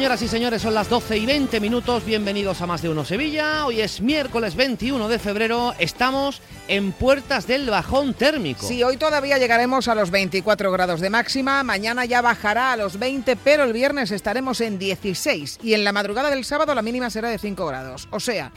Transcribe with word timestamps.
señoras 0.00 0.22
y 0.22 0.28
señores. 0.28 0.62
Son 0.62 0.72
las 0.72 0.88
12 0.88 1.18
y 1.18 1.26
20 1.26 1.60
minutos. 1.60 2.06
Bienvenidos 2.06 2.62
a 2.62 2.66
Más 2.66 2.80
de 2.80 2.88
Uno 2.88 3.04
Sevilla. 3.04 3.66
Hoy 3.66 3.82
es 3.82 4.00
miércoles 4.00 4.56
21 4.56 5.08
de 5.08 5.18
febrero. 5.18 5.74
Estamos 5.78 6.40
en 6.68 6.92
puertas 6.92 7.46
del 7.46 7.68
bajón 7.68 8.14
térmico. 8.14 8.66
Sí, 8.66 8.82
hoy 8.82 8.96
todavía 8.96 9.36
llegaremos 9.36 9.88
a 9.88 9.94
los 9.94 10.10
24 10.10 10.72
grados 10.72 11.02
de 11.02 11.10
máxima. 11.10 11.62
Mañana 11.64 12.06
ya 12.06 12.22
bajará 12.22 12.72
a 12.72 12.78
los 12.78 12.98
20, 12.98 13.36
pero 13.36 13.64
el 13.64 13.74
viernes 13.74 14.10
estaremos 14.10 14.62
en 14.62 14.78
16. 14.78 15.58
Y 15.62 15.74
en 15.74 15.84
la 15.84 15.92
madrugada 15.92 16.30
del 16.30 16.46
sábado 16.46 16.74
la 16.74 16.80
mínima 16.80 17.10
será 17.10 17.28
de 17.28 17.36
5 17.36 17.66
grados. 17.66 18.08
O 18.10 18.20
sea, 18.20 18.52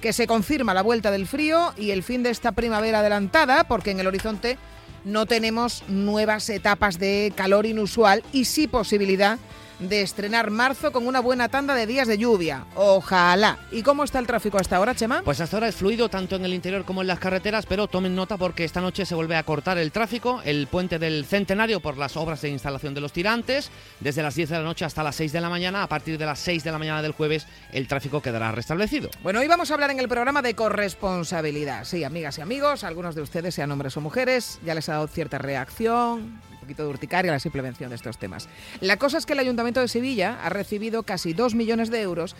que 0.00 0.12
se 0.12 0.26
confirma 0.26 0.74
la 0.74 0.82
vuelta 0.82 1.12
del 1.12 1.28
frío 1.28 1.74
y 1.76 1.92
el 1.92 2.02
fin 2.02 2.24
de 2.24 2.30
esta 2.30 2.50
primavera 2.50 2.98
adelantada, 2.98 3.68
porque 3.68 3.92
en 3.92 4.00
el 4.00 4.08
horizonte 4.08 4.58
no 5.04 5.26
tenemos 5.26 5.84
nuevas 5.86 6.50
etapas 6.50 6.98
de 6.98 7.32
calor 7.36 7.66
inusual 7.66 8.24
y 8.32 8.46
sí 8.46 8.66
posibilidad 8.66 9.38
estrenar 9.80 10.50
marzo 10.50 10.92
con 10.92 11.06
una 11.06 11.20
buena 11.20 11.48
tanda 11.48 11.74
de 11.74 11.86
días 11.86 12.08
de 12.08 12.18
lluvia. 12.18 12.64
Ojalá. 12.74 13.58
¿Y 13.70 13.82
cómo 13.82 14.04
está 14.04 14.18
el 14.18 14.26
tráfico 14.26 14.58
hasta 14.58 14.76
ahora, 14.76 14.94
Chema? 14.94 15.22
Pues 15.22 15.40
hasta 15.40 15.56
ahora 15.56 15.68
es 15.68 15.76
fluido 15.76 16.08
tanto 16.08 16.36
en 16.36 16.44
el 16.44 16.54
interior 16.54 16.84
como 16.84 17.02
en 17.02 17.08
las 17.08 17.18
carreteras, 17.18 17.66
pero 17.66 17.86
tomen 17.86 18.14
nota 18.14 18.36
porque 18.36 18.64
esta 18.64 18.80
noche 18.80 19.06
se 19.06 19.14
vuelve 19.14 19.36
a 19.36 19.42
cortar 19.42 19.78
el 19.78 19.92
tráfico, 19.92 20.40
el 20.44 20.66
puente 20.66 20.98
del 20.98 21.24
Centenario 21.24 21.80
por 21.80 21.96
las 21.96 22.16
obras 22.16 22.40
de 22.42 22.48
instalación 22.48 22.94
de 22.94 23.00
los 23.00 23.12
tirantes, 23.12 23.70
desde 24.00 24.22
las 24.22 24.34
10 24.34 24.50
de 24.50 24.56
la 24.58 24.64
noche 24.64 24.84
hasta 24.84 25.02
las 25.02 25.16
6 25.16 25.32
de 25.32 25.40
la 25.40 25.48
mañana. 25.48 25.82
A 25.82 25.88
partir 25.88 26.18
de 26.18 26.26
las 26.26 26.38
6 26.40 26.64
de 26.64 26.72
la 26.72 26.78
mañana 26.78 27.02
del 27.02 27.12
jueves 27.12 27.46
el 27.72 27.86
tráfico 27.88 28.20
quedará 28.20 28.52
restablecido. 28.52 29.10
Bueno, 29.22 29.40
hoy 29.40 29.48
vamos 29.48 29.70
a 29.70 29.74
hablar 29.74 29.90
en 29.90 30.00
el 30.00 30.08
programa 30.08 30.42
de 30.42 30.54
corresponsabilidad. 30.54 31.84
Sí, 31.84 32.04
amigas 32.04 32.38
y 32.38 32.40
amigos, 32.40 32.84
algunos 32.84 33.14
de 33.14 33.22
ustedes, 33.22 33.54
sean 33.54 33.70
hombres 33.70 33.96
o 33.96 34.00
mujeres, 34.00 34.58
ya 34.64 34.74
les 34.74 34.88
ha 34.88 34.92
dado 34.92 35.06
cierta 35.06 35.38
reacción, 35.38 36.40
poquito 36.68 36.82
de 36.82 36.90
urticaria 36.90 37.32
la 37.32 37.40
simple 37.40 37.62
mención 37.62 37.88
de 37.88 37.96
estos 37.96 38.18
temas. 38.18 38.46
La 38.80 38.98
cosa 38.98 39.16
es 39.16 39.24
que 39.24 39.32
el 39.32 39.38
Ayuntamiento 39.38 39.80
de 39.80 39.88
Sevilla 39.88 40.38
ha 40.42 40.50
recibido 40.50 41.02
casi 41.02 41.32
2 41.32 41.54
millones 41.54 41.90
de 41.90 42.02
euros 42.02 42.36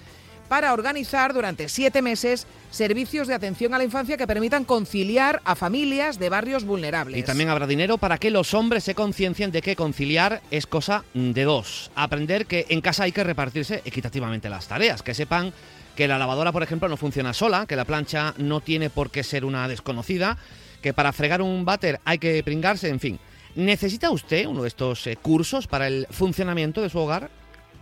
para 0.50 0.74
organizar 0.74 1.32
durante 1.32 1.68
siete 1.68 2.02
meses 2.02 2.46
servicios 2.70 3.26
de 3.26 3.34
atención 3.34 3.72
a 3.72 3.78
la 3.78 3.84
infancia 3.84 4.16
que 4.18 4.26
permitan 4.26 4.64
conciliar 4.64 5.40
a 5.44 5.54
familias 5.54 6.18
de 6.18 6.28
barrios 6.28 6.64
vulnerables. 6.64 7.18
Y 7.18 7.22
también 7.22 7.48
habrá 7.48 7.66
dinero 7.66 7.96
para 7.96 8.18
que 8.18 8.30
los 8.30 8.52
hombres 8.52 8.84
se 8.84 8.94
conciencien 8.94 9.50
de 9.50 9.62
que 9.62 9.76
conciliar 9.76 10.42
es 10.50 10.66
cosa 10.66 11.04
de 11.14 11.44
dos. 11.44 11.90
Aprender 11.94 12.46
que 12.46 12.66
en 12.68 12.82
casa 12.82 13.04
hay 13.04 13.12
que 13.12 13.24
repartirse 13.24 13.82
equitativamente 13.86 14.50
las 14.50 14.68
tareas, 14.68 15.02
que 15.02 15.14
sepan 15.14 15.52
que 15.96 16.08
la 16.08 16.18
lavadora, 16.18 16.52
por 16.52 16.62
ejemplo, 16.62 16.88
no 16.88 16.96
funciona 16.96 17.32
sola, 17.32 17.66
que 17.66 17.76
la 17.76 17.84
plancha 17.84 18.34
no 18.38 18.60
tiene 18.60 18.90
por 18.90 19.10
qué 19.10 19.22
ser 19.22 19.44
una 19.44 19.68
desconocida, 19.68 20.38
que 20.80 20.94
para 20.94 21.12
fregar 21.12 21.42
un 21.42 21.64
váter 21.64 22.00
hay 22.04 22.18
que 22.18 22.42
pringarse, 22.42 22.88
en 22.88 23.00
fin. 23.00 23.18
¿Necesita 23.58 24.12
usted 24.12 24.46
uno 24.46 24.62
de 24.62 24.68
estos 24.68 25.04
eh, 25.08 25.16
cursos 25.16 25.66
para 25.66 25.88
el 25.88 26.06
funcionamiento 26.10 26.80
de 26.80 26.90
su 26.90 26.98
hogar? 27.00 27.28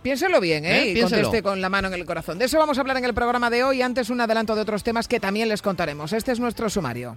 Piénselo 0.01 0.41
bien, 0.41 0.65
¿eh? 0.65 0.81
¿Eh? 0.81 0.93
Y 0.93 1.01
conteste 1.01 1.43
con 1.43 1.61
la 1.61 1.69
mano 1.69 1.87
en 1.89 1.93
el 1.93 2.03
corazón. 2.03 2.39
De 2.39 2.45
eso 2.45 2.57
vamos 2.57 2.79
a 2.79 2.81
hablar 2.81 2.97
en 2.97 3.05
el 3.05 3.13
programa 3.13 3.51
de 3.51 3.63
hoy. 3.63 3.83
Antes 3.83 4.09
un 4.09 4.19
adelanto 4.19 4.55
de 4.55 4.61
otros 4.61 4.81
temas 4.81 5.07
que 5.07 5.19
también 5.19 5.49
les 5.49 5.61
contaremos. 5.61 6.13
Este 6.13 6.31
es 6.31 6.39
nuestro 6.39 6.71
sumario. 6.71 7.15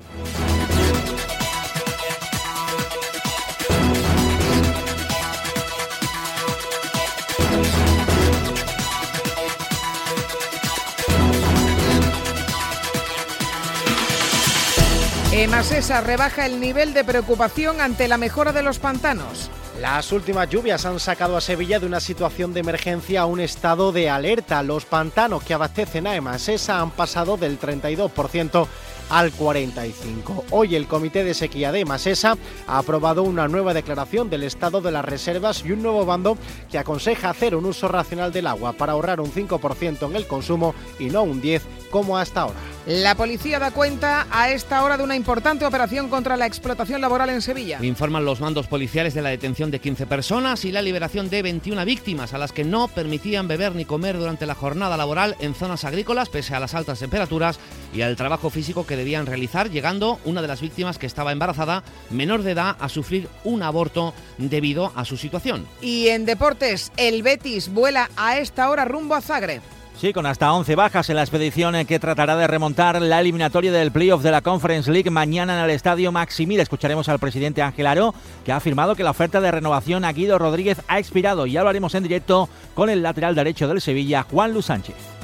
Emasesa 15.40 16.02
rebaja 16.02 16.44
el 16.44 16.60
nivel 16.60 16.92
de 16.92 17.02
preocupación 17.02 17.80
ante 17.80 18.08
la 18.08 18.18
mejora 18.18 18.52
de 18.52 18.62
los 18.62 18.78
pantanos. 18.78 19.50
Las 19.80 20.12
últimas 20.12 20.50
lluvias 20.50 20.84
han 20.84 21.00
sacado 21.00 21.34
a 21.34 21.40
Sevilla 21.40 21.80
de 21.80 21.86
una 21.86 22.00
situación 22.00 22.52
de 22.52 22.60
emergencia 22.60 23.22
a 23.22 23.24
un 23.24 23.40
estado 23.40 23.90
de 23.90 24.10
alerta. 24.10 24.62
Los 24.62 24.84
pantanos 24.84 25.42
que 25.42 25.54
abastecen 25.54 26.06
a 26.06 26.14
Emasesa 26.14 26.82
han 26.82 26.90
pasado 26.90 27.38
del 27.38 27.58
32% 27.58 28.66
al 29.08 29.32
45. 29.32 30.44
Hoy 30.50 30.76
el 30.76 30.86
Comité 30.86 31.24
de 31.24 31.32
Sequía 31.32 31.72
de 31.72 31.86
Masesa 31.86 32.36
ha 32.66 32.76
aprobado 32.76 33.22
una 33.22 33.48
nueva 33.48 33.72
declaración 33.72 34.28
del 34.28 34.42
estado 34.42 34.82
de 34.82 34.92
las 34.92 35.06
reservas 35.06 35.64
y 35.64 35.72
un 35.72 35.82
nuevo 35.82 36.04
bando 36.04 36.36
que 36.70 36.76
aconseja 36.76 37.30
hacer 37.30 37.56
un 37.56 37.64
uso 37.64 37.88
racional 37.88 38.30
del 38.30 38.46
agua 38.46 38.74
para 38.74 38.92
ahorrar 38.92 39.22
un 39.22 39.32
5% 39.32 40.06
en 40.06 40.16
el 40.16 40.26
consumo 40.26 40.74
y 40.98 41.06
no 41.06 41.22
un 41.22 41.40
10% 41.40 41.60
como 41.90 42.16
hasta 42.16 42.42
ahora. 42.42 42.58
La 42.86 43.14
policía 43.14 43.58
da 43.58 43.70
cuenta 43.70 44.26
a 44.30 44.50
esta 44.50 44.82
hora 44.82 44.96
de 44.96 45.04
una 45.04 45.14
importante 45.14 45.66
operación 45.66 46.08
contra 46.08 46.36
la 46.36 46.46
explotación 46.46 47.00
laboral 47.00 47.28
en 47.30 47.42
Sevilla. 47.42 47.78
Informan 47.82 48.24
los 48.24 48.40
mandos 48.40 48.66
policiales 48.66 49.12
de 49.12 49.22
la 49.22 49.28
detención 49.28 49.70
de 49.70 49.80
15 49.80 50.06
personas 50.06 50.64
y 50.64 50.72
la 50.72 50.80
liberación 50.80 51.28
de 51.28 51.42
21 51.42 51.84
víctimas 51.84 52.32
a 52.32 52.38
las 52.38 52.52
que 52.52 52.64
no 52.64 52.88
permitían 52.88 53.48
beber 53.48 53.74
ni 53.74 53.84
comer 53.84 54.16
durante 54.16 54.46
la 54.46 54.54
jornada 54.54 54.96
laboral 54.96 55.36
en 55.40 55.54
zonas 55.54 55.84
agrícolas 55.84 56.30
pese 56.30 56.54
a 56.54 56.60
las 56.60 56.74
altas 56.74 56.98
temperaturas 56.98 57.58
y 57.92 58.02
al 58.02 58.16
trabajo 58.16 58.50
físico 58.50 58.86
que 58.86 58.96
debían 58.96 59.26
realizar, 59.26 59.70
llegando 59.70 60.18
una 60.24 60.40
de 60.40 60.48
las 60.48 60.60
víctimas 60.60 60.98
que 60.98 61.06
estaba 61.06 61.32
embarazada, 61.32 61.82
menor 62.10 62.42
de 62.42 62.52
edad, 62.52 62.76
a 62.80 62.88
sufrir 62.88 63.28
un 63.44 63.62
aborto 63.62 64.14
debido 64.38 64.92
a 64.94 65.04
su 65.04 65.16
situación. 65.16 65.66
Y 65.80 66.08
en 66.08 66.24
deportes, 66.24 66.92
el 66.96 67.22
Betis 67.22 67.68
vuela 67.68 68.10
a 68.16 68.38
esta 68.38 68.70
hora 68.70 68.84
rumbo 68.84 69.14
a 69.14 69.20
Zagreb. 69.20 69.62
Sí, 70.00 70.14
con 70.14 70.24
hasta 70.24 70.50
11 70.50 70.76
bajas 70.76 71.10
en 71.10 71.16
la 71.16 71.22
expedición 71.22 71.84
que 71.84 71.98
tratará 71.98 72.34
de 72.34 72.46
remontar 72.46 73.02
la 73.02 73.20
eliminatoria 73.20 73.70
del 73.70 73.92
playoff 73.92 74.22
de 74.22 74.30
la 74.30 74.40
Conference 74.40 74.90
League 74.90 75.10
mañana 75.10 75.58
en 75.58 75.64
el 75.64 75.68
Estadio 75.68 76.10
Maximil. 76.10 76.58
Escucharemos 76.58 77.10
al 77.10 77.18
presidente 77.18 77.60
Ángel 77.60 77.86
Aro, 77.86 78.14
que 78.42 78.50
ha 78.50 78.56
afirmado 78.56 78.96
que 78.96 79.04
la 79.04 79.10
oferta 79.10 79.42
de 79.42 79.50
renovación 79.50 80.06
a 80.06 80.12
Guido 80.14 80.38
Rodríguez 80.38 80.80
ha 80.88 80.98
expirado 80.98 81.44
y 81.44 81.52
ya 81.52 81.62
lo 81.62 81.68
haremos 81.68 81.94
en 81.94 82.04
directo 82.04 82.48
con 82.72 82.88
el 82.88 83.02
lateral 83.02 83.34
derecho 83.34 83.68
del 83.68 83.82
Sevilla, 83.82 84.22
Juan 84.22 84.54
Luis 84.54 84.64
Sánchez. 84.64 85.19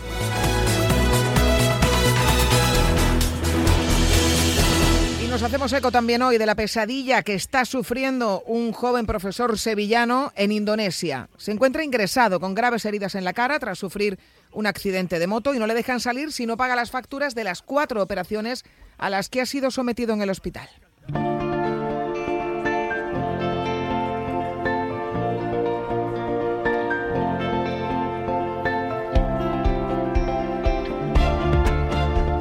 Nos 5.37 5.43
hacemos 5.43 5.73
eco 5.75 5.93
también 5.93 6.23
hoy 6.23 6.39
de 6.39 6.47
la 6.47 6.55
pesadilla 6.55 7.23
que 7.23 7.35
está 7.35 7.67
sufriendo 7.67 8.43
un 8.47 8.73
joven 8.73 9.05
profesor 9.05 9.59
sevillano 9.59 10.33
en 10.35 10.51
Indonesia. 10.51 11.29
Se 11.37 11.53
encuentra 11.53 11.85
ingresado 11.85 12.41
con 12.41 12.55
graves 12.55 12.87
heridas 12.87 13.15
en 13.15 13.23
la 13.23 13.35
cara 13.35 13.59
tras 13.59 13.79
sufrir 13.79 14.19
un 14.53 14.67
accidente 14.67 15.19
de 15.19 15.27
moto 15.27 15.55
y 15.55 15.59
no 15.59 15.67
le 15.67 15.75
dejan 15.75 16.01
salir 16.01 16.33
si 16.33 16.47
no 16.47 16.57
paga 16.57 16.75
las 16.75 16.91
facturas 16.91 17.35
de 17.35 17.45
las 17.45 17.61
cuatro 17.61 18.03
operaciones 18.03 18.65
a 18.97 19.11
las 19.11 19.29
que 19.29 19.43
ha 19.43 19.47
sido 19.47 19.71
sometido 19.71 20.15
en 20.15 20.23
el 20.23 20.31
hospital. 20.31 20.71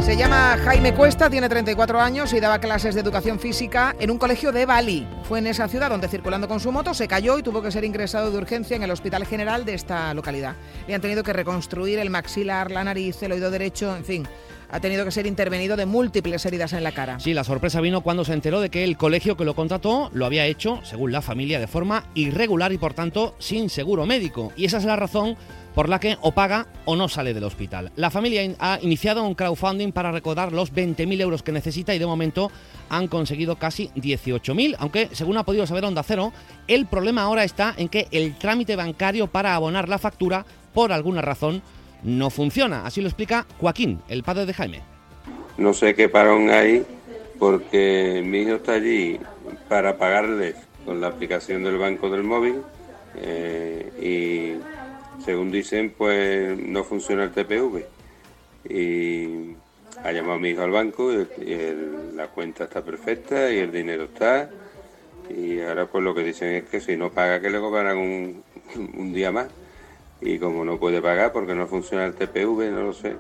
Se 0.06 0.16
llama 0.16 0.56
Jaime 0.64 0.94
Cuesta, 0.94 1.32
tiene 1.32 1.50
34 1.50 2.00
años 2.00 2.32
y 2.32 2.40
daba 2.40 2.60
clases 2.60 2.94
de 2.94 3.02
educación 3.02 3.40
física 3.40 3.96
en 4.00 4.12
un 4.12 4.20
colegio 4.20 4.52
de 4.52 4.68
Bali. 4.68 5.08
Fue 5.24 5.40
en 5.40 5.48
esa 5.48 5.68
ciudad 5.68 5.90
donde 5.90 6.08
circulando 6.08 6.48
con 6.48 6.60
su 6.60 6.72
moto 6.72 6.94
se 6.94 7.08
cayó 7.08 7.40
y 7.40 7.42
tuvo 7.42 7.64
que 7.64 7.72
ser 7.72 7.84
ingresado 7.84 8.30
de 8.30 8.38
urgencia 8.38 8.76
en 8.76 8.84
el 8.84 8.92
Hospital 8.92 9.26
General 9.26 9.66
de 9.66 9.74
esta 9.74 10.14
localidad. 10.14 10.58
Le 10.88 10.94
han 10.94 11.02
tenido 11.02 11.24
que 11.24 11.34
reconstruir 11.34 11.98
el 11.98 12.12
maxilar, 12.12 12.70
la 12.70 12.84
nariz, 12.84 13.24
el 13.24 13.32
oído 13.32 13.50
derecho, 13.50 13.96
en 13.96 14.06
fin 14.06 14.28
ha 14.70 14.80
tenido 14.80 15.06
que 15.06 15.12
ser 15.12 15.28
intervenido 15.28 15.78
de 15.78 15.86
múltiples 15.86 16.46
heridas 16.46 16.74
en 16.74 16.84
la 16.84 16.92
cara. 16.92 17.20
Sí, 17.20 17.34
la 17.34 17.44
sorpresa 17.44 17.82
vino 17.82 18.02
cuando 18.02 18.26
se 18.26 18.34
enteró 18.34 18.60
de 18.60 18.70
que 18.70 18.84
el 18.84 18.98
colegio 18.98 19.38
que 19.38 19.46
lo 19.46 19.56
contrató 19.56 20.10
lo 20.12 20.26
había 20.26 20.46
hecho, 20.48 20.82
según 20.84 21.12
la 21.12 21.22
familia, 21.22 21.60
de 21.60 21.68
forma 21.68 22.06
irregular 22.14 22.74
y 22.74 22.78
por 22.78 22.94
tanto 22.94 23.36
sin 23.40 23.70
seguro 23.70 24.06
médico. 24.06 24.52
Y 24.58 24.66
esa 24.66 24.78
es 24.78 24.86
la 24.86 24.96
razón 24.96 25.38
por 25.76 25.90
la 25.90 26.00
que 26.00 26.18
o 26.22 26.32
paga 26.32 26.68
o 26.86 26.96
no 26.96 27.10
sale 27.10 27.34
del 27.34 27.44
hospital. 27.44 27.92
La 27.98 28.10
familia 28.10 28.56
ha 28.60 28.80
iniciado 28.82 29.24
un 29.24 29.36
crowdfunding 29.36 29.92
para 29.92 30.12
recaudar 30.12 30.54
los 30.54 30.74
20.000 30.74 31.22
euros 31.22 31.44
que 31.44 31.52
necesita 31.52 31.94
y 31.94 32.00
de 32.00 32.06
momento 32.06 32.50
han 32.90 33.08
conseguido 33.08 33.58
casi 33.58 33.90
18.000, 33.96 34.78
aunque 34.80 35.10
según 35.12 35.38
ha 35.38 35.44
podido 35.44 35.68
saber 35.68 35.84
Onda 35.84 36.02
Cero, 36.04 36.32
el 36.68 36.86
problema 36.86 37.24
ahora 37.24 37.44
está 37.44 37.76
en 37.78 37.90
que 37.90 38.08
el 38.12 38.38
trámite 38.38 38.76
bancario 38.76 39.28
para 39.28 39.54
abonar 39.54 39.90
la 39.90 40.00
factura, 40.00 40.46
por 40.74 40.94
alguna 40.94 41.22
razón, 41.22 41.62
no 42.04 42.30
funciona. 42.30 42.86
Así 42.86 43.02
lo 43.02 43.08
explica 43.08 43.46
Joaquín, 43.60 44.00
el 44.08 44.24
padre 44.24 44.46
de 44.46 44.54
Jaime. 44.54 44.82
No 45.58 45.74
sé 45.74 45.94
qué 45.94 46.08
parón 46.08 46.50
hay 46.50 46.86
porque 47.38 48.22
mi 48.26 48.40
hijo 48.40 48.56
está 48.56 48.74
allí 48.74 49.20
para 49.68 49.98
pagarles 49.98 50.56
con 50.86 51.02
la 51.02 51.08
aplicación 51.08 51.64
del 51.64 51.78
banco 51.78 52.10
del 52.10 52.24
móvil 52.24 52.62
eh, 53.18 53.92
y 54.02 54.75
según 55.24 55.52
dicen, 55.52 55.94
pues 55.98 56.58
no 56.58 56.84
funciona 56.84 57.24
el 57.24 57.32
TPV. 57.32 57.86
Y 58.70 59.56
ha 60.04 60.12
llamado 60.12 60.34
a 60.34 60.40
mi 60.40 60.50
hijo 60.50 60.62
al 60.62 60.72
banco 60.72 61.12
y, 61.12 61.28
la 62.16 62.28
cuenta 62.28 62.66
está 62.66 62.84
perfecta 62.84 63.52
y 63.52 63.60
el 63.60 63.72
dinero 63.72 64.06
está. 64.06 64.50
Y 65.30 65.60
ahora 65.62 65.88
pues 65.88 66.04
lo 66.04 66.14
que 66.14 66.24
dicen 66.24 66.56
es 66.56 66.64
que 66.66 66.80
si 66.80 66.96
no 66.96 67.12
paga 67.12 67.42
que 67.42 67.50
le 67.50 67.60
cobrarán 67.60 67.98
un, 67.98 68.44
un 68.76 69.14
día 69.14 69.32
más. 69.32 69.48
Y 70.22 70.40
como 70.40 70.64
no 70.64 70.78
puede 70.80 71.02
pagar 71.02 71.32
porque 71.32 71.56
no 71.56 71.68
funciona 71.68 72.06
el 72.06 72.14
TPV, 72.14 72.72
no 72.72 72.84
lo 72.84 72.94
sé. 72.94 73.16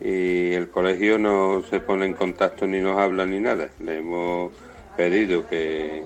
Y 0.00 0.52
el 0.52 0.68
colegio 0.70 1.18
no 1.18 1.62
se 1.68 1.80
pone 1.80 2.06
en 2.06 2.14
contacto 2.14 2.66
ni 2.66 2.80
nos 2.80 2.98
habla 2.98 3.26
ni 3.26 3.40
nada. 3.40 3.68
Le 3.80 3.98
hemos 3.98 4.52
pedido 4.96 5.48
que 5.48 6.04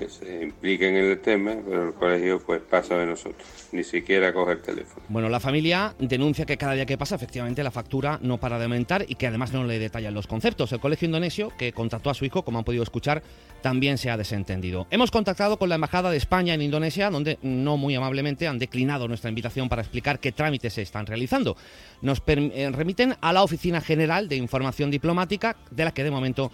que 0.00 0.08
se 0.08 0.42
impliquen 0.42 0.96
en 0.96 1.04
el 1.04 1.20
tema, 1.20 1.56
pero 1.64 1.88
el 1.88 1.94
colegio 1.94 2.40
pues 2.40 2.62
pasa 2.62 2.96
de 2.96 3.06
nosotros, 3.06 3.46
ni 3.72 3.84
siquiera 3.84 4.32
coge 4.32 4.52
el 4.52 4.62
teléfono. 4.62 5.04
Bueno, 5.08 5.28
la 5.28 5.40
familia 5.40 5.94
denuncia 5.98 6.46
que 6.46 6.56
cada 6.56 6.72
día 6.72 6.86
que 6.86 6.96
pasa 6.96 7.16
efectivamente 7.16 7.62
la 7.62 7.70
factura 7.70 8.18
no 8.22 8.38
para 8.38 8.58
de 8.58 8.64
aumentar 8.64 9.04
y 9.06 9.16
que 9.16 9.26
además 9.26 9.52
no 9.52 9.64
le 9.64 9.78
detallan 9.78 10.14
los 10.14 10.26
conceptos. 10.26 10.72
El 10.72 10.80
colegio 10.80 11.06
indonesio 11.06 11.52
que 11.58 11.72
contrató 11.72 12.08
a 12.08 12.14
su 12.14 12.24
hijo, 12.24 12.42
como 12.44 12.58
han 12.58 12.64
podido 12.64 12.82
escuchar, 12.82 13.22
también 13.60 13.98
se 13.98 14.10
ha 14.10 14.16
desentendido. 14.16 14.86
Hemos 14.90 15.10
contactado 15.10 15.58
con 15.58 15.68
la 15.68 15.74
Embajada 15.74 16.10
de 16.10 16.16
España 16.16 16.54
en 16.54 16.62
Indonesia, 16.62 17.10
donde 17.10 17.38
no 17.42 17.76
muy 17.76 17.94
amablemente 17.94 18.48
han 18.48 18.58
declinado 18.58 19.06
nuestra 19.06 19.28
invitación 19.28 19.68
para 19.68 19.82
explicar 19.82 20.18
qué 20.18 20.32
trámites 20.32 20.72
se 20.72 20.82
están 20.82 21.04
realizando. 21.04 21.56
Nos 22.00 22.22
eh, 22.26 22.70
remiten 22.72 23.16
a 23.20 23.32
la 23.34 23.42
Oficina 23.42 23.82
General 23.82 24.28
de 24.28 24.36
Información 24.36 24.90
Diplomática, 24.90 25.56
de 25.70 25.84
la 25.84 25.92
que 25.92 26.04
de 26.04 26.10
momento 26.10 26.50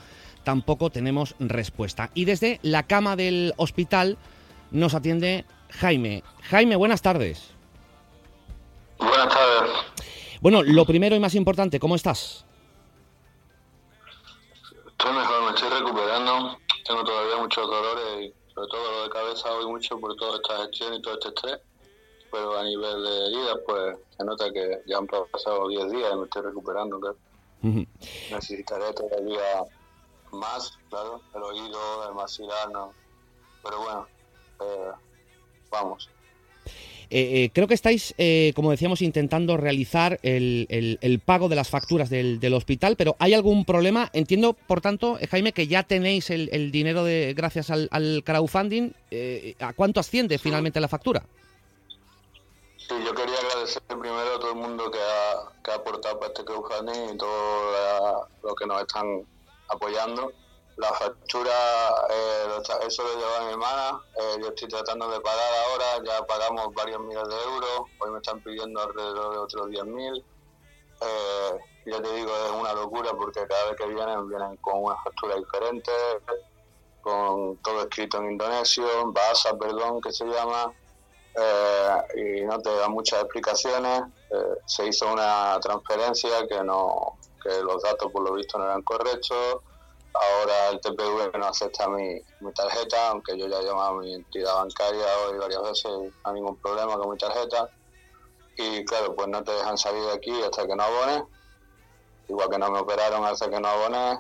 tampoco 0.47 0.91
tenemos 0.91 1.35
respuesta. 1.41 2.13
Y 2.15 2.25
desde 2.25 2.61
la 2.63 2.85
cama 2.85 3.17
del 3.17 3.53
hospital 3.57 4.17
nos 4.71 4.95
atiende 4.95 5.45
Jaime. 5.71 6.23
Jaime, 6.45 6.77
buenas 6.77 7.03
tardes. 7.03 7.51
Buenas 8.97 9.29
tardes. 9.29 9.73
Bueno, 10.41 10.63
lo 10.63 10.85
primero 10.87 11.17
y 11.17 11.19
más 11.19 11.35
importante, 11.35 11.81
¿cómo 11.81 11.97
estás? 11.97 12.45
Estoy 14.87 15.13
mejor, 15.15 15.43
me 15.47 15.51
estoy 15.51 15.69
recuperando. 15.81 16.59
Tengo 16.87 17.03
todavía 17.03 17.39
muchos 17.39 17.69
dolores 17.69 18.05
y 18.21 18.53
sobre 18.55 18.69
todo 18.69 18.85
dolor 18.85 19.03
de 19.03 19.11
cabeza 19.11 19.53
hoy 19.53 19.67
mucho 19.67 19.99
por 19.99 20.15
toda 20.15 20.37
esta 20.37 20.59
gestión 20.59 20.95
y 20.95 21.03
todo 21.03 21.15
este 21.15 21.29
estrés. 21.31 21.59
Pero 22.31 22.57
a 22.57 22.63
nivel 22.63 23.03
de 23.03 23.27
heridas, 23.27 23.57
pues 23.67 23.99
se 24.17 24.25
nota 24.25 24.53
que 24.53 24.81
ya 24.87 24.99
han 24.99 25.09
pasado 25.09 25.67
10 25.67 25.91
días 25.91 26.13
y 26.13 26.17
me 26.17 26.25
estoy 26.27 26.43
recuperando. 26.43 27.17
Necesitaré 28.31 28.93
todavía 28.93 29.67
más, 30.37 30.79
claro, 30.89 31.21
el 31.35 31.43
oído, 31.43 32.09
el 32.09 32.15
maxilar, 32.15 32.71
no. 32.71 32.93
Pero 33.63 33.81
bueno, 33.81 34.07
eh, 34.61 34.93
vamos. 35.71 36.11
Eh, 37.09 37.45
eh, 37.45 37.51
creo 37.55 37.69
que 37.69 37.75
estáis, 37.75 38.15
como 38.55 38.73
decíamos, 38.73 39.01
intentando 39.01 39.57
realizar 39.57 40.19
el, 40.23 40.67
el, 41.01 41.21
pago 41.21 41.49
de 41.49 41.55
las 41.55 41.69
facturas 41.69 42.11
del, 42.11 42.41
del, 42.41 42.55
hospital, 42.55 42.97
pero 42.97 43.15
¿hay 43.21 43.33
algún 43.33 43.65
problema? 43.65 44.11
Entiendo, 44.13 44.55
por 44.55 44.81
tanto, 44.81 45.17
Jaime, 45.31 45.53
que 45.53 45.69
ya 45.69 45.85
tenéis 45.85 46.31
el, 46.31 46.49
el 46.53 46.73
dinero 46.73 47.05
de 47.05 47.33
gracias 47.37 47.71
al, 47.71 47.89
al 47.93 48.23
crowdfunding. 48.25 48.93
¿A 49.61 49.73
cuánto 49.75 50.01
asciende 50.01 50.39
finalmente 50.39 50.81
la 50.81 50.89
factura? 50.89 51.25
Sí, 52.77 52.95
yo 53.05 53.15
quería 53.15 53.39
agradecer 53.39 53.83
primero 53.83 54.37
a 54.37 54.41
todo 54.41 54.51
el 54.51 54.59
mundo 54.59 54.91
que 54.91 54.99
ha, 54.99 55.63
que 55.63 55.71
ha 55.71 55.75
aportado 55.75 56.19
para 56.19 56.33
este 56.33 56.45
crowdfunding 56.45 57.15
y 57.15 57.17
todo 57.17 58.29
lo 58.43 58.55
que 58.55 58.67
nos 58.67 58.81
están 58.81 59.25
apoyando. 59.69 60.33
La 60.77 60.93
factura, 60.93 61.53
eh, 62.11 62.61
eso 62.87 63.03
lo 63.03 63.15
lleva 63.17 63.47
mi 63.47 63.53
hermana, 63.53 63.99
eh, 64.15 64.37
yo 64.43 64.49
estoy 64.49 64.69
tratando 64.69 65.09
de 65.09 65.21
pagar 65.21 65.51
ahora, 65.65 66.05
ya 66.05 66.27
pagamos 66.27 66.75
varios 66.75 67.01
miles 67.01 67.27
de 67.27 67.35
euros, 67.35 67.81
hoy 67.99 68.11
me 68.11 68.19
están 68.19 68.43
pidiendo 68.43 68.83
alrededor 68.83 69.33
de 69.33 69.39
otros 69.39 69.67
10.000. 69.69 70.23
Eh, 71.01 71.59
ya 71.87 72.03
te 72.03 72.13
digo, 72.13 72.31
es 72.31 72.51
una 72.51 72.75
locura 72.75 73.13
porque 73.13 73.47
cada 73.47 73.71
vez 73.71 73.77
que 73.77 73.87
vienen, 73.87 74.29
vienen 74.29 74.57
con 74.59 74.83
una 74.83 74.97
factura 75.03 75.37
diferente, 75.37 75.91
con 77.01 77.57
todo 77.63 77.81
escrito 77.83 78.19
en 78.19 78.33
indonesio, 78.33 78.87
en 79.01 79.15
Bahasa, 79.15 79.57
perdón, 79.57 80.03
que 80.03 80.13
se 80.13 80.27
llama, 80.27 80.75
y 82.17 82.45
no 82.45 82.59
te 82.59 82.75
dan 82.77 82.93
muchas 82.93 83.23
explicaciones. 83.23 84.03
se 84.67 84.87
hizo 84.89 85.11
una 85.11 85.59
transferencia 85.61 86.47
que 86.49 86.63
no 86.63 87.17
que 87.47 87.63
los 87.63 87.83
datos 87.83 88.11
por 88.13 88.23
lo 88.23 88.35
visto 88.35 88.59
no 88.59 88.65
eran 88.65 88.83
correctos. 88.83 89.59
Ahora 90.15 90.69
el 90.71 90.81
TPV 90.81 91.39
no 91.39 91.47
acepta 91.47 91.89
mi, 91.89 92.21
mi 92.41 92.53
tarjeta, 92.53 93.11
aunque 93.11 93.39
yo 93.39 93.49
ya 93.49 93.59
he 93.59 93.65
llamado 93.65 93.99
a 93.99 94.01
mi 94.01 94.15
entidad 94.15 94.55
bancaria 94.55 95.07
hoy 95.27 95.39
varias 95.39 95.63
veces, 95.63 95.93
no 95.93 96.13
hay 96.25 96.35
ningún 96.35 96.57
problema 96.57 96.97
con 96.97 97.11
mi 97.11 97.19
tarjeta. 97.19 97.69
Y 98.57 98.85
claro, 98.87 99.15
pues 99.15 99.29
no 99.29 99.45
te 99.45 99.53
dejan 99.53 99.77
salir 99.77 100.03
de 100.05 100.13
aquí 100.13 100.43
hasta 100.43 100.67
que 100.67 100.75
no 100.75 100.83
abones. 100.83 101.25
Igual 102.29 102.49
que 102.49 102.59
no 102.59 102.71
me 102.71 102.79
operaron 102.79 103.25
hasta 103.25 103.51
que 103.51 103.61
no 103.61 103.69
abones, 103.69 104.19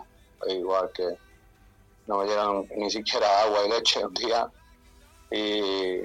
igual 0.48 0.90
que 0.92 1.16
no 2.06 2.18
me 2.18 2.26
dieron 2.26 2.68
ni 2.76 2.90
siquiera 2.90 3.42
agua 3.42 3.64
y 3.64 3.68
leche 3.70 4.04
un 4.04 4.14
día. 4.14 4.50
Y, 5.30 6.02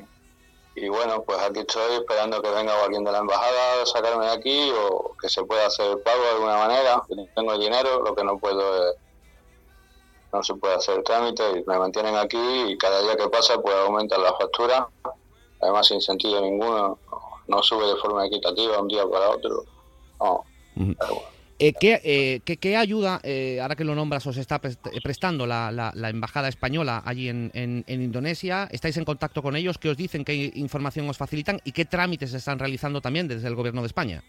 y 0.76 0.88
bueno, 0.88 1.24
pues 1.24 1.40
aquí 1.40 1.60
estoy 1.60 1.96
esperando 1.96 2.42
que 2.42 2.50
venga 2.50 2.82
alguien 2.84 3.04
de 3.04 3.12
la 3.12 3.20
embajada 3.20 3.82
a 3.82 3.86
sacarme 3.86 4.26
de 4.26 4.32
aquí 4.32 4.72
o 4.72 5.16
que 5.22 5.28
se 5.28 5.44
pueda 5.44 5.68
hacer 5.68 5.92
el 5.92 6.00
pago 6.00 6.22
de 6.24 6.30
alguna 6.30 6.58
manera. 6.58 7.04
Tengo 7.36 7.54
el 7.54 7.60
dinero, 7.60 8.02
lo 8.02 8.16
que 8.16 8.24
no 8.24 8.38
puedo 8.38 8.90
es, 8.90 8.96
no 10.32 10.42
se 10.42 10.56
puede 10.56 10.76
hacer 10.76 10.98
el 10.98 11.04
trámite 11.04 11.44
y 11.60 11.64
me 11.66 11.78
mantienen 11.78 12.16
aquí 12.16 12.40
y 12.40 12.78
cada 12.78 13.02
día 13.02 13.18
que 13.18 13.28
pasa 13.28 13.62
pues 13.62 13.76
aumentan 13.76 14.24
la 14.24 14.34
factura, 14.34 14.88
además 15.62 15.88
sin 15.88 16.00
sentido 16.00 16.40
ninguno, 16.40 16.98
no 17.48 17.64
sube 17.64 17.86
de 17.88 17.98
forma 17.98 18.26
equitativa 18.26 18.80
un 18.80 18.88
día 18.88 19.06
para 19.06 19.30
otro. 19.30 19.66
No, 20.22 20.46
eh, 21.64 21.74
¿qué, 21.80 22.02
eh, 22.04 22.58
qué, 22.58 22.76
ayuda, 22.76 23.20
eh, 23.24 23.60
ahora 23.62 23.76
que 23.76 23.84
lo 23.84 23.94
nombras, 23.94 24.26
os 24.26 24.36
está 24.38 24.60
prestando 24.60 25.46
la, 25.46 25.72
la, 25.72 26.10
Embajada 26.10 26.48
Española 26.48 27.04
allí 27.06 27.30
en, 27.30 27.52
en, 27.54 28.02
Indonesia? 28.02 28.68
¿Estáis 28.72 28.98
en 28.98 29.06
contacto 29.06 29.44
con 29.44 29.56
ellos? 29.56 29.78
¿Qué 29.78 29.90
os 29.90 29.96
dicen? 29.96 30.26
¿Qué 30.26 30.52
información 30.56 31.08
os 31.08 31.18
facilitan? 31.18 31.62
¿Y 31.64 31.72
qué 31.72 31.86
trámites 31.86 32.34
están 32.34 32.58
realizando 32.58 33.00
también 33.00 33.28
desde 33.28 33.48
el 33.48 33.54
Gobierno 33.54 33.82
de 33.82 33.88
España? 33.88 34.24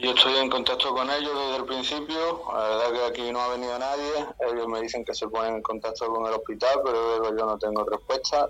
Yo 0.00 0.12
estoy 0.12 0.36
en 0.36 0.48
contacto 0.48 0.94
con 0.94 1.10
ellos 1.10 1.32
desde 1.38 1.56
el 1.56 1.64
principio. 1.66 2.42
La 2.50 2.68
verdad 2.68 2.92
que 2.92 3.04
aquí 3.20 3.30
no 3.32 3.40
ha 3.42 3.48
venido 3.48 3.78
nadie. 3.78 4.10
Ellos 4.50 4.66
me 4.66 4.80
dicen 4.80 5.04
que 5.04 5.14
se 5.14 5.28
ponen 5.28 5.56
en 5.56 5.62
contacto 5.62 6.06
con 6.06 6.26
el 6.26 6.32
hospital, 6.32 6.80
pero 6.82 7.18
luego 7.18 7.36
yo 7.36 7.44
no 7.44 7.58
tengo 7.58 7.84
respuesta. 7.84 8.48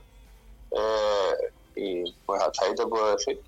y 1.75 2.15
pues 2.25 2.41
hasta 2.41 2.65
ahí 2.65 2.75
te 2.77 2.87
puedo 2.87 3.17
decir. 3.17 3.41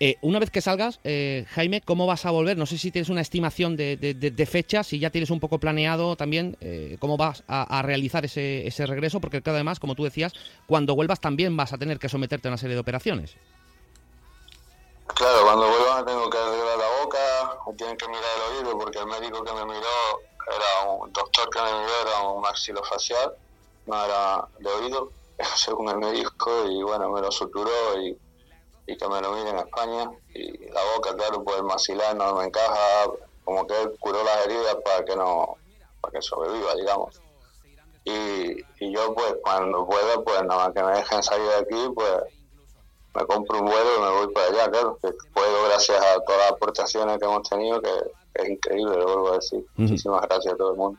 Eh, 0.00 0.16
una 0.22 0.38
vez 0.38 0.50
que 0.50 0.60
salgas, 0.60 0.98
eh, 1.04 1.46
Jaime, 1.50 1.80
¿cómo 1.80 2.06
vas 2.06 2.26
a 2.26 2.30
volver? 2.30 2.56
No 2.56 2.66
sé 2.66 2.78
si 2.78 2.90
tienes 2.90 3.08
una 3.08 3.20
estimación 3.20 3.76
de, 3.76 4.48
fecha, 4.50 4.82
si 4.82 4.98
ya 4.98 5.10
tienes 5.10 5.30
un 5.30 5.40
poco 5.40 5.58
planeado 5.58 6.16
también 6.16 6.56
eh, 6.60 6.96
cómo 6.98 7.16
vas 7.16 7.44
a, 7.46 7.82
realizar 7.82 8.24
ese, 8.24 8.86
regreso, 8.86 9.20
porque 9.20 9.42
además, 9.44 9.78
como 9.78 9.94
tú 9.94 10.04
decías, 10.04 10.32
cuando 10.66 10.94
vuelvas 10.94 11.20
también 11.20 11.56
vas 11.56 11.72
a 11.72 11.78
tener 11.78 11.98
que 11.98 12.08
someterte 12.08 12.48
a 12.48 12.50
una 12.50 12.58
serie 12.58 12.74
de 12.74 12.80
operaciones. 12.80 13.36
Claro, 15.06 15.44
cuando 15.44 15.68
vuelva 15.68 16.04
tengo 16.04 16.28
que 16.28 16.38
arreglar 16.38 16.78
la 16.78 17.02
boca, 17.02 17.18
me 17.66 17.74
tienen 17.74 17.96
que 17.96 18.08
mirar 18.08 18.22
el 18.36 18.56
oído, 18.56 18.78
porque 18.78 18.98
el 18.98 19.06
médico 19.06 19.44
que 19.44 19.52
me 19.52 19.64
miró 19.64 20.20
era 20.48 20.92
un 20.92 21.12
doctor 21.12 21.48
que 21.50 21.60
me 21.60 21.70
miró, 21.70 21.92
era 22.02 22.20
un 22.28 22.40
maxilofacial, 22.42 23.32
no 23.86 24.04
era 24.04 24.48
de 24.58 24.68
oído, 24.68 25.12
según 25.56 25.88
el 25.90 25.98
médico, 25.98 26.66
y 26.68 26.82
bueno, 26.82 27.10
me 27.10 27.20
lo 27.20 27.30
suturó 27.30 27.70
y 28.00 28.16
y 28.86 28.96
que 28.96 29.08
me 29.08 29.20
lo 29.20 29.32
miren 29.32 29.58
en 29.58 29.58
España. 29.58 30.10
Y 30.34 30.68
la 30.70 30.80
boca, 30.94 31.14
claro, 31.14 31.42
pues 31.42 31.58
el 31.58 31.64
maxilar 31.64 32.16
no 32.16 32.34
me 32.34 32.44
encaja, 32.44 33.10
como 33.44 33.66
que 33.66 33.80
él 33.82 33.96
curó 33.98 34.22
las 34.24 34.46
heridas 34.46 34.76
para 34.84 35.04
que 35.04 35.16
no, 35.16 35.56
para 36.00 36.12
que 36.12 36.22
sobreviva, 36.22 36.74
digamos. 36.74 37.20
Y, 38.04 38.60
y 38.80 38.92
yo 38.94 39.14
pues 39.14 39.36
cuando 39.42 39.86
pueda, 39.86 40.22
pues 40.22 40.42
nada 40.44 40.66
más 40.66 40.74
que 40.74 40.82
me 40.82 40.96
dejen 40.96 41.22
salir 41.22 41.46
de 41.48 41.56
aquí, 41.56 41.92
pues 41.94 42.22
me 43.14 43.26
compro 43.26 43.60
un 43.60 43.66
vuelo 43.66 43.96
y 43.96 44.00
me 44.00 44.10
voy 44.10 44.34
para 44.34 44.46
allá, 44.48 44.70
claro, 44.70 44.98
que 45.00 45.12
puedo 45.32 45.64
gracias 45.68 46.02
a 46.02 46.20
todas 46.24 46.40
las 46.40 46.52
aportaciones 46.52 47.18
que 47.18 47.24
hemos 47.24 47.48
tenido, 47.48 47.80
que, 47.80 47.90
es 48.34 48.48
increíble, 48.48 48.96
lo 48.96 49.04
vuelvo 49.04 49.32
a 49.32 49.36
decir. 49.36 49.64
Muchísimas 49.76 50.22
gracias 50.22 50.54
a 50.54 50.56
todo 50.56 50.72
el 50.72 50.76
mundo. 50.76 50.98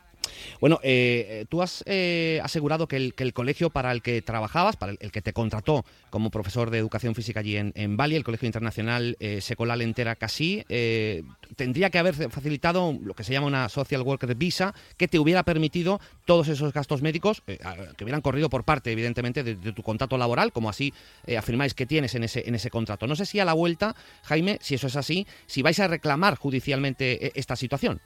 Bueno, 0.60 0.80
eh, 0.82 1.44
tú 1.48 1.62
has 1.62 1.82
eh, 1.86 2.40
asegurado 2.42 2.86
que 2.88 2.96
el, 2.96 3.14
que 3.14 3.24
el, 3.24 3.32
colegio 3.32 3.70
para 3.70 3.92
el 3.92 4.02
que 4.02 4.22
trabajabas, 4.22 4.76
para 4.76 4.92
el, 4.92 5.12
que 5.12 5.22
te 5.22 5.32
contrató 5.32 5.84
como 6.10 6.30
profesor 6.30 6.70
de 6.70 6.78
educación 6.78 7.14
física 7.14 7.40
allí 7.40 7.56
en, 7.56 7.96
Bali, 7.96 8.16
el 8.16 8.24
Colegio 8.24 8.46
Internacional 8.46 9.16
eh, 9.20 9.40
Secolal 9.40 9.82
Entera 9.82 10.16
Casi, 10.16 10.64
eh, 10.68 11.22
tendría 11.56 11.90
que 11.90 11.98
haber 11.98 12.14
facilitado 12.30 12.96
lo 13.02 13.14
que 13.14 13.24
se 13.24 13.32
llama 13.32 13.46
una 13.46 13.68
Social 13.68 14.02
Worker 14.02 14.34
Visa 14.34 14.74
que 14.96 15.08
te 15.08 15.18
hubiera 15.18 15.42
permitido 15.42 16.00
todos 16.24 16.48
esos 16.48 16.72
gastos 16.72 17.02
médicos 17.02 17.42
que 17.42 18.04
hubieran 18.04 18.20
corrido 18.20 18.48
por 18.48 18.64
parte, 18.64 18.92
evidentemente, 18.92 19.42
de, 19.42 19.54
tu 19.72 19.82
contrato 19.82 20.18
laboral, 20.18 20.52
como 20.52 20.68
así 20.68 20.92
afirmáis 21.36 21.74
que 21.74 21.86
tienes 21.86 22.14
en 22.14 22.24
ese, 22.24 22.44
en 22.46 22.54
ese 22.54 22.70
contrato. 22.70 23.06
No 23.06 23.16
sé 23.16 23.26
si 23.26 23.38
a 23.40 23.44
la 23.44 23.52
vuelta, 23.52 23.94
Jaime, 24.22 24.58
si 24.60 24.74
eso 24.74 24.86
es 24.86 24.96
así, 24.96 25.26
si 25.46 25.62
vais 25.62 25.78
a 25.80 25.88
reclamar 25.88 26.36
judicialmente 26.36 27.38
esta 27.38 27.56
situación. 27.56 28.00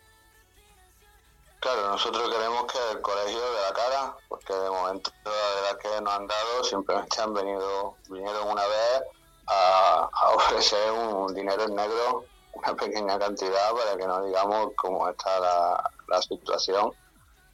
Claro, 1.61 1.89
nosotros 1.89 2.31
queremos 2.31 2.65
que 2.73 2.79
el 2.91 3.03
colegio 3.03 3.39
de 3.39 3.61
la 3.61 3.73
cara, 3.75 4.17
porque 4.29 4.55
de 4.55 4.71
momento 4.71 5.11
la 5.25 5.31
verdad 5.31 5.79
que 5.79 6.01
nos 6.01 6.15
han 6.15 6.27
dado, 6.27 6.65
simplemente 6.65 7.21
han 7.21 7.35
venido, 7.35 7.97
vinieron 8.09 8.49
una 8.49 8.67
vez 8.67 9.03
a, 9.47 10.09
ofrecer 10.37 10.91
un 10.91 11.35
dinero 11.35 11.65
en 11.65 11.75
negro, 11.75 12.25
una 12.55 12.75
pequeña 12.75 13.19
cantidad 13.19 13.75
para 13.75 13.95
que 13.95 14.07
no 14.07 14.25
digamos 14.25 14.71
cómo 14.75 15.07
está 15.11 15.39
la, 15.39 15.91
la 16.09 16.23
situación, 16.23 16.95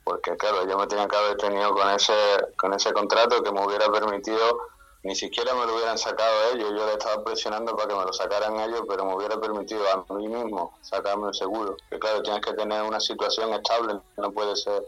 porque 0.04 0.36
claro, 0.36 0.64
yo 0.68 0.78
me 0.78 0.86
tenía 0.86 1.08
que 1.08 1.16
haber 1.16 1.36
tenido 1.38 1.74
con 1.74 1.90
ese, 1.90 2.14
con 2.56 2.72
ese 2.74 2.92
contrato 2.92 3.42
que 3.42 3.50
me 3.50 3.66
hubiera 3.66 3.90
permitido 3.90 4.60
ni 5.06 5.14
siquiera 5.14 5.54
me 5.54 5.64
lo 5.64 5.76
hubieran 5.76 5.96
sacado 5.96 6.52
ellos, 6.52 6.68
yo 6.76 6.84
le 6.84 6.94
estaba 6.94 7.22
presionando 7.22 7.76
para 7.76 7.88
que 7.88 7.94
me 7.94 8.04
lo 8.04 8.12
sacaran 8.12 8.58
ellos, 8.58 8.82
pero 8.88 9.04
me 9.04 9.14
hubiera 9.14 9.40
permitido 9.40 9.84
a 9.88 10.04
mí 10.14 10.26
mismo 10.26 10.76
sacarme 10.82 11.28
el 11.28 11.34
seguro. 11.34 11.76
Que 11.88 11.96
claro, 12.00 12.22
tienes 12.24 12.40
que 12.44 12.52
tener 12.54 12.82
una 12.82 12.98
situación 12.98 13.54
estable, 13.54 14.00
no 14.16 14.32
puede 14.32 14.56
ser 14.56 14.82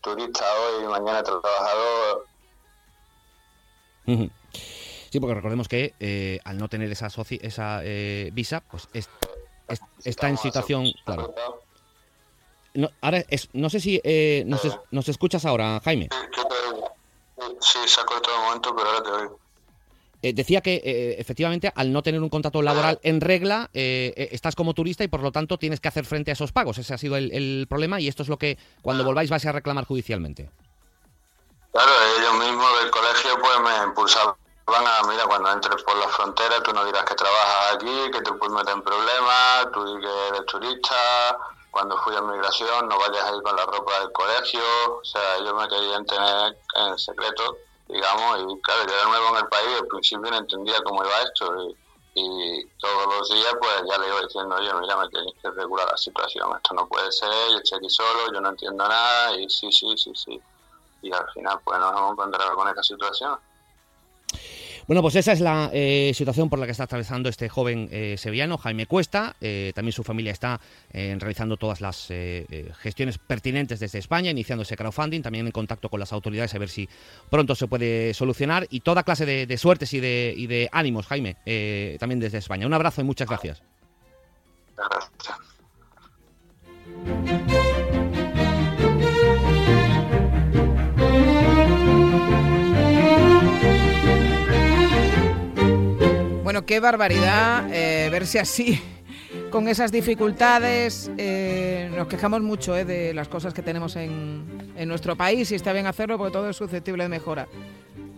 turista 0.00 0.44
hoy 0.54 0.84
y 0.84 0.88
mañana 0.88 1.22
trabajador. 1.22 2.26
Sí, 4.06 5.20
porque 5.20 5.34
recordemos 5.34 5.68
que 5.68 5.92
eh, 6.00 6.40
al 6.44 6.56
no 6.56 6.68
tener 6.68 6.90
esa, 6.90 7.08
esa 7.42 7.80
eh, 7.84 8.30
visa, 8.32 8.62
pues 8.70 8.88
está 10.02 10.30
en 10.30 10.38
situación, 10.38 10.86
claro. 11.04 11.34
No, 12.72 12.88
ahora 13.02 13.22
es, 13.28 13.50
no 13.52 13.68
sé 13.68 13.80
si 13.80 14.00
eh, 14.02 14.44
nos, 14.46 14.62
nos, 14.90 15.08
escuchas 15.10 15.44
ahora, 15.44 15.78
Jaime. 15.84 16.08
Sí, 17.60 17.78
se 17.86 18.00
ha 18.00 18.04
cortado 18.04 18.36
un 18.38 18.44
momento, 18.44 18.74
pero 18.74 18.88
ahora 18.88 19.02
te 19.02 19.10
oigo. 19.10 19.47
Eh, 20.20 20.32
decía 20.32 20.60
que 20.60 20.82
eh, 20.84 21.16
efectivamente 21.18 21.72
al 21.76 21.92
no 21.92 22.02
tener 22.02 22.20
un 22.20 22.28
contrato 22.28 22.60
laboral 22.60 22.98
en 23.04 23.20
regla 23.20 23.70
eh, 23.72 24.28
estás 24.32 24.56
como 24.56 24.74
turista 24.74 25.04
y 25.04 25.08
por 25.08 25.22
lo 25.22 25.30
tanto 25.30 25.58
tienes 25.58 25.78
que 25.78 25.86
hacer 25.86 26.04
frente 26.04 26.32
a 26.32 26.34
esos 26.34 26.50
pagos. 26.50 26.78
Ese 26.78 26.92
ha 26.92 26.98
sido 26.98 27.16
el, 27.16 27.66
problema 27.68 28.00
y 28.00 28.08
esto 28.08 28.24
es 28.24 28.28
lo 28.28 28.36
que 28.36 28.58
cuando 28.82 29.04
volváis 29.04 29.30
vais 29.30 29.46
a 29.46 29.52
reclamar 29.52 29.84
judicialmente. 29.84 30.50
Claro, 31.70 31.92
ellos 32.18 32.34
mismos 32.34 32.80
del 32.80 32.90
colegio 32.90 33.30
pues 33.40 33.60
me 33.60 33.84
impulsaban 33.84 34.34
a, 34.66 35.06
mira, 35.08 35.24
cuando 35.26 35.52
entres 35.52 35.82
por 35.84 35.96
la 35.96 36.08
frontera 36.08 36.62
tú 36.64 36.72
no 36.72 36.84
dirás 36.84 37.04
que 37.04 37.14
trabajas 37.14 37.74
aquí, 37.74 38.10
que 38.12 38.20
te 38.20 38.32
puedes 38.32 38.54
meter 38.54 38.74
en 38.74 38.82
problemas, 38.82 39.68
tú 39.72 40.00
que 40.00 40.28
eres 40.28 40.46
turista, 40.46 41.38
cuando 41.70 41.96
fui 41.98 42.16
a 42.16 42.22
migración 42.22 42.88
no 42.88 42.98
vayas 42.98 43.24
ahí 43.24 43.40
con 43.42 43.54
la 43.54 43.66
ropa 43.66 44.00
del 44.00 44.10
colegio, 44.12 44.60
o 45.00 45.04
sea, 45.04 45.36
ellos 45.36 45.54
me 45.54 45.68
querían 45.68 46.04
tener 46.06 46.56
en 46.74 46.98
secreto 46.98 47.58
digamos, 47.88 48.52
y 48.52 48.60
claro, 48.60 48.86
yo 48.86 48.96
de 48.96 49.04
nuevo 49.06 49.28
en 49.30 49.36
el 49.36 49.48
país 49.48 49.80
al 49.80 49.86
principio 49.86 50.30
no 50.30 50.36
entendía 50.36 50.82
cómo 50.84 51.04
iba 51.04 51.22
esto 51.22 51.70
y, 51.70 51.76
todos 52.80 53.06
los 53.06 53.30
días 53.30 53.54
pues 53.60 53.82
ya 53.88 53.96
le 53.98 54.08
iba 54.08 54.20
diciendo, 54.22 54.56
oye, 54.56 54.74
mira, 54.74 54.96
me 54.96 55.08
tenéis 55.08 55.34
que 55.40 55.50
regular 55.50 55.86
la 55.88 55.96
situación, 55.96 56.50
esto 56.56 56.74
no 56.74 56.88
puede 56.88 57.12
ser, 57.12 57.28
yo 57.52 57.58
estoy 57.58 57.78
aquí 57.78 57.88
solo, 57.88 58.32
yo 58.32 58.40
no 58.40 58.48
entiendo 58.48 58.88
nada 58.88 59.36
y 59.36 59.48
sí, 59.48 59.70
sí, 59.70 59.96
sí, 59.96 60.10
sí. 60.16 60.40
Y 61.02 61.12
al 61.12 61.30
final 61.30 61.60
pues 61.62 61.78
nos 61.78 61.96
hemos 61.96 62.12
encontrado 62.12 62.56
con 62.56 62.66
esta 62.66 62.82
situación. 62.82 63.38
Bueno, 64.88 65.02
pues 65.02 65.16
esa 65.16 65.32
es 65.32 65.40
la 65.40 65.68
eh, 65.74 66.12
situación 66.14 66.48
por 66.48 66.58
la 66.58 66.64
que 66.64 66.72
está 66.72 66.84
atravesando 66.84 67.28
este 67.28 67.50
joven 67.50 67.90
eh, 67.92 68.14
sevillano, 68.16 68.56
Jaime 68.56 68.86
Cuesta. 68.86 69.36
Eh, 69.38 69.70
también 69.74 69.92
su 69.92 70.02
familia 70.02 70.32
está 70.32 70.58
realizando 70.90 71.58
todas 71.58 71.82
las 71.82 72.10
gestiones 72.78 73.18
pertinentes 73.18 73.80
desde 73.80 73.98
España, 73.98 74.30
iniciando 74.30 74.62
ese 74.62 74.76
crowdfunding, 74.76 75.20
también 75.20 75.44
en 75.44 75.52
contacto 75.52 75.90
con 75.90 76.00
las 76.00 76.14
autoridades 76.14 76.54
a 76.54 76.58
ver 76.58 76.70
si 76.70 76.88
pronto 77.28 77.54
se 77.54 77.68
puede 77.68 78.14
solucionar. 78.14 78.66
Y 78.70 78.80
toda 78.80 79.02
clase 79.02 79.26
de, 79.26 79.58
suertes 79.58 79.92
y 79.92 80.00
de, 80.00 80.68
ánimos, 80.72 81.06
Jaime, 81.06 81.36
también 82.00 82.18
desde 82.18 82.38
España. 82.38 82.66
Un 82.66 82.72
abrazo 82.72 83.02
y 83.02 83.04
muchas. 83.04 83.28
Gracias. 83.28 83.62
Qué 96.68 96.80
barbaridad 96.80 97.66
eh, 97.72 98.10
verse 98.10 98.38
así, 98.38 98.78
con 99.50 99.68
esas 99.68 99.92
dificultades. 99.92 101.10
Eh, 101.16 101.90
nos 101.96 102.08
quejamos 102.08 102.42
mucho 102.42 102.76
eh, 102.76 102.84
de 102.84 103.14
las 103.14 103.28
cosas 103.28 103.54
que 103.54 103.62
tenemos 103.62 103.96
en, 103.96 104.72
en 104.76 104.88
nuestro 104.88 105.16
país 105.16 105.50
y 105.52 105.54
está 105.54 105.72
bien 105.72 105.86
hacerlo 105.86 106.18
porque 106.18 106.32
todo 106.32 106.50
es 106.50 106.56
susceptible 106.56 107.04
de 107.04 107.08
mejora 107.08 107.48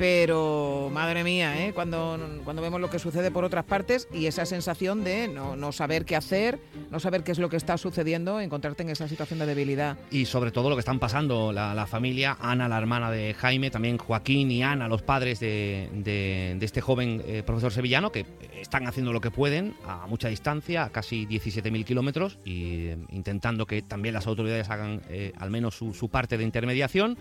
pero 0.00 0.88
madre 0.90 1.22
mía, 1.22 1.62
¿eh? 1.66 1.74
cuando, 1.74 2.18
cuando 2.42 2.62
vemos 2.62 2.80
lo 2.80 2.88
que 2.88 2.98
sucede 2.98 3.30
por 3.30 3.44
otras 3.44 3.66
partes 3.66 4.08
y 4.14 4.24
esa 4.24 4.46
sensación 4.46 5.04
de 5.04 5.28
no, 5.28 5.72
saber 5.72 6.06
qué 6.06 6.16
hacer, 6.16 6.58
no 6.90 7.00
saber 7.00 7.22
qué 7.22 7.32
es 7.32 7.38
lo 7.38 7.50
que 7.50 7.58
está 7.58 7.76
sucediendo, 7.76 8.40
encontrarte 8.40 8.82
en 8.82 8.88
esa 8.88 9.08
situación 9.08 9.40
de 9.40 9.44
debilidad. 9.44 9.98
Y 10.10 10.24
sobre 10.24 10.52
todo 10.52 10.70
lo 10.70 10.76
que 10.76 10.80
están 10.80 11.00
pasando 11.00 11.52
la, 11.52 11.86
familia, 11.86 12.38
Ana, 12.40 12.66
la 12.66 12.78
hermana 12.78 13.10
de 13.10 13.34
Jaime, 13.34 13.70
también 13.70 13.98
Joaquín 13.98 14.50
y 14.50 14.62
Ana, 14.62 14.88
los 14.88 15.02
padres 15.02 15.38
de, 15.38 15.90
de, 15.92 16.56
este 16.62 16.80
joven 16.80 17.22
eh, 17.26 17.42
profesor 17.44 17.70
sevillano, 17.70 18.10
que 18.10 18.24
están 18.58 18.86
haciendo 18.86 19.12
lo 19.12 19.20
que 19.20 19.30
pueden 19.30 19.74
a 19.86 20.06
mucha 20.06 20.28
distancia, 20.28 20.88
casi 20.90 21.19
17.000 21.26 21.84
kilómetros, 21.84 22.38
y 22.44 22.86
eh, 22.86 22.98
intentando 23.10 23.66
que 23.66 23.82
también 23.82 24.14
las 24.14 24.26
autoridades 24.26 24.70
hagan 24.70 25.02
eh, 25.08 25.32
al 25.38 25.50
menos 25.50 25.76
su, 25.76 26.08
parte 26.10 26.38
de 26.38 26.44
intermediación 26.44 27.16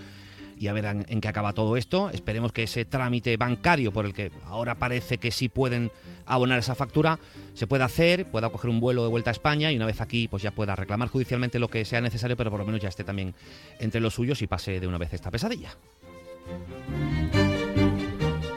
y 0.58 0.68
a 0.68 0.74
ver 0.74 0.86
en, 0.86 1.22
qué 1.22 1.28
acaba 1.28 1.54
todo 1.54 1.78
esto. 1.78 2.10
Esperemos 2.10 2.52
que 2.52 2.64
ese 2.64 2.84
trámite 2.86 3.38
bancario 3.38 3.94
por 3.94 4.06
el 4.06 4.14
que 4.14 4.32
ahora 4.46 4.76
parece 4.76 5.18
que 5.18 5.32
sí 5.32 5.48
pueden 5.48 5.92
abonar 6.26 6.60
esa 6.60 6.76
factura 6.76 7.18
se 7.54 7.68
pueda 7.68 7.86
hacer, 7.86 8.26
pueda 8.26 8.50
coger 8.50 8.70
un 8.70 8.80
vuelo 8.80 9.04
de 9.04 9.10
vuelta 9.10 9.32
a 9.32 9.34
España 9.34 9.72
y 9.72 9.76
una 9.76 9.86
vez 9.86 10.00
aquí 10.02 10.28
pues 10.28 10.44
ya 10.44 10.52
pueda 10.52 10.76
reclamar 10.76 11.10
judicialmente 11.10 11.60
lo 11.60 11.70
que 11.70 11.84
sea 11.86 12.02
necesario, 12.02 12.38
pero 12.38 12.52
por 12.52 12.60
lo 12.60 12.66
menos 12.66 12.82
ya 12.82 12.90
esté 12.90 13.04
también 13.04 13.34
entre 13.80 14.02
los 14.02 14.14
suyos 14.14 14.42
y 14.42 14.48
pase 14.48 14.80
de 14.80 14.88
una 14.88 14.98
vez 14.98 15.14
esta 15.14 15.32
pesadilla. 15.32 15.76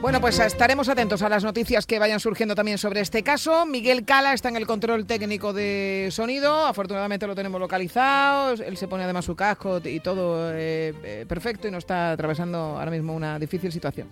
Bueno, 0.02 0.20
pues 0.20 0.40
estaremos 0.40 0.88
atentos 0.88 1.22
a 1.22 1.28
las 1.28 1.44
noticias 1.44 1.86
que 1.86 2.00
vayan 2.00 2.18
surgiendo 2.18 2.56
también 2.56 2.76
sobre 2.76 3.00
este 3.00 3.22
caso. 3.22 3.64
Miguel 3.66 4.04
Cala 4.04 4.32
está 4.32 4.48
en 4.48 4.56
el 4.56 4.66
control 4.66 5.06
técnico 5.06 5.52
de 5.52 6.08
sonido. 6.10 6.66
Afortunadamente 6.66 7.24
lo 7.28 7.36
tenemos 7.36 7.60
localizado. 7.60 8.54
Él 8.54 8.76
se 8.76 8.88
pone 8.88 9.04
además 9.04 9.24
su 9.24 9.36
casco 9.36 9.80
y 9.84 10.00
todo 10.00 10.52
eh, 10.52 10.92
eh, 11.04 11.24
perfecto 11.28 11.68
y 11.68 11.70
no 11.70 11.78
está 11.78 12.10
atravesando 12.10 12.58
ahora 12.58 12.90
mismo 12.90 13.14
una 13.14 13.38
difícil 13.38 13.70
situación. 13.70 14.08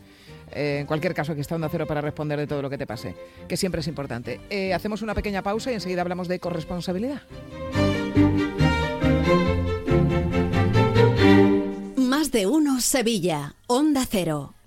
Eh, 0.52 0.78
en 0.78 0.86
cualquier 0.86 1.12
caso, 1.12 1.32
aquí 1.32 1.40
está 1.40 1.56
Onda 1.56 1.68
Cero 1.68 1.88
para 1.88 2.00
responder 2.00 2.38
de 2.38 2.46
todo 2.46 2.62
lo 2.62 2.70
que 2.70 2.78
te 2.78 2.86
pase, 2.86 3.16
que 3.48 3.56
siempre 3.56 3.80
es 3.80 3.88
importante. 3.88 4.40
hacemos 4.72 5.02
una 5.02 5.16
pequeña 5.16 5.42
pausa 5.42 5.72
y 5.72 5.74
enseguida 5.74 6.02
hablamos 6.02 6.28
de 6.28 6.38
corresponsabilidad. 6.38 7.22
Más 11.96 12.30
de 12.30 12.46
uno 12.46 12.80
Sevilla, 12.80 13.56
Onda 13.66 14.06
Cero. 14.08 14.54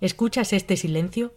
¿Escuchas 0.00 0.54
este 0.54 0.78
silencio? 0.78 1.34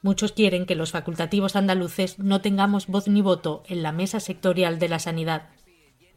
Muchos 0.00 0.32
quieren 0.32 0.64
que 0.64 0.76
los 0.76 0.92
facultativos 0.92 1.54
andaluces 1.54 2.18
no 2.18 2.40
tengamos 2.40 2.86
voz 2.86 3.08
ni 3.08 3.20
voto 3.20 3.64
en 3.68 3.82
la 3.82 3.92
mesa 3.92 4.18
sectorial 4.18 4.78
de 4.78 4.88
la 4.88 4.98
sanidad. 4.98 5.50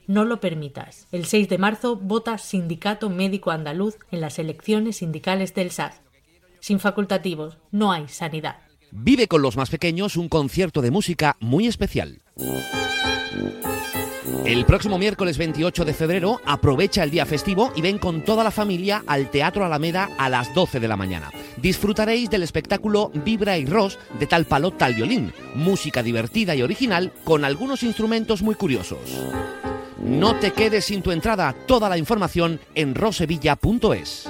No 0.07 0.23
lo 0.23 0.39
permitas. 0.39 1.09
El 1.11 1.25
6 1.25 1.49
de 1.49 1.57
marzo 1.57 1.97
vota 1.97 2.37
Sindicato 2.37 3.09
Médico 3.09 3.51
Andaluz 3.51 3.97
en 4.09 4.21
las 4.21 4.39
elecciones 4.39 4.95
sindicales 4.99 5.53
del 5.53 5.71
SAS. 5.71 6.04
Sin 6.65 6.79
facultativos 6.79 7.59
no 7.69 7.91
hay 7.91 8.07
sanidad. 8.07 8.55
Vive 8.89 9.27
con 9.27 9.43
los 9.43 9.55
más 9.55 9.69
pequeños 9.69 10.17
un 10.17 10.27
concierto 10.27 10.81
de 10.81 10.89
música 10.89 11.37
muy 11.39 11.67
especial. 11.67 12.23
El 14.45 14.65
próximo 14.65 14.97
miércoles 14.97 15.37
28 15.37 15.85
de 15.85 15.93
febrero 15.93 16.41
aprovecha 16.43 17.03
el 17.03 17.11
día 17.11 17.27
festivo 17.27 17.71
y 17.75 17.81
ven 17.83 17.99
con 17.99 18.23
toda 18.23 18.43
la 18.43 18.49
familia 18.49 19.03
al 19.05 19.29
Teatro 19.29 19.63
Alameda 19.63 20.09
a 20.17 20.27
las 20.27 20.55
12 20.55 20.79
de 20.79 20.87
la 20.87 20.97
mañana. 20.97 21.29
Disfrutaréis 21.57 22.31
del 22.31 22.41
espectáculo 22.41 23.11
Vibra 23.13 23.59
y 23.59 23.67
Ros 23.67 23.99
de 24.19 24.25
tal 24.25 24.45
palo 24.45 24.71
tal 24.71 24.95
violín, 24.95 25.33
música 25.53 26.01
divertida 26.01 26.55
y 26.55 26.63
original 26.63 27.13
con 27.23 27.45
algunos 27.45 27.83
instrumentos 27.83 28.41
muy 28.41 28.55
curiosos. 28.55 29.01
No 29.99 30.39
te 30.39 30.51
quedes 30.51 30.85
sin 30.85 31.03
tu 31.03 31.11
entrada, 31.11 31.53
toda 31.67 31.89
la 31.89 31.99
información 31.99 32.59
en 32.73 32.95
rosevilla.es. 32.95 34.29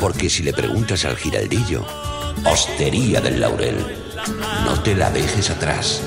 Porque 0.00 0.28
si 0.28 0.42
le 0.42 0.52
preguntas 0.52 1.04
al 1.04 1.16
giraldillo, 1.16 1.84
Hostería 2.44 3.20
del 3.20 3.40
Laurel, 3.40 3.76
no 4.64 4.82
te 4.82 4.94
la 4.94 5.10
dejes 5.10 5.50
atrás. 5.50 6.02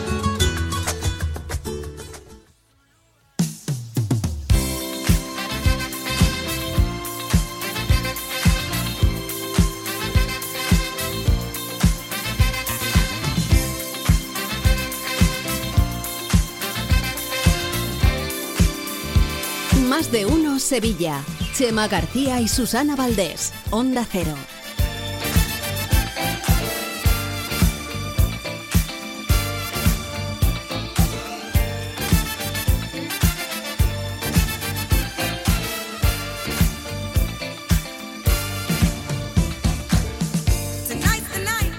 Más 19.88 20.12
de 20.12 20.26
uno 20.26 20.60
Sevilla. 20.60 21.24
Chema 21.58 21.88
García 21.88 22.40
y 22.40 22.48
Susana 22.48 22.96
Valdés. 22.96 23.52
Onda 23.72 24.06
Cero. 24.08 24.36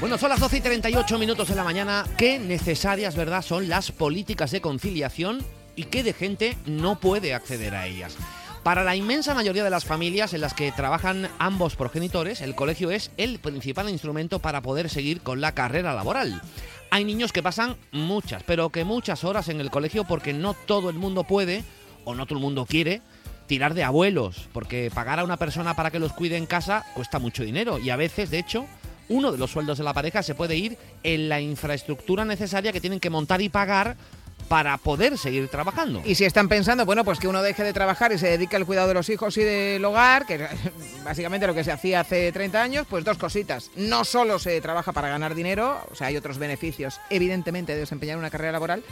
Bueno, 0.00 0.18
son 0.18 0.30
las 0.30 0.40
12 0.40 0.56
y 0.56 0.60
38 0.60 1.18
minutos 1.20 1.48
de 1.48 1.54
la 1.54 1.62
mañana. 1.62 2.04
Qué 2.16 2.40
necesarias, 2.40 3.14
¿verdad?, 3.14 3.42
son 3.42 3.68
las 3.68 3.92
políticas 3.92 4.50
de 4.50 4.60
conciliación 4.60 5.38
y 5.76 5.84
qué 5.84 6.02
de 6.02 6.14
gente 6.14 6.58
no 6.66 6.98
puede 6.98 7.32
acceder 7.32 7.76
a 7.76 7.86
ellas. 7.86 8.16
Para 8.68 8.84
la 8.84 8.94
inmensa 8.94 9.32
mayoría 9.32 9.64
de 9.64 9.70
las 9.70 9.86
familias 9.86 10.34
en 10.34 10.42
las 10.42 10.52
que 10.52 10.70
trabajan 10.72 11.30
ambos 11.38 11.74
progenitores, 11.74 12.42
el 12.42 12.54
colegio 12.54 12.90
es 12.90 13.10
el 13.16 13.38
principal 13.38 13.88
instrumento 13.88 14.40
para 14.40 14.60
poder 14.60 14.90
seguir 14.90 15.22
con 15.22 15.40
la 15.40 15.52
carrera 15.52 15.94
laboral. 15.94 16.42
Hay 16.90 17.06
niños 17.06 17.32
que 17.32 17.42
pasan 17.42 17.76
muchas, 17.92 18.42
pero 18.42 18.68
que 18.68 18.84
muchas 18.84 19.24
horas 19.24 19.48
en 19.48 19.62
el 19.62 19.70
colegio 19.70 20.04
porque 20.04 20.34
no 20.34 20.52
todo 20.52 20.90
el 20.90 20.96
mundo 20.96 21.24
puede 21.24 21.64
o 22.04 22.14
no 22.14 22.26
todo 22.26 22.38
el 22.38 22.44
mundo 22.44 22.66
quiere 22.66 23.00
tirar 23.46 23.72
de 23.72 23.84
abuelos, 23.84 24.50
porque 24.52 24.90
pagar 24.94 25.18
a 25.18 25.24
una 25.24 25.38
persona 25.38 25.74
para 25.74 25.90
que 25.90 25.98
los 25.98 26.12
cuide 26.12 26.36
en 26.36 26.44
casa 26.44 26.84
cuesta 26.92 27.18
mucho 27.18 27.44
dinero 27.44 27.78
y 27.78 27.88
a 27.88 27.96
veces, 27.96 28.28
de 28.28 28.38
hecho, 28.38 28.66
uno 29.08 29.32
de 29.32 29.38
los 29.38 29.50
sueldos 29.50 29.78
de 29.78 29.84
la 29.84 29.94
pareja 29.94 30.22
se 30.22 30.34
puede 30.34 30.56
ir 30.56 30.76
en 31.02 31.30
la 31.30 31.40
infraestructura 31.40 32.26
necesaria 32.26 32.74
que 32.74 32.82
tienen 32.82 33.00
que 33.00 33.08
montar 33.08 33.40
y 33.40 33.48
pagar 33.48 33.96
para 34.48 34.76
poder 34.78 35.18
seguir 35.18 35.48
trabajando. 35.48 36.02
Y 36.04 36.14
si 36.14 36.24
están 36.24 36.48
pensando, 36.48 36.84
bueno, 36.86 37.04
pues 37.04 37.18
que 37.18 37.28
uno 37.28 37.42
deje 37.42 37.62
de 37.62 37.72
trabajar 37.72 38.12
y 38.12 38.18
se 38.18 38.28
dedique 38.28 38.56
al 38.56 38.66
cuidado 38.66 38.88
de 38.88 38.94
los 38.94 39.08
hijos 39.08 39.36
y 39.36 39.42
del 39.42 39.84
hogar, 39.84 40.26
que 40.26 40.34
es 40.36 40.50
básicamente 41.04 41.46
lo 41.46 41.54
que 41.54 41.64
se 41.64 41.72
hacía 41.72 42.00
hace 42.00 42.32
30 42.32 42.62
años, 42.62 42.86
pues 42.88 43.04
dos 43.04 43.18
cositas. 43.18 43.70
No 43.76 44.04
solo 44.04 44.38
se 44.38 44.60
trabaja 44.60 44.92
para 44.92 45.08
ganar 45.08 45.34
dinero, 45.34 45.78
o 45.90 45.94
sea, 45.94 46.08
hay 46.08 46.16
otros 46.16 46.38
beneficios, 46.38 47.00
evidentemente, 47.10 47.74
de 47.74 47.80
desempeñar 47.80 48.18
una 48.18 48.30
carrera 48.30 48.52
laboral. 48.52 48.82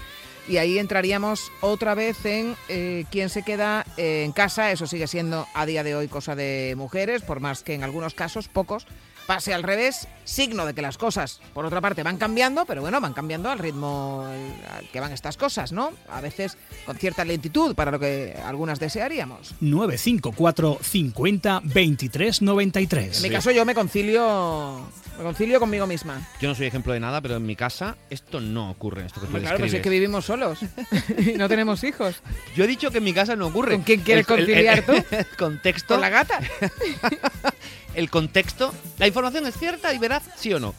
Y 0.49 0.59
ahí 0.59 0.79
entraríamos 0.79 1.51
otra 1.61 1.95
vez 1.95 2.25
en 2.25 2.55
eh, 2.69 3.05
quién 3.11 3.31
se 3.31 3.42
queda 3.42 3.85
eh, 3.97 4.23
en 4.25 4.31
casa. 4.31 4.71
Eso 4.71 4.87
sigue 4.87 5.09
siendo 5.09 5.49
a 5.55 5.66
día 5.66 5.83
de 5.83 5.97
hoy 5.97 6.07
cosa 6.07 6.37
de 6.37 6.75
mujeres, 6.77 7.23
por 7.23 7.40
más 7.40 7.64
que 7.64 7.75
en 7.75 7.83
algunos 7.83 8.14
casos, 8.14 8.47
pocos, 8.47 8.87
pase 9.26 9.52
al 9.52 9.62
revés, 9.62 10.08
signo 10.24 10.66
de 10.66 10.74
que 10.74 10.82
las 10.82 10.98
cosas, 10.98 11.40
por 11.52 11.64
otra 11.64 11.80
parte, 11.80 12.02
van 12.02 12.16
cambiando, 12.16 12.64
pero 12.64 12.80
bueno, 12.80 13.00
van 13.00 13.12
cambiando 13.12 13.50
al 13.50 13.58
ritmo 13.58 14.24
al 14.24 14.88
que 14.88 15.00
van 15.00 15.12
estas 15.12 15.36
cosas, 15.36 15.72
¿no? 15.72 15.92
A 16.08 16.20
veces 16.20 16.56
con 16.84 16.96
cierta 16.96 17.24
lentitud 17.24 17.74
para 17.74 17.90
lo 17.90 17.98
que 17.98 18.36
algunas 18.44 18.78
desearíamos. 18.78 19.54
954 19.60 20.78
50 20.80 21.60
23 21.64 22.42
93. 22.42 23.16
En 23.16 23.22
mi 23.22 23.30
caso 23.30 23.50
yo 23.50 23.64
me 23.64 23.74
concilio 23.74 24.86
me 25.18 25.24
concilio 25.24 25.58
conmigo 25.58 25.86
misma. 25.86 26.26
Yo 26.40 26.48
no 26.48 26.54
soy 26.54 26.66
ejemplo 26.66 26.92
de 26.92 27.00
nada, 27.00 27.20
pero 27.20 27.36
en 27.36 27.46
mi 27.46 27.56
casa 27.56 27.96
esto 28.10 28.40
no 28.40 28.70
ocurre, 28.70 29.06
esto 29.06 29.20
que 29.20 29.26
tú 29.26 29.38
claro, 29.38 29.58
pues 29.58 29.72
es 29.72 29.80
que 29.80 29.90
vivimos 29.90 30.26
solos 30.26 30.58
y 31.18 31.32
no 31.32 31.48
tenemos 31.48 31.82
hijos. 31.84 32.22
Yo 32.54 32.64
he 32.64 32.66
dicho 32.66 32.90
que 32.90 32.98
en 32.98 33.04
mi 33.04 33.12
casa 33.12 33.34
no 33.34 33.46
ocurre. 33.46 33.74
¿Con 33.74 33.82
quién 33.82 34.00
quieres 34.00 34.26
conciliar 34.26 34.82
tú? 34.84 34.92
El 35.10 35.26
contexto. 35.38 35.94
¿Con 35.94 36.00
la 36.00 36.10
gata? 36.10 36.40
el 37.96 38.11
contexto. 38.11 38.72
¿La 38.98 39.06
información 39.06 39.46
es 39.46 39.56
cierta 39.59 39.92
y 39.92 39.98
veraz, 39.98 40.22
sí 40.37 40.52
o 40.52 40.61
no? 40.61 40.74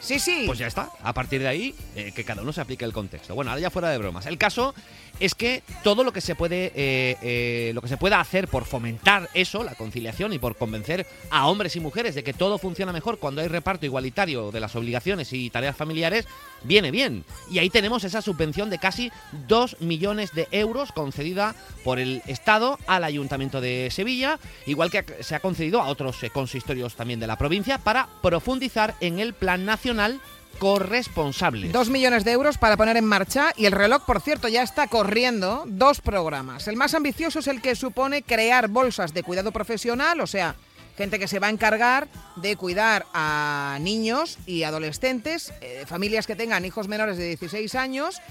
Sí, 0.00 0.18
sí. 0.18 0.44
Pues 0.46 0.58
ya 0.58 0.66
está. 0.66 0.90
A 1.04 1.12
partir 1.12 1.40
de 1.40 1.46
ahí, 1.46 1.74
eh, 1.94 2.10
que 2.12 2.24
cada 2.24 2.42
uno 2.42 2.52
se 2.52 2.60
aplique 2.60 2.84
el 2.84 2.92
contexto. 2.92 3.36
Bueno, 3.36 3.52
ahora 3.52 3.60
ya 3.60 3.70
fuera 3.70 3.88
de 3.90 3.98
bromas. 3.98 4.26
El 4.26 4.36
caso 4.36 4.74
es 5.22 5.36
que 5.36 5.62
todo 5.84 6.02
lo 6.02 6.12
que 6.12 6.20
se 6.20 6.34
puede 6.34 6.72
eh, 6.74 7.16
eh, 7.22 7.70
lo 7.74 7.80
que 7.80 7.86
se 7.86 7.96
pueda 7.96 8.18
hacer 8.18 8.48
por 8.48 8.64
fomentar 8.64 9.30
eso, 9.34 9.62
la 9.62 9.76
conciliación 9.76 10.32
y 10.32 10.40
por 10.40 10.56
convencer 10.56 11.06
a 11.30 11.46
hombres 11.46 11.76
y 11.76 11.80
mujeres 11.80 12.16
de 12.16 12.24
que 12.24 12.32
todo 12.32 12.58
funciona 12.58 12.92
mejor 12.92 13.20
cuando 13.20 13.40
hay 13.40 13.46
reparto 13.46 13.86
igualitario 13.86 14.50
de 14.50 14.58
las 14.58 14.74
obligaciones 14.74 15.32
y 15.32 15.48
tareas 15.48 15.76
familiares, 15.76 16.26
viene 16.64 16.90
bien. 16.90 17.24
Y 17.48 17.60
ahí 17.60 17.70
tenemos 17.70 18.02
esa 18.02 18.20
subvención 18.20 18.68
de 18.68 18.78
casi 18.78 19.12
2 19.46 19.80
millones 19.80 20.32
de 20.34 20.48
euros 20.50 20.90
concedida 20.90 21.54
por 21.84 22.00
el 22.00 22.20
Estado 22.26 22.80
al 22.88 23.04
Ayuntamiento 23.04 23.60
de 23.60 23.90
Sevilla, 23.92 24.40
igual 24.66 24.90
que 24.90 25.04
se 25.20 25.36
ha 25.36 25.40
concedido 25.40 25.80
a 25.80 25.86
otros 25.86 26.20
eh, 26.24 26.30
consistorios 26.30 26.96
también 26.96 27.20
de 27.20 27.28
la 27.28 27.38
provincia 27.38 27.78
para 27.78 28.08
profundizar 28.22 28.96
en 29.00 29.20
el 29.20 29.34
Plan 29.34 29.64
Nacional 29.64 30.20
corresponsables. 30.62 31.72
Dos 31.72 31.90
millones 31.90 32.22
de 32.22 32.30
euros 32.30 32.56
para 32.56 32.76
poner 32.76 32.96
en 32.96 33.04
marcha 33.04 33.52
y 33.56 33.66
el 33.66 33.72
reloj, 33.72 34.04
por 34.06 34.20
cierto, 34.20 34.46
ya 34.46 34.62
está 34.62 34.86
corriendo 34.86 35.64
dos 35.66 36.00
programas. 36.00 36.68
El 36.68 36.76
más 36.76 36.94
ambicioso 36.94 37.40
es 37.40 37.48
el 37.48 37.60
que 37.60 37.74
supone 37.74 38.22
crear 38.22 38.68
bolsas 38.68 39.12
de 39.12 39.24
cuidado 39.24 39.50
profesional, 39.50 40.20
o 40.20 40.26
sea, 40.28 40.54
gente 40.96 41.18
que 41.18 41.26
se 41.26 41.40
va 41.40 41.48
a 41.48 41.50
encargar 41.50 42.06
de 42.36 42.54
cuidar 42.54 43.06
a 43.12 43.78
niños 43.80 44.38
y 44.46 44.62
adolescentes, 44.62 45.52
eh, 45.62 45.82
familias 45.88 46.28
que 46.28 46.36
tengan 46.36 46.64
hijos 46.64 46.86
menores 46.86 47.16
de 47.16 47.26
16 47.26 47.74
años 47.74 48.22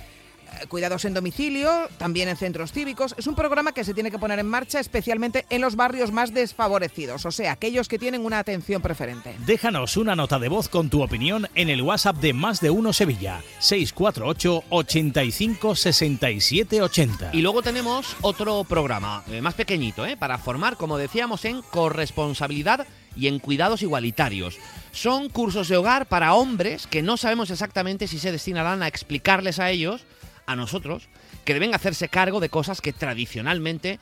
cuidados 0.67 1.05
en 1.05 1.13
domicilio, 1.13 1.89
también 1.97 2.29
en 2.29 2.37
centros 2.37 2.71
cívicos. 2.71 3.15
Es 3.17 3.27
un 3.27 3.35
programa 3.35 3.71
que 3.71 3.83
se 3.83 3.93
tiene 3.93 4.11
que 4.11 4.19
poner 4.19 4.39
en 4.39 4.47
marcha 4.47 4.79
especialmente 4.79 5.45
en 5.49 5.61
los 5.61 5.75
barrios 5.75 6.11
más 6.11 6.33
desfavorecidos, 6.33 7.25
o 7.25 7.31
sea, 7.31 7.53
aquellos 7.53 7.87
que 7.87 7.99
tienen 7.99 8.25
una 8.25 8.39
atención 8.39 8.81
preferente. 8.81 9.35
Déjanos 9.45 9.97
una 9.97 10.15
nota 10.15 10.39
de 10.39 10.49
voz 10.49 10.69
con 10.69 10.89
tu 10.89 11.03
opinión 11.03 11.47
en 11.55 11.69
el 11.69 11.81
WhatsApp 11.81 12.17
de 12.17 12.33
Más 12.33 12.61
de 12.61 12.69
Uno 12.69 12.93
Sevilla, 12.93 13.41
648 13.59 14.63
85 14.69 15.75
67 15.75 16.81
80. 16.81 17.31
Y 17.33 17.41
luego 17.41 17.61
tenemos 17.61 18.15
otro 18.21 18.63
programa, 18.63 19.23
eh, 19.29 19.41
más 19.41 19.53
pequeñito, 19.53 20.05
¿eh? 20.05 20.17
para 20.17 20.37
formar, 20.37 20.77
como 20.77 20.97
decíamos, 20.97 21.45
en 21.45 21.61
corresponsabilidad 21.61 22.87
y 23.15 23.27
en 23.27 23.39
cuidados 23.39 23.81
igualitarios. 23.81 24.57
Son 24.91 25.29
cursos 25.29 25.67
de 25.67 25.77
hogar 25.77 26.07
para 26.07 26.33
hombres 26.33 26.87
que 26.87 27.01
no 27.01 27.17
sabemos 27.17 27.49
exactamente 27.49 28.07
si 28.07 28.19
se 28.19 28.31
destinarán 28.31 28.83
a 28.83 28.87
explicarles 28.87 29.59
a 29.59 29.69
ellos 29.69 30.05
a 30.51 30.55
nosotros 30.55 31.07
que 31.45 31.53
deben 31.53 31.73
hacerse 31.73 32.09
cargo 32.09 32.39
de 32.39 32.49
cosas 32.49 32.81
que 32.81 32.93
tradicionalmente 32.93 33.99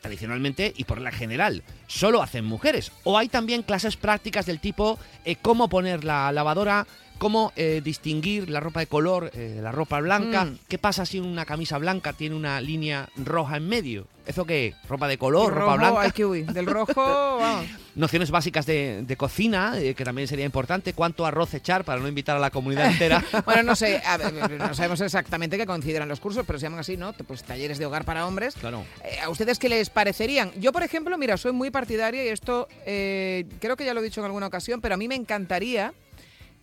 tradicionalmente 0.00 0.72
y 0.76 0.84
por 0.84 1.00
la 1.00 1.10
general 1.10 1.64
solo 1.88 2.22
hacen 2.22 2.44
mujeres. 2.44 2.92
O 3.02 3.18
hay 3.18 3.28
también 3.28 3.62
clases 3.62 3.96
prácticas 3.96 4.46
del 4.46 4.60
tipo 4.60 4.98
eh, 5.24 5.36
cómo 5.40 5.68
poner 5.68 6.04
la 6.04 6.30
lavadora 6.30 6.86
cómo 7.18 7.52
eh, 7.56 7.80
distinguir 7.82 8.50
la 8.50 8.60
ropa 8.60 8.80
de 8.80 8.86
color, 8.86 9.30
eh, 9.34 9.58
la 9.62 9.72
ropa 9.72 10.00
blanca. 10.00 10.44
Mm. 10.44 10.58
¿Qué 10.68 10.78
pasa 10.78 11.06
si 11.06 11.18
una 11.18 11.44
camisa 11.44 11.78
blanca 11.78 12.12
tiene 12.12 12.34
una 12.34 12.60
línea 12.60 13.08
roja 13.16 13.56
en 13.56 13.68
medio? 13.68 14.06
¿Eso 14.26 14.44
qué? 14.44 14.74
¿Ropa 14.88 15.06
de 15.06 15.18
color? 15.18 15.54
¿Ropa 15.54 15.76
blanca? 15.76 16.00
hay 16.00 16.10
que 16.10 16.24
huir. 16.24 16.46
Del 16.46 16.66
rojo, 16.66 16.94
vamos. 17.40 17.66
Nociones 17.94 18.30
básicas 18.30 18.66
de, 18.66 19.04
de 19.06 19.16
cocina, 19.16 19.78
eh, 19.78 19.94
que 19.94 20.04
también 20.04 20.26
sería 20.26 20.44
importante. 20.44 20.92
¿Cuánto 20.92 21.24
arroz 21.24 21.54
echar 21.54 21.84
para 21.84 22.00
no 22.00 22.08
invitar 22.08 22.36
a 22.36 22.40
la 22.40 22.50
comunidad 22.50 22.90
entera? 22.90 23.24
Bueno, 23.46 23.62
no 23.62 23.76
sé, 23.76 24.02
a 24.04 24.16
ver, 24.16 24.58
no 24.58 24.74
sabemos 24.74 25.00
exactamente 25.00 25.56
qué 25.56 25.66
consideran 25.66 26.08
los 26.08 26.18
cursos, 26.18 26.44
pero 26.46 26.58
se 26.58 26.64
llaman 26.64 26.80
así, 26.80 26.96
¿no? 26.96 27.12
Pues 27.12 27.44
talleres 27.44 27.78
de 27.78 27.86
hogar 27.86 28.04
para 28.04 28.26
hombres. 28.26 28.54
Claro. 28.54 28.84
Eh, 29.04 29.20
¿A 29.22 29.28
ustedes 29.28 29.58
qué 29.58 29.68
les 29.68 29.90
parecerían? 29.90 30.50
Yo, 30.58 30.72
por 30.72 30.82
ejemplo, 30.82 31.16
mira, 31.16 31.36
soy 31.36 31.52
muy 31.52 31.70
partidaria 31.70 32.24
y 32.24 32.28
esto 32.28 32.66
eh, 32.84 33.46
creo 33.60 33.76
que 33.76 33.84
ya 33.84 33.94
lo 33.94 34.00
he 34.00 34.04
dicho 34.04 34.20
en 34.20 34.26
alguna 34.26 34.46
ocasión, 34.46 34.80
pero 34.80 34.94
a 34.94 34.98
mí 34.98 35.06
me 35.06 35.14
encantaría 35.14 35.92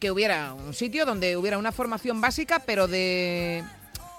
que 0.03 0.11
hubiera 0.11 0.53
un 0.53 0.73
sitio 0.73 1.05
donde 1.05 1.37
hubiera 1.37 1.57
una 1.57 1.71
formación 1.71 2.19
básica, 2.19 2.59
pero 2.59 2.87
de 2.89 3.63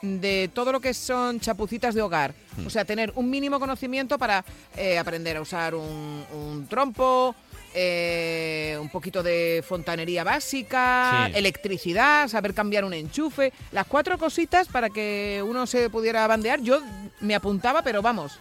de 0.01 0.51
todo 0.55 0.73
lo 0.73 0.81
que 0.81 0.95
son 0.95 1.41
chapucitas 1.41 1.95
de 1.95 2.01
hogar. 2.01 2.35
O 2.67 2.71
sea, 2.71 2.85
tener 2.87 3.13
un 3.17 3.29
mínimo 3.29 3.61
conocimiento 3.61 4.19
para 4.19 4.43
eh, 4.77 4.97
aprender 4.99 5.37
a 5.37 5.43
usar 5.43 5.75
un, 5.75 6.25
un 6.33 6.67
trompo, 6.69 7.35
eh, 7.75 8.79
un 8.81 8.89
poquito 8.89 9.23
de 9.23 9.63
fontanería 9.67 10.25
básica, 10.25 11.27
Sí. 11.29 11.39
electricidad, 11.39 12.29
saber 12.29 12.55
cambiar 12.55 12.85
un 12.85 12.95
enchufe, 12.95 13.53
las 13.73 13.87
cuatro 13.87 14.17
cositas 14.19 14.69
para 14.69 14.89
que 14.89 15.43
uno 15.47 15.67
se 15.67 15.91
pudiera 15.91 16.27
bandear. 16.27 16.61
Yo 16.63 16.81
me 17.21 17.35
apuntaba, 17.35 17.83
pero 17.83 18.01
vamos, 18.01 18.39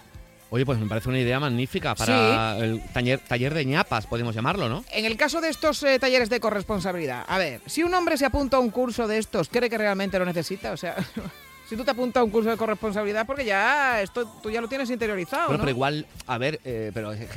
Oye, 0.53 0.67
pues 0.67 0.77
me 0.77 0.85
parece 0.85 1.09
una 1.09 1.17
idea 1.17 1.39
magnífica 1.39 1.95
para 1.95 2.59
el 2.59 2.79
taller, 2.93 3.19
taller 3.19 3.55
de 3.55 3.65
ñapas, 3.65 4.05
podemos 4.05 4.35
llamarlo, 4.35 4.69
¿no? 4.69 4.85
En 4.91 5.03
el 5.03 5.17
caso 5.17 5.41
de 5.41 5.49
estos 5.49 5.81
eh, 5.81 5.97
talleres 5.97 6.29
de 6.29 6.39
corresponsabilidad, 6.39 7.25
a 7.27 7.39
ver, 7.39 7.61
si 7.65 7.81
un 7.81 7.91
hombre 7.95 8.17
se 8.17 8.27
apunta 8.27 8.57
a 8.57 8.59
un 8.59 8.69
curso 8.69 9.07
de 9.07 9.17
estos, 9.17 9.49
¿cree 9.49 9.67
que 9.67 9.79
realmente 9.79 10.19
lo 10.19 10.25
necesita? 10.25 10.71
O 10.71 10.77
sea, 10.77 10.95
si 11.67 11.75
tú 11.75 11.83
te 11.83 11.89
apuntas 11.89 12.21
a 12.21 12.23
un 12.23 12.29
curso 12.29 12.51
de 12.51 12.57
corresponsabilidad, 12.57 13.25
porque 13.25 13.45
ya 13.45 13.99
esto 13.99 14.27
tú 14.43 14.51
ya 14.51 14.61
lo 14.61 14.67
tienes 14.67 14.91
interiorizado, 14.91 15.47
Bueno, 15.47 15.57
¿no? 15.57 15.63
pero 15.63 15.71
igual, 15.71 16.05
a 16.27 16.37
ver, 16.37 16.61
eh, 16.65 16.91
pero 16.93 17.13
eh, 17.13 17.27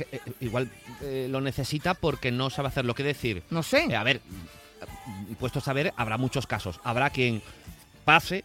igual 0.41 0.69
eh, 1.01 1.25
lo 1.27 1.41
necesita 1.41 1.95
porque 1.95 2.31
no 2.31 2.51
sabe 2.51 2.67
hacer 2.67 2.85
lo 2.85 2.93
que 2.93 3.01
decir. 3.01 3.41
No 3.49 3.63
sé. 3.63 3.95
A 3.95 4.03
ver, 4.03 4.21
puesto 5.39 5.57
a 5.57 5.63
saber, 5.63 5.91
habrá 5.97 6.19
muchos 6.19 6.45
casos. 6.45 6.79
Habrá 6.83 7.09
quien 7.09 7.41
pase 8.05 8.43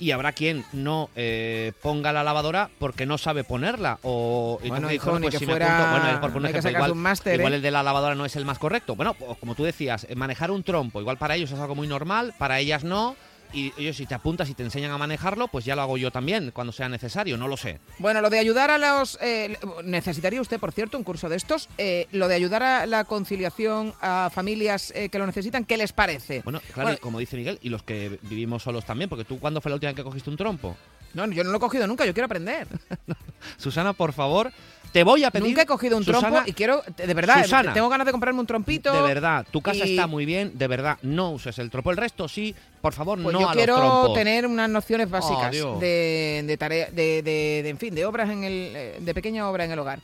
y 0.00 0.10
habrá 0.12 0.32
quien 0.32 0.64
no 0.72 1.10
eh, 1.14 1.72
ponga 1.82 2.12
la 2.12 2.24
lavadora 2.24 2.70
porque 2.78 3.06
no 3.06 3.18
sabe 3.18 3.44
ponerla. 3.44 3.98
O 4.02 4.58
Bueno, 4.60 4.74
entonces 4.90 4.96
hijo, 4.96 5.10
dice, 5.10 5.20
ni 5.20 5.24
pues 5.26 5.32
que 5.34 5.38
si 5.38 5.46
me 5.46 5.52
fuera- 5.52 5.66
apunto- 5.92 6.02
bueno, 6.04 6.20
por 6.20 6.32
poner 6.32 6.50
ejemplo, 6.50 6.70
igual, 6.70 6.92
un 6.92 6.98
máster, 6.98 7.34
igual 7.38 7.52
¿eh? 7.52 7.56
el 7.56 7.62
de 7.62 7.70
la 7.70 7.82
lavadora 7.82 8.14
no 8.14 8.24
es 8.24 8.34
el 8.36 8.44
más 8.44 8.58
correcto. 8.58 8.96
Bueno, 8.96 9.14
pues, 9.14 9.38
como 9.38 9.54
tú 9.54 9.62
decías, 9.64 10.06
manejar 10.16 10.50
un 10.50 10.62
trompo, 10.62 11.00
igual 11.00 11.18
para 11.18 11.36
ellos 11.36 11.52
es 11.52 11.58
algo 11.58 11.74
muy 11.74 11.86
normal, 11.86 12.34
para 12.38 12.58
ellas 12.58 12.82
no. 12.84 13.14
Y 13.52 13.72
ellos 13.76 13.96
si 13.96 14.06
te 14.06 14.14
apuntas 14.14 14.48
y 14.48 14.54
te 14.54 14.62
enseñan 14.62 14.90
a 14.92 14.98
manejarlo, 14.98 15.48
pues 15.48 15.64
ya 15.64 15.74
lo 15.74 15.82
hago 15.82 15.96
yo 15.96 16.10
también 16.10 16.50
cuando 16.52 16.72
sea 16.72 16.88
necesario, 16.88 17.36
no 17.36 17.48
lo 17.48 17.56
sé. 17.56 17.80
Bueno, 17.98 18.20
lo 18.20 18.30
de 18.30 18.38
ayudar 18.38 18.70
a 18.70 18.78
los... 18.78 19.18
eh, 19.20 19.56
necesitaría 19.84 20.40
usted, 20.40 20.60
por 20.60 20.72
cierto, 20.72 20.96
un 20.98 21.04
curso 21.04 21.28
de 21.28 21.36
estos. 21.36 21.68
eh, 21.78 22.06
lo 22.12 22.28
de 22.28 22.34
ayudar 22.34 22.62
a 22.62 22.86
la 22.86 23.04
conciliación 23.04 23.92
a 24.00 24.30
familias 24.32 24.92
eh, 24.94 25.08
que 25.08 25.18
lo 25.18 25.26
necesitan, 25.26 25.64
¿qué 25.64 25.76
les 25.76 25.92
parece? 25.92 26.42
Bueno, 26.44 26.60
claro, 26.72 26.82
Bueno, 26.88 26.98
y 26.98 27.00
como 27.00 27.18
dice 27.18 27.36
Miguel, 27.36 27.58
y 27.62 27.68
los 27.68 27.82
que 27.82 28.18
vivimos 28.22 28.62
solos 28.62 28.84
también, 28.84 29.08
porque 29.10 29.24
tú, 29.24 29.38
¿cuándo 29.40 29.60
fue 29.60 29.70
la 29.70 29.74
última 29.74 29.90
vez 29.90 29.96
que 29.96 30.04
cogiste 30.04 30.30
un 30.30 30.36
trompo? 30.36 30.76
No, 31.14 31.26
yo 31.26 31.42
no 31.42 31.50
lo 31.50 31.56
he 31.56 31.60
cogido 31.60 31.86
nunca, 31.88 32.06
yo 32.06 32.14
quiero 32.14 32.26
aprender. 32.26 32.68
Susana, 33.56 33.92
por 33.92 34.12
favor, 34.12 34.52
te 34.92 35.04
voy 35.04 35.24
a 35.24 35.30
pedir. 35.30 35.48
Nunca 35.48 35.62
he 35.62 35.66
cogido 35.66 35.96
un 35.96 36.04
Susana, 36.04 36.28
trompo 36.28 36.50
y 36.50 36.52
quiero, 36.52 36.82
de 36.96 37.14
verdad, 37.14 37.42
Susana, 37.44 37.72
tengo 37.72 37.88
ganas 37.88 38.06
de 38.06 38.12
comprarme 38.12 38.40
un 38.40 38.46
trompito. 38.46 38.92
De 38.92 39.02
verdad, 39.02 39.46
tu 39.50 39.60
casa 39.62 39.86
y- 39.86 39.90
está 39.92 40.06
muy 40.06 40.24
bien, 40.26 40.52
de 40.58 40.66
verdad, 40.66 40.98
no 41.02 41.30
uses 41.32 41.58
el 41.58 41.70
trompo. 41.70 41.90
El 41.90 41.96
resto 41.96 42.28
sí, 42.28 42.54
por 42.80 42.92
favor, 42.92 43.22
Pues 43.22 43.32
no 43.32 43.40
yo 43.40 43.48
a 43.48 43.52
quiero 43.52 43.76
los 43.76 43.82
trompos. 43.90 44.14
tener 44.14 44.46
unas 44.46 44.68
nociones 44.70 45.08
básicas 45.10 45.50
Dios. 45.52 45.78
de, 45.80 46.42
de 46.46 46.56
tarea, 46.56 46.90
de, 46.90 47.22
de- 47.22 47.62
de, 47.62 47.68
en 47.68 47.78
fin, 47.78 47.94
de 47.94 48.04
obras 48.04 48.30
en 48.30 48.44
el, 48.44 48.72
eh, 48.76 48.96
de 49.00 49.14
pequeña 49.14 49.48
obra 49.48 49.64
en 49.64 49.70
el 49.72 49.78
hogar. 49.78 50.00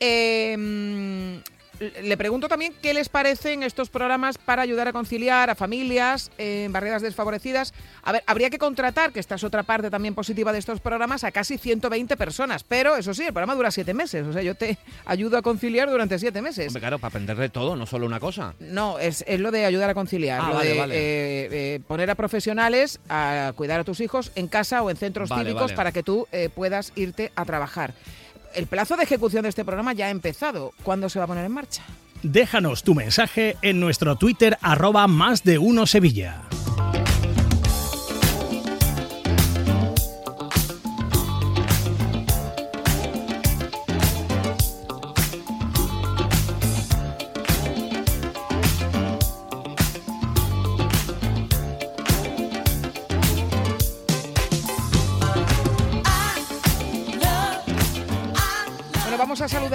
Eh, 0.00 1.40
le 1.80 2.16
pregunto 2.16 2.48
también 2.48 2.72
qué 2.82 2.92
les 2.94 3.08
parecen 3.08 3.62
estos 3.62 3.88
programas 3.90 4.38
para 4.38 4.62
ayudar 4.62 4.88
a 4.88 4.92
conciliar 4.92 5.50
a 5.50 5.54
familias 5.54 6.30
en 6.38 6.72
barriadas 6.72 7.02
desfavorecidas. 7.02 7.72
A 8.02 8.12
ver, 8.12 8.22
habría 8.26 8.50
que 8.50 8.58
contratar, 8.58 9.12
que 9.12 9.20
esta 9.20 9.36
es 9.36 9.44
otra 9.44 9.62
parte 9.62 9.90
también 9.90 10.14
positiva 10.14 10.52
de 10.52 10.58
estos 10.58 10.80
programas, 10.80 11.24
a 11.24 11.30
casi 11.30 11.58
120 11.58 12.16
personas. 12.16 12.64
Pero 12.64 12.96
eso 12.96 13.14
sí, 13.14 13.22
el 13.24 13.32
programa 13.32 13.54
dura 13.54 13.70
siete 13.70 13.94
meses. 13.94 14.26
O 14.26 14.32
sea, 14.32 14.42
yo 14.42 14.54
te 14.54 14.78
ayudo 15.06 15.38
a 15.38 15.42
conciliar 15.42 15.88
durante 15.90 16.18
siete 16.18 16.42
meses. 16.42 16.68
Hombre, 16.68 16.80
claro, 16.80 16.98
para 16.98 17.08
aprender 17.08 17.36
de 17.36 17.48
todo, 17.48 17.76
no 17.76 17.86
solo 17.86 18.06
una 18.06 18.20
cosa. 18.20 18.54
No, 18.60 18.98
es, 18.98 19.24
es 19.26 19.38
lo 19.40 19.50
de 19.50 19.64
ayudar 19.64 19.90
a 19.90 19.94
conciliar, 19.94 20.40
Ah, 20.42 20.48
lo 20.48 20.54
vale, 20.56 20.70
de 20.70 20.78
vale. 20.78 20.94
eh, 20.96 21.48
eh, 21.50 21.80
poner 21.86 22.10
a 22.10 22.14
profesionales 22.14 22.98
a 23.08 23.52
cuidar 23.56 23.80
a 23.80 23.84
tus 23.84 24.00
hijos 24.00 24.32
en 24.34 24.48
casa 24.48 24.82
o 24.82 24.90
en 24.90 24.96
centros 24.96 25.28
Vale, 25.28 25.44
cívicos 25.50 25.72
para 25.72 25.92
que 25.92 26.02
tú 26.02 26.26
eh, 26.32 26.48
puedas 26.54 26.92
irte 26.96 27.30
a 27.36 27.44
trabajar. 27.44 27.94
El 28.58 28.66
plazo 28.66 28.96
de 28.96 29.04
ejecución 29.04 29.44
de 29.44 29.50
este 29.50 29.64
programa 29.64 29.92
ya 29.92 30.06
ha 30.06 30.10
empezado. 30.10 30.72
¿Cuándo 30.82 31.08
se 31.08 31.20
va 31.20 31.26
a 31.26 31.28
poner 31.28 31.44
en 31.44 31.52
marcha? 31.52 31.84
Déjanos 32.24 32.82
tu 32.82 32.92
mensaje 32.92 33.56
en 33.62 33.78
nuestro 33.78 34.16
Twitter 34.16 34.58
arroba 34.60 35.06
más 35.06 35.44
de 35.44 35.58
uno 35.58 35.86
Sevilla. 35.86 36.42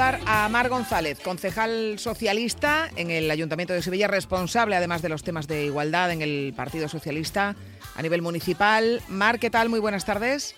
Saludar 0.03 0.19
a 0.27 0.49
Mar 0.49 0.67
González, 0.67 1.19
concejal 1.19 1.97
socialista 1.97 2.89
en 2.97 3.09
el 3.09 3.31
Ayuntamiento 3.31 3.73
de 3.73 3.81
Sevilla, 3.81 4.07
responsable 4.07 4.75
además 4.75 5.01
de 5.01 5.07
los 5.07 5.23
temas 5.23 5.47
de 5.47 5.65
igualdad 5.65 6.11
en 6.11 6.21
el 6.21 6.53
Partido 6.55 6.89
Socialista 6.89 7.55
a 7.95 8.01
nivel 8.01 8.21
municipal. 8.21 9.01
Mar, 9.07 9.39
¿qué 9.39 9.49
tal? 9.49 9.69
Muy 9.69 9.79
buenas 9.79 10.03
tardes. 10.03 10.55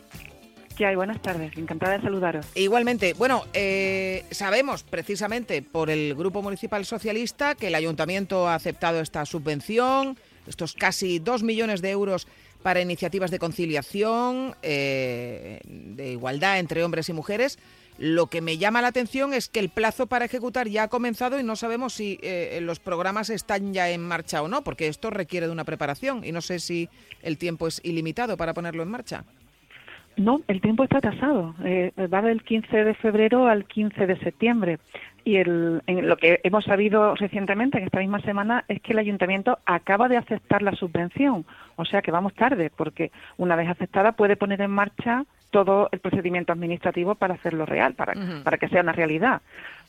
¿Qué 0.75 0.87
hay? 0.87 0.95
Buenas 0.95 1.21
tardes, 1.21 1.55
encantada 1.57 1.97
de 1.97 2.01
saludaros. 2.01 2.47
Igualmente, 2.55 3.13
bueno, 3.13 3.43
eh, 3.53 4.25
sabemos 4.31 4.81
precisamente 4.81 5.61
por 5.61 5.91
el 5.91 6.15
Grupo 6.15 6.41
Municipal 6.41 6.83
Socialista 6.83 7.53
que 7.53 7.67
el 7.67 7.75
Ayuntamiento 7.75 8.47
ha 8.47 8.55
aceptado 8.55 8.99
esta 8.99 9.25
subvención, 9.25 10.17
estos 10.47 10.73
casi 10.73 11.19
dos 11.19 11.43
millones 11.43 11.83
de 11.83 11.91
euros 11.91 12.27
para 12.63 12.81
iniciativas 12.81 13.29
de 13.29 13.37
conciliación, 13.37 14.55
eh, 14.63 15.59
de 15.65 16.13
igualdad 16.13 16.57
entre 16.57 16.83
hombres 16.83 17.09
y 17.09 17.13
mujeres. 17.13 17.59
Lo 17.97 18.27
que 18.27 18.41
me 18.41 18.57
llama 18.57 18.81
la 18.81 18.89
atención 18.89 19.33
es 19.33 19.47
que 19.47 19.59
el 19.59 19.69
plazo 19.69 20.07
para 20.07 20.25
ejecutar 20.25 20.67
ya 20.67 20.83
ha 20.83 20.87
comenzado 20.89 21.39
y 21.39 21.43
no 21.43 21.55
sabemos 21.55 21.93
si 21.93 22.19
eh, 22.21 22.59
los 22.61 22.79
programas 22.79 23.29
están 23.29 23.73
ya 23.73 23.89
en 23.89 24.01
marcha 24.01 24.41
o 24.41 24.49
no, 24.49 24.63
porque 24.63 24.87
esto 24.87 25.09
requiere 25.09 25.45
de 25.45 25.53
una 25.53 25.63
preparación 25.63 26.23
y 26.25 26.31
no 26.31 26.41
sé 26.41 26.59
si 26.59 26.89
el 27.21 27.37
tiempo 27.37 27.67
es 27.67 27.79
ilimitado 27.85 28.35
para 28.35 28.53
ponerlo 28.53 28.83
en 28.83 28.89
marcha. 28.89 29.23
No, 30.17 30.41
el 30.47 30.61
tiempo 30.61 30.83
está 30.83 31.01
tasado. 31.01 31.55
Eh, 31.63 31.91
va 32.13 32.21
del 32.21 32.43
15 32.43 32.83
de 32.83 32.93
febrero 32.95 33.47
al 33.47 33.65
15 33.65 34.07
de 34.07 34.17
septiembre. 34.19 34.79
Y 35.25 35.37
el, 35.37 35.81
en 35.87 36.07
lo 36.07 36.17
que 36.17 36.39
hemos 36.43 36.65
sabido 36.65 37.15
recientemente, 37.15 37.79
en 37.79 37.85
esta 37.85 37.99
misma 37.99 38.21
semana, 38.21 38.63
es 38.67 38.79
que 38.79 38.93
el 38.93 38.99
ayuntamiento 38.99 39.57
acaba 39.65 40.07
de 40.07 40.17
aceptar 40.17 40.61
la 40.61 40.71
subvención. 40.73 41.45
O 41.77 41.83
sea 41.83 42.03
que 42.03 42.11
vamos 42.11 42.35
tarde, 42.35 42.71
porque 42.73 43.11
una 43.37 43.55
vez 43.55 43.67
aceptada 43.67 44.11
puede 44.11 44.37
poner 44.37 44.61
en 44.61 44.69
marcha 44.69 45.25
todo 45.49 45.89
el 45.91 45.99
procedimiento 45.99 46.53
administrativo 46.53 47.15
para 47.15 47.33
hacerlo 47.33 47.65
real, 47.65 47.95
para, 47.95 48.13
para 48.43 48.59
que 48.59 48.69
sea 48.69 48.81
una 48.81 48.91
realidad. 48.91 49.41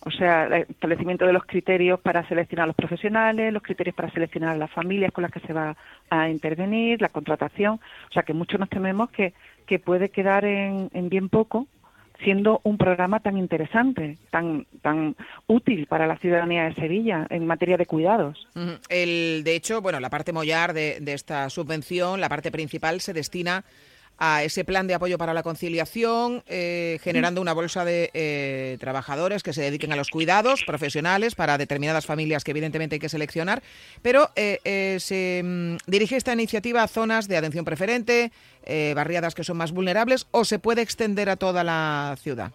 O 0.07 0.11
sea, 0.11 0.45
el 0.47 0.67
establecimiento 0.71 1.27
de 1.27 1.35
los 1.35 1.45
criterios 1.45 2.01
para 2.01 2.27
seleccionar 2.29 2.65
a 2.65 2.67
los 2.69 2.77
profesionales, 2.77 3.53
los 3.53 3.63
criterios 3.63 3.95
para 3.95 4.11
seleccionar 4.11 4.51
a 4.55 4.59
las 4.59 4.71
familias 4.71 5.13
con 5.13 5.21
las 5.21 5.33
que 5.33 5.41
se 5.41 5.53
va 5.53 5.77
a 6.09 6.31
intervenir, 6.31 7.03
la 7.03 7.11
contratación. 7.11 7.75
O 8.09 8.13
sea, 8.13 8.23
que 8.23 8.33
muchos 8.33 8.59
nos 8.59 8.71
tememos 8.71 9.11
que, 9.11 9.35
que 9.67 9.79
puede 9.79 10.09
quedar 10.09 10.47
en, 10.47 10.89
en 10.95 11.11
bien 11.11 11.29
poco 11.29 11.67
siendo 12.23 12.61
un 12.65 12.79
programa 12.79 13.21
tan 13.21 13.37
interesante, 13.37 14.19
tan, 14.31 14.67
tan 14.83 15.17
útil 15.47 15.87
para 15.87 16.07
la 16.07 16.19
ciudadanía 16.19 16.65
de 16.65 16.75
Sevilla 16.75 17.27
en 17.31 17.47
materia 17.47 17.77
de 17.77 17.87
cuidados. 17.87 18.47
El, 18.89 19.43
de 19.45 19.57
hecho, 19.57 19.81
bueno, 19.81 20.01
la 20.01 20.11
parte 20.11 20.33
mollar 20.33 20.73
de, 20.73 20.99
de 21.01 21.13
esta 21.13 21.49
subvención, 21.51 22.21
la 22.21 22.29
parte 22.29 22.51
principal, 22.51 23.01
se 23.01 23.13
destina 23.13 23.65
a 24.19 24.43
ese 24.45 24.65
plan 24.65 24.87
de 24.87 24.95
apoyo 24.95 25.19
para 25.19 25.35
la 25.35 25.43
conciliación, 25.43 26.43
eh, 26.47 26.99
generando 27.03 27.41
una 27.41 27.53
bolsa 27.53 27.85
de 27.85 28.11
eh, 28.15 28.77
trabajadores 28.81 29.43
que 29.43 29.53
se 29.53 29.63
dediquen 29.63 29.93
a 29.93 29.97
los 29.97 30.11
cuidados 30.11 30.65
profesionales 30.65 31.35
para 31.35 31.59
determinadas 31.59 32.07
familias 32.07 32.45
que 32.45 32.53
evidentemente 32.53 32.97
hay 32.97 33.01
que 33.01 33.09
seleccionar, 33.09 33.63
pero 34.03 34.31
eh, 34.37 34.61
eh, 34.65 34.99
se 35.01 35.43
mm, 35.45 35.77
dirige 35.87 36.17
esta 36.17 36.33
iniciativa 36.33 36.83
a 36.83 36.89
zonas 36.89 37.29
de 37.29 37.37
atención 37.37 37.65
preferente, 37.65 38.33
eh, 38.63 38.93
barriadas 38.95 39.35
que 39.35 39.45
son 39.45 39.57
más 39.57 39.73
vulnerables, 39.73 40.27
o 40.31 40.45
se 40.45 40.59
puede 40.59 40.83
extender 40.83 41.29
a 41.29 41.37
toda 41.37 41.65
la 41.65 42.17
ciudad. 42.21 42.53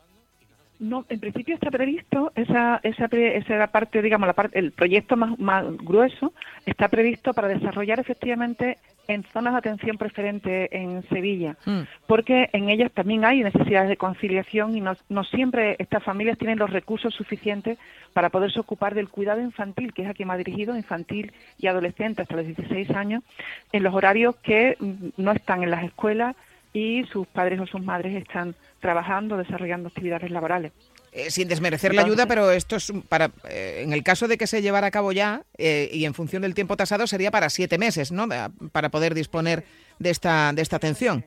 No, 0.81 1.05
en 1.09 1.19
principio 1.19 1.53
está 1.53 1.69
previsto 1.69 2.31
esa 2.33 2.79
esa, 2.81 3.05
esa 3.05 3.67
parte, 3.67 4.01
digamos, 4.01 4.25
la 4.25 4.33
parte, 4.33 4.57
el 4.57 4.71
proyecto 4.71 5.15
más, 5.15 5.37
más 5.37 5.63
grueso 5.77 6.33
está 6.65 6.87
previsto 6.87 7.35
para 7.35 7.47
desarrollar 7.47 7.99
efectivamente 7.99 8.79
en 9.07 9.23
zonas 9.25 9.53
de 9.53 9.59
atención 9.59 9.99
preferente 9.99 10.75
en 10.75 11.03
Sevilla, 11.09 11.55
Mm. 11.65 11.81
porque 12.07 12.49
en 12.53 12.69
ellas 12.69 12.91
también 12.91 13.25
hay 13.25 13.43
necesidades 13.43 13.89
de 13.89 13.97
conciliación 13.97 14.75
y 14.75 14.81
no, 14.81 14.93
no 15.07 15.23
siempre 15.23 15.75
estas 15.77 16.03
familias 16.03 16.39
tienen 16.39 16.57
los 16.57 16.71
recursos 16.71 17.13
suficientes 17.13 17.77
para 18.13 18.29
poderse 18.29 18.59
ocupar 18.59 18.95
del 18.95 19.09
cuidado 19.09 19.39
infantil, 19.39 19.93
que 19.93 20.01
es 20.01 20.09
a 20.09 20.15
quien 20.15 20.29
me 20.29 20.33
ha 20.33 20.37
dirigido, 20.37 20.75
infantil 20.75 21.31
y 21.59 21.67
adolescente 21.67 22.23
hasta 22.23 22.35
los 22.35 22.45
16 22.47 22.89
años, 22.89 23.23
en 23.71 23.83
los 23.83 23.93
horarios 23.93 24.35
que 24.37 24.77
mm, 24.79 25.09
no 25.17 25.31
están 25.31 25.61
en 25.61 25.69
las 25.69 25.83
escuelas 25.83 26.35
y 26.73 27.03
sus 27.11 27.27
padres 27.27 27.59
o 27.59 27.67
sus 27.67 27.83
madres 27.83 28.15
están 28.15 28.55
trabajando, 28.81 29.37
desarrollando 29.37 29.87
actividades 29.87 30.29
laborales. 30.31 30.73
Eh, 31.13 31.29
sin 31.29 31.47
desmerecer 31.47 31.93
la 31.93 32.03
ayuda, 32.03 32.25
pero 32.25 32.51
esto 32.51 32.77
es 32.77 32.91
para 33.09 33.31
eh, 33.49 33.81
en 33.83 33.91
el 33.91 34.01
caso 34.01 34.27
de 34.27 34.37
que 34.37 34.47
se 34.47 34.61
llevara 34.61 34.87
a 34.87 34.91
cabo 34.91 35.11
ya 35.11 35.43
eh, 35.57 35.89
y 35.91 36.05
en 36.05 36.13
función 36.13 36.41
del 36.41 36.55
tiempo 36.55 36.77
tasado 36.77 37.05
sería 37.05 37.31
para 37.31 37.49
siete 37.49 37.77
meses, 37.77 38.11
¿no? 38.11 38.27
Para 38.71 38.89
poder 38.89 39.13
disponer 39.13 39.63
de 39.99 40.09
esta 40.09 40.53
de 40.53 40.61
esta 40.61 40.77
atención. 40.77 41.25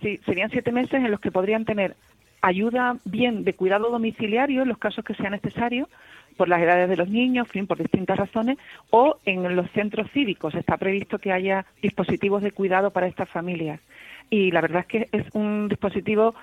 Sí, 0.00 0.20
serían 0.24 0.50
siete 0.50 0.72
meses 0.72 0.94
en 0.94 1.10
los 1.10 1.20
que 1.20 1.30
podrían 1.30 1.64
tener 1.64 1.96
ayuda 2.40 2.96
bien 3.04 3.44
de 3.44 3.54
cuidado 3.54 3.90
domiciliario 3.90 4.62
en 4.62 4.68
los 4.68 4.78
casos 4.78 5.04
que 5.04 5.14
sea 5.14 5.30
necesario, 5.30 5.88
por 6.36 6.48
las 6.48 6.60
edades 6.60 6.88
de 6.88 6.96
los 6.96 7.08
niños, 7.08 7.46
en 7.46 7.52
fin, 7.52 7.66
por 7.66 7.78
distintas 7.78 8.18
razones, 8.18 8.58
o 8.90 9.18
en 9.24 9.54
los 9.56 9.70
centros 9.70 10.10
cívicos. 10.12 10.54
Está 10.54 10.76
previsto 10.76 11.18
que 11.18 11.32
haya 11.32 11.64
dispositivos 11.80 12.42
de 12.42 12.52
cuidado 12.52 12.90
para 12.90 13.06
estas 13.06 13.28
familias. 13.28 13.80
Y 14.30 14.50
la 14.50 14.60
verdad 14.60 14.80
es 14.80 14.86
que 14.86 15.08
es 15.12 15.26
un 15.34 15.68
dispositivo 15.68 16.34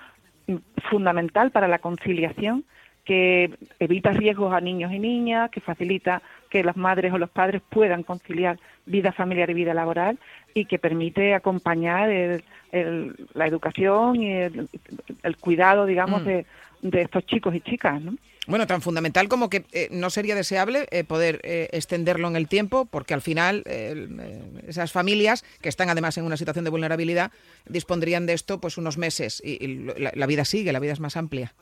fundamental 0.90 1.50
para 1.50 1.68
la 1.68 1.78
conciliación 1.78 2.64
que 3.04 3.50
evita 3.80 4.12
riesgos 4.12 4.52
a 4.54 4.60
niños 4.60 4.92
y 4.92 5.00
niñas, 5.00 5.50
que 5.50 5.60
facilita 5.60 6.22
que 6.50 6.62
las 6.62 6.76
madres 6.76 7.12
o 7.12 7.18
los 7.18 7.30
padres 7.30 7.60
puedan 7.68 8.04
conciliar 8.04 8.58
vida 8.86 9.10
familiar 9.10 9.50
y 9.50 9.54
vida 9.54 9.74
laboral 9.74 10.18
y 10.54 10.66
que 10.66 10.78
permite 10.78 11.34
acompañar 11.34 12.10
el- 12.10 12.44
el- 12.70 13.14
la 13.34 13.46
educación 13.48 14.16
y 14.22 14.30
el, 14.32 14.68
el 15.24 15.36
cuidado, 15.36 15.84
digamos, 15.86 16.22
Mm. 16.22 16.26
de, 16.26 16.46
de 16.82 17.02
estos 17.02 17.24
chicos 17.26 17.54
y 17.54 17.60
chicas, 17.60 18.02
¿no? 18.02 18.16
Bueno, 18.48 18.66
tan 18.66 18.82
fundamental 18.82 19.28
como 19.28 19.48
que 19.48 19.64
eh, 19.70 19.88
no 19.92 20.10
sería 20.10 20.34
deseable 20.34 20.88
eh, 20.90 21.04
poder 21.04 21.40
eh, 21.44 21.68
extenderlo 21.72 22.26
en 22.26 22.34
el 22.34 22.48
tiempo, 22.48 22.86
porque 22.86 23.14
al 23.14 23.22
final 23.22 23.62
eh, 23.66 24.08
esas 24.66 24.90
familias 24.90 25.44
que 25.60 25.68
están 25.68 25.90
además 25.90 26.18
en 26.18 26.24
una 26.24 26.36
situación 26.36 26.64
de 26.64 26.70
vulnerabilidad 26.70 27.30
dispondrían 27.68 28.26
de 28.26 28.32
esto 28.32 28.60
pues 28.60 28.78
unos 28.78 28.98
meses 28.98 29.40
y, 29.44 29.86
la 29.96 30.26
vida 30.26 30.44
sigue, 30.44 30.72
la 30.72 30.80
vida 30.80 30.92
es 30.92 31.00
más 31.00 31.16
amplia. 31.16 31.54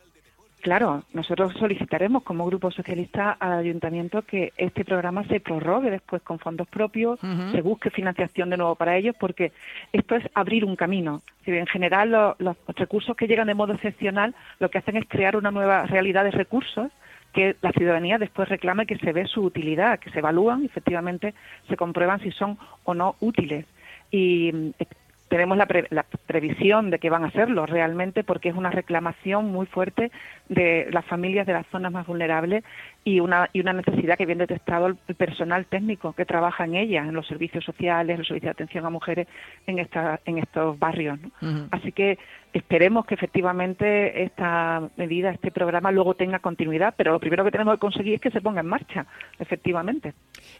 Claro, 0.60 1.04
nosotros 1.14 1.54
solicitaremos 1.54 2.22
como 2.22 2.44
Grupo 2.44 2.70
Socialista 2.70 3.32
al 3.40 3.60
Ayuntamiento 3.60 4.20
que 4.22 4.52
este 4.58 4.84
programa 4.84 5.24
se 5.24 5.40
prorrogue 5.40 5.90
después 5.90 6.20
con 6.20 6.38
fondos 6.38 6.68
propios, 6.68 7.18
se 7.50 7.62
busque 7.62 7.88
financiación 7.88 8.50
de 8.50 8.58
nuevo 8.58 8.74
para 8.74 8.94
ellos, 8.96 9.16
porque 9.18 9.52
esto 9.92 10.16
es 10.16 10.24
abrir 10.34 10.66
un 10.66 10.76
camino. 10.76 11.22
Si 11.46 11.50
en 11.50 11.66
general 11.66 12.10
lo- 12.10 12.36
los 12.38 12.56
recursos 12.76 13.16
que 13.16 13.26
llegan 13.26 13.46
de 13.46 13.54
modo 13.54 13.72
excepcional 13.72 14.34
lo 14.58 14.68
que 14.68 14.78
hacen 14.78 14.96
es 14.98 15.08
crear 15.08 15.34
una 15.34 15.50
nueva 15.50 15.86
realidad 15.86 16.24
de 16.24 16.30
recursos 16.30 16.90
que 17.32 17.56
la 17.62 17.72
ciudadanía 17.72 18.18
después 18.18 18.48
reclame 18.48 18.86
que 18.86 18.98
se 18.98 19.12
ve 19.12 19.24
su 19.26 19.42
utilidad, 19.42 19.98
que 19.98 20.10
se 20.10 20.18
evalúan 20.18 20.62
y 20.62 20.66
efectivamente 20.66 21.32
se 21.68 21.76
comprueban 21.76 22.20
si 22.20 22.32
son 22.32 22.58
o 22.84 22.92
no 22.92 23.14
útiles. 23.20 23.64
Y 24.10 24.72
eh, 24.78 24.86
tenemos 25.30 25.56
la, 25.56 25.66
pre- 25.66 25.86
la 25.90 26.04
previsión 26.26 26.90
de 26.90 26.98
que 26.98 27.08
van 27.08 27.24
a 27.24 27.28
hacerlo 27.28 27.64
realmente 27.64 28.24
porque 28.24 28.48
es 28.48 28.56
una 28.56 28.70
reclamación 28.70 29.46
muy 29.50 29.64
fuerte 29.64 30.10
de 30.48 30.88
las 30.90 31.04
familias 31.06 31.46
de 31.46 31.52
las 31.52 31.66
zonas 31.68 31.92
más 31.92 32.06
vulnerables 32.06 32.64
y 33.02 33.20
una, 33.20 33.48
y 33.52 33.60
una 33.60 33.72
necesidad 33.72 34.18
que 34.18 34.26
bien 34.26 34.38
detectado 34.38 34.86
el, 34.86 34.96
personal 35.16 35.64
técnico 35.66 36.12
que 36.12 36.26
trabaja 36.26 36.64
en 36.64 36.74
ellas, 36.74 37.08
en 37.08 37.14
los 37.14 37.26
servicios 37.26 37.64
sociales, 37.64 38.14
en 38.14 38.18
los 38.18 38.26
servicios 38.28 38.48
de 38.48 38.62
atención 38.62 38.84
a 38.84 38.90
mujeres 38.90 39.26
en, 39.66 39.78
esta, 39.78 40.20
en 40.26 40.38
estos 40.38 40.78
barrios. 40.78 41.18
¿no? 41.20 41.68
Así 41.70 41.92
que 41.92 42.18
esperemos 42.52 43.06
que 43.06 43.14
efectivamente 43.14 44.24
esta 44.24 44.82
medida, 44.96 45.30
este 45.30 45.50
programa 45.50 45.92
luego 45.92 46.14
tenga 46.14 46.40
continuidad, 46.40 46.94
pero 46.96 47.12
lo 47.12 47.20
primero 47.20 47.44
que 47.44 47.50
tenemos 47.52 47.74
que 47.74 47.78
conseguir 47.80 48.14
es 48.14 48.20
que 48.20 48.30
se 48.30 48.40
ponga 48.40 48.60
en 48.60 48.66
marcha, 48.66 49.06
efectivamente. 49.38 50.14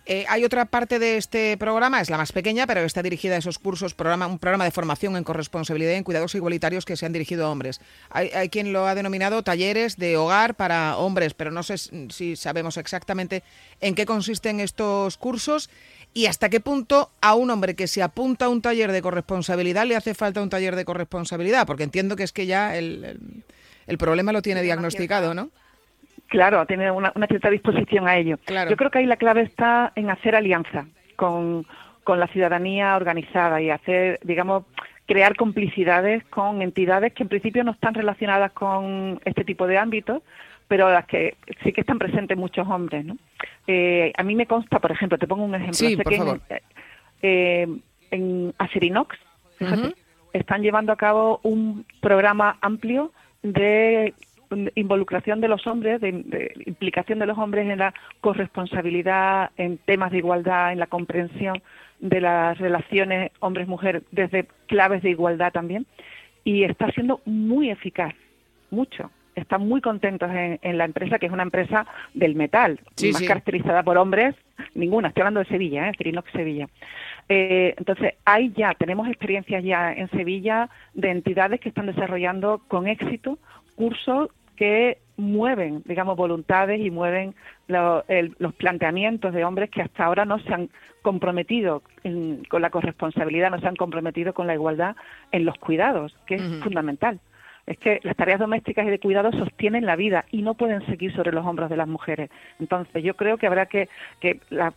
Eh, 0.07 0.25
hay 0.29 0.45
otra 0.45 0.65
parte 0.67 0.99
de 0.99 1.17
este 1.17 1.57
programa, 1.57 2.01
es 2.01 2.09
la 2.11 2.17
más 2.17 2.33
pequeña, 2.33 2.67
pero 2.67 2.81
está 2.81 3.03
dirigida 3.03 3.35
a 3.35 3.39
esos 3.39 3.59
cursos, 3.59 3.95
programa, 3.95 4.27
un 4.27 4.39
programa 4.39 4.65
de 4.65 4.71
formación 4.71 5.17
en 5.17 5.25
corresponsabilidad 5.25 5.93
y 5.93 5.97
en 5.97 6.05
cuidados 6.05 6.35
igualitarios 6.35 6.85
que 6.85 6.97
se 6.97 7.07
han 7.07 7.13
dirigido 7.13 7.47
a 7.47 7.51
hombres. 7.51 7.81
Hay, 8.11 8.29
hay 8.29 8.49
quien 8.49 8.73
lo 8.73 8.87
ha 8.87 8.95
denominado 8.95 9.43
talleres 9.43 9.97
de 9.97 10.17
hogar 10.17 10.55
para 10.55 10.97
hombres, 10.97 11.35
pero 11.35 11.51
no 11.51 11.63
sé 11.63 11.75
s- 11.75 12.09
si 12.37 12.43
sabemos 12.43 12.77
exactamente 12.77 13.43
en 13.81 13.95
qué 13.95 14.07
consisten 14.07 14.61
estos 14.61 15.17
cursos 15.17 15.71
y 16.15 16.27
hasta 16.27 16.49
qué 16.49 16.61
punto 16.61 17.11
a 17.21 17.35
un 17.35 17.51
hombre 17.51 17.75
que 17.77 17.87
se 17.87 18.03
apunta 18.03 18.47
a 18.47 18.49
un 18.49 18.63
taller 18.63 18.91
de 18.93 19.03
corresponsabilidad 19.03 19.87
le 19.87 19.97
hace 19.97 20.15
falta 20.15 20.43
un 20.43 20.51
taller 20.51 20.75
de 20.77 20.85
corresponsabilidad, 20.85 21.67
porque 21.67 21.85
entiendo 21.85 22.17
que 22.17 22.25
es 22.25 22.33
que 22.33 22.47
ya 22.47 22.77
el, 22.77 23.05
el- 23.05 23.45
el 23.87 23.99
problema 23.99 24.33
lo 24.33 24.41
tiene 24.43 24.63
diagnosticado, 24.63 25.35
¿no? 25.35 25.51
Claro, 26.29 26.65
tiene 26.65 26.93
una, 26.93 27.13
una 27.17 27.27
cierta 27.27 27.51
disposición 27.51 28.07
a 28.07 28.17
ello. 28.17 28.39
Claro. 28.45 28.71
Yo 28.71 28.77
creo 28.77 28.91
que 28.91 28.99
ahí 28.99 29.07
la 29.07 29.17
clave 29.17 29.43
está 29.43 29.93
en 29.97 30.11
hacer 30.11 30.37
alianza 30.37 30.87
con, 31.17 31.67
con 32.05 32.21
la 32.21 32.29
ciudadanía 32.29 32.95
organizada 32.95 33.61
y 33.61 33.69
hacer, 33.71 34.21
digamos, 34.23 34.65
crear 35.11 35.35
complicidades 35.35 36.23
con 36.27 36.63
entidades 36.63 37.13
que 37.13 37.25
en 37.25 37.29
principio 37.29 37.65
no 37.65 37.73
están 37.73 37.95
relacionadas 37.95 38.53
con 38.53 39.21
este 39.25 39.43
tipo 39.43 39.67
de 39.67 39.77
ámbitos, 39.77 40.23
pero 40.69 40.89
las 40.89 41.05
que 41.07 41.35
sí 41.65 41.73
que 41.73 41.81
están 41.81 41.99
presentes 41.99 42.39
muchos 42.39 42.65
hombres. 42.69 43.05
¿no? 43.05 43.17
Eh, 43.67 44.13
a 44.17 44.23
mí 44.23 44.37
me 44.37 44.47
consta, 44.47 44.79
por 44.79 44.93
ejemplo, 44.93 45.19
te 45.19 45.27
pongo 45.27 45.43
un 45.43 45.57
ejemplo. 45.57 45.75
Sí, 45.75 45.97
por 45.97 46.05
que 46.05 46.15
en- 46.15 46.21
favor. 46.23 46.41
eh, 47.23 47.67
en 48.13 48.55
Acerinox, 48.59 49.19
fíjate, 49.59 49.81
Ujú. 49.89 49.95
están 50.33 50.63
llevando 50.63 50.93
a 50.93 50.97
cabo 50.97 51.41
un 51.43 51.85
programa 52.01 52.57
amplio 52.61 53.11
de 53.43 54.15
involucración 54.75 55.41
de 55.41 55.49
los 55.49 55.67
hombres, 55.67 56.01
de, 56.01 56.13
de 56.13 56.53
implicación 56.67 57.19
de 57.19 57.27
los 57.27 57.39
hombres 57.39 57.69
en 57.69 57.79
la 57.79 57.95
corresponsabilidad, 58.21 59.51
en 59.57 59.79
temas 59.79 60.11
de 60.11 60.19
igualdad, 60.19 60.73
en 60.73 60.79
la 60.79 60.87
comprensión 60.87 61.63
de 62.01 62.21
las 62.21 62.59
relaciones 62.59 63.31
hombres-mujeres 63.41 64.03
desde 64.11 64.47
claves 64.67 65.03
de 65.03 65.11
igualdad 65.11 65.53
también. 65.53 65.87
Y 66.45 66.65
está 66.65 66.91
siendo 66.93 67.21
muy 67.25 67.71
eficaz, 67.71 68.15
mucho. 68.71 69.11
Están 69.37 69.69
muy 69.69 69.81
contentos 69.81 70.31
en, 70.31 70.59
en 70.63 70.77
la 70.79 70.85
empresa, 70.85 71.19
que 71.19 71.27
es 71.27 71.33
una 71.33 71.45
empresa 71.45 71.87
del 72.15 72.35
metal, 72.35 72.81
Sí, 72.97 73.13
más 73.13 73.21
sí. 73.21 73.27
caracterizada 73.27 73.83
por 73.83 73.97
hombres, 73.97 74.35
ninguna. 74.75 75.09
Estoy 75.09 75.23
hablando 75.23 75.41
de 75.41 75.47
Sevilla, 75.47 75.89
¿eh? 75.89 75.93
Sevilla. 76.33 76.69
Eh, 77.29 77.75
entonces, 77.79 78.15
hay 78.25 78.53
ya, 78.57 78.75
tenemos 78.75 79.07
experiencias 79.09 79.63
ya 79.63 79.93
en 79.93 80.11
Sevilla 80.11 80.69
de 80.95 81.11
entidades 81.11 81.61
que 81.61 81.69
están 81.69 81.87
desarrollando 81.87 82.61
con 82.67 82.89
éxito 82.89 83.39
cursos 83.77 84.31
que 84.61 84.99
mueven, 85.17 85.83
digamos, 85.87 86.19
voluntades 86.19 86.83
y 86.83 86.91
mueven 86.91 87.35
lo- 87.67 88.05
el- 88.09 88.37
los 88.39 88.55
planteamientos 88.55 89.33
de 89.33 89.43
hombres 89.43 89.71
que 89.71 89.81
hasta 89.81 90.05
ahora 90.05 90.27
no 90.27 90.39
se 90.39 90.53
han 90.53 90.69
comprometido 91.01 91.83
en- 92.05 92.45
con 92.45 92.61
la 92.61 92.69
corresponsabilidad, 92.69 93.51
no 93.51 93.59
se 93.59 93.67
han 93.67 93.77
comprometido 93.77 94.35
con 94.35 94.47
la 94.47 94.53
igualdad 94.53 94.97
en 95.33 95.47
los 95.47 95.57
cuidados, 95.57 96.15
que 96.27 96.35
es 96.35 96.43
fundamental. 96.63 97.21
Es 97.67 97.79
que 97.79 98.01
las 98.03 98.17
tareas 98.17 98.39
domésticas 98.39 98.87
y 98.87 98.91
de 98.91 98.99
cuidado 98.99 99.33
sostienen 99.33 99.87
la 99.87 99.97
vida 99.97 100.27
y 100.31 100.43
no 100.43 100.53
pueden 100.53 100.85
seguir 100.85 101.15
sobre 101.15 101.33
los 101.33 101.47
hombros 101.47 101.71
de 101.71 101.79
las 101.79 101.89
mujeres. 101.89 102.29
Entonces, 102.59 103.03
yo 103.03 103.17
creo 103.17 103.39
que 103.39 103.47
habrá 103.47 103.65
que, 103.65 103.89
que 104.21 104.41
la- 104.51 104.75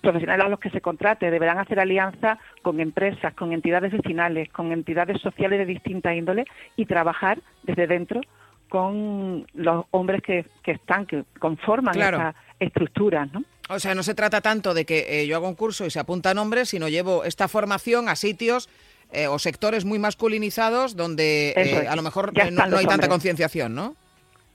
profesionales 0.00 0.46
a 0.46 0.48
los 0.48 0.58
que 0.58 0.70
se 0.70 0.80
contrate 0.80 1.30
deberán 1.30 1.58
hacer 1.58 1.78
alianza 1.78 2.38
con 2.62 2.80
empresas, 2.80 3.34
con 3.34 3.52
entidades 3.52 3.92
vecinales, 3.92 4.48
con 4.50 4.72
entidades 4.72 5.20
sociales 5.20 5.60
de 5.60 5.66
distinta 5.66 6.12
índole 6.12 6.44
y 6.76 6.86
trabajar 6.86 7.38
desde 7.62 7.86
dentro 7.86 8.20
con 8.68 9.46
los 9.54 9.84
hombres 9.90 10.22
que, 10.22 10.46
que 10.62 10.72
están, 10.72 11.06
que 11.06 11.24
conforman 11.38 11.94
Claro. 11.94 12.18
estas 12.18 12.34
estructuras, 12.60 13.32
¿no? 13.32 13.42
O 13.68 13.78
sea, 13.78 13.94
no 13.94 14.02
se 14.02 14.14
trata 14.14 14.40
tanto 14.40 14.74
de 14.74 14.84
que 14.84 15.22
eh, 15.22 15.26
yo 15.26 15.36
hago 15.36 15.48
un 15.48 15.54
curso 15.54 15.84
y 15.86 15.90
se 15.90 15.98
apuntan 15.98 16.38
hombres, 16.38 16.68
sino 16.68 16.88
llevo 16.88 17.24
esta 17.24 17.48
formación 17.48 18.08
a 18.08 18.14
sitios 18.16 18.68
eh, 19.12 19.26
o 19.26 19.38
sectores 19.38 19.84
muy 19.84 19.98
masculinizados 19.98 20.96
donde 20.96 21.50
eh, 21.56 21.86
a 21.88 21.96
lo 21.96 22.02
mejor 22.02 22.32
no, 22.52 22.76
hay 22.76 22.86
tanta 22.86 23.08
concienciación, 23.08 23.74
¿no? 23.74 23.94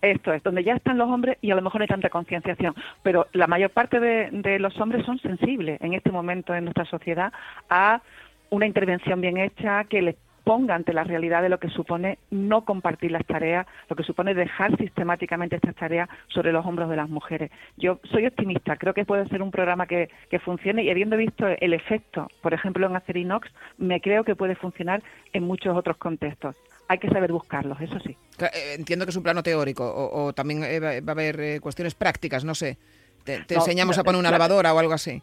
Esto 0.01 0.33
es, 0.33 0.41
donde 0.41 0.63
ya 0.63 0.73
están 0.73 0.97
los 0.97 1.09
hombres 1.09 1.37
y 1.41 1.51
a 1.51 1.55
lo 1.55 1.61
mejor 1.61 1.79
no 1.79 1.83
hay 1.83 1.87
tanta 1.87 2.09
concienciación. 2.09 2.73
Pero 3.03 3.27
la 3.33 3.47
mayor 3.47 3.69
parte 3.69 3.99
de, 3.99 4.29
de 4.31 4.57
los 4.59 4.75
hombres 4.79 5.05
son 5.05 5.19
sensibles 5.19 5.79
en 5.81 5.93
este 5.93 6.09
momento 6.09 6.55
en 6.55 6.63
nuestra 6.63 6.85
sociedad 6.85 7.31
a 7.69 8.01
una 8.49 8.65
intervención 8.65 9.21
bien 9.21 9.37
hecha 9.37 9.83
que 9.85 10.01
les 10.01 10.15
ponga 10.43 10.75
ante 10.75 10.93
la 10.93 11.03
realidad 11.03 11.41
de 11.41 11.49
lo 11.49 11.59
que 11.59 11.69
supone 11.69 12.17
no 12.29 12.65
compartir 12.65 13.11
las 13.11 13.25
tareas, 13.25 13.67
lo 13.89 13.95
que 13.95 14.03
supone 14.03 14.33
dejar 14.33 14.75
sistemáticamente 14.77 15.55
estas 15.55 15.75
tareas 15.75 16.09
sobre 16.27 16.51
los 16.51 16.65
hombros 16.65 16.89
de 16.89 16.95
las 16.95 17.09
mujeres. 17.09 17.51
Yo 17.77 17.99
soy 18.11 18.25
optimista, 18.25 18.75
creo 18.77 18.93
que 18.93 19.05
puede 19.05 19.27
ser 19.27 19.41
un 19.41 19.51
programa 19.51 19.87
que, 19.87 20.09
que 20.29 20.39
funcione 20.39 20.83
y 20.83 20.89
habiendo 20.89 21.17
visto 21.17 21.45
el 21.47 21.73
efecto, 21.73 22.27
por 22.41 22.53
ejemplo, 22.53 22.87
en 22.87 22.95
Acerinox, 22.95 23.49
me 23.77 24.01
creo 24.01 24.23
que 24.23 24.35
puede 24.35 24.55
funcionar 24.55 25.03
en 25.33 25.43
muchos 25.43 25.75
otros 25.75 25.97
contextos. 25.97 26.55
hay 26.87 26.97
que 26.97 27.09
saber 27.09 27.31
buscarlos, 27.31 27.79
eso 27.79 27.99
sí. 27.99 28.17
Eh, 28.39 28.75
entiendo 28.77 29.05
que 29.05 29.11
es 29.11 29.15
un 29.15 29.23
plano 29.23 29.43
teórico 29.43 29.83
o, 29.85 30.33
también 30.33 30.63
eh, 30.63 31.01
va 31.01 31.11
a 31.11 31.11
haber 31.11 31.39
eh, 31.39 31.59
cuestiones 31.59 31.95
prácticas, 31.95 32.43
no 32.43 32.53
sé. 32.53 32.77
Te, 33.23 33.45
enseñamos 33.49 33.97
a 33.97 34.03
poner 34.03 34.19
una 34.19 34.31
lavadora 34.31 34.73
o 34.73 34.79
algo 34.79 34.93
así. 34.93 35.21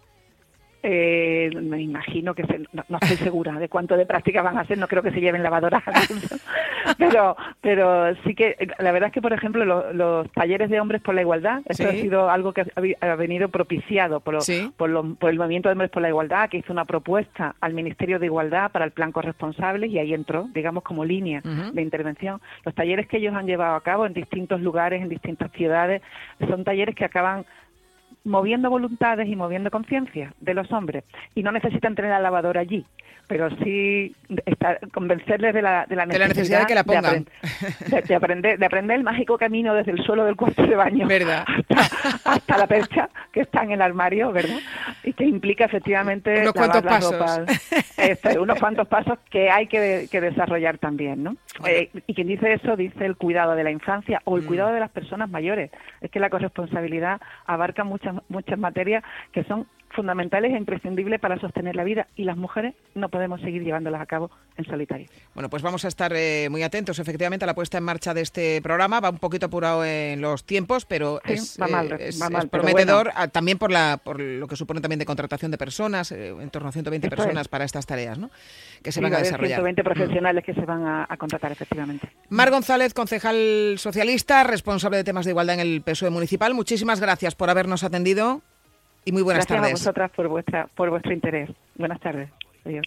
Eh, 0.83 1.51
me 1.61 1.83
imagino 1.83 2.35
que 2.35 2.45
no, 2.73 2.99
estoy 3.01 3.17
segura 3.17 3.59
de 3.59 3.69
cuánto 3.69 3.97
de 3.97 4.07
práctica 4.07 4.43
van 4.43 4.59
a 4.59 4.61
hacer, 4.61 4.79
no 4.79 4.87
creo 4.87 5.03
que 5.03 5.11
se 5.11 5.21
lleven 5.21 5.43
lavadoras, 5.43 5.83
pero, 6.99 7.37
pero 7.61 8.15
sí 8.23 8.37
que 8.37 8.57
la 8.79 8.93
verdad 8.93 9.09
es 9.09 9.13
que, 9.13 9.21
por 9.21 9.33
ejemplo, 9.33 9.65
los 9.93 10.31
talleres 10.31 10.71
de 10.71 10.81
hombres 10.81 11.03
por 11.03 11.17
la 11.17 11.23
igualdad, 11.23 11.63
esto 11.67 11.89
ha 11.89 11.93
sido 11.93 12.31
algo 12.31 12.53
que 12.53 12.65
ha, 13.01 13.15
venido 13.17 13.49
propiciado 13.49 14.21
por, 14.21 14.39
por, 14.77 15.31
el 15.31 15.39
movimiento 15.39 15.69
de 15.69 15.73
hombres 15.73 15.91
por 15.91 16.01
la 16.01 16.11
igualdad, 16.11 16.49
que 16.49 16.59
hizo 16.59 16.73
una 16.73 16.85
propuesta 16.85 17.57
al 17.61 17.75
Ministerio 17.75 18.21
de 18.21 18.27
Igualdad 18.27 18.71
para 18.71 18.85
el 18.85 18.93
plan 18.93 19.11
corresponsable 19.11 19.89
y 19.89 19.99
ahí 19.99 20.15
entró, 20.15 20.49
digamos, 20.55 20.85
como 20.85 21.05
línea 21.05 21.41
de 21.41 21.83
intervención. 21.83 22.41
Los 22.65 22.75
talleres 22.77 23.09
que 23.09 23.17
ellos 23.17 23.35
han 23.35 23.47
llevado 23.47 23.75
a 23.75 23.83
cabo 23.83 24.07
en 24.07 24.13
distintos 24.13 24.61
lugares, 24.61 25.03
en 25.03 25.09
distintas 25.09 25.51
ciudades, 25.53 26.03
son 26.49 26.63
talleres 26.63 26.95
que 26.95 27.05
acaban 27.05 27.45
moviendo 28.29 28.71
voluntades 28.71 29.29
y 29.29 29.37
moviendo 29.37 29.71
conciencia 29.71 30.35
de 30.41 30.55
los 30.55 30.71
hombres. 30.73 31.05
Y 31.35 31.43
no 31.43 31.53
necesitan 31.53 31.95
tener 31.95 32.11
la 32.11 32.21
lavadora 32.21 32.61
allí, 32.61 32.87
pero 33.29 33.51
sí 33.63 34.15
convencerles 34.93 35.55
de 35.55 35.63
la, 35.63 35.87
de 35.87 35.97
la, 35.97 36.07
necesidad, 36.07 36.61
de, 36.61 36.67
que 36.67 36.75
la 36.75 36.85
pongan. 36.85 37.27
De, 38.09 38.15
aprender, 38.15 38.59
de 38.59 38.67
aprender 38.67 38.97
el 38.97 39.05
mágico 39.05 39.37
camino 39.37 39.75
desde 39.75 39.93
el 39.93 40.03
suelo 40.03 40.25
del 40.25 40.37
cuarto 40.37 40.67
de 40.67 40.75
baño 40.75 41.07
¿verdad? 41.07 41.45
Hasta, 42.25 42.59
la 42.59 42.67
percha 42.67 43.11
que 43.33 43.41
está 43.41 43.63
en 43.63 43.73
el 43.73 43.83
armario, 43.83 44.33
¿verdad? 44.33 44.59
Y 45.05 45.13
que 45.13 45.25
implica 45.25 45.67
efectivamente 45.67 46.41
unos 46.41 46.53
cuantos 46.53 46.83
pasos. 46.83 47.15
Este, 47.99 48.39
unos 48.39 48.59
cuantos 48.59 48.87
pasos 48.87 49.19
que 49.29 49.51
hay 49.51 49.67
que, 49.67 50.09
desarrollar 50.09 50.79
también, 50.79 51.23
¿no? 51.23 51.37
Eh, 51.67 51.91
y 52.07 52.15
quien 52.15 52.29
dice 52.29 52.53
eso 52.53 52.77
dice 52.77 53.05
el 53.05 53.17
cuidado 53.17 53.55
de 53.57 53.65
la 53.65 53.71
infancia 53.71 54.23
o 54.25 54.37
el 54.37 54.45
mm. 54.45 54.47
cuidado 54.47 54.73
de 54.73 54.81
las 54.81 54.91
personas 54.91 55.29
mayores. 55.29 55.71
Es 56.01 56.11
que 56.11 56.21
la 56.21 56.31
corresponsabilidad 56.31 57.21
abarca 57.47 57.85
muchas 57.85 58.15
muchas 58.29 58.59
materias 58.59 59.05
que 59.33 59.45
son 59.45 59.67
fundamentales 59.91 60.53
e 60.53 60.57
imprescindibles 60.57 61.21
para 61.21 61.39
sostener 61.39 61.77
la 61.77 61.85
vida 61.85 62.07
y 62.17 62.25
las 62.25 62.37
mujeres 62.37 62.75
no 62.95 63.09
podemos 63.09 63.41
seguir 63.41 63.63
llevándolas 63.63 64.01
a 64.01 64.07
cabo 64.07 64.31
en 64.57 64.65
solitario. 64.65 65.07
Bueno, 65.35 65.49
pues 65.49 65.63
vamos 65.63 65.85
a 65.85 65.89
estar 65.89 66.13
eh, 66.15 66.49
muy 66.51 66.63
atentos 66.63 66.99
efectivamente 66.99 67.45
a 67.45 67.47
la 67.47 67.55
puesta 67.55 67.79
en 67.79 67.85
marcha 67.85 68.15
de 68.15 68.23
este 68.23 68.61
programa. 68.63 69.01
Va 69.01 69.11
un 69.11 69.19
poquito 69.19 69.47
apurado 69.47 69.85
en 69.85 70.21
los 70.21 70.45
tiempos, 70.45 70.85
pero 70.85 71.21
es, 71.25 71.59
prometedor 72.51 73.13
también 73.33 73.59
por, 73.59 73.71
la, 73.71 74.01
por 74.03 74.21
lo 74.21 74.47
que 74.47 74.57
supone 74.57 74.81
también 74.81 74.99
de 74.99 75.07
contratación 75.07 75.51
de 75.51 75.59
personas, 75.59 76.13
eh, 76.13 76.29
en 76.29 76.51
torno 76.51 76.69
a 76.69 76.73
120 76.73 77.09
personas 77.09 77.49
para 77.49 77.65
estas 77.65 77.87
tareas 77.87 78.19
¿no? 78.19 78.31
que 78.83 78.93
se 78.93 79.01
van 79.01 79.15
a 79.15 79.19
desarrollar. 79.19 79.59
120 79.59 79.85
profesionales 79.85 80.45
que 80.45 80.55
se 80.55 80.63
van 80.63 80.87
a, 80.87 81.17
contratar 81.19 81.51
efectivamente. 81.53 82.09
Mar 82.29 82.51
González, 82.51 82.95
concejal 82.95 83.75
socialista, 83.79 84.45
responsable 84.45 84.99
de 84.99 85.05
temas 85.05 85.25
de 85.25 85.33
igualdad 85.33 85.55
en 85.55 85.61
el 85.61 85.83
PSOE 85.83 86.11
municipal. 86.11 86.55
Muchísimas 86.55 87.01
gracias 87.01 87.35
por 87.35 87.51
habernos 87.51 87.83
atendido 87.83 88.43
y 89.09 89.13
muy 89.13 89.23
buenas 89.23 89.47
tardes. 89.47 89.63
Gracias 89.63 89.81
a 89.81 89.85
vosotras 89.85 90.11
por, 90.11 90.29
vuestra, 90.29 90.67
por 90.75 90.91
vuestro 90.91 91.15
interés. 91.15 91.49
Buenas 91.77 91.99
tardes. 91.99 92.29
Adiós. 92.67 92.85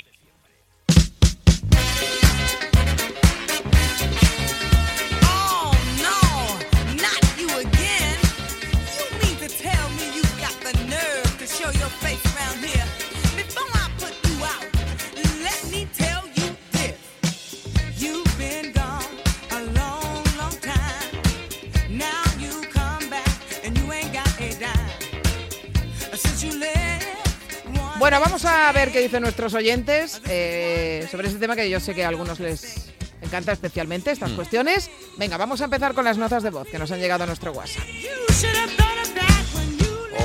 Bueno, 28.02 28.20
vamos 28.20 28.44
a 28.46 28.72
ver 28.72 28.92
qué 28.92 29.00
dicen 29.00 29.22
nuestros 29.22 29.54
oyentes 29.54 30.24
eh, 30.28 31.08
sobre 31.12 31.28
este 31.28 31.40
tema 31.40 31.56
que 31.56 31.70
yo 31.70 31.80
sé 31.80 31.94
que 31.94 32.04
a 32.04 32.08
algunos 32.08 32.40
les 32.40 32.92
encanta 33.22 33.52
especialmente 33.52 34.10
estas 34.10 34.32
mm. 34.32 34.36
cuestiones. 34.36 34.90
Venga, 35.20 35.38
vamos 35.38 35.62
a 35.62 35.66
empezar 35.66 35.94
con 35.94 36.04
las 36.04 36.18
notas 36.18 36.42
de 36.42 36.50
voz 36.50 36.68
que 36.68 36.80
nos 36.80 36.92
han 36.92 37.00
llegado 37.00 37.26
a 37.26 37.28
nuestro 37.28 37.52
WhatsApp. 37.52 37.84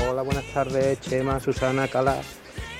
Hola, 0.09 0.23
buenas 0.23 0.51
tardes, 0.51 0.99
Chema, 1.01 1.39
Susana, 1.39 1.87
Cala. 1.87 2.19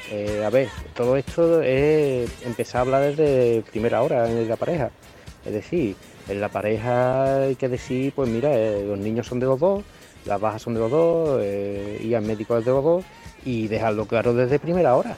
Eh, 0.09 0.43
a 0.43 0.49
ver, 0.49 0.67
todo 0.95 1.15
esto 1.15 1.61
es 1.61 2.31
empezar 2.43 2.79
a 2.79 2.81
hablar 2.81 3.15
desde 3.15 3.61
primera 3.69 4.01
hora 4.01 4.27
en 4.27 4.49
la 4.49 4.55
pareja. 4.55 4.89
Es 5.45 5.53
decir, 5.53 5.95
en 6.27 6.41
la 6.41 6.49
pareja 6.49 7.43
hay 7.43 7.55
que 7.55 7.69
decir, 7.69 8.13
pues 8.15 8.27
mira, 8.29 8.51
eh, 8.51 8.83
los 8.87 8.97
niños 8.97 9.27
son 9.27 9.39
de 9.39 9.45
los 9.45 9.59
dos, 9.59 9.83
las 10.25 10.41
bajas 10.41 10.63
son 10.63 10.73
de 10.73 10.79
los 10.79 10.89
dos, 10.89 11.43
y 11.43 12.15
el 12.15 12.21
médico 12.23 12.57
es 12.57 12.65
de 12.65 12.71
los 12.71 12.83
dos, 12.83 13.05
y 13.47 13.69
dejarlo 13.69 14.05
claro 14.05 14.33
desde 14.33 14.59
primera 14.59 14.95
hora. 14.95 15.15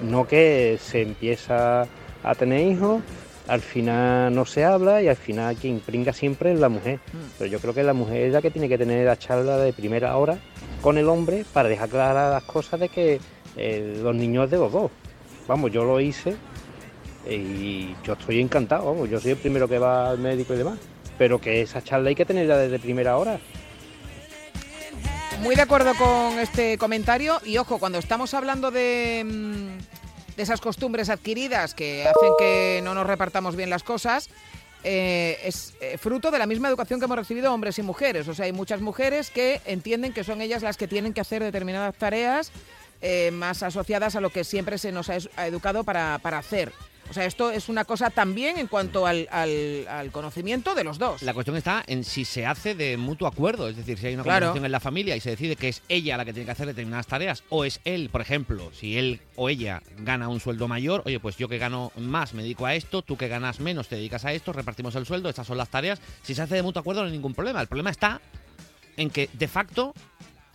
No 0.00 0.26
que 0.28 0.78
se 0.80 1.02
empieza 1.02 1.88
a 2.22 2.34
tener 2.36 2.60
hijos, 2.70 3.02
al 3.48 3.60
final 3.60 4.32
no 4.32 4.44
se 4.44 4.64
habla 4.64 5.02
y 5.02 5.08
al 5.08 5.16
final 5.16 5.56
quien 5.56 5.80
pringa 5.80 6.12
siempre 6.12 6.52
es 6.52 6.60
la 6.60 6.68
mujer. 6.68 7.00
Mm. 7.12 7.16
Pero 7.38 7.50
yo 7.50 7.58
creo 7.58 7.74
que 7.74 7.82
la 7.82 7.92
mujer 7.92 8.22
es 8.22 8.32
la 8.32 8.40
que 8.40 8.52
tiene 8.52 8.68
que 8.68 8.78
tener 8.78 9.04
la 9.04 9.18
charla 9.18 9.58
de 9.58 9.72
primera 9.72 10.16
hora 10.16 10.38
con 10.80 10.96
el 10.96 11.08
hombre 11.08 11.44
para 11.52 11.68
dejar 11.68 11.88
claras 11.88 12.32
las 12.32 12.44
cosas 12.44 12.78
de 12.78 12.88
que 12.88 13.18
eh, 13.56 13.98
los 14.00 14.14
niños 14.14 14.48
de 14.48 14.58
los 14.58 14.70
dos. 14.70 14.90
Vamos, 15.48 15.72
yo 15.72 15.82
lo 15.82 15.98
hice 15.98 16.36
y 17.28 17.96
yo 18.04 18.12
estoy 18.12 18.40
encantado, 18.40 18.86
vamos, 18.92 19.10
yo 19.10 19.18
soy 19.18 19.32
el 19.32 19.38
primero 19.38 19.66
que 19.66 19.80
va 19.80 20.10
al 20.10 20.18
médico 20.18 20.54
y 20.54 20.58
demás. 20.58 20.78
Pero 21.18 21.40
que 21.40 21.62
esa 21.62 21.82
charla 21.82 22.10
hay 22.10 22.14
que 22.14 22.24
tenerla 22.24 22.56
desde 22.58 22.78
primera 22.78 23.16
hora 23.16 23.40
muy 25.42 25.56
de 25.56 25.62
acuerdo 25.62 25.94
con 25.94 26.38
este 26.38 26.78
comentario 26.78 27.40
y 27.44 27.58
ojo, 27.58 27.78
cuando 27.78 27.98
estamos 27.98 28.32
hablando 28.32 28.70
de, 28.70 29.24
mm, 29.24 30.36
de 30.36 30.42
esas 30.42 30.60
costumbres 30.60 31.10
adquiridas 31.10 31.74
que 31.74 32.02
hacen 32.06 32.32
que 32.38 32.80
no 32.84 32.94
nos 32.94 33.06
repartamos 33.06 33.56
bien 33.56 33.68
las 33.68 33.82
cosas, 33.82 34.30
eh, 34.84 35.38
es 35.44 35.74
eh, 35.80 35.98
fruto 35.98 36.30
de 36.30 36.38
la 36.38 36.46
misma 36.46 36.68
educación 36.68 37.00
que 37.00 37.06
hemos 37.06 37.18
recibido 37.18 37.52
hombres 37.52 37.78
y 37.78 37.82
mujeres. 37.82 38.28
O 38.28 38.34
sea, 38.34 38.46
hay 38.46 38.52
muchas 38.52 38.80
mujeres 38.80 39.30
que 39.30 39.60
entienden 39.66 40.12
que 40.12 40.24
son 40.24 40.40
ellas 40.40 40.62
las 40.62 40.76
que 40.76 40.88
tienen 40.88 41.12
que 41.12 41.20
hacer 41.20 41.42
determinadas 41.42 41.94
tareas 41.96 42.52
eh, 43.00 43.32
más 43.32 43.64
asociadas 43.64 44.14
a 44.14 44.20
lo 44.20 44.30
que 44.30 44.44
siempre 44.44 44.78
se 44.78 44.92
nos 44.92 45.10
ha 45.10 45.46
educado 45.46 45.82
para, 45.82 46.18
para 46.18 46.38
hacer. 46.38 46.72
O 47.12 47.14
sea, 47.14 47.26
esto 47.26 47.50
es 47.50 47.68
una 47.68 47.84
cosa 47.84 48.08
también 48.08 48.56
en 48.56 48.68
cuanto 48.68 49.06
al, 49.06 49.28
conocimiento 50.12 50.74
de 50.74 50.82
los 50.82 50.96
dos. 50.96 51.20
La 51.20 51.34
cuestión 51.34 51.58
está 51.58 51.84
en 51.86 52.04
si 52.04 52.24
se 52.24 52.46
hace 52.46 52.74
de 52.74 52.96
mutuo 52.96 53.28
acuerdo, 53.28 53.68
es 53.68 53.76
decir, 53.76 53.98
si 53.98 54.06
hay 54.06 54.14
una 54.14 54.22
conversación 54.22 54.64
en 54.64 54.72
la 54.72 54.80
familia 54.80 55.14
y 55.14 55.20
se 55.20 55.28
decide 55.28 55.56
que 55.56 55.68
es 55.68 55.82
ella 55.90 56.16
la 56.16 56.24
que 56.24 56.32
tiene 56.32 56.46
que 56.46 56.52
hacer 56.52 56.66
determinadas 56.66 57.06
tareas, 57.06 57.44
o 57.50 57.66
es 57.66 57.82
él, 57.84 58.08
por 58.10 58.22
ejemplo, 58.22 58.70
si 58.72 58.96
él 58.96 59.20
o 59.36 59.50
ella 59.50 59.82
gana 59.98 60.28
un 60.28 60.40
sueldo 60.40 60.68
mayor, 60.68 61.02
oye, 61.04 61.20
pues 61.20 61.36
yo 61.36 61.48
que 61.48 61.58
gano 61.58 61.92
más 61.98 62.32
me 62.32 62.42
dedico 62.42 62.64
a 62.64 62.74
esto, 62.74 63.02
tú 63.02 63.18
que 63.18 63.28
ganas 63.28 63.60
menos 63.60 63.88
te 63.88 63.96
dedicas 63.96 64.24
a 64.24 64.32
esto, 64.32 64.54
repartimos 64.54 64.94
el 64.94 65.04
sueldo, 65.04 65.28
estas 65.28 65.46
son 65.46 65.58
las 65.58 65.68
tareas. 65.68 66.00
Si 66.22 66.34
se 66.34 66.40
hace 66.40 66.54
de 66.54 66.62
mutuo 66.62 66.80
acuerdo 66.80 67.02
no 67.02 67.08
hay 67.08 67.12
ningún 67.12 67.34
problema. 67.34 67.60
El 67.60 67.68
problema 67.68 67.90
está 67.90 68.22
en 68.96 69.10
que 69.10 69.28
de 69.34 69.48
facto 69.48 69.92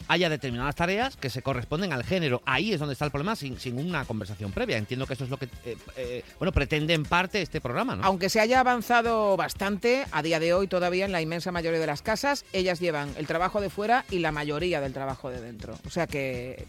haya 0.07 0.29
determinadas 0.29 0.75
tareas 0.75 1.15
que 1.15 1.29
se 1.29 1.41
corresponden 1.41 1.93
al 1.93 2.03
género. 2.03 2.41
Ahí 2.45 2.73
es 2.73 2.79
donde 2.79 2.93
está 2.93 3.05
el 3.05 3.11
problema 3.11 3.35
sin, 3.35 3.59
sin 3.59 3.77
una 3.77 4.05
conversación 4.05 4.51
previa. 4.51 4.77
Entiendo 4.77 5.05
que 5.05 5.13
eso 5.13 5.23
es 5.23 5.29
lo 5.29 5.37
que 5.37 5.45
eh, 5.65 5.77
eh, 5.95 6.23
bueno 6.39 6.51
pretende 6.51 6.93
en 6.93 7.03
parte 7.03 7.41
este 7.41 7.61
programa. 7.61 7.99
Aunque 8.01 8.29
se 8.29 8.39
haya 8.39 8.59
avanzado 8.59 9.37
bastante, 9.37 10.05
a 10.11 10.21
día 10.21 10.39
de 10.39 10.53
hoy 10.53 10.67
todavía 10.67 11.05
en 11.05 11.11
la 11.11 11.21
inmensa 11.21 11.51
mayoría 11.51 11.79
de 11.79 11.87
las 11.87 12.01
casas, 12.01 12.45
ellas 12.53 12.79
llevan 12.79 13.13
el 13.17 13.27
trabajo 13.27 13.61
de 13.61 13.69
fuera 13.69 14.05
y 14.09 14.19
la 14.19 14.31
mayoría 14.31 14.81
del 14.81 14.93
trabajo 14.93 15.29
de 15.29 15.41
dentro. 15.41 15.77
O 15.85 15.89
sea 15.89 16.07
que... 16.07 16.65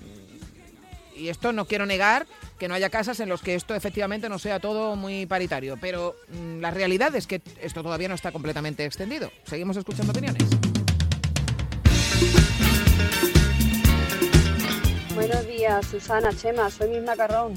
Y 1.16 1.30
esto 1.30 1.52
no 1.52 1.64
quiero 1.64 1.84
negar 1.84 2.28
que 2.60 2.68
no 2.68 2.74
haya 2.74 2.90
casas 2.90 3.18
en 3.18 3.28
los 3.28 3.42
que 3.42 3.56
esto 3.56 3.74
efectivamente 3.74 4.28
no 4.28 4.38
sea 4.38 4.60
todo 4.60 4.94
muy 4.94 5.26
paritario, 5.26 5.76
pero 5.80 6.14
mm, 6.28 6.60
la 6.60 6.70
realidad 6.70 7.14
es 7.16 7.26
que 7.26 7.42
esto 7.60 7.82
todavía 7.82 8.08
no 8.08 8.14
está 8.14 8.30
completamente 8.30 8.84
extendido. 8.84 9.32
Seguimos 9.44 9.76
escuchando 9.76 10.12
opiniones. 10.12 10.44
Buenos 15.18 15.48
días, 15.48 15.84
Susana, 15.84 16.30
Chema, 16.32 16.70
soy 16.70 16.90
Miss 16.90 17.02
Macarrón. 17.02 17.54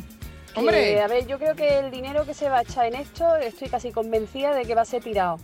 Hombre. 0.55 0.99
a 0.99 1.07
ver, 1.07 1.27
yo 1.27 1.37
creo 1.37 1.55
que 1.55 1.77
el 1.77 1.91
dinero 1.91 2.25
que 2.25 2.33
se 2.33 2.49
va 2.49 2.57
a 2.57 2.61
echar 2.63 2.87
en 2.87 2.95
esto, 2.95 3.35
estoy 3.35 3.69
casi 3.69 3.91
convencida 3.91 4.55
de 4.55 4.65
que 4.65 4.73
va 4.73 4.81
a 4.81 4.85
ser 4.85 5.03
tirado. 5.03 5.37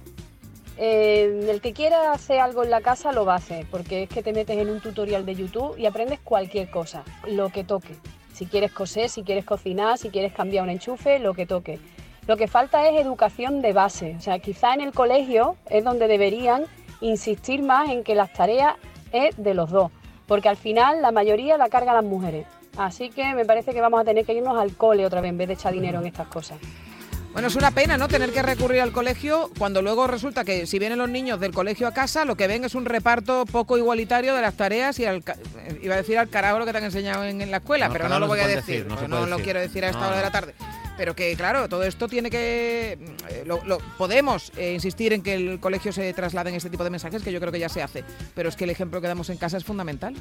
Eh, 0.77 1.47
el 1.47 1.61
que 1.61 1.73
quiera 1.73 2.11
hacer 2.11 2.39
algo 2.39 2.63
en 2.63 2.71
la 2.71 2.81
casa 2.81 3.11
lo 3.11 3.23
va 3.23 3.33
a 3.33 3.37
hacer, 3.37 3.67
porque 3.69 4.01
es 4.03 4.09
que 4.09 4.23
te 4.23 4.33
metes 4.33 4.57
en 4.57 4.71
un 4.71 4.81
tutorial 4.81 5.27
de 5.27 5.35
YouTube 5.35 5.77
y 5.77 5.85
aprendes 5.85 6.19
cualquier 6.19 6.71
cosa, 6.71 7.03
lo 7.27 7.49
que 7.49 7.63
toque. 7.63 7.93
Si 8.33 8.47
quieres 8.47 8.71
coser, 8.71 9.09
si 9.09 9.21
quieres 9.21 9.45
cocinar, 9.45 9.99
si 9.99 10.09
quieres 10.09 10.33
cambiar 10.33 10.63
un 10.63 10.71
enchufe, 10.71 11.19
lo 11.19 11.35
que 11.35 11.45
toque. 11.45 11.77
Lo 12.25 12.35
que 12.35 12.47
falta 12.47 12.89
es 12.89 12.99
educación 12.99 13.61
de 13.61 13.73
base. 13.73 14.15
O 14.17 14.21
sea, 14.21 14.39
quizá 14.39 14.73
en 14.73 14.81
el 14.81 14.91
colegio 14.91 15.55
es 15.69 15.83
donde 15.83 16.07
deberían 16.07 16.65
insistir 16.99 17.61
más 17.61 17.91
en 17.91 18.03
que 18.03 18.15
las 18.15 18.33
tareas 18.33 18.73
es 19.11 19.37
de 19.37 19.53
los 19.53 19.69
dos 19.69 19.91
porque 20.27 20.49
al 20.49 20.57
final 20.57 21.01
la 21.01 21.11
mayoría 21.11 21.57
la 21.57 21.69
cargan 21.69 21.95
las 21.95 22.03
mujeres. 22.03 22.45
Así 22.77 23.09
que 23.09 23.33
me 23.33 23.45
parece 23.45 23.73
que 23.73 23.81
vamos 23.81 23.99
a 23.99 24.03
tener 24.03 24.25
que 24.25 24.33
irnos 24.33 24.57
al 24.59 24.75
cole 24.75 25.05
otra 25.05 25.21
vez 25.21 25.29
en 25.29 25.37
vez 25.37 25.47
de 25.47 25.55
echar 25.55 25.73
dinero 25.73 25.99
en 25.99 26.07
estas 26.07 26.27
cosas. 26.27 26.59
Bueno, 27.33 27.49
es 27.49 27.55
una 27.55 27.69
pena, 27.69 27.97
¿no? 27.97 28.07
Tener 28.07 28.31
que 28.31 28.41
recurrir 28.41 28.81
al 28.81 28.91
colegio 28.91 29.51
cuando 29.59 29.83
luego 29.83 30.07
resulta 30.07 30.43
que 30.43 30.65
si 30.65 30.79
vienen 30.79 30.97
los 30.97 31.09
niños 31.09 31.39
del 31.39 31.53
colegio 31.53 31.87
a 31.87 31.93
casa, 31.93 32.25
lo 32.25 32.35
que 32.35 32.47
ven 32.47 32.65
es 32.65 32.73
un 32.73 32.85
reparto 32.85 33.45
poco 33.45 33.77
igualitario 33.77 34.33
de 34.33 34.41
las 34.41 34.55
tareas 34.55 34.99
y 34.99 35.05
al, 35.05 35.23
iba 35.81 35.93
a 35.93 35.97
decir 35.97 36.17
al 36.17 36.29
carajo 36.29 36.57
lo 36.57 36.65
que 36.65 36.71
te 36.71 36.79
han 36.79 36.85
enseñado 36.85 37.25
en, 37.25 37.51
la 37.51 37.57
escuela, 37.57 37.89
pero 37.91 38.09
no 38.09 38.19
lo 38.19 38.27
voy 38.27 38.39
a 38.39 38.47
decir, 38.47 38.87
no, 39.07 39.27
lo 39.27 39.37
quiero 39.37 39.59
decir 39.59 39.85
a 39.85 39.89
esta 39.89 40.07
hora 40.07 40.17
de 40.17 40.23
la 40.23 40.31
tarde. 40.31 40.55
Pero 40.97 41.15
que 41.15 41.35
claro, 41.35 41.69
todo 41.69 41.83
esto 41.83 42.07
tiene 42.07 42.29
que... 42.29 42.97
Eh, 43.29 43.43
lo, 43.45 43.77
podemos 43.97 44.51
eh, 44.57 44.73
insistir 44.73 45.13
en 45.13 45.21
que 45.21 45.35
el 45.35 45.59
colegio 45.59 45.93
se 45.93 46.11
traslade 46.13 46.49
en 46.49 46.55
este 46.55 46.69
tipo 46.69 46.83
de 46.83 46.89
mensajes, 46.89 47.21
que 47.21 47.31
yo 47.31 47.39
creo 47.39 47.51
que 47.51 47.59
ya 47.59 47.69
se 47.69 47.83
hace, 47.83 48.03
pero 48.33 48.49
es 48.49 48.55
que 48.55 48.63
el 48.63 48.71
ejemplo 48.71 48.99
que 48.99 49.07
damos 49.07 49.29
en 49.29 49.37
casa 49.37 49.57
es 49.57 49.63
fundamental. 49.63 50.15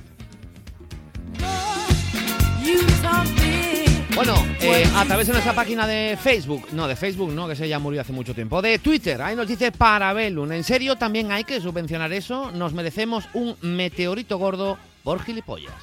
Bueno, 4.14 4.34
eh, 4.60 4.84
a 4.96 5.04
través 5.04 5.26
de 5.26 5.34
nuestra 5.34 5.52
página 5.52 5.86
de 5.86 6.16
Facebook, 6.20 6.68
no, 6.72 6.88
de 6.88 6.96
Facebook 6.96 7.32
no, 7.32 7.46
que 7.46 7.54
se 7.54 7.68
ya 7.68 7.78
murió 7.78 8.00
hace 8.00 8.14
mucho 8.14 8.34
tiempo, 8.34 8.62
de 8.62 8.78
Twitter, 8.78 9.20
ahí 9.20 9.36
nos 9.36 9.46
dice 9.46 9.72
Parabellum, 9.72 10.50
¿en 10.52 10.64
serio 10.64 10.96
también 10.96 11.32
hay 11.32 11.44
que 11.44 11.60
subvencionar 11.60 12.12
eso? 12.14 12.50
Nos 12.52 12.72
merecemos 12.72 13.28
un 13.34 13.56
meteorito 13.60 14.38
gordo 14.38 14.78
por 15.04 15.22
gilipollas. 15.22 15.74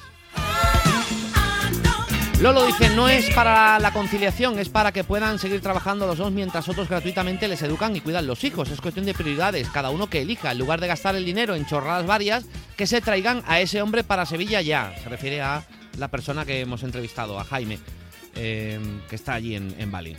Lolo 2.40 2.66
dice, 2.66 2.90
no 2.90 3.08
es 3.08 3.30
para 3.34 3.78
la 3.78 3.92
conciliación, 3.92 4.58
es 4.58 4.68
para 4.68 4.92
que 4.92 5.02
puedan 5.04 5.38
seguir 5.38 5.62
trabajando 5.62 6.06
los 6.06 6.18
dos 6.18 6.30
mientras 6.30 6.68
otros 6.68 6.88
gratuitamente 6.88 7.48
les 7.48 7.62
educan 7.62 7.96
y 7.96 8.00
cuidan 8.00 8.26
los 8.26 8.44
hijos. 8.44 8.70
Es 8.70 8.80
cuestión 8.80 9.06
de 9.06 9.14
prioridades, 9.14 9.70
cada 9.70 9.90
uno 9.90 10.08
que 10.08 10.22
elija. 10.22 10.52
En 10.52 10.58
lugar 10.58 10.80
de 10.80 10.88
gastar 10.88 11.16
el 11.16 11.24
dinero 11.24 11.54
en 11.54 11.64
chorradas 11.64 12.06
varias, 12.06 12.44
que 12.76 12.86
se 12.86 13.00
traigan 13.00 13.42
a 13.46 13.60
ese 13.60 13.80
hombre 13.80 14.04
para 14.04 14.26
Sevilla 14.26 14.60
ya. 14.60 14.94
Se 15.02 15.08
refiere 15.08 15.40
a 15.40 15.64
la 15.96 16.08
persona 16.08 16.44
que 16.44 16.60
hemos 16.60 16.82
entrevistado, 16.82 17.38
a 17.38 17.44
Jaime. 17.44 17.78
Eh, 18.36 18.80
que 19.08 19.16
está 19.16 19.34
allí 19.34 19.54
en, 19.54 19.90
Bali. 19.92 20.16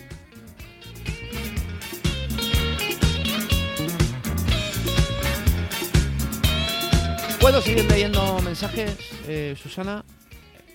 ¿Puedo 7.42 7.62
seguir 7.62 7.86
leyendo 7.86 8.40
mensajes, 8.42 8.96
eh, 9.28 9.56
Susana? 9.62 10.04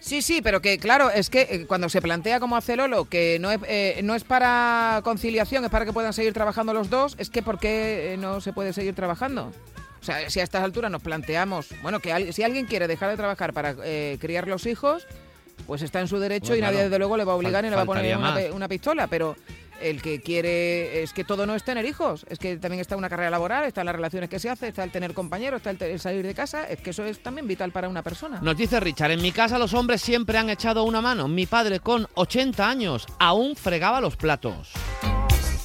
Sí, 0.01 0.23
sí, 0.23 0.41
pero 0.43 0.61
que 0.61 0.79
claro, 0.79 1.11
es 1.11 1.31
que 1.31 1.43
eh, 1.43 1.67
cuando 1.67 1.89
se 1.89 2.01
plantea 2.01 2.41
como 2.41 2.57
hace 2.57 2.75
Lolo, 2.75 3.05
que 3.05 3.39
no 3.41 3.51
es, 3.51 3.61
no 4.03 4.15
es 4.15 4.25
para 4.25 5.01
conciliación, 5.05 5.65
es 5.65 5.71
para 5.71 5.85
que 5.85 5.93
puedan 5.93 6.13
seguir 6.13 6.33
trabajando 6.33 6.73
los 6.73 6.91
dos, 6.91 7.15
es 7.19 7.31
que 7.31 7.43
¿por 7.43 7.59
qué 7.59 8.17
no 8.19 8.41
se 8.41 8.53
puede 8.53 8.73
seguir 8.73 8.95
trabajando? 8.95 9.53
O 10.01 10.05
sea, 10.05 10.31
si 10.31 10.41
a 10.41 10.43
estas 10.43 10.63
alturas 10.63 10.91
nos 10.91 11.03
planteamos, 11.03 11.69
bueno, 11.83 12.01
que 12.01 12.33
si 12.33 12.43
alguien 12.43 12.65
quiere 12.65 12.89
dejar 12.89 13.11
de 13.11 13.17
trabajar 13.19 13.53
para 13.53 13.77
criar 14.19 14.49
los 14.49 14.65
hijos, 14.65 15.07
pues 15.67 15.83
está 15.83 16.01
en 16.01 16.09
su 16.09 16.19
derecho 16.19 16.57
y 16.57 16.61
nadie 16.61 16.83
desde 16.85 16.99
luego 16.99 17.17
le 17.17 17.25
va 17.25 17.33
a 17.33 17.37
obligar 17.37 17.63
ni 17.63 17.71
le 17.71 17.77
va 17.77 17.83
a 17.83 17.87
poner 17.87 18.17
una, 18.53 18.69
pistola, 18.69 19.07
pero 19.07 19.37
el 19.81 20.03
que 20.03 20.21
quiere 20.21 21.03
es 21.03 21.13
que 21.13 21.25
todo 21.25 21.47
no 21.47 21.55
es 21.55 21.65
tener 21.65 21.85
hijos, 21.85 22.27
es 22.29 22.39
que 22.39 22.57
también 22.57 22.81
está 22.81 22.97
una 22.97 23.09
carrera 23.09 23.31
laboral, 23.31 23.65
están 23.65 23.87
las 23.87 23.95
relaciones 23.95 24.29
que 24.29 24.39
se 24.39 24.51
hace, 24.51 24.69
está 24.69 24.85
el 24.85 24.91
tener 24.91 25.15
compañeros, 25.15 25.63
está 25.65 25.87
el, 25.87 26.01
salir 26.01 26.25
de 26.25 26.35
casa, 26.35 26.65
es 26.65 26.81
que 26.81 26.91
eso 26.91 27.05
es 27.05 27.23
también 27.23 27.47
vital 27.47 27.73
para 27.73 27.89
una 27.89 28.03
persona. 28.03 28.41
Nos 28.41 28.57
dice 28.57 28.81
Richard, 28.81 29.13
en 29.13 29.23
mi 29.23 29.33
casa 29.33 29.59
los 29.59 29.75
hombres 29.75 30.03
siempre 30.03 30.39
han 30.39 30.51
echado 30.51 30.85
una 30.85 31.01
mano, 31.01 31.29
mi 31.29 31.47
padre 31.47 31.81
con 31.81 32.07
80 32.15 32.69
años 32.69 33.07
aún 33.19 33.57
fregaba 33.57 34.01
los 34.01 34.17
platos. 34.17 34.73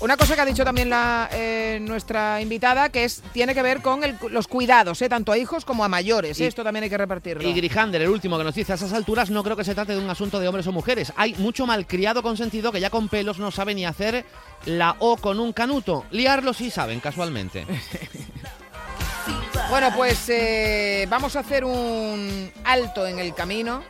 Una 0.02 0.18
cosa 0.18 0.36
que 0.36 0.41
ha 0.41 0.46
dicho 0.46 0.66
también 0.66 0.89
la, 0.89 1.30
eh, 1.32 1.80
nuestra 1.82 2.41
invitada, 2.41 2.89
que 2.89 3.06
es 3.06 3.24
tiene 3.32 3.56
que 3.56 3.62
ver 3.62 3.82
con 3.82 4.02
los 4.30 4.48
cuidados, 4.48 5.02
eh, 5.02 5.10
tanto 5.10 5.32
a 5.32 5.38
hijos 5.38 5.64
como 5.64 5.86
a 5.86 5.89
mayores. 5.89 6.39
Esto 6.39 6.64
también 6.64 6.84
hay 6.84 6.89
que 6.89 6.98
repartirlo. 6.98 7.48
Y 7.48 7.54
Grijander, 7.54 8.02
el 8.02 8.10
último 8.10 8.38
que 8.38 8.43
nos 8.43 8.56
dice, 8.56 8.74
a 8.74 8.76
esas 8.76 8.93
alturas 8.93 9.30
no 9.30 9.43
creo 9.43 9.56
que 9.56 9.64
se 9.64 9.74
trate 9.74 9.93
de 9.93 10.00
un 10.00 10.10
asunto 10.10 10.39
de 10.39 10.48
hombres 10.48 10.68
o 10.68 10.74
mujeres. 10.74 11.14
Hay 11.16 11.34
mucho 11.36 11.66
malcriado 11.66 12.22
consentido 12.22 12.72
que 12.72 12.82
ya 12.82 12.89
con 12.89 13.08
pelos 13.08 13.39
no 13.39 13.52
sabe 13.52 13.74
ni 13.74 13.86
hacer 13.86 14.26
la 14.66 14.98
O 15.00 15.18
con 15.18 15.39
un 15.39 15.54
canuto. 15.54 16.06
Liarlo 16.12 16.54
sí 16.54 16.70
saben, 16.70 17.00
casualmente. 17.00 17.66
bueno, 19.70 19.91
pues 19.96 20.28
eh, 20.28 21.08
vamos 21.10 21.38
a 21.38 21.39
hacer 21.39 21.64
un 21.64 22.52
alto 22.66 23.08
en 23.08 23.20
el 23.20 23.34
camino 23.34 23.82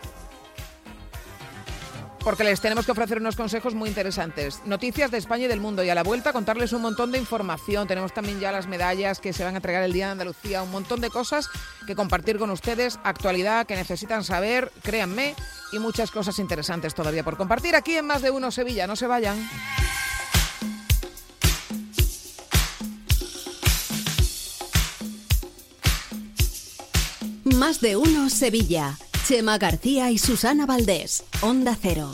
porque 2.26 2.44
les 2.44 2.60
tenemos 2.60 2.88
que 2.88 2.92
ofrecer 2.92 3.20
unos 3.20 3.36
consejos 3.36 3.76
muy 3.76 3.88
interesantes. 3.88 4.60
Noticias 4.66 5.12
de 5.12 5.20
España 5.20 5.46
y 5.46 5.48
del 5.48 5.60
mundo 5.60 5.84
y 5.84 5.92
a 5.92 5.96
la 5.96 6.02
vuelta 6.02 6.34
contarles 6.34 6.74
un 6.74 6.82
montón 6.82 7.12
de 7.12 7.20
información. 7.20 7.88
Tenemos 7.88 8.16
también 8.16 8.40
ya 8.40 8.52
las 8.52 8.66
medallas 8.66 9.20
que 9.20 9.32
se 9.32 9.44
van 9.44 9.54
a 9.54 9.58
entregar 9.58 9.84
el 9.84 9.94
Día 9.94 10.08
de 10.08 10.14
Andalucía, 10.14 10.64
un 10.64 10.72
montón 10.72 11.02
de 11.02 11.12
cosas 11.12 11.48
que 11.86 11.96
compartir 11.96 12.40
con 12.40 12.50
ustedes, 12.50 12.98
actualidad 13.04 13.68
que 13.68 13.76
necesitan 13.76 14.24
saber, 14.24 14.72
créanme, 14.82 15.36
y 15.72 15.78
muchas 15.78 16.10
cosas 16.10 16.40
interesantes 16.40 16.96
todavía 16.96 17.24
por 17.24 17.38
compartir 17.38 17.76
aquí 17.76 17.96
en 17.96 18.08
Más 18.08 18.24
de 18.24 18.32
Uno 18.32 18.50
Sevilla. 18.50 18.88
No 18.88 18.96
se 18.96 19.06
vayan. 19.06 19.38
Más 27.44 27.82
de 27.82 27.96
Uno 27.96 28.32
Sevilla 28.32 28.98
Chema 29.28 29.58
García 29.58 30.12
y 30.12 30.20
Susana 30.20 30.68
Valdés, 30.68 31.24
Onda 31.42 31.76
Cero. 31.82 32.14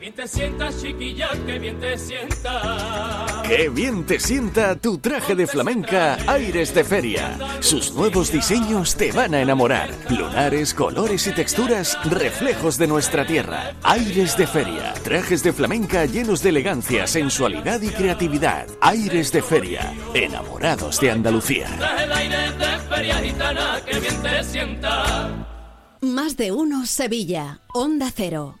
Que 0.00 0.06
bien 0.06 0.14
te 0.14 0.28
sientas, 0.28 0.80
chiquilla 0.80 1.28
qué 1.44 1.58
bien 1.58 1.78
te 1.78 1.98
sienta. 1.98 3.42
Qué 3.46 3.68
bien 3.68 4.06
te 4.06 4.18
sienta 4.18 4.74
tu 4.74 4.96
traje 4.96 5.34
de 5.34 5.46
flamenca 5.46 6.16
Aires 6.26 6.72
de 6.74 6.84
Feria. 6.84 7.36
Sus 7.60 7.92
nuevos 7.92 8.32
diseños 8.32 8.96
te 8.96 9.12
van 9.12 9.34
a 9.34 9.42
enamorar. 9.42 9.90
Lunares, 10.08 10.72
colores 10.72 11.26
y 11.26 11.32
texturas, 11.32 11.98
reflejos 12.10 12.78
de 12.78 12.86
nuestra 12.86 13.26
tierra. 13.26 13.74
Aires 13.82 14.38
de 14.38 14.46
Feria. 14.46 14.94
Trajes 15.04 15.42
de 15.42 15.52
flamenca 15.52 16.06
llenos 16.06 16.42
de 16.42 16.48
elegancia, 16.48 17.06
sensualidad 17.06 17.82
y 17.82 17.90
creatividad. 17.90 18.68
Aires 18.80 19.30
de 19.32 19.42
Feria. 19.42 19.92
Enamorados 20.14 20.98
de 20.98 21.10
Andalucía. 21.10 21.68
Más 26.00 26.36
de 26.38 26.52
uno 26.52 26.86
Sevilla. 26.86 27.60
Onda 27.74 28.10
Cero. 28.16 28.60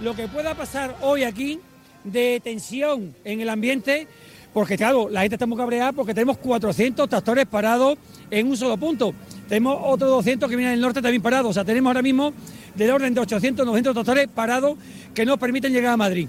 lo 0.00 0.14
que 0.14 0.28
pueda 0.28 0.54
pasar 0.54 0.96
hoy 1.02 1.24
aquí 1.24 1.60
de 2.04 2.40
tensión 2.42 3.14
en 3.24 3.40
el 3.40 3.48
ambiente, 3.48 4.06
porque 4.52 4.76
claro, 4.76 5.08
la 5.10 5.20
gente 5.20 5.34
está 5.34 5.46
muy 5.46 5.58
cabreada 5.58 5.92
porque 5.92 6.14
tenemos 6.14 6.38
400 6.38 7.08
tractores 7.08 7.46
parados 7.46 7.98
en 8.30 8.48
un 8.48 8.56
solo 8.56 8.76
punto. 8.76 9.12
Tenemos 9.48 9.78
otros 9.82 10.10
200 10.10 10.48
que 10.48 10.56
vienen 10.56 10.74
del 10.74 10.80
norte 10.80 11.02
también 11.02 11.22
parados. 11.22 11.50
O 11.50 11.52
sea, 11.52 11.64
tenemos 11.64 11.90
ahora 11.90 12.02
mismo 12.02 12.32
del 12.74 12.90
orden 12.90 13.12
de 13.12 13.20
800, 13.20 13.66
900 13.66 13.94
tractores 13.94 14.28
parados 14.28 14.78
que 15.14 15.26
nos 15.26 15.38
permiten 15.38 15.72
llegar 15.72 15.92
a 15.92 15.96
Madrid. 15.96 16.28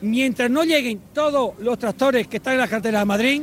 Mientras 0.00 0.50
no 0.50 0.64
lleguen 0.64 1.00
todos 1.12 1.54
los 1.58 1.78
tractores 1.78 2.26
que 2.28 2.36
están 2.36 2.54
en 2.54 2.60
la 2.60 2.68
carretera 2.68 3.00
de 3.00 3.04
Madrid, 3.04 3.42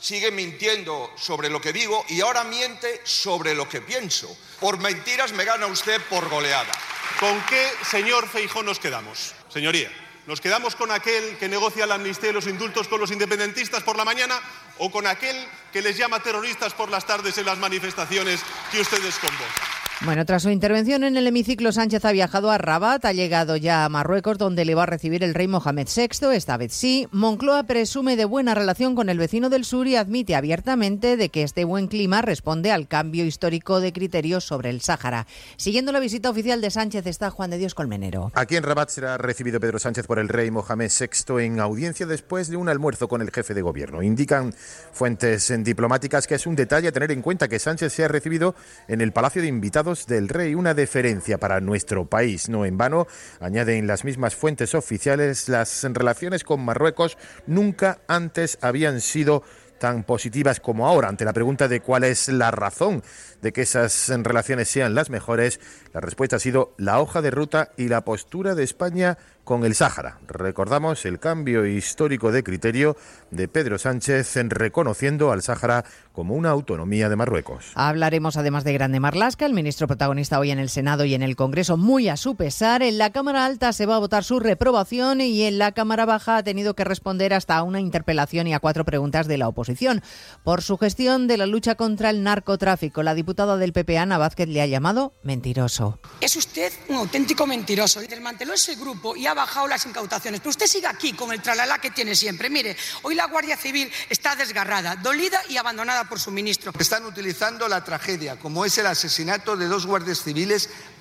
sigue 0.00 0.30
mintiendo 0.30 1.12
sobre 1.16 1.50
lo 1.50 1.60
que 1.60 1.72
digo 1.72 2.04
y 2.08 2.22
ahora 2.22 2.42
miente 2.44 3.00
sobre 3.04 3.54
lo 3.54 3.68
que 3.68 3.82
pienso. 3.82 4.34
Por 4.58 4.78
mentiras 4.78 5.32
me 5.32 5.44
gana 5.44 5.66
usted 5.66 6.00
por 6.08 6.28
goleada. 6.28 6.72
¿Con 7.20 7.40
qué, 7.46 7.70
señor 7.88 8.28
Feijó, 8.28 8.62
nos 8.62 8.78
quedamos? 8.78 9.34
Señoría, 9.52 9.92
¿nos 10.26 10.40
quedamos 10.40 10.74
con 10.74 10.90
aquel 10.90 11.36
que 11.36 11.48
negocia 11.48 11.86
la 11.86 11.96
amnistía 11.96 12.30
y 12.30 12.32
los 12.32 12.46
indultos 12.46 12.88
con 12.88 13.00
los 13.00 13.10
independentistas 13.10 13.82
por 13.82 13.96
la 13.96 14.04
mañana 14.04 14.40
o 14.80 14.90
con 14.90 15.06
aquel 15.06 15.36
que 15.72 15.82
les 15.82 15.96
llama 15.96 16.20
terroristas 16.20 16.74
por 16.74 16.90
las 16.90 17.06
tardes 17.06 17.38
en 17.38 17.46
las 17.46 17.58
manifestaciones 17.58 18.40
que 18.72 18.80
ustedes 18.80 19.18
convocan? 19.18 19.80
Bueno, 20.02 20.24
tras 20.24 20.44
su 20.44 20.48
intervención 20.48 21.04
en 21.04 21.18
el 21.18 21.26
hemiciclo, 21.26 21.72
Sánchez 21.72 22.06
ha 22.06 22.12
viajado 22.12 22.50
a 22.50 22.56
Rabat, 22.56 23.04
ha 23.04 23.12
llegado 23.12 23.58
ya 23.58 23.84
a 23.84 23.88
Marruecos, 23.90 24.38
donde 24.38 24.64
le 24.64 24.74
va 24.74 24.84
a 24.84 24.86
recibir 24.86 25.22
el 25.22 25.34
rey 25.34 25.46
Mohamed 25.46 25.88
VI, 25.94 26.34
esta 26.34 26.56
vez 26.56 26.72
sí. 26.72 27.06
Moncloa 27.12 27.64
presume 27.64 28.16
de 28.16 28.24
buena 28.24 28.54
relación 28.54 28.94
con 28.94 29.10
el 29.10 29.18
vecino 29.18 29.50
del 29.50 29.66
sur 29.66 29.86
y 29.86 29.96
admite 29.96 30.36
abiertamente 30.36 31.18
de 31.18 31.28
que 31.28 31.42
este 31.42 31.64
buen 31.64 31.86
clima 31.86 32.22
responde 32.22 32.72
al 32.72 32.88
cambio 32.88 33.26
histórico 33.26 33.80
de 33.80 33.92
criterios 33.92 34.42
sobre 34.44 34.70
el 34.70 34.80
Sáhara. 34.80 35.26
Siguiendo 35.58 35.92
la 35.92 36.00
visita 36.00 36.30
oficial 36.30 36.62
de 36.62 36.70
Sánchez 36.70 37.06
está 37.06 37.28
Juan 37.28 37.50
de 37.50 37.58
Dios 37.58 37.74
Colmenero. 37.74 38.32
Aquí 38.34 38.56
en 38.56 38.62
Rabat 38.62 38.88
será 38.88 39.18
recibido 39.18 39.60
Pedro 39.60 39.78
Sánchez 39.78 40.06
por 40.06 40.18
el 40.18 40.30
rey 40.30 40.50
Mohamed 40.50 40.90
VI 40.98 41.44
en 41.44 41.60
audiencia 41.60 42.06
después 42.06 42.48
de 42.48 42.56
un 42.56 42.70
almuerzo 42.70 43.06
con 43.06 43.20
el 43.20 43.30
jefe 43.30 43.52
de 43.52 43.60
gobierno. 43.60 44.02
Indican 44.02 44.54
fuentes 44.92 45.52
diplomáticas 45.64 46.26
que 46.26 46.34
es 46.34 46.46
un 46.46 46.56
detalle 46.56 46.88
a 46.88 46.92
tener 46.92 47.12
en 47.12 47.22
cuenta 47.22 47.48
que 47.48 47.58
Sánchez 47.58 47.92
se 47.92 48.04
ha 48.04 48.08
recibido 48.08 48.54
en 48.88 49.00
el 49.00 49.12
Palacio 49.12 49.42
de 49.42 49.48
Invitados 49.48 50.06
del 50.06 50.28
Rey, 50.28 50.54
una 50.54 50.74
deferencia 50.74 51.38
para 51.38 51.60
nuestro 51.60 52.06
país. 52.06 52.48
No 52.48 52.64
en 52.64 52.78
vano, 52.78 53.06
añaden 53.40 53.86
las 53.86 54.04
mismas 54.04 54.34
fuentes 54.34 54.74
oficiales, 54.74 55.48
las 55.48 55.82
relaciones 55.84 56.44
con 56.44 56.64
Marruecos 56.64 57.18
nunca 57.46 57.98
antes 58.08 58.58
habían 58.60 59.00
sido 59.00 59.42
tan 59.80 60.04
positivas 60.04 60.60
como 60.60 60.86
ahora. 60.86 61.08
Ante 61.08 61.24
la 61.24 61.32
pregunta 61.32 61.66
de 61.66 61.80
cuál 61.80 62.04
es 62.04 62.28
la 62.28 62.52
razón 62.52 63.02
de 63.42 63.52
que 63.52 63.62
esas 63.62 64.08
relaciones 64.08 64.68
sean 64.68 64.94
las 64.94 65.10
mejores, 65.10 65.58
la 65.92 66.00
respuesta 66.00 66.36
ha 66.36 66.38
sido 66.40 66.72
la 66.76 67.00
hoja 67.00 67.22
de 67.22 67.30
ruta 67.30 67.70
y 67.76 67.88
la 67.88 68.04
postura 68.04 68.54
de 68.54 68.64
España 68.64 69.18
con 69.44 69.64
el 69.64 69.74
Sáhara. 69.74 70.18
Recordamos 70.28 71.04
el 71.04 71.18
cambio 71.18 71.66
histórico 71.66 72.30
de 72.30 72.44
criterio 72.44 72.96
de 73.32 73.48
Pedro 73.48 73.78
Sánchez 73.78 74.36
en 74.36 74.50
reconociendo 74.50 75.32
al 75.32 75.42
Sáhara 75.42 75.84
como 76.12 76.34
una 76.34 76.50
autonomía 76.50 77.08
de 77.08 77.16
Marruecos. 77.16 77.72
Hablaremos 77.74 78.36
además 78.36 78.62
de 78.62 78.74
Grande 78.74 79.00
Marlasca, 79.00 79.46
el 79.46 79.54
ministro 79.54 79.88
protagonista 79.88 80.38
hoy 80.38 80.52
en 80.52 80.60
el 80.60 80.68
Senado 80.68 81.04
y 81.04 81.14
en 81.14 81.22
el 81.22 81.34
Congreso, 81.34 81.76
muy 81.76 82.08
a 82.08 82.16
su 82.16 82.36
pesar. 82.36 82.82
En 82.82 82.98
la 82.98 83.10
Cámara 83.10 83.44
Alta 83.44 83.72
se 83.72 83.86
va 83.86 83.96
a 83.96 83.98
votar 84.00 84.22
su 84.22 84.38
reprobación 84.38 85.20
y 85.20 85.42
en 85.42 85.58
la 85.58 85.72
Cámara 85.72 86.06
Baja 86.06 86.36
ha 86.36 86.42
tenido 86.44 86.74
que 86.74 86.84
responder 86.84 87.34
hasta 87.34 87.56
a 87.56 87.64
una 87.64 87.80
interpelación 87.80 88.46
y 88.46 88.54
a 88.54 88.60
cuatro 88.60 88.84
preguntas 88.84 89.26
de 89.26 89.38
la 89.38 89.48
oposición 89.48 90.02
por 90.44 90.62
su 90.62 90.78
gestión 90.78 91.26
de 91.26 91.38
la 91.38 91.46
lucha 91.46 91.74
contra 91.74 92.10
el 92.10 92.22
narcotráfico. 92.22 93.02
La 93.02 93.14
diputada 93.14 93.56
del 93.56 93.72
PP, 93.72 93.98
Ana 93.98 94.18
Vázquez, 94.18 94.48
le 94.48 94.62
ha 94.62 94.66
llamado 94.66 95.14
mentiroso. 95.24 95.79
Es 96.20 96.36
usted 96.36 96.72
un 96.88 96.96
auténtico 96.96 97.46
mentiroso. 97.46 98.00
Desmanteló 98.00 98.52
ese 98.52 98.74
grupo 98.74 99.16
y 99.16 99.26
ha 99.26 99.34
bajado 99.34 99.66
las 99.68 99.86
incautaciones. 99.86 100.40
Pero 100.40 100.50
usted 100.50 100.66
sigue 100.66 100.86
aquí 100.86 101.12
con 101.12 101.32
el 101.32 101.40
tralala 101.40 101.78
que 101.78 101.90
tiene 101.90 102.14
siempre. 102.14 102.50
Mire, 102.50 102.76
hoy 103.02 103.14
la 103.14 103.26
Guardia 103.26 103.56
Civil 103.56 103.90
está 104.08 104.36
desgarrada, 104.36 104.96
dolida 104.96 105.40
y 105.48 105.56
abandonada 105.56 106.04
por 106.04 106.20
su 106.20 106.30
ministro. 106.30 106.72
Están 106.78 107.04
utilizando 107.04 107.68
la 107.68 107.84
tragedia, 107.84 108.38
como 108.38 108.64
es 108.64 108.76
el 108.78 108.86
asesinato 108.86 109.56
de 109.56 109.66
dos 109.66 109.86
guardias 109.86 110.22
civiles, 110.22 110.68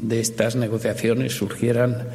de 0.00 0.20
estas 0.20 0.56
negociaciones 0.56 1.32
surgieran 1.32 2.08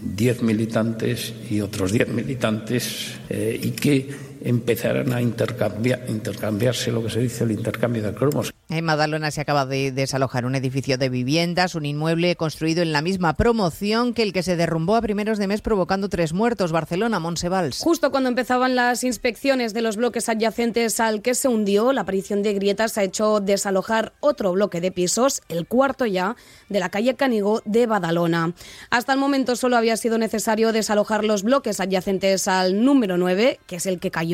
diez 0.00 0.42
militantes 0.42 1.32
y 1.50 1.60
otros 1.60 1.92
diez 1.92 2.08
militantes 2.08 3.14
eh, 3.30 3.58
y 3.62 3.70
que 3.70 4.10
empezaran 4.44 5.12
a 5.12 5.22
intercambiar, 5.22 6.04
intercambiarse 6.08 6.92
lo 6.92 7.02
que 7.02 7.10
se 7.10 7.20
dice 7.20 7.44
el 7.44 7.52
intercambio 7.52 8.02
de 8.02 8.14
cromos. 8.14 8.52
En 8.68 8.84
Madalona 8.84 9.30
se 9.30 9.40
acaba 9.40 9.66
de 9.66 9.92
desalojar 9.92 10.46
un 10.46 10.54
edificio 10.54 10.98
de 10.98 11.08
viviendas, 11.08 11.74
un 11.74 11.86
inmueble 11.86 12.36
construido 12.36 12.82
en 12.82 12.92
la 12.92 13.02
misma 13.02 13.34
promoción 13.34 14.14
que 14.14 14.22
el 14.22 14.32
que 14.32 14.42
se 14.42 14.56
derrumbó 14.56 14.96
a 14.96 15.02
primeros 15.02 15.38
de 15.38 15.46
mes 15.46 15.60
provocando 15.60 16.08
tres 16.08 16.32
muertos, 16.32 16.72
Barcelona, 16.72 17.20
Monsevals. 17.20 17.78
Justo 17.78 18.10
cuando 18.10 18.28
empezaban 18.28 18.74
las 18.74 19.04
inspecciones 19.04 19.74
de 19.74 19.82
los 19.82 19.96
bloques 19.96 20.28
adyacentes 20.28 21.00
al 21.00 21.22
que 21.22 21.34
se 21.34 21.48
hundió, 21.48 21.92
la 21.92 22.02
aparición 22.02 22.42
de 22.42 22.54
grietas 22.54 22.98
ha 22.98 23.02
hecho 23.02 23.40
desalojar 23.40 24.12
otro 24.20 24.52
bloque 24.52 24.80
de 24.80 24.92
pisos, 24.92 25.42
el 25.48 25.66
cuarto 25.66 26.06
ya, 26.06 26.36
de 26.68 26.80
la 26.80 26.88
calle 26.88 27.14
Canigó 27.14 27.62
de 27.64 27.86
Badalona. 27.86 28.54
Hasta 28.90 29.12
el 29.12 29.18
momento 29.18 29.56
solo 29.56 29.76
había 29.76 29.96
sido 29.96 30.18
necesario 30.18 30.72
desalojar 30.72 31.24
los 31.24 31.42
bloques 31.42 31.80
adyacentes 31.80 32.48
al 32.48 32.84
número 32.84 33.16
9, 33.16 33.60
que 33.66 33.76
es 33.76 33.86
el 33.86 34.00
que 34.00 34.10
cayó. 34.10 34.33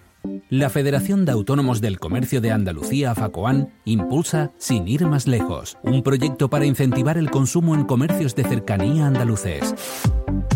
La 0.49 0.69
Federación 0.69 1.25
de 1.25 1.31
Autónomos 1.31 1.81
del 1.81 1.99
Comercio 1.99 2.41
de 2.41 2.51
Andalucía, 2.51 3.15
FACOAN, 3.15 3.69
impulsa 3.85 4.51
Sin 4.57 4.87
ir 4.87 5.05
más 5.07 5.27
lejos, 5.27 5.77
un 5.83 6.03
proyecto 6.03 6.49
para 6.49 6.65
incentivar 6.65 7.17
el 7.17 7.31
consumo 7.31 7.73
en 7.73 7.85
comercios 7.85 8.35
de 8.35 8.43
cercanía 8.43 9.07
andaluces. 9.07 9.73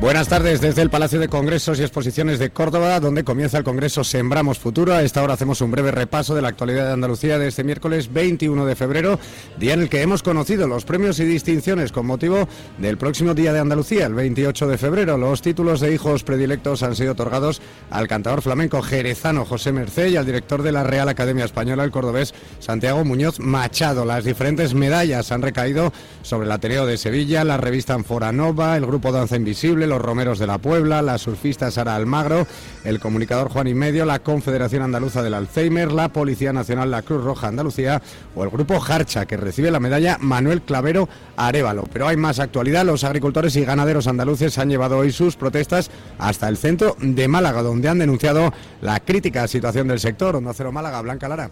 Buenas 0.00 0.28
tardes 0.28 0.62
desde 0.62 0.80
el 0.80 0.88
Palacio 0.88 1.20
de 1.20 1.28
Congresos 1.28 1.78
y 1.78 1.82
Exposiciones 1.82 2.38
de 2.38 2.48
Córdoba, 2.48 3.00
donde 3.00 3.22
comienza 3.22 3.58
el 3.58 3.64
Congreso 3.64 4.02
Sembramos 4.02 4.58
Futuro. 4.58 4.94
A 4.94 5.02
esta 5.02 5.22
hora 5.22 5.34
hacemos 5.34 5.60
un 5.60 5.70
breve 5.70 5.90
repaso 5.90 6.34
de 6.34 6.40
la 6.40 6.48
actualidad 6.48 6.86
de 6.86 6.94
Andalucía 6.94 7.38
de 7.38 7.48
este 7.48 7.64
miércoles 7.64 8.10
21 8.10 8.64
de 8.64 8.76
febrero, 8.76 9.20
día 9.58 9.74
en 9.74 9.82
el 9.82 9.90
que 9.90 10.00
hemos 10.00 10.22
conocido 10.22 10.66
los 10.66 10.86
premios 10.86 11.20
y 11.20 11.26
distinciones 11.26 11.92
con 11.92 12.06
motivo 12.06 12.48
del 12.78 12.96
próximo 12.96 13.34
Día 13.34 13.52
de 13.52 13.58
Andalucía, 13.58 14.06
el 14.06 14.14
28 14.14 14.68
de 14.68 14.78
febrero. 14.78 15.18
Los 15.18 15.42
títulos 15.42 15.80
de 15.80 15.92
hijos 15.92 16.24
predilectos 16.24 16.82
han 16.82 16.96
sido 16.96 17.12
otorgados 17.12 17.60
al 17.90 18.08
cantador 18.08 18.40
flamenco 18.40 18.80
jerezano 18.80 19.44
José 19.44 19.70
Mercé 19.70 20.08
y 20.08 20.16
al 20.16 20.24
director 20.24 20.62
de 20.62 20.72
la 20.72 20.82
Real 20.82 21.10
Academia 21.10 21.44
Española, 21.44 21.84
el 21.84 21.90
cordobés 21.90 22.32
Santiago 22.58 23.04
Muñoz 23.04 23.38
Machado. 23.38 24.06
Las 24.06 24.24
diferentes 24.24 24.72
medallas 24.72 25.30
han 25.30 25.42
recaído 25.42 25.92
sobre 26.22 26.46
el 26.46 26.52
Ateneo 26.52 26.86
de 26.86 26.96
Sevilla, 26.96 27.44
la 27.44 27.58
revista 27.58 27.92
Anforanova, 27.92 28.78
el 28.78 28.86
grupo 28.86 29.12
Danza 29.12 29.36
Invisible, 29.36 29.89
los 29.90 30.00
Romeros 30.00 30.38
de 30.38 30.46
la 30.46 30.56
Puebla, 30.56 31.02
la 31.02 31.18
surfista 31.18 31.70
Sara 31.70 31.96
Almagro, 31.96 32.46
el 32.84 33.00
comunicador 33.00 33.50
Juan 33.50 33.66
y 33.66 33.74
Medio, 33.74 34.06
la 34.06 34.20
Confederación 34.20 34.82
Andaluza 34.82 35.22
del 35.22 35.34
Alzheimer, 35.34 35.92
la 35.92 36.08
Policía 36.08 36.52
Nacional, 36.52 36.90
la 36.90 37.02
Cruz 37.02 37.22
Roja 37.22 37.48
Andalucía 37.48 38.00
o 38.34 38.44
el 38.44 38.50
grupo 38.50 38.82
Harcha, 38.82 39.26
que 39.26 39.36
recibe 39.36 39.70
la 39.70 39.80
medalla 39.80 40.16
Manuel 40.20 40.62
Clavero 40.62 41.08
Arevalo. 41.36 41.84
Pero 41.92 42.08
hay 42.08 42.16
más 42.16 42.38
actualidad. 42.38 42.86
Los 42.86 43.04
agricultores 43.04 43.54
y 43.56 43.64
ganaderos 43.64 44.06
andaluces 44.06 44.56
han 44.58 44.70
llevado 44.70 44.96
hoy 44.96 45.12
sus 45.12 45.36
protestas 45.36 45.90
hasta 46.18 46.48
el 46.48 46.56
centro 46.56 46.96
de 47.00 47.28
Málaga, 47.28 47.62
donde 47.62 47.88
han 47.88 47.98
denunciado 47.98 48.54
la 48.80 49.00
crítica 49.00 49.46
situación 49.48 49.88
del 49.88 50.00
sector. 50.00 50.36
Onda 50.36 50.54
Cero 50.54 50.72
Málaga, 50.72 51.02
Blanca 51.02 51.28
Lara. 51.28 51.50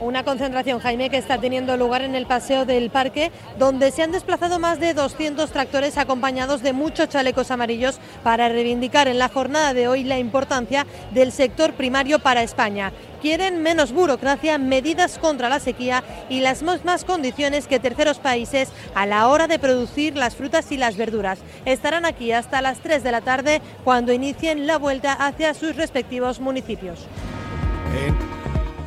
Una 0.00 0.22
concentración, 0.22 0.78
Jaime, 0.78 1.10
que 1.10 1.16
está 1.16 1.38
teniendo 1.38 1.76
lugar 1.76 2.02
en 2.02 2.14
el 2.14 2.24
paseo 2.24 2.64
del 2.64 2.88
parque, 2.88 3.32
donde 3.58 3.90
se 3.90 4.04
han 4.04 4.12
desplazado 4.12 4.60
más 4.60 4.78
de 4.78 4.94
200 4.94 5.50
tractores 5.50 5.98
acompañados 5.98 6.62
de 6.62 6.72
muchos 6.72 7.08
chalecos 7.08 7.50
amarillos 7.50 7.98
para 8.22 8.48
reivindicar 8.48 9.08
en 9.08 9.18
la 9.18 9.28
jornada 9.28 9.74
de 9.74 9.88
hoy 9.88 10.04
la 10.04 10.20
importancia 10.20 10.86
del 11.10 11.32
sector 11.32 11.72
primario 11.72 12.20
para 12.20 12.44
España. 12.44 12.92
Quieren 13.20 13.60
menos 13.60 13.90
burocracia, 13.90 14.56
medidas 14.56 15.18
contra 15.18 15.48
la 15.48 15.58
sequía 15.58 16.04
y 16.28 16.42
las 16.42 16.62
mismas 16.62 17.04
condiciones 17.04 17.66
que 17.66 17.80
terceros 17.80 18.20
países 18.20 18.68
a 18.94 19.04
la 19.04 19.26
hora 19.26 19.48
de 19.48 19.58
producir 19.58 20.16
las 20.16 20.36
frutas 20.36 20.70
y 20.70 20.76
las 20.76 20.96
verduras. 20.96 21.40
Estarán 21.64 22.04
aquí 22.04 22.30
hasta 22.30 22.62
las 22.62 22.78
3 22.78 23.02
de 23.02 23.10
la 23.10 23.20
tarde 23.20 23.60
cuando 23.82 24.12
inicien 24.12 24.68
la 24.68 24.78
vuelta 24.78 25.12
hacia 25.12 25.54
sus 25.54 25.74
respectivos 25.74 26.38
municipios. 26.38 27.00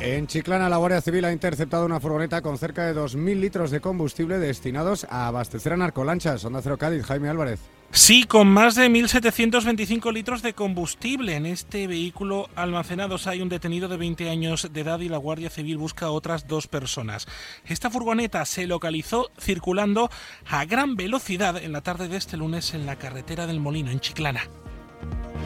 En 0.04 0.26
Chiclana, 0.26 0.68
la 0.68 0.78
Guardia 0.78 1.00
Civil 1.00 1.24
ha 1.26 1.32
interceptado 1.32 1.86
una 1.86 2.00
furgoneta 2.00 2.42
con 2.42 2.58
cerca 2.58 2.84
de 2.84 3.00
2.000 3.00 3.38
litros 3.38 3.70
de 3.70 3.80
combustible 3.80 4.40
destinados 4.40 5.06
a 5.08 5.28
abastecer 5.28 5.74
a 5.74 5.76
narcolanchas. 5.76 6.44
Onda 6.44 6.60
Cero 6.60 6.76
Cádiz, 6.76 7.04
Jaime 7.04 7.28
Álvarez. 7.28 7.60
Sí, 7.92 8.24
con 8.24 8.48
más 8.48 8.74
de 8.74 8.90
1.725 8.90 10.12
litros 10.12 10.42
de 10.42 10.54
combustible 10.54 11.36
en 11.36 11.46
este 11.46 11.86
vehículo 11.86 12.48
almacenados. 12.56 13.28
Hay 13.28 13.42
un 13.42 13.48
detenido 13.48 13.86
de 13.86 13.96
20 13.96 14.28
años 14.28 14.68
de 14.72 14.80
edad 14.80 14.98
y 14.98 15.08
la 15.08 15.18
Guardia 15.18 15.50
Civil 15.50 15.78
busca 15.78 16.06
a 16.06 16.10
otras 16.10 16.48
dos 16.48 16.66
personas. 16.66 17.28
Esta 17.64 17.88
furgoneta 17.88 18.44
se 18.44 18.66
localizó 18.66 19.30
circulando 19.38 20.10
a 20.48 20.64
gran 20.64 20.96
velocidad 20.96 21.62
en 21.62 21.70
la 21.70 21.82
tarde 21.82 22.08
de 22.08 22.16
este 22.16 22.36
lunes 22.36 22.74
en 22.74 22.86
la 22.86 22.96
carretera 22.96 23.46
del 23.46 23.60
Molino, 23.60 23.92
en 23.92 24.00
Chiclana. 24.00 24.48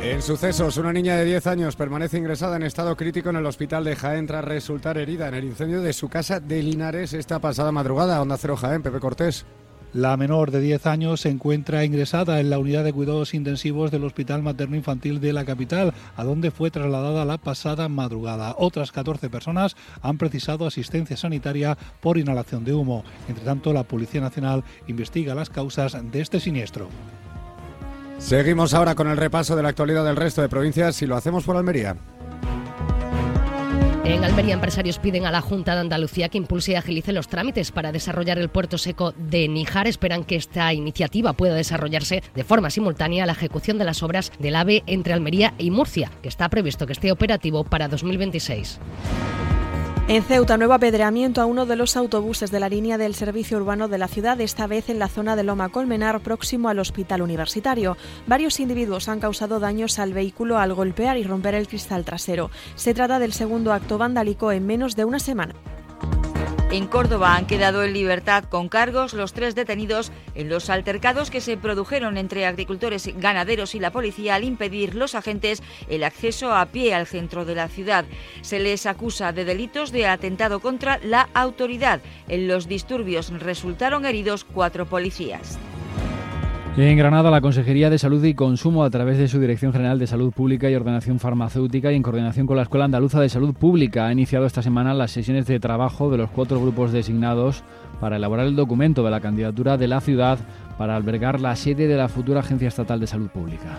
En 0.02 0.22
sucesos, 0.22 0.76
una 0.76 0.92
niña 0.92 1.16
de 1.16 1.24
10 1.24 1.46
años 1.46 1.74
permanece 1.74 2.18
ingresada 2.18 2.56
en 2.56 2.62
estado 2.62 2.96
crítico 2.96 3.30
en 3.30 3.36
el 3.36 3.46
hospital 3.46 3.82
de 3.82 3.96
Jaén 3.96 4.26
tras 4.26 4.44
resultar 4.44 4.98
herida 4.98 5.26
en 5.28 5.34
el 5.34 5.44
incendio 5.44 5.80
de 5.80 5.92
su 5.92 6.08
casa 6.08 6.38
de 6.38 6.62
Linares 6.62 7.12
esta 7.12 7.38
pasada 7.40 7.72
madrugada. 7.72 8.20
Onda 8.20 8.36
Cero 8.36 8.56
Jaén, 8.56 8.82
Pepe 8.82 9.00
Cortés. 9.00 9.46
La 9.92 10.16
menor 10.18 10.50
de 10.50 10.60
10 10.60 10.86
años 10.86 11.22
se 11.22 11.30
encuentra 11.30 11.84
ingresada 11.84 12.38
en 12.38 12.50
la 12.50 12.58
unidad 12.58 12.84
de 12.84 12.92
cuidados 12.92 13.32
intensivos 13.32 13.90
del 13.90 14.04
Hospital 14.04 14.42
Materno 14.42 14.76
Infantil 14.76 15.20
de 15.20 15.32
la 15.32 15.46
capital, 15.46 15.94
a 16.16 16.22
donde 16.22 16.50
fue 16.50 16.70
trasladada 16.70 17.24
la 17.24 17.38
pasada 17.38 17.88
madrugada. 17.88 18.54
Otras 18.58 18.92
14 18.92 19.30
personas 19.30 19.74
han 20.02 20.18
precisado 20.18 20.66
asistencia 20.66 21.16
sanitaria 21.16 21.78
por 22.00 22.18
inhalación 22.18 22.64
de 22.64 22.74
humo. 22.74 23.04
Entre 23.26 23.44
tanto, 23.44 23.72
la 23.72 23.84
Policía 23.84 24.20
Nacional 24.20 24.64
investiga 24.86 25.34
las 25.34 25.48
causas 25.48 25.96
de 26.12 26.20
este 26.20 26.40
siniestro. 26.40 26.88
Seguimos 28.18 28.74
ahora 28.74 28.94
con 28.94 29.08
el 29.08 29.16
repaso 29.16 29.56
de 29.56 29.62
la 29.62 29.68
actualidad 29.68 30.04
del 30.04 30.16
resto 30.16 30.42
de 30.42 30.48
provincias 30.48 31.00
y 31.02 31.06
lo 31.06 31.16
hacemos 31.16 31.44
por 31.44 31.56
Almería. 31.56 31.96
En 34.04 34.22
Almería, 34.22 34.54
empresarios 34.54 35.00
piden 35.00 35.26
a 35.26 35.32
la 35.32 35.40
Junta 35.40 35.74
de 35.74 35.80
Andalucía 35.80 36.28
que 36.28 36.38
impulse 36.38 36.72
y 36.72 36.74
agilice 36.76 37.12
los 37.12 37.26
trámites 37.26 37.72
para 37.72 37.90
desarrollar 37.90 38.38
el 38.38 38.48
puerto 38.48 38.78
seco 38.78 39.12
de 39.16 39.48
Níjar. 39.48 39.88
Esperan 39.88 40.22
que 40.22 40.36
esta 40.36 40.72
iniciativa 40.72 41.32
pueda 41.32 41.54
desarrollarse 41.54 42.22
de 42.34 42.44
forma 42.44 42.70
simultánea 42.70 43.24
a 43.24 43.26
la 43.26 43.32
ejecución 43.32 43.78
de 43.78 43.84
las 43.84 44.04
obras 44.04 44.30
del 44.38 44.54
AVE 44.54 44.84
entre 44.86 45.12
Almería 45.12 45.54
y 45.58 45.72
Murcia, 45.72 46.12
que 46.22 46.28
está 46.28 46.48
previsto 46.48 46.86
que 46.86 46.92
esté 46.92 47.10
operativo 47.10 47.64
para 47.64 47.88
2026. 47.88 48.78
En 50.08 50.22
Ceuta, 50.22 50.56
nuevo 50.56 50.72
apedreamiento 50.72 51.40
a 51.40 51.46
uno 51.46 51.66
de 51.66 51.74
los 51.74 51.96
autobuses 51.96 52.52
de 52.52 52.60
la 52.60 52.68
línea 52.68 52.96
del 52.96 53.16
servicio 53.16 53.56
urbano 53.56 53.88
de 53.88 53.98
la 53.98 54.06
ciudad, 54.06 54.40
esta 54.40 54.68
vez 54.68 54.88
en 54.88 55.00
la 55.00 55.08
zona 55.08 55.34
de 55.34 55.42
Loma 55.42 55.68
Colmenar, 55.68 56.20
próximo 56.20 56.68
al 56.68 56.78
hospital 56.78 57.22
universitario. 57.22 57.96
Varios 58.28 58.60
individuos 58.60 59.08
han 59.08 59.18
causado 59.18 59.58
daños 59.58 59.98
al 59.98 60.12
vehículo 60.12 60.58
al 60.58 60.74
golpear 60.74 61.18
y 61.18 61.24
romper 61.24 61.56
el 61.56 61.66
cristal 61.66 62.04
trasero. 62.04 62.52
Se 62.76 62.94
trata 62.94 63.18
del 63.18 63.32
segundo 63.32 63.72
acto 63.72 63.98
vandálico 63.98 64.52
en 64.52 64.64
menos 64.64 64.94
de 64.94 65.04
una 65.04 65.18
semana. 65.18 65.56
En 66.72 66.88
Córdoba 66.88 67.36
han 67.36 67.46
quedado 67.46 67.84
en 67.84 67.92
libertad 67.92 68.42
con 68.42 68.68
cargos 68.68 69.14
los 69.14 69.32
tres 69.32 69.54
detenidos 69.54 70.10
en 70.34 70.48
los 70.48 70.68
altercados 70.68 71.30
que 71.30 71.40
se 71.40 71.56
produjeron 71.56 72.18
entre 72.18 72.44
agricultores, 72.44 73.08
ganaderos 73.18 73.76
y 73.76 73.78
la 73.78 73.92
policía 73.92 74.34
al 74.34 74.42
impedir 74.42 74.96
los 74.96 75.14
agentes 75.14 75.62
el 75.88 76.02
acceso 76.02 76.52
a 76.52 76.66
pie 76.66 76.92
al 76.92 77.06
centro 77.06 77.44
de 77.44 77.54
la 77.54 77.68
ciudad. 77.68 78.04
Se 78.42 78.58
les 78.58 78.84
acusa 78.86 79.32
de 79.32 79.44
delitos 79.44 79.92
de 79.92 80.08
atentado 80.08 80.58
contra 80.58 80.98
la 81.04 81.28
autoridad. 81.34 82.00
En 82.26 82.48
los 82.48 82.66
disturbios 82.66 83.30
resultaron 83.30 84.04
heridos 84.04 84.44
cuatro 84.44 84.86
policías. 84.86 85.60
En 86.78 86.98
Granada, 86.98 87.30
la 87.30 87.40
Consejería 87.40 87.88
de 87.88 87.98
Salud 87.98 88.22
y 88.22 88.34
Consumo, 88.34 88.84
a 88.84 88.90
través 88.90 89.16
de 89.16 89.28
su 89.28 89.40
Dirección 89.40 89.72
General 89.72 89.98
de 89.98 90.06
Salud 90.06 90.30
Pública 90.30 90.68
y 90.68 90.74
Ordenación 90.74 91.18
Farmacéutica 91.18 91.90
y 91.90 91.96
en 91.96 92.02
coordinación 92.02 92.46
con 92.46 92.58
la 92.58 92.64
Escuela 92.64 92.84
Andaluza 92.84 93.18
de 93.18 93.30
Salud 93.30 93.54
Pública, 93.54 94.06
ha 94.06 94.12
iniciado 94.12 94.44
esta 94.44 94.60
semana 94.60 94.92
las 94.92 95.10
sesiones 95.10 95.46
de 95.46 95.58
trabajo 95.58 96.10
de 96.10 96.18
los 96.18 96.28
cuatro 96.28 96.60
grupos 96.60 96.92
designados 96.92 97.64
para 97.98 98.16
elaborar 98.16 98.46
el 98.46 98.56
documento 98.56 99.02
de 99.02 99.10
la 99.10 99.22
candidatura 99.22 99.78
de 99.78 99.88
la 99.88 100.02
ciudad 100.02 100.38
para 100.76 100.96
albergar 100.96 101.40
la 101.40 101.56
sede 101.56 101.88
de 101.88 101.96
la 101.96 102.10
futura 102.10 102.40
Agencia 102.40 102.68
Estatal 102.68 103.00
de 103.00 103.06
Salud 103.06 103.30
Pública. 103.30 103.78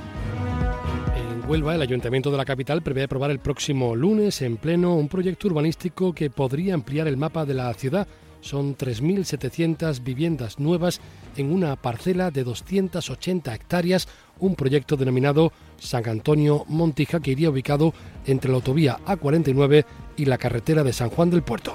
En 1.16 1.48
Huelva, 1.48 1.76
el 1.76 1.84
Ayuntamiento 1.84 2.32
de 2.32 2.38
la 2.38 2.46
capital 2.46 2.82
prevé 2.82 3.04
aprobar 3.04 3.30
el 3.30 3.38
próximo 3.38 3.96
lunes 3.96 4.42
en 4.42 4.58
pleno 4.58 4.96
un 4.96 5.08
proyecto 5.08 5.48
urbanístico 5.48 6.14
que 6.14 6.32
podría 6.32 6.74
ampliar 6.74 7.08
el 7.08 7.18
mapa 7.18 7.46
de 7.46 7.54
la 7.54 7.72
ciudad 7.76 8.08
son 8.42 8.78
3.700 8.78 10.04
viviendas 10.04 10.60
nuevas 10.60 11.02
en 11.36 11.52
una 11.52 11.76
parcela 11.76 12.32
de 12.32 12.44
280 12.44 13.54
hectáreas, 13.54 14.08
un 14.40 14.56
proyecto 14.56 14.98
denominado 14.98 15.52
San 15.78 16.08
Antonio 16.08 16.66
Montija 16.68 17.20
que 17.20 17.32
iría 17.32 17.50
ubicado 17.50 17.94
entre 18.26 18.50
la 18.50 18.58
autovía 18.58 19.00
A49 19.06 19.86
y 20.16 20.26
la 20.26 20.38
carretera 20.38 20.84
de 20.84 20.94
San 20.94 21.10
Juan 21.10 21.30
del 21.30 21.44
Puerto. 21.44 21.74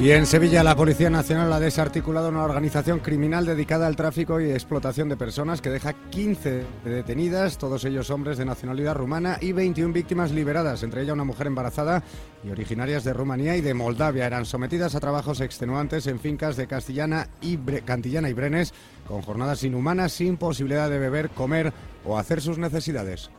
Y 0.00 0.12
en 0.12 0.26
Sevilla 0.26 0.62
la 0.62 0.76
Policía 0.76 1.10
Nacional 1.10 1.52
ha 1.52 1.58
desarticulado 1.58 2.28
una 2.28 2.44
organización 2.44 3.00
criminal 3.00 3.44
dedicada 3.44 3.88
al 3.88 3.96
tráfico 3.96 4.40
y 4.40 4.48
explotación 4.48 5.08
de 5.08 5.16
personas 5.16 5.60
que 5.60 5.70
deja 5.70 5.92
15 5.92 6.62
detenidas, 6.84 7.58
todos 7.58 7.84
ellos 7.84 8.08
hombres 8.10 8.38
de 8.38 8.44
nacionalidad 8.44 8.94
rumana 8.94 9.38
y 9.40 9.50
21 9.50 9.92
víctimas 9.92 10.30
liberadas, 10.30 10.84
entre 10.84 11.02
ellas 11.02 11.14
una 11.14 11.24
mujer 11.24 11.48
embarazada 11.48 12.04
y 12.44 12.50
originarias 12.50 13.02
de 13.02 13.12
Rumanía 13.12 13.56
y 13.56 13.60
de 13.60 13.74
Moldavia. 13.74 14.26
Eran 14.26 14.44
sometidas 14.44 14.94
a 14.94 15.00
trabajos 15.00 15.40
extenuantes 15.40 16.06
en 16.06 16.20
fincas 16.20 16.56
de 16.56 16.68
Castellana 16.68 17.28
y 17.40 17.56
Cantillana 17.56 18.30
y 18.30 18.34
Brenes 18.34 18.72
con 19.08 19.22
jornadas 19.22 19.64
inhumanas 19.64 20.12
sin 20.12 20.36
posibilidad 20.36 20.88
de 20.88 21.00
beber, 21.00 21.30
comer 21.30 21.72
o 22.04 22.16
hacer 22.16 22.40
sus 22.40 22.56
necesidades. 22.56 23.32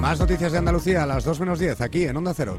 Más 0.00 0.18
noticias 0.18 0.50
de 0.50 0.58
Andalucía 0.58 1.04
a 1.04 1.06
las 1.06 1.22
2 1.22 1.38
menos 1.38 1.60
10 1.60 1.80
aquí 1.80 2.06
en 2.06 2.16
Onda 2.16 2.34
Cero. 2.34 2.58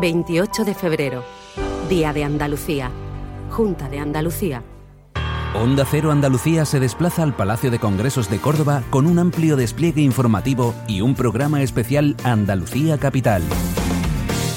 28 0.00 0.64
de 0.64 0.74
febrero, 0.74 1.22
Día 1.90 2.14
de 2.14 2.24
Andalucía, 2.24 2.90
Junta 3.50 3.90
de 3.90 3.98
Andalucía. 3.98 4.62
Onda 5.54 5.84
Cero 5.84 6.10
Andalucía 6.10 6.64
se 6.64 6.80
desplaza 6.80 7.22
al 7.22 7.34
Palacio 7.34 7.70
de 7.70 7.78
Congresos 7.78 8.30
de 8.30 8.38
Córdoba 8.38 8.82
con 8.88 9.06
un 9.06 9.18
amplio 9.18 9.56
despliegue 9.56 10.00
informativo 10.00 10.74
y 10.88 11.02
un 11.02 11.14
programa 11.14 11.60
especial 11.60 12.16
Andalucía 12.24 12.96
Capital. 12.96 13.42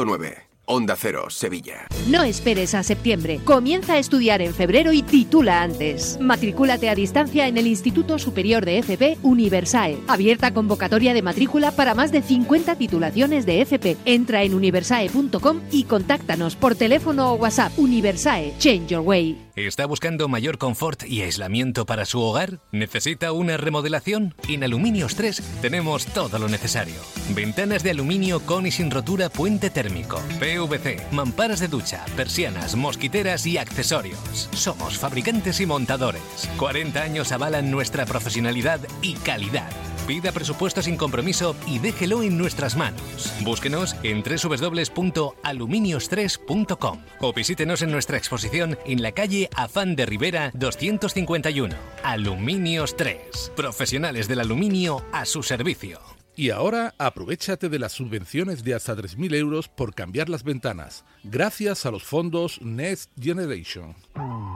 100.9. 0.00 0.49
Onda 0.72 0.94
Cero, 0.94 1.30
Sevilla. 1.30 1.88
No 2.06 2.22
esperes 2.22 2.76
a 2.76 2.84
septiembre. 2.84 3.40
Comienza 3.42 3.94
a 3.94 3.98
estudiar 3.98 4.40
en 4.40 4.54
febrero 4.54 4.92
y 4.92 5.02
titula 5.02 5.62
antes. 5.62 6.16
Matricúlate 6.20 6.88
a 6.88 6.94
distancia 6.94 7.48
en 7.48 7.58
el 7.58 7.66
Instituto 7.66 8.20
Superior 8.20 8.64
de 8.64 8.78
FP 8.78 9.18
Universae. 9.24 9.98
Abierta 10.06 10.54
convocatoria 10.54 11.12
de 11.12 11.22
matrícula 11.22 11.72
para 11.72 11.96
más 11.96 12.12
de 12.12 12.22
50 12.22 12.76
titulaciones 12.76 13.46
de 13.46 13.62
FP. 13.62 13.96
Entra 14.04 14.44
en 14.44 14.54
universae.com 14.54 15.60
y 15.72 15.84
contáctanos 15.84 16.54
por 16.54 16.76
teléfono 16.76 17.32
o 17.32 17.34
WhatsApp. 17.34 17.76
Universae, 17.76 18.54
Change 18.58 18.86
Your 18.90 19.00
Way. 19.00 19.50
¿Está 19.56 19.84
buscando 19.86 20.28
mayor 20.28 20.56
confort 20.56 21.02
y 21.02 21.22
aislamiento 21.22 21.84
para 21.84 22.06
su 22.06 22.20
hogar? 22.20 22.60
¿Necesita 22.72 23.32
una 23.32 23.56
remodelación? 23.56 24.34
En 24.48 24.64
Aluminios 24.64 25.16
3 25.16 25.42
tenemos 25.60 26.06
todo 26.06 26.38
lo 26.38 26.48
necesario. 26.48 26.94
Ventanas 27.34 27.82
de 27.82 27.90
aluminio 27.90 28.40
con 28.40 28.66
y 28.66 28.70
sin 28.70 28.90
rotura 28.90 29.28
puente 29.28 29.68
térmico, 29.68 30.22
PVC, 30.66 31.12
mamparas 31.12 31.60
de 31.60 31.68
ducha, 31.68 32.04
persianas, 32.16 32.74
mosquiteras 32.74 33.46
y 33.46 33.58
accesorios. 33.58 34.48
Somos 34.52 34.98
fabricantes 34.98 35.60
y 35.60 35.66
montadores. 35.66 36.48
40 36.56 37.02
años 37.02 37.32
avalan 37.32 37.70
nuestra 37.70 38.06
profesionalidad 38.06 38.80
y 39.02 39.14
calidad. 39.14 39.70
Pida 40.06 40.32
presupuesto 40.32 40.82
sin 40.82 40.96
compromiso 40.96 41.54
y 41.66 41.78
déjelo 41.78 42.22
en 42.22 42.36
nuestras 42.36 42.76
manos. 42.76 43.32
Búsquenos 43.42 43.96
en 44.02 44.22
www.aluminios3.com 44.22 46.98
o 47.20 47.32
visítenos 47.32 47.80
en 47.82 47.92
nuestra 47.92 48.18
exposición 48.18 48.76
en 48.86 49.02
la 49.02 49.12
calle 49.12 49.48
Afán 49.54 49.94
de 49.96 50.06
Rivera 50.06 50.50
251. 50.54 51.76
Aluminios 52.02 52.96
3. 52.96 53.52
Profesionales 53.54 54.26
del 54.26 54.40
aluminio 54.40 55.04
a 55.12 55.24
su 55.26 55.44
servicio. 55.44 56.19
Y 56.40 56.48
ahora 56.48 56.94
aprovechate 56.96 57.68
de 57.68 57.78
las 57.78 57.92
subvenciones 57.92 58.64
de 58.64 58.72
hasta 58.72 58.96
3.000 58.96 59.34
euros 59.34 59.68
por 59.68 59.94
cambiar 59.94 60.30
las 60.30 60.42
ventanas, 60.42 61.04
gracias 61.22 61.84
a 61.84 61.90
los 61.90 62.02
fondos 62.02 62.62
Next 62.62 63.10
Generation. 63.20 63.94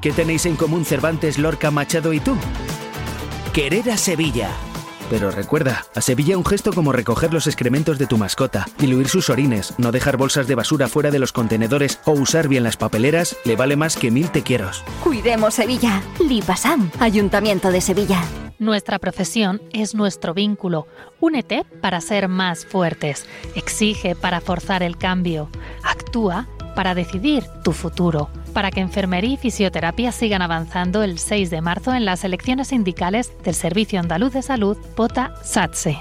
¿Qué 0.00 0.10
tenéis 0.10 0.46
en 0.46 0.56
común 0.56 0.86
Cervantes, 0.86 1.36
Lorca, 1.36 1.70
Machado 1.70 2.14
y 2.14 2.20
tú? 2.20 2.38
Querer 3.52 3.90
a 3.90 3.98
Sevilla 3.98 4.48
Pero 5.14 5.30
recuerda, 5.30 5.86
a 5.94 6.00
Sevilla 6.00 6.36
un 6.36 6.44
gesto 6.44 6.72
como 6.72 6.90
recoger 6.90 7.32
los 7.32 7.46
excrementos 7.46 7.98
de 7.98 8.08
tu 8.08 8.18
mascota, 8.18 8.66
diluir 8.78 9.06
sus 9.06 9.30
orines, 9.30 9.72
no 9.78 9.92
dejar 9.92 10.16
bolsas 10.16 10.48
de 10.48 10.56
basura 10.56 10.88
fuera 10.88 11.12
de 11.12 11.20
los 11.20 11.30
contenedores 11.30 12.00
o 12.04 12.10
usar 12.10 12.48
bien 12.48 12.64
las 12.64 12.76
papeleras 12.76 13.36
le 13.44 13.54
vale 13.54 13.76
más 13.76 13.96
que 13.96 14.10
mil 14.10 14.28
te 14.32 14.42
quiero. 14.42 14.72
Cuidemos 15.04 15.54
Sevilla. 15.54 16.02
Lipasam, 16.18 16.90
Ayuntamiento 16.98 17.70
de 17.70 17.80
Sevilla. 17.80 18.24
Nuestra 18.58 18.98
profesión 18.98 19.62
es 19.72 19.94
nuestro 19.94 20.34
vínculo. 20.34 20.88
Únete 21.20 21.64
para 21.80 22.00
ser 22.00 22.26
más 22.26 22.66
fuertes. 22.66 23.24
Exige 23.54 24.16
para 24.16 24.40
forzar 24.40 24.82
el 24.82 24.96
cambio. 24.96 25.48
Actúa 25.84 26.48
para 26.74 26.94
decidir 26.94 27.44
tu 27.62 27.72
futuro. 27.72 28.28
Para 28.52 28.70
que 28.70 28.80
enfermería 28.80 29.34
y 29.34 29.36
fisioterapia 29.36 30.12
sigan 30.12 30.42
avanzando 30.42 31.02
el 31.02 31.18
6 31.18 31.50
de 31.50 31.60
marzo 31.60 31.94
en 31.94 32.04
las 32.04 32.24
elecciones 32.24 32.68
sindicales 32.68 33.32
del 33.42 33.54
Servicio 33.54 34.00
Andaluz 34.00 34.32
de 34.32 34.42
Salud, 34.42 34.76
POTA 34.94 35.34
SATSE. 35.42 35.98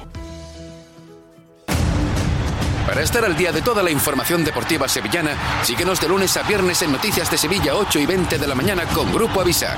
Para 2.85 3.01
estar 3.01 3.23
al 3.23 3.35
día 3.35 3.51
de 3.51 3.61
toda 3.61 3.81
la 3.81 3.89
información 3.89 4.43
deportiva 4.43 4.87
sevillana, 4.87 5.35
síguenos 5.63 6.01
de 6.01 6.09
lunes 6.09 6.35
a 6.37 6.43
viernes 6.43 6.81
en 6.81 6.91
Noticias 6.91 7.31
de 7.31 7.37
Sevilla 7.37 7.75
8 7.75 7.99
y 7.99 8.05
20 8.05 8.37
de 8.37 8.47
la 8.47 8.55
mañana 8.55 8.83
con 8.85 9.11
Grupo 9.11 9.41
Avisa. 9.41 9.77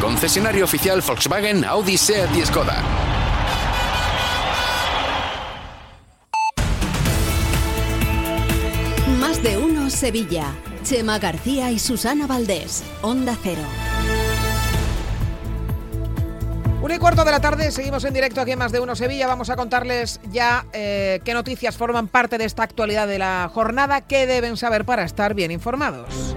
Concesionario 0.00 0.64
oficial 0.64 1.02
Volkswagen, 1.06 1.64
Audi, 1.64 1.98
Seat 1.98 2.34
y 2.34 2.44
Skoda. 2.46 3.27
Sevilla. 9.98 10.54
Chema 10.84 11.18
García 11.18 11.72
y 11.72 11.80
Susana 11.80 12.28
Valdés. 12.28 12.84
Onda 13.02 13.36
Cero. 13.42 13.62
Una 16.80 16.94
y 16.94 16.98
cuarto 16.98 17.24
de 17.24 17.32
la 17.32 17.40
tarde, 17.40 17.72
seguimos 17.72 18.04
en 18.04 18.14
directo 18.14 18.40
aquí 18.40 18.52
en 18.52 18.60
Más 18.60 18.70
de 18.70 18.78
Uno 18.78 18.94
Sevilla. 18.94 19.26
Vamos 19.26 19.50
a 19.50 19.56
contarles 19.56 20.20
ya 20.30 20.66
eh, 20.72 21.20
qué 21.24 21.34
noticias 21.34 21.76
forman 21.76 22.06
parte 22.06 22.38
de 22.38 22.44
esta 22.44 22.62
actualidad 22.62 23.08
de 23.08 23.18
la 23.18 23.50
jornada, 23.52 24.02
qué 24.02 24.28
deben 24.28 24.56
saber 24.56 24.84
para 24.84 25.02
estar 25.02 25.34
bien 25.34 25.50
informados. 25.50 26.36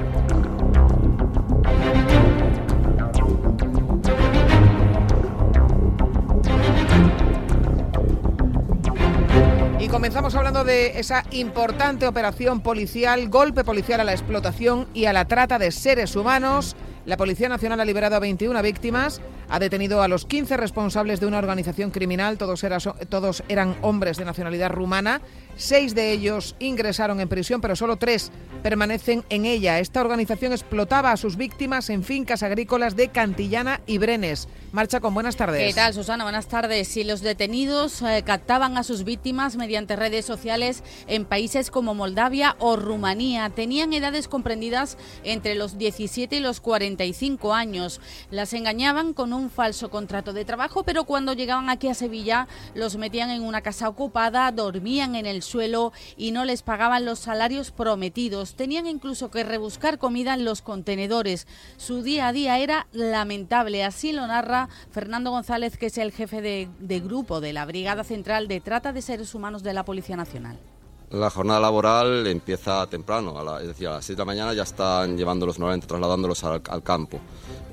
Y 9.82 9.88
comenzamos 9.88 10.36
hablando 10.36 10.64
de 10.64 11.00
esa 11.00 11.24
importante 11.32 12.06
operación 12.06 12.62
policial, 12.62 13.30
golpe 13.30 13.64
policial 13.64 14.00
a 14.00 14.04
la 14.04 14.12
explotación 14.12 14.88
y 14.94 15.06
a 15.06 15.14
la 15.14 15.26
trata 15.26 15.58
de 15.58 15.72
seres 15.72 16.16
humanos. 16.16 16.76
La 17.06 17.18
Policía 17.18 17.50
Nacional 17.50 17.80
ha 17.80 17.86
liberado 17.86 18.16
a 18.16 18.20
21 18.20 18.62
víctimas, 18.62 19.22
ha 19.50 19.58
detenido 19.58 20.04
a 20.04 20.08
los 20.08 20.26
15 20.26 20.56
responsables 20.56 21.20
de 21.20 21.26
una 21.26 21.40
organización 21.40 21.90
criminal, 21.90 22.38
todos, 22.38 23.44
eran 23.48 23.76
hombres 23.82 24.18
de 24.18 24.26
nacionalidad 24.26 24.70
rumana, 24.70 25.22
seis 25.58 25.96
de 25.96 26.12
ellos 26.12 26.56
ingresaron 26.60 27.20
en 27.20 27.28
prisión, 27.28 27.60
pero 27.60 27.76
solo 27.76 27.98
tres 27.98 28.32
permanecen 28.62 29.24
en 29.30 29.46
ella. 29.46 29.80
Esta 29.80 30.02
organización 30.02 30.52
explotaba 30.52 31.12
a 31.12 31.18
sus 31.18 31.38
víctimas 31.38 31.90
en 31.90 32.04
fincas 32.04 32.44
agrícolas 32.44 32.96
de 32.96 33.10
Cantillana 33.10 33.82
y 33.88 33.98
Brenes. 33.98 34.48
Marcha 34.72 35.02
con 35.02 35.14
buenas 35.14 35.36
tardes. 35.36 35.68
¿Qué 35.68 35.74
tal, 35.74 35.94
Susana? 35.94 36.24
Buenas 36.24 36.48
tardes. 36.48 36.88
Si 36.88 37.04
los 37.04 37.22
detenidos 37.22 38.02
eh, 38.04 38.24
captaban 38.26 38.78
a 38.78 38.84
sus 38.84 39.04
víctimas 39.04 39.58
mediante 39.58 39.98
redes 39.98 40.26
sociales 40.26 40.84
en 41.08 41.26
países 41.26 41.72
como 41.72 41.94
Moldavia 41.94 42.56
o 42.60 42.78
Rumanía, 42.78 43.50
tenían 43.50 43.92
edades 43.92 44.30
comprendidas 44.30 44.98
entre 45.24 45.56
los 45.56 45.78
17 45.78 46.38
y 46.38 46.40
los 46.40 46.62
45 46.92 47.54
años. 47.54 48.02
Las 48.30 48.54
engañaban 48.54 49.14
con 49.14 49.34
un 49.34 49.50
falso 49.50 49.90
contrato 49.90 50.34
de 50.34 50.46
trabajo, 50.46 50.84
pero 50.84 51.06
cuando 51.06 51.34
llegaban 51.34 51.70
aquí 51.70 51.88
a 51.88 51.94
Sevilla 51.94 52.48
los 52.76 52.98
metían 52.98 53.30
en 53.30 53.44
una 53.44 53.62
casa 53.62 53.88
ocupada, 53.88 54.52
dormían 54.52 55.16
en 55.16 55.26
el 55.26 55.42
suelo 55.42 55.94
y 56.18 56.32
no 56.32 56.46
les 56.46 56.64
pagaban 56.64 57.06
los 57.06 57.20
salarios 57.20 57.72
prometidos. 57.72 58.56
Tenían 58.56 58.88
incluso 58.88 59.32
que 59.32 59.44
rebuscar 59.44 59.98
comida 59.98 60.34
en 60.34 60.46
los 60.46 60.62
contenedores. 60.62 61.48
Su 61.78 62.04
día 62.04 62.28
a 62.28 62.34
día 62.34 62.60
era 62.60 62.88
lamentable. 62.92 63.84
Así 63.84 64.12
lo 64.12 64.28
narra 64.28 64.70
Fernando 64.92 65.32
González, 65.32 65.78
que 65.78 65.88
es 65.88 65.98
el 65.98 66.12
jefe 66.12 66.42
de, 66.42 66.70
de 66.80 67.00
grupo 67.00 67.42
de 67.42 67.54
la 67.54 67.66
Brigada 67.66 68.04
Central 68.04 68.48
de 68.48 68.60
Trata 68.60 68.92
de 68.92 69.02
Seres 69.02 69.34
Humanos 69.34 69.64
de 69.64 69.74
la 69.74 69.86
Policía 69.86 70.18
Nacional. 70.18 70.71
La 71.12 71.30
jornada 71.30 71.60
laboral 71.60 72.26
empieza 72.26 72.88
temprano, 72.88 73.60
es 73.60 73.68
decir, 73.68 73.90
a 73.90 73.96
las 73.96 74.06
6 74.06 74.16
de 74.16 74.22
la 74.22 74.26
mañana 74.26 74.54
ya 74.54 74.64
están 74.64 75.18
llevándolos 75.18 75.60
nuevamente, 75.60 75.86
trasladándolos 75.86 76.42
al, 76.46 76.84
campo. 76.84 77.20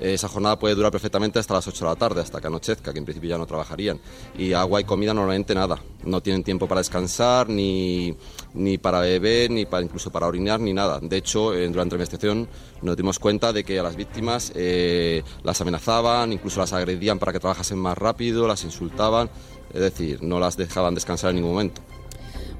Esa 0.00 0.26
jornada 0.26 0.58
puede 0.58 0.74
durar 0.74 0.90
perfectamente 0.90 1.38
hasta 1.38 1.54
las 1.54 1.68
8 1.68 1.84
de 1.84 1.88
la 1.88 1.94
tarde, 1.96 2.20
hasta 2.20 2.40
que 2.40 2.48
anochezca, 2.48 2.92
que 2.92 2.98
en 2.98 3.04
principio 3.04 3.30
ya 3.30 3.38
no 3.38 3.46
trabajarían. 3.46 4.00
Y 4.36 4.54
agua 4.54 4.80
y 4.80 4.84
comida 4.84 5.14
normalmente 5.14 5.54
nada. 5.54 5.78
No 6.02 6.20
tienen 6.20 6.42
tiempo 6.42 6.66
para 6.66 6.80
descansar, 6.80 7.48
ni, 7.48 8.12
ni 8.54 8.76
para 8.76 8.98
beber, 9.00 9.52
ni 9.52 9.66
para, 9.66 9.84
incluso 9.84 10.10
para 10.10 10.26
orinar, 10.26 10.58
ni 10.58 10.72
nada. 10.72 10.98
De 11.00 11.16
hecho, 11.16 11.54
eh, 11.54 11.68
durante 11.68 11.94
la 11.94 12.02
investigación 12.02 12.48
nos 12.82 12.96
dimos 12.96 13.20
cuenta 13.20 13.52
de 13.52 13.62
que 13.62 13.78
a 13.78 13.84
las 13.84 13.94
víctimas 13.94 14.50
eh, 14.56 15.22
las 15.44 15.60
amenazaban, 15.60 16.32
incluso 16.32 16.58
las 16.58 16.72
agredían 16.72 17.20
para 17.20 17.32
que 17.32 17.38
trabajasen 17.38 17.78
más 17.78 17.96
rápido, 17.96 18.48
las 18.48 18.64
insultaban, 18.64 19.30
es 19.72 19.80
decir, 19.80 20.24
no 20.24 20.40
las 20.40 20.56
dejaban 20.56 20.96
descansar 20.96 21.30
en 21.30 21.36
ningún 21.36 21.52
momento. 21.52 21.82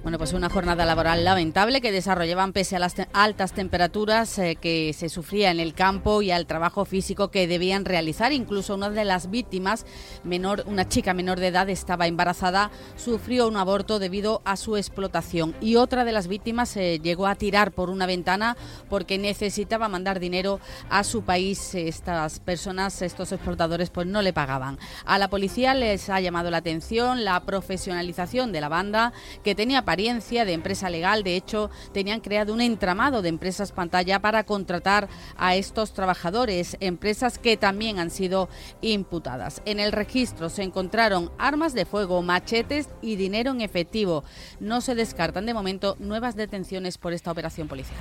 Bueno, 0.09 0.17
pues 0.17 0.33
una 0.33 0.49
jornada 0.49 0.87
laboral 0.87 1.23
lamentable 1.23 1.83
que 1.83 1.93
desarrollaban 1.93 2.55
pese 2.55 2.77
a 2.77 2.79
las 2.79 2.95
altas 3.13 3.53
temperaturas 3.53 4.39
eh, 4.39 4.57
que 4.59 4.95
se 4.95 5.11
sufría 5.11 5.51
en 5.51 5.61
el 5.61 5.75
campo 5.75 6.23
y 6.23 6.31
al 6.31 6.47
trabajo 6.47 6.87
físico 6.87 7.31
que 7.31 7.47
debían 7.47 7.85
realizar. 7.85 8.33
Incluso 8.33 8.75
una 8.75 8.89
de 8.89 9.05
las 9.05 9.29
víctimas, 9.29 9.85
menor, 10.25 10.65
una 10.67 10.89
chica 10.89 11.13
menor 11.13 11.39
de 11.41 11.49
edad, 11.49 11.69
estaba 11.69 12.07
embarazada, 12.07 12.71
sufrió 12.97 13.49
un 13.49 13.59
aborto 13.59 13.99
debido 13.99 14.41
a 14.47 14.57
su 14.57 14.79
explotación. 14.79 15.55
Y 15.61 15.77
otra 15.77 16.07
de 16.07 16.13
las 16.13 16.27
víctimas 16.27 16.75
eh, 16.79 17.01
llegó 17.03 17.27
a 17.27 17.35
tirar 17.35 17.73
por 17.73 17.91
una 17.91 18.07
ventana 18.07 18.57
porque 18.89 19.19
necesitaba 19.19 19.91
mandar 19.91 20.21
dinero 20.21 20.59
a 20.89 21.05
su 21.05 21.21
país. 21.21 21.75
Estas 21.75 22.41
personas, 22.41 23.03
estos 23.03 23.31
explotadores, 23.33 23.91
pues 23.91 24.07
no 24.07 24.23
le 24.23 24.33
pagaban. 24.33 24.79
A 25.05 25.19
la 25.19 25.29
policía 25.29 25.75
les 25.75 26.09
ha 26.09 26.19
llamado 26.19 26.51
la 26.51 26.57
atención 26.57 27.27
la 27.27 27.41
profesionalización 27.41 28.53
de 28.53 28.63
la 28.63 28.71
banda 28.71 29.13
que 29.45 29.55
tenía 29.55 29.85
de 29.99 30.53
empresa 30.53 30.91
legal. 30.91 31.25
De 31.25 31.35
hecho, 31.35 31.71
tenían 31.93 32.21
creado 32.21 32.55
un 32.55 32.61
entramado 32.61 33.21
de 33.21 33.29
empresas 33.29 33.73
pantalla 33.73 34.21
para 34.21 34.45
contratar 34.45 35.09
a 35.37 35.57
estos 35.57 35.93
trabajadores, 35.93 36.77
empresas 36.79 37.39
que 37.39 37.57
también 37.57 37.99
han 37.99 38.11
sido 38.11 38.49
imputadas. 38.81 39.61
En 39.65 39.81
el 39.81 39.91
registro 39.91 40.51
se 40.51 40.63
encontraron 40.63 41.33
armas 41.37 41.75
de 41.75 41.85
fuego, 41.85 42.23
machetes 42.23 42.89
y 43.03 43.17
dinero 43.17 43.51
en 43.51 43.61
efectivo. 43.61 44.23
No 44.61 44.81
se 44.81 44.95
descartan 44.95 45.47
de 45.47 45.55
momento 45.55 45.97
nuevas 45.99 46.37
detenciones 46.37 46.97
por 46.97 47.13
esta 47.13 47.33
operación 47.33 47.67
policial 47.67 47.99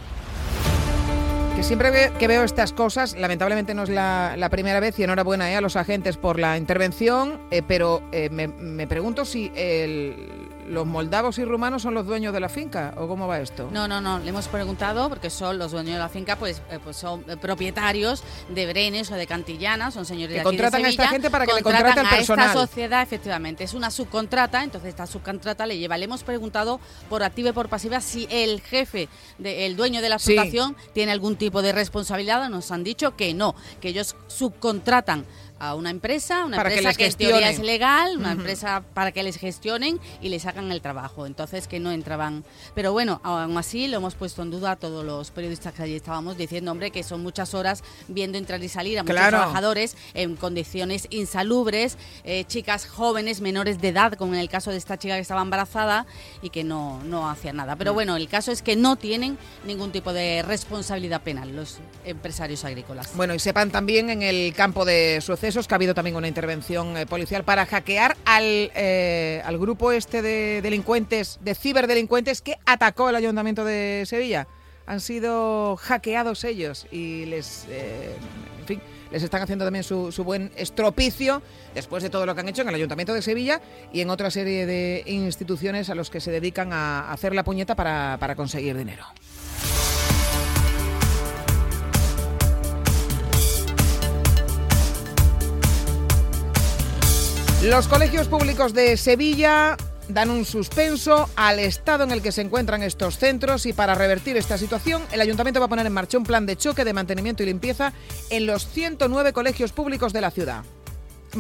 que 1.58 1.64
siempre 1.64 2.12
que 2.20 2.28
veo 2.28 2.44
estas 2.44 2.72
cosas, 2.72 3.18
lamentablemente 3.18 3.74
no 3.74 3.82
es 3.82 3.90
la, 3.90 4.48
primera 4.52 4.80
vez 4.80 5.00
y 5.00 5.04
enhorabuena 5.04 5.52
eh, 5.52 5.56
a 5.56 5.62
los 5.62 5.76
agentes 5.76 6.16
por 6.16 6.38
la 6.38 6.56
intervención, 6.56 7.40
eh, 7.50 7.64
pero 7.68 8.04
eh, 8.12 8.30
me, 8.30 8.48
me, 8.48 8.86
pregunto 8.86 9.26
si 9.26 9.52
el, 9.56 10.37
¿Los 10.68 10.86
moldavos 10.86 11.38
y 11.38 11.46
rumanos 11.46 11.82
son 11.82 11.94
los 11.94 12.06
dueños 12.06 12.34
de 12.34 12.42
la 12.42 12.50
finca 12.50 12.94
o 12.98 13.08
cómo 13.08 13.26
va 13.26 13.40
esto? 13.40 13.70
No, 13.72 13.88
no, 13.88 14.02
no. 14.02 14.20
Le 14.20 14.30
hemos 14.30 14.50
preguntado 14.50 15.08
porque 15.08 15.30
son 15.30 15.58
los 15.58 15.72
dueños 15.72 15.94
de 15.94 16.00
la 16.00 16.10
finca, 16.10 16.36
pues, 16.36 16.62
eh, 16.70 16.80
pues 16.84 16.98
son 16.98 17.24
eh, 17.30 17.38
propietarios 17.38 18.22
de 18.50 18.66
Brenes 18.66 19.10
o 19.12 19.16
de 19.16 19.26
Cantillana, 19.26 19.92
son 19.92 20.06
señores 20.06 20.34
de 20.34 20.40
aquí 20.42 20.44
contratan 20.44 20.82
de 20.82 20.88
a 20.88 20.92
esta 20.92 21.08
gente 21.08 21.30
para 21.30 21.46
que 21.46 21.54
le 21.54 21.62
contrate 21.62 22.02
al 22.02 22.10
personal. 22.10 22.46
A 22.46 22.50
esta 22.50 22.68
sociedad, 22.68 23.02
efectivamente, 23.02 23.64
es 23.64 23.74
una 23.74 23.90
subcontrata, 23.90 24.62
entonces 24.64 24.90
esta 24.90 25.08
subcontrata 25.08 25.66
le 25.66 25.78
lleva. 25.78 25.98
Le 25.98 26.06
hemos 26.06 26.24
preguntado 26.24 26.82
por 27.10 27.24
activa 27.24 27.50
y 27.50 27.54
por 27.54 27.70
pasiva 27.70 28.02
si 28.02 28.28
el 28.30 28.60
jefe, 28.62 29.08
el 29.42 29.78
dueño 29.78 30.02
de 30.02 30.10
la 30.10 30.16
explotación, 30.16 30.76
tiene 30.94 31.14
algún 31.14 31.38
tipo 31.38 31.62
de 31.62 31.72
responsabilidad. 31.72 32.50
Nos 32.50 32.72
han 32.72 32.84
dicho 32.84 33.16
que 33.16 33.34
no, 33.34 33.56
que 33.80 33.90
ellos 33.90 34.18
subcontratan 34.28 35.26
a 35.60 35.76
una 35.76 35.90
empresa, 35.90 36.46
una 36.46 36.58
empresa 36.58 36.94
que, 36.94 37.06
en 37.06 37.14
teoría 37.14 37.50
es 37.50 37.60
legal, 37.60 38.18
una 38.18 38.32
empresa 38.32 38.84
para 38.94 39.12
que 39.12 39.24
les 39.24 39.38
gestionen 39.38 40.00
y 40.22 40.30
les 40.30 40.46
hagan 40.46 40.72
el 40.72 40.82
trabajo. 40.82 41.26
Entonces 41.26 41.68
que 41.68 41.80
no 41.80 41.92
entraban. 41.92 42.44
Pero 42.76 42.92
bueno, 42.92 43.22
aún 43.24 43.58
así 43.58 43.88
lo 43.88 43.98
hemos 43.98 44.16
puesto 44.16 44.42
en 44.42 44.52
duda 44.52 44.72
a 44.72 44.76
todos 44.76 45.06
los 45.06 45.32
periodistas 45.32 45.74
que 45.74 45.84
allí 45.84 45.96
estábamos 45.96 46.38
diciendo, 46.38 46.72
hombre, 46.72 46.92
que 46.92 47.04
son 47.04 47.22
muchas 47.22 47.54
horas 47.54 47.84
viendo 48.08 48.38
entrar 48.38 48.64
y 48.64 48.70
salir 48.70 49.00
a 49.00 49.04
muchos 49.04 49.28
trabajadores 49.28 49.96
en 50.14 50.36
condiciones 50.36 51.08
insalubres, 51.10 51.98
eh, 52.24 52.46
chicas 52.46 52.86
jóvenes, 52.88 53.42
menores 53.42 53.82
de 53.82 53.90
edad, 53.90 54.14
como 54.14 54.34
en 54.34 54.40
el 54.40 54.50
caso 54.50 54.72
de 54.72 54.78
esta 54.78 54.98
chica 54.98 55.16
que 55.16 55.22
estaba 55.22 55.42
embarazada 55.42 56.06
y 56.42 56.50
que 56.50 56.64
no, 56.64 57.02
no 57.04 57.30
hacía 57.30 57.54
nada. 57.54 57.76
Pero 57.76 57.92
mm. 57.92 57.96
bueno, 57.96 58.16
el 58.16 58.28
caso 58.28 58.52
es 58.52 58.62
que 58.62 58.76
no 58.76 58.96
tienen 58.96 59.38
ningún 59.66 59.92
tipo 59.92 60.14
de 60.14 60.44
responsabilidad 60.44 61.22
penal 61.22 61.56
los 61.56 61.80
empresarios 62.06 62.64
agrícolas. 62.66 63.16
Bueno, 63.16 63.34
y 63.34 63.40
sepan 63.40 63.72
también 63.72 64.10
en 64.10 64.22
el 64.22 64.54
campo 64.54 64.86
de 64.86 65.20
sucesos 65.48 65.68
que 65.68 65.74
ha 65.74 65.78
habido 65.78 65.94
también 65.94 66.18
una 66.18 66.28
intervención 66.28 66.98
eh, 66.98 67.06
policial 67.06 67.46
para 67.46 67.66
hackear 67.66 68.18
al, 68.26 68.44
eh, 68.76 69.42
al 69.46 69.58
grupo 69.58 69.94
este 69.94 70.22
de 70.22 70.62
delincuentes, 70.62 71.40
de 71.42 71.56
ciberdelincuentes 71.56 72.42
que 72.42 72.58
atacó 72.66 73.10
el 73.10 73.16
Ayuntamiento 73.16 73.64
de 73.64 74.04
Sevilla. 74.06 74.46
Han 74.88 75.00
sido 75.00 75.78
hackeados 75.78 76.44
ellos 76.44 76.86
y 76.92 77.28
les, 77.28 77.66
eh, 77.70 78.14
en 78.60 78.66
fin, 78.66 78.82
les 79.10 79.24
están 79.24 79.42
haciendo 79.42 79.64
también 79.64 79.86
su, 79.86 80.12
su 80.12 80.26
buen 80.26 80.52
estropicio 80.58 81.42
después 81.74 82.04
de 82.04 82.10
todo 82.10 82.26
lo 82.26 82.36
que 82.36 82.42
han 82.42 82.50
hecho 82.50 82.64
en 82.64 82.68
el 82.68 82.76
Ayuntamiento 82.76 83.14
de 83.14 83.22
Sevilla 83.22 83.62
y 83.94 84.02
en 84.02 84.10
otra 84.10 84.30
serie 84.30 84.66
de 84.66 85.04
instituciones 85.06 85.90
a 85.90 85.96
los 85.96 86.10
que 86.10 86.20
se 86.20 86.30
dedican 86.30 86.74
a 86.74 87.10
hacer 87.10 87.34
la 87.34 87.46
puñeta 87.46 87.74
para, 87.74 88.18
para 88.20 88.36
conseguir 88.36 88.76
dinero. 88.78 89.06
Los 97.70 97.90
colegios 97.90 98.30
públicos 98.30 98.74
de 98.74 98.96
Sevilla 98.96 99.76
dan 100.08 100.30
un 100.30 100.46
suspenso 100.46 101.30
al 101.36 101.60
estado 101.60 102.06
en 102.06 102.12
el 102.12 102.22
que 102.22 102.32
se 102.32 102.40
encuentran 102.40 102.82
estos 102.82 103.18
centros 103.18 103.66
y 103.66 103.74
para 103.74 103.94
revertir 103.94 104.38
esta 104.38 104.58
situación 104.58 105.04
el 105.12 105.20
ayuntamiento 105.20 105.60
va 105.60 105.66
a 105.66 105.70
poner 105.70 105.86
en 105.86 105.92
marcha 105.92 106.18
un 106.18 106.24
plan 106.24 106.46
de 106.46 106.56
choque 106.56 106.86
de 106.86 106.94
mantenimiento 106.94 107.44
y 107.44 107.48
limpieza 107.48 107.92
en 108.30 108.46
los 108.46 108.66
109 108.70 109.34
colegios 109.34 109.74
públicos 109.74 110.14
de 110.14 110.22
la 110.22 110.32
ciudad. 110.32 110.64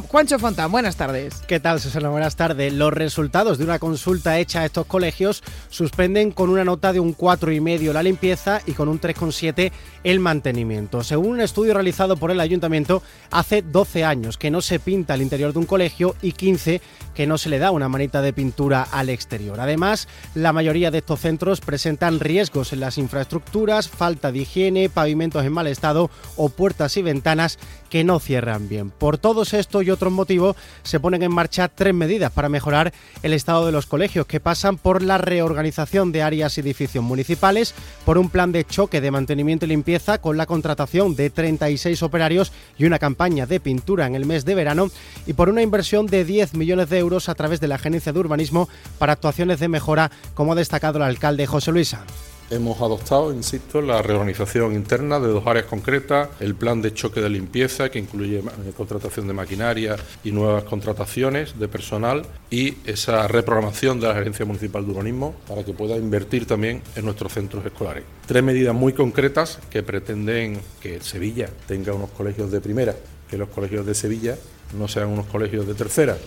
Juancho 0.10 0.38
Fontán, 0.38 0.72
buenas 0.72 0.98
tardes. 0.98 1.36
¿Qué 1.48 1.60
tal, 1.60 1.80
Susana? 1.80 2.10
Buenas 2.10 2.36
tardes. 2.36 2.74
Los 2.74 2.92
resultados 2.94 3.58
de 3.58 3.64
una 3.64 3.80
consulta 3.80 4.38
hecha 4.38 4.62
a 4.62 4.66
estos 4.66 4.86
colegios 4.86 5.44
suspenden 5.70 6.32
con 6.32 6.50
una 6.50 6.66
nota 6.66 6.92
de 6.92 7.00
un 7.00 7.16
4,5 7.16 7.94
la 7.94 8.04
limpieza 8.04 8.62
y 8.66 8.74
con 8.74 8.90
un 8.90 9.00
3,7 9.00 9.72
el 10.04 10.20
mantenimiento. 10.20 11.04
Según 11.04 11.32
un 11.32 11.42
estudio 11.42 11.74
realizado 11.74 12.18
por 12.18 12.32
el 12.32 12.42
ayuntamiento, 12.42 13.02
hace 13.32 13.62
12 13.62 14.04
años 14.04 14.38
que 14.38 14.52
no 14.52 14.62
se 14.62 14.80
pinta 14.80 15.16
el 15.16 15.22
interior 15.22 15.54
de 15.54 15.60
un 15.60 15.66
colegio 15.66 16.16
y 16.22 16.34
15 16.34 16.82
que 17.18 17.26
no 17.26 17.39
se 17.39 17.49
le 17.49 17.57
da 17.57 17.72
una 17.72 17.89
manita 17.89 18.22
de 18.22 18.32
pintura 18.32 18.84
al 18.84 19.09
exterior. 19.09 19.59
Además, 19.59 20.07
la 20.36 20.53
mayoría 20.53 20.91
de 20.91 20.99
estos 20.99 21.20
centros 21.20 21.61
presentan 21.61 22.20
riesgos 22.20 22.74
en 22.74 22.80
las 22.80 22.99
infraestructuras, 22.99 23.89
falta 23.89 24.32
de 24.32 24.38
higiene, 24.38 24.88
pavimentos 24.88 25.43
en 25.43 25.51
mal 25.51 25.65
estado 25.65 26.11
o 26.36 26.49
puertas 26.49 26.95
y 26.95 27.01
ventanas 27.01 27.57
que 27.89 28.03
no 28.03 28.20
cierran 28.20 28.70
bien. 28.70 28.91
Por 28.91 29.18
todos 29.18 29.55
estos 29.55 29.84
y 29.84 29.89
otros 29.89 30.13
motivos 30.13 30.55
se 30.84 30.99
ponen 30.99 31.24
en 31.24 31.34
marcha 31.34 31.70
tres 31.70 31.95
medidas 31.95 32.32
para 32.32 32.49
mejorar 32.49 32.93
el 33.24 33.34
estado 33.34 33.65
de 33.65 33.72
los 33.72 33.88
colegios 33.88 34.28
que 34.28 34.39
pasan 34.39 34.78
por 34.78 35.01
la 35.01 35.18
reorganización 35.18 36.11
de 36.11 36.22
áreas 36.22 36.55
y 36.57 36.61
edificios 36.61 37.03
municipales, 37.03 37.74
por 38.05 38.20
un 38.20 38.30
plan 38.30 38.51
de 38.51 38.63
choque 38.65 39.01
de 39.01 39.09
mantenimiento 39.09 39.65
y 39.65 39.70
limpieza 39.70 40.20
con 40.20 40.38
la 40.38 40.45
contratación 40.45 41.15
de 41.15 41.32
36 41.32 42.03
operarios 42.03 42.51
y 42.78 42.86
una 42.86 42.99
campaña 42.99 43.47
de 43.47 43.59
pintura 43.59 44.05
en 44.05 44.13
el 44.13 44.28
mes 44.28 44.45
de 44.45 44.53
verano 44.53 44.91
y 45.26 45.34
por 45.34 45.49
una 45.49 45.63
inversión 45.63 46.05
de 46.05 46.24
10 46.24 46.53
millones 46.53 46.89
de 46.89 46.99
euros 46.99 47.07
a 47.08 47.36
través 47.36 47.62
de 47.62 47.70
la 47.70 47.76
Agencia 47.76 48.12
de 48.12 48.20
Urbanismo 48.20 48.68
para 48.99 49.14
actuaciones 49.14 49.62
de 49.62 49.70
mejora, 49.70 50.12
como 50.34 50.51
ha 50.51 50.55
destacado 50.55 50.97
el 50.97 51.03
alcalde 51.03 51.47
José 51.47 51.72
Luisa. 51.72 52.03
Hemos 52.49 52.80
adoptado, 52.80 53.34
insisto, 53.34 53.82
la 53.82 54.01
reorganización 54.01 54.74
interna 54.74 55.20
de 55.20 55.28
dos 55.28 55.45
áreas 55.47 55.66
concretas, 55.66 56.30
el 56.39 56.55
plan 56.55 56.82
de 56.82 56.93
choque 56.93 57.22
de 57.22 57.30
limpieza, 57.30 57.89
que 57.89 57.99
incluye 57.99 58.41
contratación 58.76 59.28
de 59.28 59.34
maquinaria 59.34 59.97
y 60.24 60.32
nuevas 60.32 60.64
contrataciones 60.64 61.58
de 61.60 61.68
personal, 61.68 62.26
y 62.49 62.76
esa 62.86 63.28
reprogramación 63.28 63.99
de 63.99 64.08
la 64.08 64.14
Gerencia 64.14 64.45
Municipal 64.45 64.86
de 64.86 64.91
Urbanismo 64.91 65.36
para 65.47 65.64
que 65.64 65.74
pueda 65.74 65.97
invertir 65.97 66.45
también 66.45 66.82
en 66.95 67.05
nuestros 67.05 67.34
centros 67.34 67.66
escolares. 67.66 68.03
Tres 68.26 68.43
medidas 68.43 68.76
muy 68.76 68.93
concretas 68.93 69.60
que 69.70 69.84
pretenden 69.84 70.60
que 70.82 71.01
Sevilla 71.01 71.49
tenga 71.68 71.93
unos 71.93 72.12
colegios 72.12 72.51
de 72.51 72.62
primera, 72.62 72.95
que 73.30 73.38
los 73.38 73.49
colegios 73.49 73.86
de 73.86 73.93
Sevilla 73.93 74.38
no 74.78 74.88
sean 74.88 75.10
unos 75.10 75.26
colegios 75.26 75.68
de 75.68 75.74
tercera. 75.74 76.18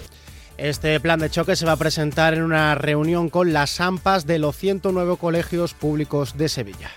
Este 0.60 1.00
plan 1.00 1.18
de 1.18 1.30
choque 1.30 1.56
se 1.56 1.64
va 1.64 1.72
a 1.72 1.76
presentar 1.76 2.34
en 2.34 2.42
una 2.42 2.74
reunión 2.74 3.30
con 3.30 3.54
las 3.54 3.80
AMPAs 3.80 4.26
de 4.26 4.38
los 4.38 4.54
109 4.58 5.16
colegios 5.16 5.72
públicos 5.72 6.36
de 6.36 6.50
Sevilla. 6.50 6.90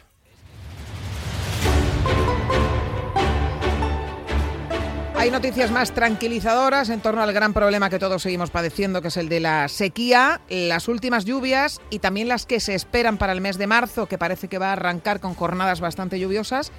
Hay 5.15 5.31
noticias 5.31 5.71
más 5.71 5.93
tranquilizadoras 5.93 6.89
en 6.89 6.99
torno 6.99 7.21
al 7.21 7.31
gran 7.31 7.53
problema 7.53 7.89
que 7.89 7.99
todos 7.99 8.23
seguimos 8.23 8.49
padeciendo, 8.51 9.01
que 9.01 9.07
es 9.07 9.15
el 9.15 9.29
de 9.29 9.39
la 9.39 9.69
sequía, 9.69 10.41
las 10.49 10.89
últimas 10.89 11.23
lluvias 11.23 11.79
y 11.89 11.99
también 11.99 12.27
las 12.27 12.45
que 12.45 12.59
se 12.59 12.75
esperan 12.75 13.17
para 13.17 13.31
el 13.31 13.39
mes 13.39 13.57
de 13.57 13.67
marzo, 13.67 14.07
que 14.07 14.17
parece 14.17 14.49
que 14.49 14.57
va 14.57 14.71
a 14.71 14.73
arrancar 14.73 15.21
con 15.21 15.35
jornadas 15.35 15.79
bastante 15.79 16.19
lluviosas. 16.19 16.73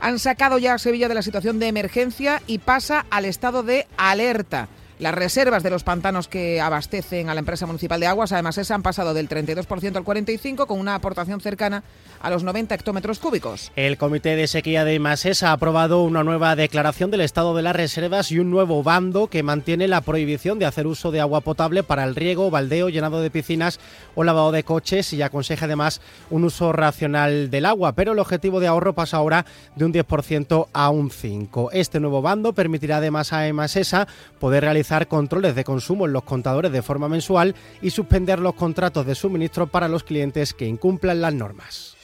Han 0.00 0.18
sacado 0.18 0.58
ya 0.58 0.74
a 0.74 0.78
Sevilla 0.78 1.08
de 1.08 1.14
la 1.14 1.22
situación 1.22 1.58
de 1.58 1.68
emergencia 1.68 2.42
y 2.46 2.58
pasa 2.58 3.06
al 3.08 3.24
estado 3.24 3.62
de 3.62 3.86
alerta. 3.96 4.68
Las 4.98 5.14
reservas 5.14 5.62
de 5.62 5.70
los 5.70 5.84
pantanos 5.84 6.26
que 6.26 6.60
abastecen 6.60 7.28
a 7.28 7.34
la 7.34 7.38
empresa 7.38 7.66
municipal 7.66 8.00
de 8.00 8.08
aguas, 8.08 8.32
además, 8.32 8.56
se 8.56 8.74
han 8.74 8.82
pasado 8.82 9.14
del 9.14 9.28
32% 9.28 9.94
al 9.94 10.04
45% 10.04 10.66
con 10.66 10.80
una 10.80 10.96
aportación 10.96 11.40
cercana 11.40 11.84
a 12.20 12.30
los 12.30 12.42
90 12.42 12.74
hectómetros 12.74 13.20
cúbicos. 13.20 13.70
El 13.76 13.96
Comité 13.96 14.34
de 14.34 14.48
Sequía 14.48 14.84
de 14.84 14.98
Masés 14.98 15.44
ha 15.44 15.52
aprobado 15.52 16.02
una 16.02 16.24
nueva 16.24 16.56
declaración 16.56 17.12
del 17.12 17.20
estado 17.20 17.54
de 17.54 17.62
las 17.62 17.76
reservas 17.76 18.32
y 18.32 18.40
un 18.40 18.50
nuevo 18.50 18.82
bando 18.82 19.28
que 19.28 19.44
mantiene 19.44 19.86
la 19.86 20.00
prohibición 20.00 20.58
de 20.58 20.66
hacer 20.66 20.88
uso 20.88 21.12
de 21.12 21.20
agua 21.20 21.42
potable 21.42 21.84
para 21.84 22.02
el 22.02 22.16
riego, 22.16 22.50
baldeo, 22.50 22.88
llenado 22.88 23.20
de 23.20 23.30
piscinas 23.30 23.78
o 24.16 24.24
lavado 24.24 24.50
de 24.50 24.64
coches 24.64 25.12
y 25.12 25.22
aconseja 25.22 25.66
además 25.66 26.00
un 26.28 26.42
uso 26.42 26.72
racional 26.72 27.50
del 27.50 27.66
agua, 27.66 27.92
pero 27.92 28.14
el 28.14 28.18
objetivo 28.18 28.58
de 28.58 28.66
ahorro 28.66 28.94
pasa 28.94 29.18
ahora 29.18 29.46
de 29.76 29.84
un 29.84 29.94
10% 29.94 30.66
a 30.72 30.90
un 30.90 31.10
5%. 31.10 31.68
Este 31.72 32.00
nuevo 32.00 32.20
bando 32.20 32.52
permitirá 32.52 32.96
además 32.96 33.32
a 33.32 33.46
Emasesa 33.46 34.08
poder 34.40 34.64
realizar 34.64 34.87
controles 35.08 35.54
de 35.54 35.64
consumo 35.64 36.06
en 36.06 36.12
los 36.12 36.24
contadores 36.24 36.72
de 36.72 36.82
forma 36.82 37.08
mensual 37.08 37.54
y 37.82 37.90
suspender 37.90 38.38
los 38.38 38.54
contratos 38.54 39.06
de 39.06 39.14
suministro 39.14 39.66
para 39.66 39.88
los 39.88 40.02
clientes 40.02 40.54
que 40.54 40.66
incumplan 40.66 41.20
las 41.20 41.34
normas. 41.34 41.96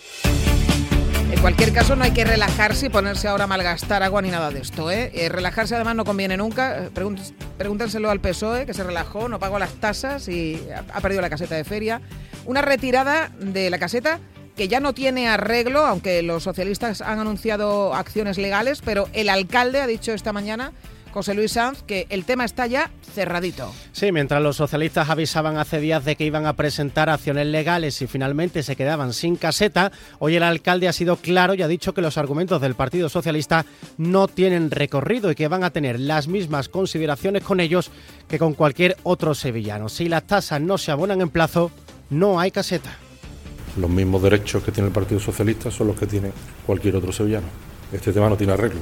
En 1.30 1.40
cualquier 1.40 1.72
caso, 1.72 1.96
no 1.96 2.04
hay 2.04 2.12
que 2.12 2.24
relajarse 2.24 2.86
y 2.86 2.88
ponerse 2.90 3.28
ahora 3.28 3.44
a 3.44 3.46
malgastar 3.46 4.02
agua 4.02 4.22
ni 4.22 4.30
nada 4.30 4.50
de 4.50 4.60
esto. 4.60 4.90
¿eh? 4.90 5.10
Eh, 5.14 5.28
relajarse 5.28 5.74
además 5.74 5.96
no 5.96 6.04
conviene 6.04 6.36
nunca. 6.36 6.90
pregúntenselo 7.56 8.10
al 8.10 8.20
PSOE, 8.20 8.66
que 8.66 8.74
se 8.74 8.84
relajó, 8.84 9.28
no 9.28 9.38
pagó 9.38 9.58
las 9.58 9.72
tasas 9.74 10.28
y 10.28 10.60
ha 10.92 11.00
perdido 11.00 11.22
la 11.22 11.30
caseta 11.30 11.54
de 11.54 11.64
feria. 11.64 12.00
Una 12.44 12.62
retirada 12.62 13.30
de 13.40 13.70
la 13.70 13.78
caseta 13.78 14.20
que 14.56 14.68
ya 14.68 14.80
no 14.80 14.94
tiene 14.94 15.28
arreglo, 15.28 15.84
aunque 15.84 16.22
los 16.22 16.42
socialistas 16.44 17.00
han 17.00 17.18
anunciado 17.18 17.94
acciones 17.94 18.38
legales, 18.38 18.82
pero 18.84 19.08
el 19.12 19.28
alcalde 19.28 19.80
ha 19.80 19.86
dicho 19.86 20.12
esta 20.12 20.32
mañana 20.32 20.72
José 21.14 21.32
Luis 21.34 21.52
Sanz, 21.52 21.80
que 21.84 22.08
el 22.10 22.24
tema 22.24 22.44
está 22.44 22.66
ya 22.66 22.90
cerradito. 23.14 23.72
Sí, 23.92 24.10
mientras 24.10 24.42
los 24.42 24.56
socialistas 24.56 25.08
avisaban 25.08 25.58
hace 25.58 25.78
días 25.78 26.04
de 26.04 26.16
que 26.16 26.24
iban 26.24 26.44
a 26.44 26.54
presentar 26.54 27.08
acciones 27.08 27.46
legales 27.46 28.02
y 28.02 28.08
finalmente 28.08 28.64
se 28.64 28.74
quedaban 28.74 29.12
sin 29.12 29.36
caseta, 29.36 29.92
hoy 30.18 30.34
el 30.34 30.42
alcalde 30.42 30.88
ha 30.88 30.92
sido 30.92 31.14
claro 31.14 31.54
y 31.54 31.62
ha 31.62 31.68
dicho 31.68 31.94
que 31.94 32.02
los 32.02 32.18
argumentos 32.18 32.60
del 32.60 32.74
Partido 32.74 33.08
Socialista 33.08 33.64
no 33.96 34.26
tienen 34.26 34.72
recorrido 34.72 35.30
y 35.30 35.36
que 35.36 35.46
van 35.46 35.62
a 35.62 35.70
tener 35.70 36.00
las 36.00 36.26
mismas 36.26 36.68
consideraciones 36.68 37.44
con 37.44 37.60
ellos 37.60 37.92
que 38.28 38.40
con 38.40 38.54
cualquier 38.54 38.96
otro 39.04 39.34
sevillano. 39.34 39.88
Si 39.88 40.08
las 40.08 40.26
tasas 40.26 40.60
no 40.60 40.78
se 40.78 40.90
abonan 40.90 41.20
en 41.20 41.30
plazo, 41.30 41.70
no 42.10 42.40
hay 42.40 42.50
caseta. 42.50 42.90
Los 43.76 43.88
mismos 43.88 44.20
derechos 44.20 44.64
que 44.64 44.72
tiene 44.72 44.88
el 44.88 44.92
Partido 44.92 45.20
Socialista 45.20 45.70
son 45.70 45.86
los 45.86 45.96
que 45.96 46.08
tiene 46.08 46.32
cualquier 46.66 46.96
otro 46.96 47.12
sevillano. 47.12 47.46
Este 47.92 48.12
tema 48.12 48.28
no 48.28 48.36
tiene 48.36 48.54
arreglo. 48.54 48.80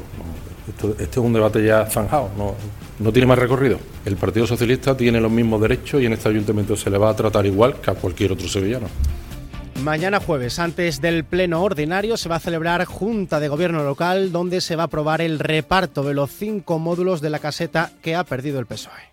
Este 0.68 1.02
es 1.02 1.16
un 1.16 1.32
debate 1.32 1.64
ya 1.64 1.86
zanjado, 1.86 2.30
no, 2.36 2.54
no 2.98 3.12
tiene 3.12 3.26
más 3.26 3.38
recorrido. 3.38 3.78
El 4.04 4.16
Partido 4.16 4.46
Socialista 4.46 4.96
tiene 4.96 5.20
los 5.20 5.30
mismos 5.30 5.60
derechos 5.60 6.00
y 6.00 6.06
en 6.06 6.12
este 6.12 6.28
ayuntamiento 6.28 6.76
se 6.76 6.90
le 6.90 6.98
va 6.98 7.10
a 7.10 7.16
tratar 7.16 7.46
igual 7.46 7.76
que 7.80 7.90
a 7.90 7.94
cualquier 7.94 8.32
otro 8.32 8.48
sevillano. 8.48 8.86
Mañana 9.82 10.20
jueves, 10.20 10.60
antes 10.60 11.00
del 11.00 11.24
pleno 11.24 11.62
ordinario, 11.62 12.16
se 12.16 12.28
va 12.28 12.36
a 12.36 12.40
celebrar 12.40 12.84
Junta 12.84 13.40
de 13.40 13.48
Gobierno 13.48 13.82
Local, 13.82 14.30
donde 14.30 14.60
se 14.60 14.76
va 14.76 14.84
a 14.84 14.86
aprobar 14.86 15.20
el 15.20 15.40
reparto 15.40 16.04
de 16.04 16.14
los 16.14 16.30
cinco 16.30 16.78
módulos 16.78 17.20
de 17.20 17.30
la 17.30 17.40
caseta 17.40 17.90
que 18.00 18.14
ha 18.14 18.22
perdido 18.22 18.60
el 18.60 18.66
PSOE 18.66 19.12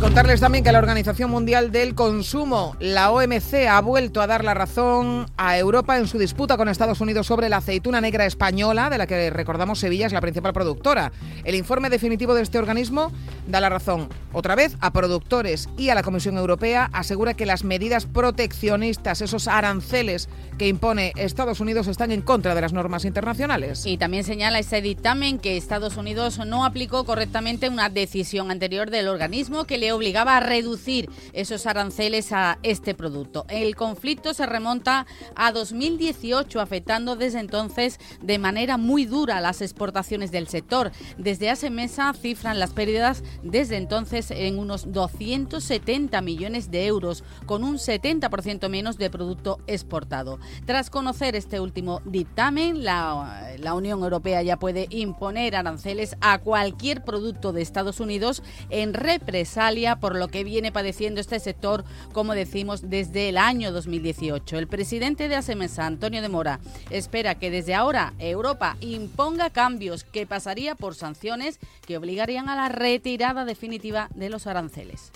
contarles 0.00 0.40
también 0.40 0.64
que 0.64 0.72
la 0.72 0.78
Organización 0.78 1.30
Mundial 1.30 1.72
del 1.72 1.94
Consumo, 1.94 2.74
la 2.80 3.10
OMC, 3.10 3.66
ha 3.68 3.80
vuelto 3.82 4.22
a 4.22 4.26
dar 4.26 4.44
la 4.44 4.54
razón 4.54 5.26
a 5.36 5.58
Europa 5.58 5.98
en 5.98 6.06
su 6.06 6.18
disputa 6.18 6.56
con 6.56 6.70
Estados 6.70 7.02
Unidos 7.02 7.26
sobre 7.26 7.50
la 7.50 7.58
aceituna 7.58 8.00
negra 8.00 8.24
española, 8.24 8.88
de 8.88 8.96
la 8.96 9.06
que 9.06 9.28
recordamos 9.28 9.78
Sevilla 9.78 10.06
es 10.06 10.14
la 10.14 10.22
principal 10.22 10.54
productora. 10.54 11.12
El 11.44 11.54
informe 11.54 11.90
definitivo 11.90 12.34
de 12.34 12.42
este 12.42 12.58
organismo 12.58 13.12
da 13.46 13.60
la 13.60 13.68
razón 13.68 14.08
otra 14.32 14.54
vez 14.54 14.74
a 14.80 14.90
productores 14.90 15.68
y 15.76 15.90
a 15.90 15.94
la 15.94 16.02
Comisión 16.02 16.38
Europea. 16.38 16.88
Asegura 16.94 17.34
que 17.34 17.44
las 17.44 17.62
medidas 17.62 18.06
proteccionistas, 18.06 19.20
esos 19.20 19.48
aranceles 19.48 20.30
que 20.56 20.68
impone 20.68 21.12
Estados 21.16 21.60
Unidos, 21.60 21.88
están 21.88 22.10
en 22.10 22.22
contra 22.22 22.54
de 22.54 22.62
las 22.62 22.72
normas 22.72 23.04
internacionales. 23.04 23.84
Y 23.84 23.98
también 23.98 24.24
señala 24.24 24.60
ese 24.60 24.80
dictamen 24.80 25.38
que 25.38 25.58
Estados 25.58 25.98
Unidos 25.98 26.38
no 26.46 26.64
aplicó 26.64 27.04
correctamente 27.04 27.68
una 27.68 27.90
decisión 27.90 28.50
anterior 28.50 28.90
del 28.90 29.08
organismo 29.08 29.64
que 29.64 29.76
le 29.76 29.89
obligaba 29.92 30.36
a 30.36 30.40
reducir 30.40 31.08
esos 31.32 31.66
aranceles 31.66 32.32
a 32.32 32.58
este 32.62 32.94
producto. 32.94 33.44
El 33.48 33.76
conflicto 33.76 34.34
se 34.34 34.46
remonta 34.46 35.06
a 35.34 35.52
2018, 35.52 36.60
afectando 36.60 37.16
desde 37.16 37.40
entonces 37.40 37.98
de 38.22 38.38
manera 38.38 38.76
muy 38.76 39.04
dura 39.04 39.40
las 39.40 39.62
exportaciones 39.62 40.30
del 40.30 40.48
sector. 40.48 40.92
Desde 41.18 41.50
hace 41.50 41.70
mesa 41.70 42.12
cifran 42.12 42.58
las 42.58 42.70
pérdidas 42.70 43.22
desde 43.42 43.76
entonces 43.76 44.30
en 44.30 44.58
unos 44.58 44.92
270 44.92 46.20
millones 46.20 46.70
de 46.70 46.86
euros, 46.86 47.24
con 47.46 47.64
un 47.64 47.76
70% 47.76 48.68
menos 48.68 48.98
de 48.98 49.10
producto 49.10 49.58
exportado. 49.66 50.38
Tras 50.66 50.90
conocer 50.90 51.36
este 51.36 51.60
último 51.60 52.02
dictamen, 52.04 52.84
la, 52.84 53.54
la 53.58 53.74
Unión 53.74 54.02
Europea 54.02 54.42
ya 54.42 54.58
puede 54.58 54.86
imponer 54.90 55.56
aranceles 55.56 56.16
a 56.20 56.38
cualquier 56.38 57.04
producto 57.04 57.52
de 57.52 57.62
Estados 57.62 58.00
Unidos 58.00 58.42
en 58.68 58.94
represalia 58.94 59.79
por 60.00 60.16
lo 60.16 60.28
que 60.28 60.44
viene 60.44 60.72
padeciendo 60.72 61.20
este 61.20 61.40
sector, 61.40 61.84
como 62.12 62.34
decimos, 62.34 62.90
desde 62.90 63.30
el 63.30 63.38
año 63.38 63.72
2018. 63.72 64.58
El 64.58 64.66
presidente 64.66 65.28
de 65.28 65.36
ASEMESA, 65.36 65.86
Antonio 65.86 66.22
de 66.22 66.28
Mora, 66.28 66.60
espera 66.90 67.36
que 67.36 67.50
desde 67.50 67.74
ahora 67.74 68.12
Europa 68.18 68.76
imponga 68.80 69.50
cambios 69.50 70.04
que 70.04 70.26
pasaría 70.26 70.74
por 70.74 70.94
sanciones 70.94 71.58
que 71.86 71.96
obligarían 71.96 72.48
a 72.48 72.56
la 72.56 72.68
retirada 72.68 73.44
definitiva 73.44 74.08
de 74.14 74.28
los 74.28 74.46
aranceles 74.46 75.12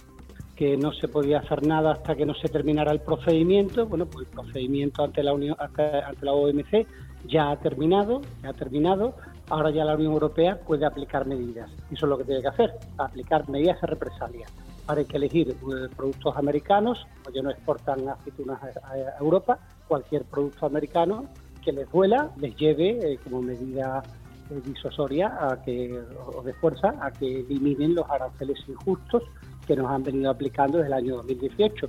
que 0.56 0.76
no 0.76 0.92
se 0.92 1.08
podía 1.08 1.40
hacer 1.40 1.66
nada 1.66 1.94
hasta 1.94 2.14
que 2.14 2.24
no 2.24 2.32
se 2.34 2.48
terminara 2.48 2.92
el 2.92 3.00
procedimiento. 3.00 3.86
Bueno, 3.86 4.06
pues 4.06 4.28
el 4.28 4.32
procedimiento 4.32 5.02
ante 5.02 5.22
la 5.24 5.32
Unión, 5.32 5.56
ante, 5.58 5.82
la 6.20 6.32
OMC 6.32 6.86
ya 7.26 7.50
ha 7.50 7.56
terminado, 7.58 8.20
ya 8.40 8.50
ha 8.50 8.52
terminado. 8.52 9.16
Ahora 9.50 9.70
ya 9.70 9.84
la 9.84 9.94
Unión 9.94 10.12
Europea 10.12 10.58
puede 10.58 10.86
aplicar 10.86 11.26
medidas. 11.26 11.70
Eso 11.90 12.06
es 12.06 12.10
lo 12.10 12.18
que 12.18 12.24
tiene 12.24 12.40
que 12.40 12.48
hacer, 12.48 12.72
aplicar 12.96 13.48
medidas 13.48 13.80
de 13.80 13.86
represalia. 13.86 14.46
Ahora 14.86 15.00
hay 15.00 15.06
que 15.06 15.16
elegir 15.16 15.50
eh, 15.50 15.88
productos 15.94 16.36
americanos, 16.36 17.06
ya 17.32 17.42
no 17.42 17.50
exportan 17.50 18.08
aceitunas 18.08 18.62
a, 18.62 19.18
Europa, 19.18 19.58
cualquier 19.88 20.24
producto 20.24 20.66
americano 20.66 21.26
que 21.62 21.72
les 21.72 21.90
duela, 21.90 22.30
les 22.38 22.54
lleve 22.56 22.98
eh, 23.00 23.18
como 23.24 23.40
medida 23.40 24.02
eh, 24.50 24.60
disuasoria 24.64 25.36
a 25.40 25.62
que, 25.62 25.98
o 26.36 26.42
de 26.42 26.52
fuerza 26.54 26.94
a 27.00 27.10
que 27.10 27.40
eliminen 27.40 27.94
los 27.94 28.08
aranceles 28.10 28.58
injustos 28.68 29.22
que 29.66 29.76
nos 29.76 29.90
han 29.90 30.02
venido 30.02 30.30
aplicando 30.30 30.78
desde 30.78 30.88
el 30.88 30.94
año 30.94 31.16
2018. 31.16 31.88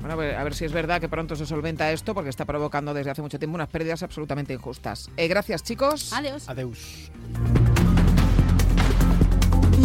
Bueno, 0.00 0.14
a 0.14 0.44
ver 0.44 0.54
si 0.54 0.64
es 0.64 0.72
verdad 0.72 1.00
que 1.00 1.08
pronto 1.08 1.36
se 1.36 1.46
solventa 1.46 1.92
esto, 1.92 2.14
porque 2.14 2.30
está 2.30 2.44
provocando 2.44 2.92
desde 2.92 3.10
hace 3.10 3.22
mucho 3.22 3.38
tiempo 3.38 3.54
unas 3.54 3.68
pérdidas 3.68 4.02
absolutamente 4.02 4.52
injustas. 4.52 5.10
Eh, 5.16 5.28
gracias, 5.28 5.62
chicos. 5.62 6.12
Adiós. 6.12 6.48
Adiós. 6.48 7.10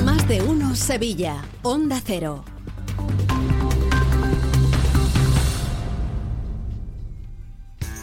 Más 0.03 0.28
de 0.28 0.41
uno, 0.41 0.76
Sevilla. 0.76 1.43
Onda 1.64 2.01
Cero. 2.03 2.43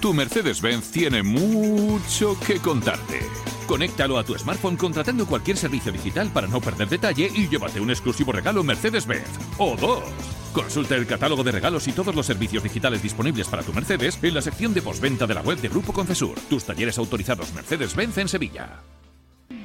Tu 0.04 0.12
Mercedes-Benz 0.12 0.90
tiene 0.90 1.22
mucho 1.22 2.38
que 2.46 2.58
contarte. 2.58 3.20
Conéctalo 3.66 4.18
a 4.18 4.22
tu 4.22 4.38
smartphone 4.38 4.76
contratando 4.76 5.24
cualquier 5.26 5.56
servicio 5.56 5.90
digital 5.90 6.30
para 6.30 6.46
no 6.46 6.60
perder 6.60 6.90
detalle 6.90 7.30
y 7.34 7.48
llévate 7.48 7.80
un 7.80 7.90
exclusivo 7.90 8.30
regalo 8.30 8.62
Mercedes-Benz. 8.62 9.30
O 9.56 9.74
dos. 9.76 10.43
Consulta 10.54 10.94
el 10.94 11.06
catálogo 11.06 11.42
de 11.42 11.52
regalos 11.52 11.88
y 11.88 11.92
todos 11.92 12.14
los 12.14 12.24
servicios 12.24 12.62
digitales 12.62 13.02
disponibles 13.02 13.48
para 13.48 13.64
tu 13.64 13.72
Mercedes 13.72 14.16
en 14.22 14.34
la 14.34 14.40
sección 14.40 14.72
de 14.72 14.82
postventa 14.82 15.26
de 15.26 15.34
la 15.34 15.42
web 15.42 15.58
de 15.58 15.68
Grupo 15.68 15.92
Concesur. 15.92 16.38
Tus 16.48 16.62
talleres 16.64 16.96
autorizados 16.96 17.52
Mercedes-Benz 17.52 18.18
en 18.18 18.28
Sevilla. 18.28 18.78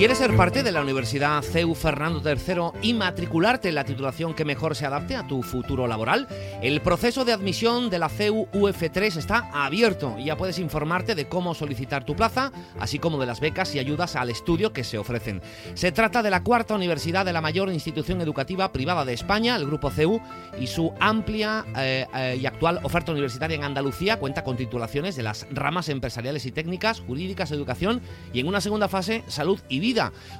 ¿Quieres 0.00 0.16
ser 0.16 0.34
parte 0.34 0.62
de 0.62 0.72
la 0.72 0.80
Universidad 0.80 1.42
CEU 1.42 1.74
Fernando 1.74 2.22
III 2.24 2.80
y 2.80 2.94
matricularte 2.94 3.68
en 3.68 3.74
la 3.74 3.84
titulación 3.84 4.32
que 4.32 4.46
mejor 4.46 4.74
se 4.74 4.86
adapte 4.86 5.14
a 5.14 5.26
tu 5.26 5.42
futuro 5.42 5.86
laboral? 5.86 6.26
El 6.62 6.80
proceso 6.80 7.26
de 7.26 7.34
admisión 7.34 7.90
de 7.90 7.98
la 7.98 8.08
CEU 8.08 8.48
UF3 8.50 9.18
está 9.18 9.50
abierto 9.52 10.16
y 10.18 10.24
ya 10.24 10.38
puedes 10.38 10.58
informarte 10.58 11.14
de 11.14 11.28
cómo 11.28 11.54
solicitar 11.54 12.06
tu 12.06 12.16
plaza, 12.16 12.50
así 12.78 12.98
como 12.98 13.18
de 13.18 13.26
las 13.26 13.40
becas 13.40 13.74
y 13.74 13.78
ayudas 13.78 14.16
al 14.16 14.30
estudio 14.30 14.72
que 14.72 14.84
se 14.84 14.96
ofrecen. 14.96 15.42
Se 15.74 15.92
trata 15.92 16.22
de 16.22 16.30
la 16.30 16.42
cuarta 16.42 16.74
universidad 16.74 17.26
de 17.26 17.34
la 17.34 17.42
mayor 17.42 17.70
institución 17.70 18.22
educativa 18.22 18.72
privada 18.72 19.04
de 19.04 19.12
España, 19.12 19.54
el 19.54 19.66
Grupo 19.66 19.90
CEU, 19.90 20.18
y 20.58 20.66
su 20.66 20.94
amplia 20.98 21.66
eh, 21.76 22.06
eh, 22.14 22.38
y 22.40 22.46
actual 22.46 22.80
oferta 22.84 23.12
universitaria 23.12 23.54
en 23.54 23.64
Andalucía 23.64 24.18
cuenta 24.18 24.44
con 24.44 24.56
titulaciones 24.56 25.14
de 25.14 25.24
las 25.24 25.46
ramas 25.50 25.90
empresariales 25.90 26.46
y 26.46 26.52
técnicas, 26.52 27.00
jurídicas, 27.00 27.52
educación 27.52 28.00
y 28.32 28.40
en 28.40 28.48
una 28.48 28.62
segunda 28.62 28.88
fase, 28.88 29.24
salud 29.26 29.60
y 29.68 29.78
vida 29.80 29.89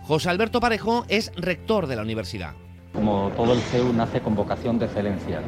José 0.04 0.30
Alberto 0.30 0.60
Parejo 0.60 1.04
es 1.08 1.32
rector 1.36 1.86
de 1.86 1.96
la 1.96 2.02
universidad. 2.02 2.52
Como 2.92 3.30
todo 3.36 3.52
el 3.52 3.60
CEU 3.60 3.92
nace 3.92 4.20
con 4.20 4.34
vocación 4.34 4.78
de 4.78 4.86
excelencia 4.86 5.40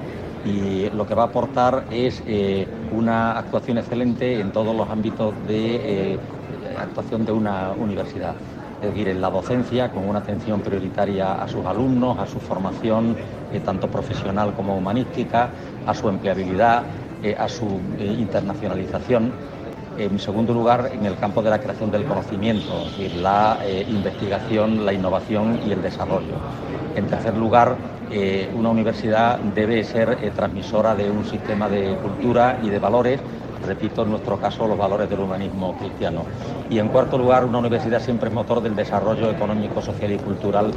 y 0.45 0.91
lo 0.91 1.07
que 1.07 1.15
va 1.15 1.25
a 1.25 1.27
aportar 1.27 1.85
es 1.91 2.23
eh, 2.27 2.67
una 2.93 3.39
actuación 3.39 3.79
excelente 3.79 4.41
en 4.41 4.53
todos 4.53 4.75
los 4.75 4.89
ámbitos 4.89 5.35
de 5.47 6.15
eh, 6.15 6.19
actuación 6.79 7.25
de 7.25 7.33
una 7.33 7.73
universidad. 7.73 8.35
Es 8.81 8.89
decir, 8.89 9.09
en 9.09 9.21
la 9.21 9.31
docencia, 9.31 9.91
con 9.93 10.09
una 10.09 10.19
atención 10.19 10.61
prioritaria 10.61 11.35
a 11.41 11.47
sus 11.47 11.65
alumnos, 11.65 12.19
a 12.19 12.27
su 12.27 12.41
formación 12.41 13.17
eh, 13.53 13.61
tanto 13.61 13.89
profesional 13.89 14.55
como 14.55 14.77
humanística, 14.77 15.51
a 15.87 15.95
su 15.95 16.09
empleabilidad, 16.09 16.83
a 17.39 17.49
su 17.49 17.79
internacionalización 18.01 19.33
en 19.99 20.19
segundo 20.19 20.55
lugar, 20.55 20.91
en 20.93 21.05
el 21.07 21.17
campo 21.17 21.43
de 21.43 21.51
la 21.51 21.59
creación 21.59 21.91
del 21.91 22.05
conocimiento, 22.05 22.85
es 22.87 22.97
decir, 22.97 23.17
la 23.21 23.59
eh, 23.65 23.87
investigación, 23.89 24.85
la 24.85 24.93
innovación 24.93 25.61
y 25.67 25.73
el 25.73 25.83
desarrollo. 25.83 26.35
En 26.97 27.07
tercer 27.07 27.37
lugar, 27.37 27.77
eh, 28.11 28.51
una 28.55 28.71
universidad 28.71 29.39
debe 29.39 29.83
ser 29.85 30.19
eh, 30.23 30.31
transmisora 30.35 30.95
de 30.95 31.11
un 31.11 31.25
sistema 31.25 31.69
de 31.69 31.97
cultura 31.97 32.59
y 32.63 32.69
de 32.69 32.79
valores 32.79 33.21
repito, 33.63 34.03
en 34.03 34.11
nuestro 34.11 34.39
caso, 34.39 34.67
los 34.67 34.79
valores 34.79 35.09
del 35.09 35.21
humanismo 35.21 35.77
cristiano. 35.77 36.25
Y 36.71 36.79
en 36.79 36.89
cuarto 36.89 37.19
lugar, 37.19 37.45
una 37.45 37.59
universidad 37.59 38.01
siempre 38.01 38.29
es 38.29 38.35
motor 38.35 38.63
del 38.63 38.75
desarrollo 38.75 39.31
económico, 39.31 39.81
social 39.83 40.13
y 40.13 40.19
cultural 40.19 40.73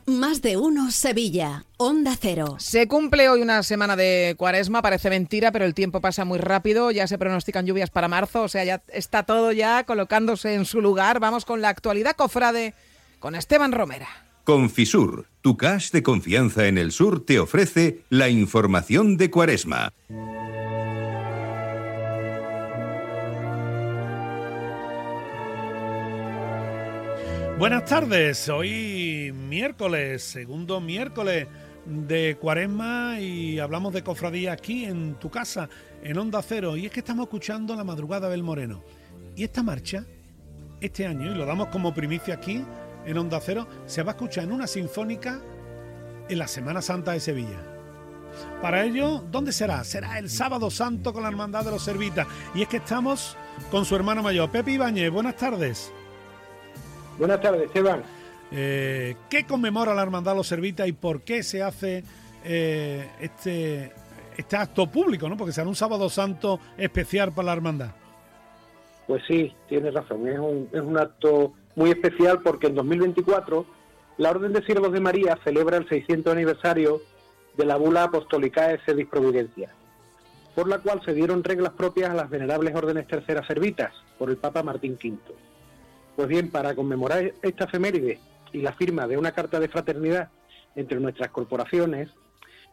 Más 0.06 0.40
de 0.40 0.56
uno 0.56 0.92
Sevilla, 0.92 1.64
Onda 1.78 2.16
Cero. 2.16 2.54
Se 2.60 2.86
cumple 2.86 3.28
hoy 3.28 3.42
una 3.42 3.64
semana 3.64 3.96
de 3.96 4.36
cuaresma, 4.38 4.80
parece 4.80 5.10
mentira, 5.10 5.50
pero 5.50 5.64
el 5.64 5.74
tiempo 5.74 6.00
pasa 6.00 6.24
muy 6.24 6.38
rápido, 6.38 6.92
ya 6.92 7.08
se 7.08 7.18
pronostican 7.18 7.66
lluvias 7.66 7.90
para 7.90 8.06
marzo, 8.06 8.42
o 8.42 8.48
sea, 8.48 8.62
ya 8.62 8.84
está 8.86 9.24
todo 9.24 9.50
ya 9.50 9.82
colocándose 9.82 10.54
en 10.54 10.64
su 10.64 10.80
lugar. 10.80 11.18
Vamos 11.18 11.44
con 11.44 11.60
la 11.60 11.70
actualidad 11.70 12.14
cofrade 12.14 12.72
con 13.18 13.34
Esteban 13.34 13.72
Romera. 13.72 14.06
Confisur, 14.44 15.26
tu 15.40 15.56
cash 15.56 15.90
de 15.90 16.04
confianza 16.04 16.68
en 16.68 16.78
el 16.78 16.92
sur, 16.92 17.24
te 17.24 17.40
ofrece 17.40 18.02
la 18.08 18.28
información 18.28 19.16
de 19.16 19.28
cuaresma. 19.28 19.92
Buenas 27.58 27.86
tardes, 27.86 28.50
hoy 28.50 29.32
miércoles, 29.32 30.22
segundo 30.22 30.78
miércoles 30.78 31.48
de 31.86 32.36
Cuaresma 32.38 33.18
y 33.18 33.58
hablamos 33.58 33.94
de 33.94 34.04
cofradía 34.04 34.52
aquí 34.52 34.84
en 34.84 35.14
tu 35.14 35.30
casa, 35.30 35.70
en 36.02 36.18
Onda 36.18 36.42
Cero. 36.42 36.76
Y 36.76 36.84
es 36.84 36.92
que 36.92 37.00
estamos 37.00 37.24
escuchando 37.24 37.74
la 37.74 37.82
madrugada 37.82 38.28
del 38.28 38.42
Moreno. 38.42 38.84
Y 39.34 39.42
esta 39.42 39.62
marcha, 39.62 40.04
este 40.82 41.06
año, 41.06 41.32
y 41.32 41.34
lo 41.34 41.46
damos 41.46 41.68
como 41.68 41.94
primicia 41.94 42.34
aquí 42.34 42.62
en 43.06 43.16
Onda 43.16 43.40
Cero, 43.40 43.66
se 43.86 44.02
va 44.02 44.12
a 44.12 44.16
escuchar 44.16 44.44
en 44.44 44.52
una 44.52 44.66
sinfónica 44.66 45.40
en 46.28 46.38
la 46.38 46.48
Semana 46.48 46.82
Santa 46.82 47.12
de 47.12 47.20
Sevilla. 47.20 47.62
Para 48.60 48.84
ello, 48.84 49.24
¿dónde 49.30 49.52
será? 49.52 49.82
Será 49.84 50.18
el 50.18 50.28
sábado 50.28 50.70
santo 50.70 51.10
con 51.14 51.22
la 51.22 51.30
Hermandad 51.30 51.64
de 51.64 51.70
los 51.70 51.82
Servitas. 51.82 52.26
Y 52.54 52.60
es 52.60 52.68
que 52.68 52.76
estamos 52.76 53.34
con 53.70 53.86
su 53.86 53.96
hermano 53.96 54.22
mayor, 54.22 54.50
Pepe 54.50 54.72
Ibáñez. 54.72 55.10
Buenas 55.10 55.36
tardes. 55.36 55.90
Buenas 57.18 57.40
tardes, 57.40 57.62
Esteban. 57.62 58.02
Eh, 58.52 59.16
¿Qué 59.28 59.44
conmemora 59.44 59.94
la 59.94 60.02
Hermandad 60.02 60.36
Los 60.36 60.46
Servitas 60.46 60.86
y 60.86 60.92
por 60.92 61.22
qué 61.22 61.42
se 61.42 61.62
hace 61.62 62.04
eh, 62.44 63.08
este, 63.20 63.92
este 64.36 64.56
acto 64.56 64.86
público? 64.86 65.28
¿no? 65.28 65.36
Porque 65.36 65.52
será 65.52 65.66
un 65.68 65.74
sábado 65.74 66.08
santo 66.10 66.60
especial 66.76 67.32
para 67.32 67.46
la 67.46 67.52
Hermandad. 67.54 67.90
Pues 69.06 69.22
sí, 69.26 69.52
tienes 69.68 69.94
razón. 69.94 70.28
Es 70.28 70.38
un, 70.38 70.68
es 70.72 70.80
un 70.80 70.98
acto 70.98 71.54
muy 71.74 71.90
especial 71.90 72.40
porque 72.42 72.66
en 72.66 72.74
2024 72.74 73.66
la 74.18 74.30
Orden 74.30 74.52
de 74.52 74.62
Siervos 74.62 74.92
de 74.92 75.00
María 75.00 75.38
celebra 75.44 75.76
el 75.76 75.88
600 75.88 76.32
aniversario 76.32 77.00
de 77.56 77.64
la 77.64 77.76
bula 77.76 78.04
apostólica 78.04 78.78
Sedis 78.84 79.06
Providencia, 79.06 79.70
por 80.54 80.68
la 80.68 80.78
cual 80.78 81.00
se 81.04 81.14
dieron 81.14 81.44
reglas 81.44 81.72
propias 81.72 82.10
a 82.10 82.14
las 82.14 82.30
venerables 82.30 82.74
órdenes 82.74 83.06
terceras 83.06 83.46
servitas 83.46 83.92
por 84.18 84.30
el 84.30 84.36
Papa 84.36 84.62
Martín 84.62 84.98
V. 85.02 85.18
Pues 86.16 86.28
bien, 86.28 86.50
para 86.50 86.74
conmemorar 86.74 87.34
esta 87.42 87.64
efeméride 87.64 88.18
y 88.52 88.62
la 88.62 88.72
firma 88.72 89.06
de 89.06 89.18
una 89.18 89.32
carta 89.32 89.60
de 89.60 89.68
fraternidad 89.68 90.30
entre 90.74 90.98
nuestras 90.98 91.30
corporaciones, 91.30 92.08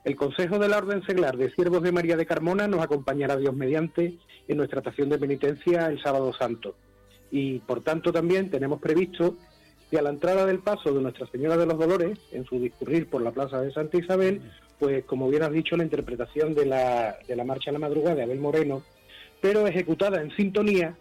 el 0.05 0.15
Consejo 0.15 0.59
de 0.59 0.69
la 0.69 0.77
Orden 0.77 1.05
Seglar 1.05 1.35
de 1.35 1.51
Siervos 1.51 1.83
de 1.83 1.91
María 1.91 2.15
de 2.15 2.25
Carmona 2.25 2.67
nos 2.67 2.81
acompañará 2.81 3.35
Dios 3.35 3.53
mediante 3.53 4.13
en 4.47 4.57
nuestra 4.57 4.79
estación 4.79 5.09
de 5.09 5.17
penitencia 5.17 5.87
el 5.87 6.01
sábado 6.01 6.31
santo. 6.33 6.75
Y 7.31 7.59
por 7.59 7.81
tanto 7.81 8.13
también 8.13 8.49
tenemos 8.49 8.79
previsto 8.79 9.35
que 9.91 9.99
a 9.99 10.01
la 10.01 10.09
entrada 10.09 10.45
del 10.45 10.59
paso 10.59 10.93
de 10.93 11.01
Nuestra 11.01 11.27
Señora 11.27 11.57
de 11.57 11.65
los 11.65 11.77
Dolores, 11.77 12.19
en 12.31 12.45
su 12.45 12.59
discurrir 12.59 13.09
por 13.09 13.21
la 13.21 13.31
Plaza 13.31 13.61
de 13.61 13.73
Santa 13.73 13.97
Isabel, 13.97 14.41
pues 14.79 15.03
como 15.03 15.29
bien 15.29 15.43
has 15.43 15.51
dicho, 15.51 15.75
la 15.75 15.83
interpretación 15.83 16.53
de 16.53 16.65
la, 16.65 17.17
de 17.27 17.35
la 17.35 17.43
Marcha 17.43 17.71
a 17.71 17.73
la 17.73 17.79
Madrugada 17.79 18.15
de 18.15 18.23
Abel 18.23 18.39
Moreno, 18.39 18.83
pero 19.41 19.67
ejecutada 19.67 20.21
en 20.21 20.33
sintonía 20.35 20.95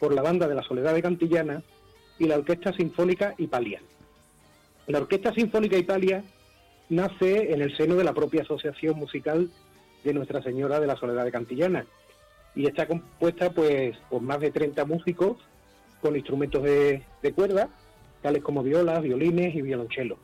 por 0.00 0.14
la 0.14 0.22
banda 0.22 0.48
de 0.48 0.54
la 0.54 0.62
Soledad 0.62 0.94
de 0.94 1.02
Cantillana 1.02 1.62
y 2.18 2.24
la 2.24 2.36
Orquesta 2.36 2.72
Sinfónica 2.72 3.34
Italia. 3.38 3.80
La 4.86 4.98
Orquesta 4.98 5.32
Sinfónica 5.32 5.76
Italia 5.76 6.24
nace 6.88 7.52
en 7.52 7.60
el 7.62 7.76
seno 7.76 7.94
de 7.94 8.04
la 8.04 8.14
propia 8.14 8.42
Asociación 8.42 8.98
Musical 8.98 9.50
de 10.02 10.14
Nuestra 10.14 10.42
Señora 10.42 10.80
de 10.80 10.86
la 10.86 10.96
Soledad 10.96 11.24
de 11.24 11.30
Cantillana 11.30 11.86
y 12.56 12.66
está 12.66 12.86
compuesta 12.86 13.50
pues 13.50 13.96
por 14.08 14.22
más 14.22 14.40
de 14.40 14.50
30 14.50 14.84
músicos 14.86 15.36
con 16.00 16.16
instrumentos 16.16 16.62
de, 16.62 17.02
de 17.22 17.32
cuerda, 17.32 17.68
tales 18.22 18.42
como 18.42 18.62
violas, 18.62 19.02
violines 19.02 19.54
y 19.54 19.62
violonchelo. 19.62 20.18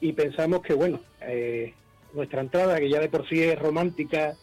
Y 0.00 0.12
pensamos 0.12 0.62
que, 0.62 0.72
bueno, 0.72 1.00
eh, 1.20 1.74
nuestra 2.14 2.40
entrada, 2.40 2.78
que 2.78 2.88
ya 2.88 3.00
de 3.00 3.08
por 3.08 3.28
sí 3.28 3.42
es 3.42 3.58
romántica 3.58 4.34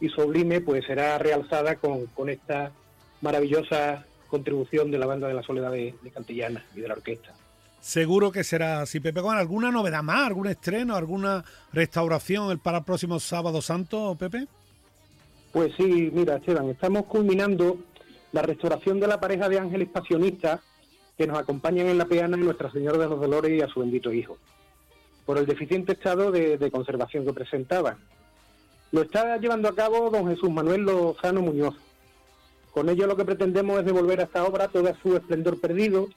y 0.00 0.08
sublime, 0.08 0.60
pues 0.60 0.86
será 0.86 1.18
realzada 1.18 1.76
con, 1.76 2.06
con 2.06 2.30
esta 2.30 2.72
maravillosa 3.20 4.06
contribución 4.32 4.90
de 4.90 4.98
la 4.98 5.06
banda 5.06 5.28
de 5.28 5.34
la 5.34 5.42
Soledad 5.42 5.70
de, 5.70 5.94
de 6.02 6.10
Cantillana 6.10 6.64
y 6.74 6.80
de 6.80 6.88
la 6.88 6.94
orquesta. 6.94 7.34
Seguro 7.80 8.32
que 8.32 8.44
será 8.44 8.80
así, 8.80 8.98
Pepe. 8.98 9.20
¿Con 9.20 9.36
alguna 9.36 9.70
novedad 9.70 10.02
más, 10.02 10.26
algún 10.26 10.46
estreno, 10.46 10.96
alguna 10.96 11.44
restauración 11.72 12.50
el 12.50 12.58
para 12.58 12.78
el 12.78 12.84
próximo 12.84 13.20
sábado 13.20 13.60
santo, 13.60 14.16
Pepe? 14.18 14.46
Pues 15.52 15.74
sí, 15.76 16.10
mira, 16.14 16.36
Esteban, 16.36 16.70
estamos 16.70 17.04
culminando 17.04 17.76
la 18.32 18.40
restauración 18.40 19.00
de 19.00 19.06
la 19.06 19.20
pareja 19.20 19.50
de 19.50 19.58
ángeles 19.58 19.88
pasionistas 19.90 20.60
que 21.18 21.26
nos 21.26 21.38
acompañan 21.38 21.88
en 21.88 21.98
la 21.98 22.06
peana 22.06 22.38
de 22.38 22.44
Nuestra 22.44 22.72
Señora 22.72 22.96
de 22.96 23.08
los 23.08 23.20
Dolores 23.20 23.52
y 23.52 23.60
a 23.60 23.68
su 23.68 23.80
bendito 23.80 24.10
Hijo, 24.12 24.38
por 25.26 25.36
el 25.36 25.44
deficiente 25.44 25.92
estado 25.92 26.30
de, 26.30 26.56
de 26.56 26.70
conservación 26.70 27.26
que 27.26 27.34
presentaban. 27.34 27.98
Lo 28.92 29.02
está 29.02 29.36
llevando 29.36 29.68
a 29.68 29.74
cabo 29.74 30.08
don 30.08 30.26
Jesús 30.28 30.50
Manuel 30.50 30.82
Lozano 30.82 31.42
Muñoz, 31.42 31.74
con 32.72 32.88
ello 32.88 33.06
lo 33.06 33.16
que 33.16 33.24
pretendemos 33.24 33.78
es 33.78 33.86
devolver 33.86 34.20
a 34.20 34.24
esta 34.24 34.44
obra 34.44 34.68
todo 34.68 34.92
su 35.02 35.14
esplendor 35.14 35.60
perdido, 35.60 36.08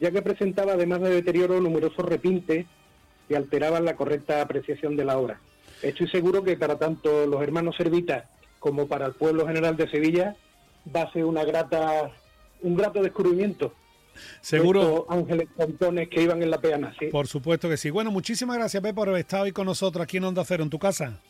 ya 0.00 0.10
que 0.10 0.22
presentaba 0.22 0.72
además 0.72 1.00
de 1.00 1.10
deterioro 1.10 1.60
numerosos 1.60 2.04
repintes 2.04 2.66
que 3.28 3.36
alteraban 3.36 3.84
la 3.84 3.94
correcta 3.94 4.42
apreciación 4.42 4.96
de 4.96 5.04
la 5.04 5.18
obra. 5.18 5.40
Estoy 5.82 6.08
seguro 6.08 6.42
que 6.42 6.56
para 6.56 6.78
tanto 6.78 7.26
los 7.26 7.40
hermanos 7.42 7.76
servitas 7.76 8.24
como 8.58 8.88
para 8.88 9.06
el 9.06 9.14
pueblo 9.14 9.46
general 9.46 9.76
de 9.76 9.88
Sevilla 9.88 10.36
va 10.94 11.02
a 11.02 11.12
ser 11.12 11.24
una 11.24 11.44
grata, 11.44 12.10
un 12.62 12.76
grato 12.76 13.02
descubrimiento. 13.02 13.72
Seguro. 14.40 15.06
Ángeles 15.08 15.48
Pontones 15.56 16.08
que 16.08 16.22
iban 16.22 16.42
en 16.42 16.50
la 16.50 16.60
peana, 16.60 16.92
sí. 16.98 17.06
Por 17.06 17.28
supuesto 17.28 17.68
que 17.68 17.76
sí. 17.76 17.90
Bueno, 17.90 18.10
muchísimas 18.10 18.56
gracias, 18.56 18.82
Pepe, 18.82 18.94
por 18.94 19.08
haber 19.08 19.20
estado 19.20 19.44
hoy 19.44 19.52
con 19.52 19.66
nosotros 19.66 20.02
aquí 20.02 20.16
en 20.16 20.24
Onda 20.24 20.44
Cero, 20.44 20.64
en 20.64 20.70
tu 20.70 20.78
casa. 20.78 21.20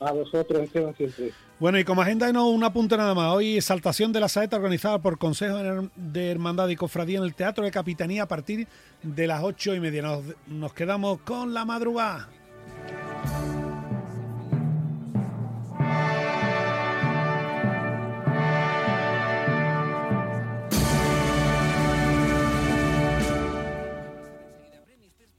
A 0.00 0.12
vosotros, 0.12 0.62
Esteban, 0.62 0.94
siempre. 0.96 1.32
Bueno, 1.58 1.78
y 1.78 1.84
como 1.84 2.02
agenda 2.02 2.30
no 2.32 2.48
un 2.48 2.62
apunte 2.62 2.96
nada 2.96 3.14
más. 3.14 3.34
Hoy 3.34 3.56
exaltación 3.56 4.12
de 4.12 4.20
la 4.20 4.28
saeta 4.28 4.56
organizada 4.56 5.00
por 5.00 5.18
Consejo 5.18 5.58
de 5.96 6.30
Hermandad 6.30 6.68
y 6.68 6.76
Cofradía 6.76 7.18
en 7.18 7.24
el 7.24 7.34
Teatro 7.34 7.64
de 7.64 7.72
Capitanía 7.72 8.22
a 8.22 8.28
partir 8.28 8.68
de 9.02 9.26
las 9.26 9.42
ocho 9.42 9.74
y 9.74 9.80
media. 9.80 10.02
Nos, 10.02 10.22
nos 10.46 10.72
quedamos 10.72 11.20
con 11.22 11.52
la 11.52 11.64
madrugada. 11.64 12.28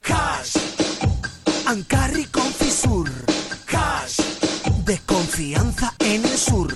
Cash. 0.02 0.58
Confianza 5.30 5.94
en 6.00 6.26
el 6.26 6.38
sur. 6.38 6.74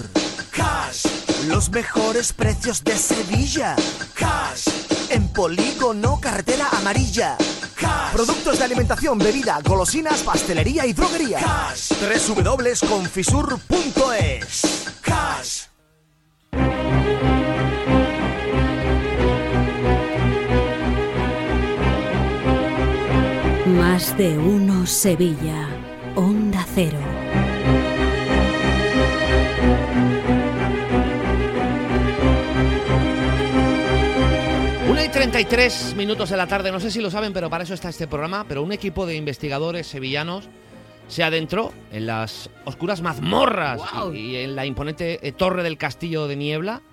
Cash. 0.51 1.07
Los 1.47 1.71
mejores 1.71 2.33
precios 2.33 2.83
de 2.83 2.95
Sevilla. 2.95 3.75
Cash. 4.13 4.67
En 5.09 5.27
polígono 5.29 6.19
carretera 6.21 6.69
amarilla. 6.69 7.35
Cash. 7.75 8.13
Productos 8.13 8.59
de 8.59 8.65
alimentación, 8.65 9.17
bebida, 9.17 9.59
golosinas, 9.63 10.21
pastelería 10.21 10.85
y 10.85 10.93
droguería. 10.93 11.39
Cash. 11.39 11.93
www.confisur.es. 12.27 14.61
Cash. 15.01 15.63
Más 23.65 24.15
de 24.15 24.37
uno 24.37 24.85
Sevilla, 24.85 25.67
Onda 26.15 26.63
Cero. 26.75 26.99
33 35.33 35.95
minutos 35.95 36.29
de 36.29 36.37
la 36.37 36.45
tarde, 36.45 36.71
no 36.71 36.79
sé 36.79 36.91
si 36.91 37.01
lo 37.01 37.09
saben, 37.09 37.33
pero 37.33 37.49
para 37.49 37.63
eso 37.63 37.73
está 37.73 37.89
este 37.89 38.05
programa, 38.05 38.45
pero 38.47 38.61
un 38.61 38.71
equipo 38.71 39.07
de 39.07 39.15
investigadores 39.15 39.87
sevillanos 39.87 40.47
se 41.07 41.23
adentró 41.23 41.73
en 41.91 42.05
las 42.05 42.51
oscuras 42.65 43.01
mazmorras 43.01 43.81
y, 44.13 44.17
y 44.17 44.35
en 44.35 44.55
la 44.55 44.67
imponente 44.67 45.27
eh, 45.27 45.31
torre 45.31 45.63
del 45.63 45.79
castillo 45.79 46.27
de 46.27 46.35
niebla 46.35 46.83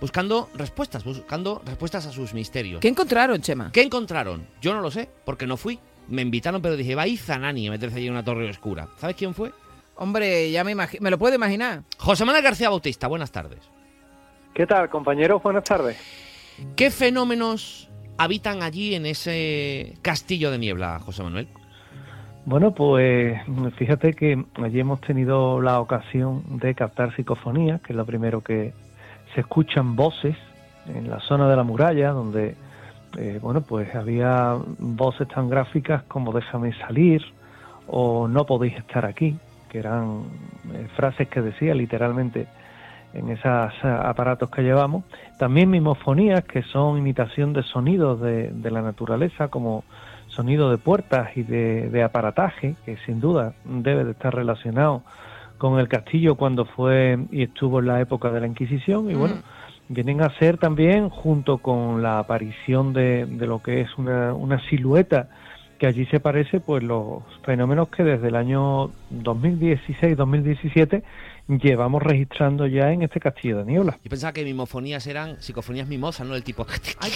buscando 0.00 0.48
respuestas, 0.54 1.02
buscando 1.02 1.62
respuestas 1.66 2.06
a 2.06 2.12
sus 2.12 2.32
misterios. 2.32 2.80
¿Qué 2.80 2.86
encontraron, 2.86 3.40
Chema? 3.40 3.72
¿Qué 3.72 3.82
encontraron? 3.82 4.46
Yo 4.62 4.72
no 4.72 4.82
lo 4.82 4.92
sé, 4.92 5.10
porque 5.24 5.48
no 5.48 5.56
fui. 5.56 5.80
Me 6.06 6.22
invitaron, 6.22 6.62
pero 6.62 6.76
dije, 6.76 6.94
va 6.94 7.02
a 7.02 7.08
ir 7.08 7.18
Zanani 7.18 7.66
a 7.66 7.72
meterse 7.72 7.96
allí 7.96 8.06
en 8.06 8.12
una 8.12 8.24
torre 8.24 8.48
oscura. 8.48 8.86
¿Sabes 8.98 9.16
quién 9.16 9.34
fue? 9.34 9.50
Hombre, 9.96 10.48
ya 10.52 10.62
me, 10.62 10.76
me 10.76 11.10
lo 11.10 11.18
puedo 11.18 11.34
imaginar. 11.34 11.82
José 11.98 12.24
Manuel 12.24 12.44
García 12.44 12.68
Bautista, 12.68 13.08
buenas 13.08 13.32
tardes. 13.32 13.58
¿Qué 14.54 14.64
tal, 14.64 14.88
compañeros? 14.88 15.42
Buenas 15.42 15.64
tardes. 15.64 16.29
¿Qué 16.76 16.90
fenómenos 16.90 17.90
habitan 18.18 18.62
allí 18.62 18.94
en 18.94 19.06
ese 19.06 19.94
castillo 20.02 20.50
de 20.50 20.58
niebla, 20.58 20.98
José 21.00 21.22
Manuel? 21.22 21.48
Bueno, 22.46 22.72
pues 22.74 23.38
fíjate 23.76 24.14
que 24.14 24.44
allí 24.62 24.80
hemos 24.80 25.00
tenido 25.00 25.60
la 25.60 25.80
ocasión 25.80 26.58
de 26.58 26.74
captar 26.74 27.14
psicofonías, 27.14 27.80
que 27.82 27.92
es 27.92 27.96
lo 27.96 28.06
primero 28.06 28.40
que 28.42 28.72
se 29.34 29.40
escuchan 29.40 29.94
voces 29.94 30.36
en 30.86 31.08
la 31.08 31.20
zona 31.20 31.48
de 31.48 31.56
la 31.56 31.62
muralla, 31.62 32.10
donde, 32.10 32.56
eh, 33.18 33.38
bueno, 33.42 33.60
pues 33.60 33.94
había 33.94 34.56
voces 34.78 35.28
tan 35.28 35.48
gráficas 35.48 36.02
como 36.04 36.32
déjame 36.32 36.72
salir 36.78 37.22
o 37.86 38.26
no 38.26 38.46
podéis 38.46 38.76
estar 38.76 39.04
aquí, 39.04 39.36
que 39.68 39.78
eran 39.78 40.24
eh, 40.72 40.88
frases 40.96 41.28
que 41.28 41.42
decía 41.42 41.74
literalmente 41.74 42.48
en 43.12 43.28
esos 43.28 43.72
aparatos 43.84 44.50
que 44.50 44.62
llevamos. 44.62 45.04
También 45.40 45.70
mimofonías, 45.70 46.44
que 46.44 46.62
son 46.64 46.98
imitación 46.98 47.54
de 47.54 47.62
sonidos 47.62 48.20
de, 48.20 48.50
de 48.50 48.70
la 48.70 48.82
naturaleza, 48.82 49.48
como 49.48 49.84
sonido 50.26 50.70
de 50.70 50.76
puertas 50.76 51.34
y 51.34 51.44
de, 51.44 52.02
aparataje, 52.02 52.76
que 52.84 52.98
sin 53.06 53.22
duda 53.22 53.54
debe 53.64 54.04
de 54.04 54.10
estar 54.10 54.34
relacionado 54.34 55.02
con 55.56 55.80
el 55.80 55.88
castillo 55.88 56.34
cuando 56.34 56.66
fue 56.66 57.18
y 57.30 57.44
estuvo 57.44 57.80
en 57.80 57.86
la 57.86 58.02
época 58.02 58.30
de 58.30 58.40
la 58.40 58.48
Inquisición 58.48 59.10
y 59.10 59.14
bueno, 59.14 59.36
mm. 59.36 59.94
vienen 59.94 60.20
a 60.20 60.28
ser 60.38 60.58
también 60.58 61.08
junto 61.08 61.56
con 61.56 62.02
la 62.02 62.18
aparición 62.18 62.92
de, 62.92 63.24
de 63.24 63.46
lo 63.46 63.62
que 63.62 63.80
es 63.80 63.96
una, 63.96 64.34
una, 64.34 64.60
silueta 64.68 65.30
que 65.78 65.86
allí 65.86 66.04
se 66.04 66.20
parece 66.20 66.60
pues 66.60 66.82
los 66.82 67.22
fenómenos 67.44 67.88
que 67.88 68.04
desde 68.04 68.28
el 68.28 68.36
año 68.36 68.90
2016-2017 69.10 71.02
llevamos 71.58 72.02
registrando 72.02 72.66
ya 72.66 72.92
en 72.92 73.02
este 73.02 73.18
castillo 73.20 73.58
de 73.58 73.64
Niebla. 73.64 73.98
Yo 74.02 74.10
pensaba 74.10 74.32
que 74.32 74.44
mimofonías 74.44 75.06
eran 75.06 75.40
psicofonías 75.42 75.88
mimosas, 75.88 76.26
¿no? 76.26 76.34
El 76.34 76.44
tipo... 76.44 76.66
Ay, 77.00 77.12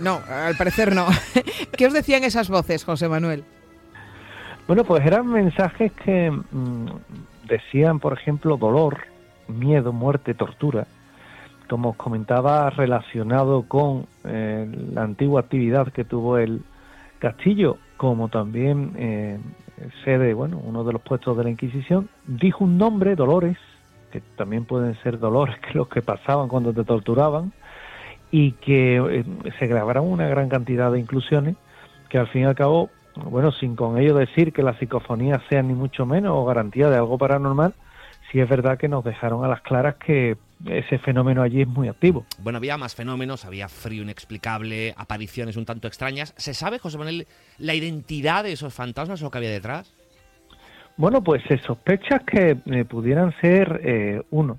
no, 0.00 0.20
al 0.28 0.56
parecer 0.56 0.94
no. 0.94 1.06
¿Qué 1.76 1.86
os 1.86 1.92
decían 1.92 2.24
esas 2.24 2.48
voces, 2.48 2.84
José 2.84 3.08
Manuel? 3.08 3.44
Bueno, 4.66 4.84
pues 4.84 5.04
eran 5.06 5.26
mensajes 5.28 5.92
que 5.92 6.30
mm, 6.30 6.86
decían, 7.48 8.00
por 8.00 8.12
ejemplo, 8.12 8.56
dolor, 8.56 9.06
miedo, 9.48 9.92
muerte, 9.92 10.34
tortura, 10.34 10.86
como 11.68 11.90
os 11.90 11.96
comentaba, 11.96 12.68
relacionado 12.70 13.62
con 13.62 14.06
eh, 14.24 14.68
la 14.92 15.04
antigua 15.04 15.40
actividad 15.40 15.92
que 15.92 16.04
tuvo 16.04 16.38
el 16.38 16.62
castillo, 17.18 17.78
como 17.96 18.28
también 18.28 18.92
eh, 18.96 19.38
sede, 20.04 20.34
bueno, 20.34 20.60
uno 20.62 20.84
de 20.84 20.92
los 20.92 21.02
puestos 21.02 21.36
de 21.36 21.44
la 21.44 21.50
Inquisición, 21.50 22.08
dijo 22.26 22.64
un 22.64 22.78
nombre, 22.78 23.14
Dolores, 23.14 23.58
que 24.10 24.20
también 24.36 24.64
pueden 24.64 24.94
ser 25.02 25.18
dolores 25.18 25.58
que 25.58 25.76
los 25.76 25.88
que 25.88 26.02
pasaban 26.02 26.48
cuando 26.48 26.72
te 26.72 26.84
torturaban, 26.84 27.52
y 28.30 28.52
que 28.52 28.96
eh, 28.96 29.24
se 29.58 29.66
grabaron 29.66 30.10
una 30.10 30.28
gran 30.28 30.48
cantidad 30.48 30.90
de 30.90 31.00
inclusiones 31.00 31.56
que 32.08 32.18
al 32.18 32.28
fin 32.28 32.42
y 32.42 32.44
al 32.44 32.54
cabo, 32.54 32.90
bueno, 33.14 33.52
sin 33.52 33.76
con 33.76 33.98
ello 33.98 34.14
decir 34.14 34.52
que 34.52 34.62
las 34.62 34.78
psicofonías 34.78 35.42
sean 35.48 35.68
ni 35.68 35.74
mucho 35.74 36.06
menos 36.06 36.32
o 36.34 36.44
garantía 36.44 36.88
de 36.90 36.96
algo 36.96 37.18
paranormal, 37.18 37.74
sí 38.30 38.40
es 38.40 38.48
verdad 38.48 38.78
que 38.78 38.88
nos 38.88 39.04
dejaron 39.04 39.44
a 39.44 39.48
las 39.48 39.60
claras 39.62 39.96
que 39.96 40.36
ese 40.64 40.98
fenómeno 40.98 41.42
allí 41.42 41.62
es 41.62 41.68
muy 41.68 41.88
activo. 41.88 42.24
Bueno, 42.38 42.56
había 42.56 42.78
más 42.78 42.94
fenómenos, 42.94 43.44
había 43.44 43.68
frío 43.68 44.02
inexplicable, 44.02 44.94
apariciones 44.96 45.56
un 45.56 45.64
tanto 45.64 45.86
extrañas. 45.88 46.34
¿Se 46.36 46.54
sabe, 46.54 46.78
José 46.78 46.98
Manuel, 46.98 47.26
la 47.58 47.74
identidad 47.74 48.44
de 48.44 48.52
esos 48.52 48.72
fantasmas 48.72 49.20
o 49.20 49.24
lo 49.24 49.30
que 49.30 49.38
había 49.38 49.50
detrás? 49.50 49.92
Bueno, 50.96 51.22
pues 51.22 51.42
se 51.46 51.58
sospecha 51.58 52.20
que 52.20 52.56
eh, 52.64 52.84
pudieran 52.86 53.34
ser 53.40 53.80
eh, 53.84 54.22
uno 54.30 54.58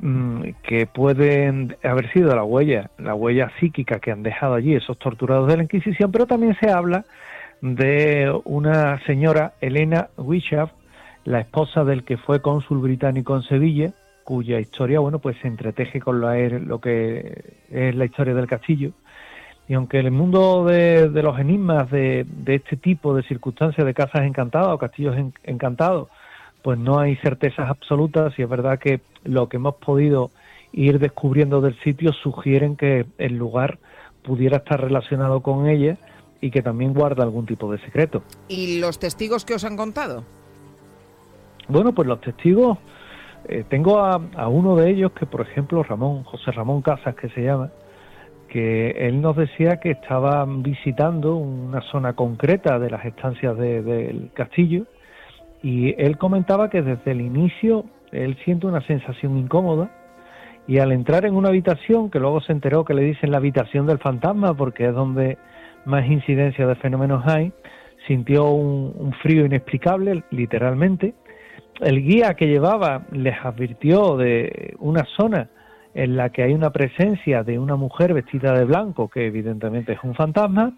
Mm, 0.00 0.50
que 0.62 0.86
pueden 0.86 1.76
haber 1.82 2.12
sido 2.12 2.34
la 2.36 2.44
huella, 2.44 2.88
la 2.98 3.16
huella 3.16 3.50
psíquica 3.58 3.98
que 3.98 4.12
han 4.12 4.22
dejado 4.22 4.54
allí 4.54 4.76
esos 4.76 4.96
torturados 4.96 5.48
de 5.48 5.56
la 5.56 5.64
Inquisición, 5.64 6.12
pero 6.12 6.26
también 6.26 6.56
se 6.60 6.70
habla 6.70 7.04
de 7.60 8.32
una 8.44 9.04
señora, 9.06 9.54
Elena 9.60 10.08
Wishaw, 10.16 10.70
la 11.24 11.40
esposa 11.40 11.82
del 11.82 12.04
que 12.04 12.16
fue 12.16 12.40
cónsul 12.40 12.78
británico 12.78 13.34
en 13.34 13.42
Sevilla, 13.42 13.92
cuya 14.28 14.60
historia, 14.60 15.00
bueno, 15.00 15.20
pues 15.20 15.38
se 15.40 15.48
entreteje 15.48 16.02
con 16.02 16.20
lo 16.20 16.80
que 16.82 17.54
es 17.70 17.94
la 17.94 18.04
historia 18.04 18.34
del 18.34 18.46
castillo. 18.46 18.90
Y 19.66 19.72
aunque 19.72 20.00
el 20.00 20.10
mundo 20.10 20.66
de, 20.66 21.08
los 21.08 21.38
enigmas 21.38 21.90
de, 21.90 22.26
de, 22.28 22.56
este 22.56 22.76
tipo 22.76 23.14
de 23.14 23.22
circunstancias 23.22 23.86
de 23.86 23.94
casas 23.94 24.26
encantadas 24.26 24.68
o 24.68 24.76
castillos 24.76 25.16
encantados 25.44 26.08
pues 26.62 26.78
no 26.78 26.98
hay 26.98 27.16
certezas 27.16 27.70
absolutas 27.70 28.38
y 28.38 28.42
es 28.42 28.48
verdad 28.50 28.78
que 28.78 29.00
lo 29.24 29.48
que 29.48 29.56
hemos 29.56 29.76
podido 29.76 30.30
ir 30.72 30.98
descubriendo 30.98 31.62
del 31.62 31.80
sitio 31.80 32.12
sugieren 32.12 32.76
que 32.76 33.06
el 33.16 33.38
lugar 33.38 33.78
pudiera 34.22 34.58
estar 34.58 34.78
relacionado 34.78 35.40
con 35.40 35.68
ella 35.68 35.96
y 36.42 36.50
que 36.50 36.60
también 36.60 36.92
guarda 36.92 37.22
algún 37.22 37.46
tipo 37.46 37.72
de 37.72 37.78
secreto. 37.78 38.22
¿Y 38.46 38.78
los 38.78 38.98
testigos 38.98 39.46
que 39.46 39.54
os 39.54 39.64
han 39.64 39.78
contado? 39.78 40.22
Bueno, 41.66 41.94
pues 41.94 42.06
los 42.06 42.20
testigos, 42.20 42.76
eh, 43.46 43.64
tengo 43.68 43.98
a, 43.98 44.48
uno 44.48 44.76
de 44.76 44.90
ellos 44.90 45.12
que, 45.12 45.26
por 45.26 45.42
ejemplo, 45.42 45.82
Ramón, 45.82 46.24
José 46.24 46.50
Ramón 46.52 46.82
Casas, 46.82 47.14
que 47.14 47.28
se 47.30 47.42
llama, 47.42 47.70
que 48.48 48.90
él 49.08 49.20
nos 49.20 49.36
decía 49.36 49.78
que 49.78 49.90
estaba 49.90 50.44
visitando 50.46 51.36
una 51.36 51.80
zona 51.82 52.14
concreta 52.14 52.78
de 52.78 52.90
las 52.90 53.04
estancias 53.04 53.56
del 53.58 54.30
castillo 54.32 54.86
y 55.62 55.94
él 56.02 56.16
comentaba 56.16 56.70
que 56.70 56.82
desde 56.82 57.10
el 57.10 57.20
inicio 57.20 57.84
él 58.10 58.36
siente 58.44 58.66
una 58.66 58.80
sensación 58.82 59.36
incómoda 59.36 59.90
y 60.66 60.78
al 60.78 60.92
entrar 60.92 61.24
en 61.24 61.34
una 61.34 61.48
habitación, 61.48 62.10
que 62.10 62.20
luego 62.20 62.40
se 62.42 62.52
enteró 62.52 62.84
que 62.84 62.94
le 62.94 63.02
dicen 63.02 63.30
la 63.30 63.38
habitación 63.38 63.86
del 63.86 63.98
fantasma 63.98 64.54
porque 64.54 64.86
es 64.86 64.94
donde 64.94 65.38
más 65.86 66.06
incidencia 66.06 66.66
de 66.66 66.74
fenómenos 66.76 67.26
hay, 67.26 67.52
sintió 68.06 68.50
un, 68.50 69.12
frío 69.22 69.46
inexplicable, 69.46 70.22
literalmente. 70.30 71.14
El 71.80 72.02
guía 72.02 72.34
que 72.34 72.46
llevaba 72.46 73.02
les 73.12 73.36
advirtió 73.44 74.16
de 74.16 74.74
una 74.80 75.04
zona 75.16 75.48
en 75.94 76.16
la 76.16 76.30
que 76.30 76.42
hay 76.42 76.52
una 76.52 76.70
presencia 76.70 77.42
de 77.42 77.58
una 77.58 77.76
mujer 77.76 78.14
vestida 78.14 78.52
de 78.52 78.64
blanco, 78.64 79.08
que 79.08 79.26
evidentemente 79.26 79.92
es 79.92 79.98
un 80.02 80.14
fantasma, 80.14 80.72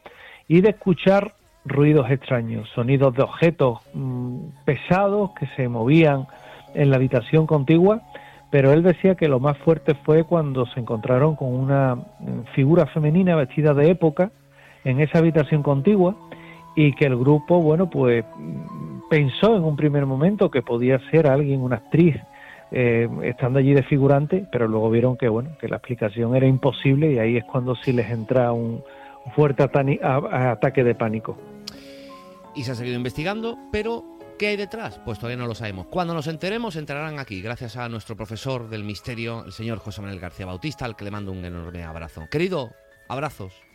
y 0.47 0.61
de 0.61 0.71
escuchar 0.71 1.33
ruidos 1.65 2.11
extraños, 2.11 2.69
sonidos 2.75 3.15
de 3.15 3.23
objetos 3.23 3.81
mm, 3.95 4.39
pesados 4.65 5.31
que 5.39 5.47
se 5.57 5.69
movían 5.69 6.27
en 6.75 6.91
la 6.91 6.97
habitación 6.97 7.47
contigua, 7.47 8.03
pero 8.51 8.73
él 8.73 8.83
decía 8.83 9.15
que 9.15 9.29
lo 9.29 9.41
más 9.41 9.57
fuerte 9.59 9.95
fue 9.95 10.25
cuando 10.25 10.67
se 10.67 10.81
encontraron 10.81 11.37
con 11.37 11.49
una 11.55 11.95
mm, 11.95 12.45
figura 12.55 12.87
femenina 12.87 13.37
vestida 13.37 13.75
de 13.75 13.91
época 13.91 14.31
en 14.85 15.01
esa 15.01 15.19
habitación 15.19 15.63
contigua 15.63 16.17
y 16.86 16.94
que 16.94 17.05
el 17.05 17.16
grupo, 17.16 17.61
bueno, 17.61 17.90
pues 17.90 18.24
mm, 18.36 19.09
pensó 19.11 19.55
en 19.55 19.65
un 19.65 19.77
primer 19.77 20.07
momento 20.07 20.51
que 20.51 20.62
podía 20.62 20.98
ser 21.11 21.27
alguien, 21.27 21.61
una 21.61 21.77
actriz, 21.77 22.16
eh, 22.70 23.07
estando 23.23 23.59
allí 23.59 23.74
de 23.74 23.82
figurante, 23.82 24.47
pero 24.51 24.66
luego 24.66 24.89
vieron 24.90 25.16
que, 25.19 25.28
bueno, 25.28 25.51
que 25.61 25.69
la 25.69 25.77
explicación 25.77 26.35
era 26.35 26.47
imposible 26.47 27.12
y 27.12 27.19
ahí 27.19 27.36
es 27.36 27.44
cuando 27.44 27.74
sí 27.77 27.93
les 27.93 28.11
entra 28.11 28.52
un, 28.52 28.82
fuerte 29.35 29.62
ataque 29.62 30.82
de 30.82 30.94
pánico. 30.94 31.36
Y 32.55 32.65
se 32.65 32.73
ha 32.73 32.74
seguido 32.74 32.97
investigando, 32.97 33.59
pero 33.70 34.02
¿qué 34.39 34.48
hay 34.48 34.57
detrás? 34.57 34.98
Pues 35.05 35.19
todavía 35.19 35.36
no 35.36 35.47
lo 35.47 35.55
sabemos. 35.55 35.86
Cuando 35.89 36.15
nos 36.15 36.27
enteremos, 36.27 36.77
entrarán 36.77 37.19
aquí, 37.19 37.43
gracias 37.43 37.77
a 37.77 37.89
nuestro 37.90 38.16
profesor 38.16 38.70
del 38.70 38.85
misterio, 38.85 39.44
el 39.44 39.52
señor 39.52 39.78
José 39.78 40.01
Manuel 40.01 40.19
García 40.19 40.47
Bautista, 40.47 40.86
al 40.86 40.97
que 40.97 41.05
le 41.05 41.11
mando 41.11 41.31
un 41.31 41.44
enorme 41.44 41.85
abrazo. 41.85 42.27
Querido, 42.31 42.70
abrazos. 43.09 43.70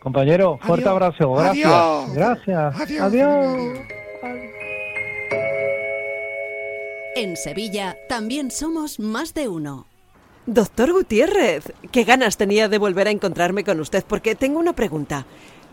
Compañero, 0.00 0.58
fuerte 0.62 0.88
abrazo. 0.88 1.32
Gracias. 1.34 2.14
Gracias. 2.14 2.80
Adiós. 2.80 3.02
Adiós. 3.02 3.78
En 7.16 7.36
Sevilla 7.36 7.98
también 8.08 8.50
somos 8.50 8.98
más 8.98 9.34
de 9.34 9.48
uno. 9.48 9.86
Doctor 10.46 10.92
Gutiérrez, 10.92 11.72
qué 11.92 12.04
ganas 12.04 12.38
tenía 12.38 12.68
de 12.68 12.78
volver 12.78 13.08
a 13.08 13.10
encontrarme 13.10 13.62
con 13.62 13.78
usted 13.78 14.02
porque 14.08 14.34
tengo 14.34 14.58
una 14.58 14.72
pregunta. 14.72 15.26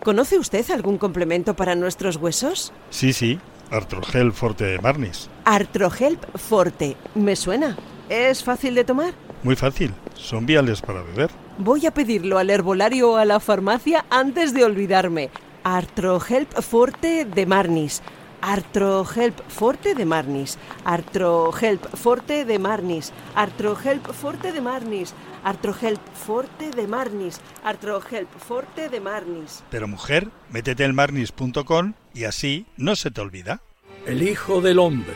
¿Conoce 0.03 0.37
usted 0.37 0.69
algún 0.71 0.97
complemento 0.97 1.55
para 1.55 1.75
nuestros 1.75 2.17
huesos? 2.17 2.73
Sí, 2.89 3.13
sí, 3.13 3.39
Artrogel 3.71 4.33
Forte 4.33 4.65
de 4.65 4.79
Marnis. 4.79 5.29
Artrogel 5.45 6.19
Forte, 6.35 6.97
me 7.15 7.35
suena. 7.35 7.77
¿Es 8.09 8.43
fácil 8.43 8.75
de 8.75 8.83
tomar? 8.83 9.13
Muy 9.43 9.55
fácil, 9.55 9.93
son 10.15 10.45
viales 10.45 10.81
para 10.81 11.01
beber. 11.01 11.29
Voy 11.59 11.87
a 11.87 11.91
pedirlo 11.91 12.37
al 12.37 12.49
herbolario 12.49 13.11
o 13.11 13.15
a 13.15 13.25
la 13.25 13.39
farmacia 13.39 14.05
antes 14.09 14.53
de 14.53 14.63
olvidarme. 14.63 15.29
Artrohelp 15.63 16.53
Forte 16.61 17.25
de 17.25 17.45
Marnis. 17.45 18.03
Artrohelp 18.41 19.41
Forte 19.47 19.95
de 19.95 20.05
Marnis, 20.05 20.59
Artrohelp 20.85 21.83
Forte 21.95 22.45
de 22.45 22.59
Marnis, 22.59 23.11
Artrohelp 23.33 24.05
Forte 24.13 24.51
de 24.51 24.61
Marnis, 24.61 25.13
Artrohelp 25.43 25.99
Forte 26.13 26.69
de 26.69 26.87
Marnis, 26.87 27.41
Artrohelp 27.63 28.29
Forte 28.37 28.89
de 28.89 28.99
Marnis. 28.99 29.63
Pero 29.71 29.87
mujer, 29.87 30.29
métete 30.51 30.83
en 30.85 30.93
marnis.com 30.93 31.93
y 32.13 32.25
así 32.25 32.67
no 32.77 32.95
se 32.95 33.09
te 33.09 33.21
olvida. 33.21 33.61
El 34.05 34.21
Hijo 34.21 34.61
del 34.61 34.77
Hombre, 34.77 35.15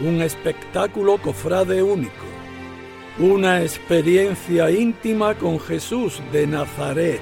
un 0.00 0.22
espectáculo 0.22 1.18
cofrade 1.18 1.82
único, 1.82 2.29
una 3.18 3.62
experiencia 3.62 4.70
íntima 4.70 5.34
con 5.34 5.60
Jesús 5.60 6.22
de 6.32 6.46
Nazaret 6.46 7.20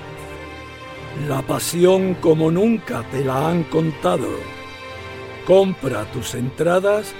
la 1.26 1.42
pasión 1.42 2.14
como 2.14 2.50
nunca 2.50 3.04
te 3.10 3.24
la 3.24 3.48
han 3.48 3.64
contado. 3.64 4.28
Compra 5.46 6.04
tus 6.12 6.34
entradas 6.34 7.12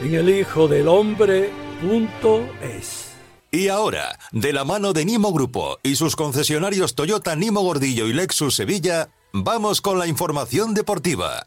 en 0.00 0.14
elhijodelhombre.es. 0.14 3.10
Y 3.50 3.68
ahora, 3.68 4.18
de 4.32 4.52
la 4.52 4.64
mano 4.64 4.92
de 4.92 5.04
Nimo 5.04 5.32
Grupo 5.32 5.78
y 5.82 5.96
sus 5.96 6.16
concesionarios 6.16 6.94
Toyota 6.94 7.36
Nimo 7.36 7.60
Gordillo 7.60 8.06
y 8.06 8.14
Lexus 8.14 8.56
Sevilla, 8.56 9.10
vamos 9.32 9.80
con 9.80 9.98
la 9.98 10.06
información 10.06 10.74
deportiva. 10.74 11.46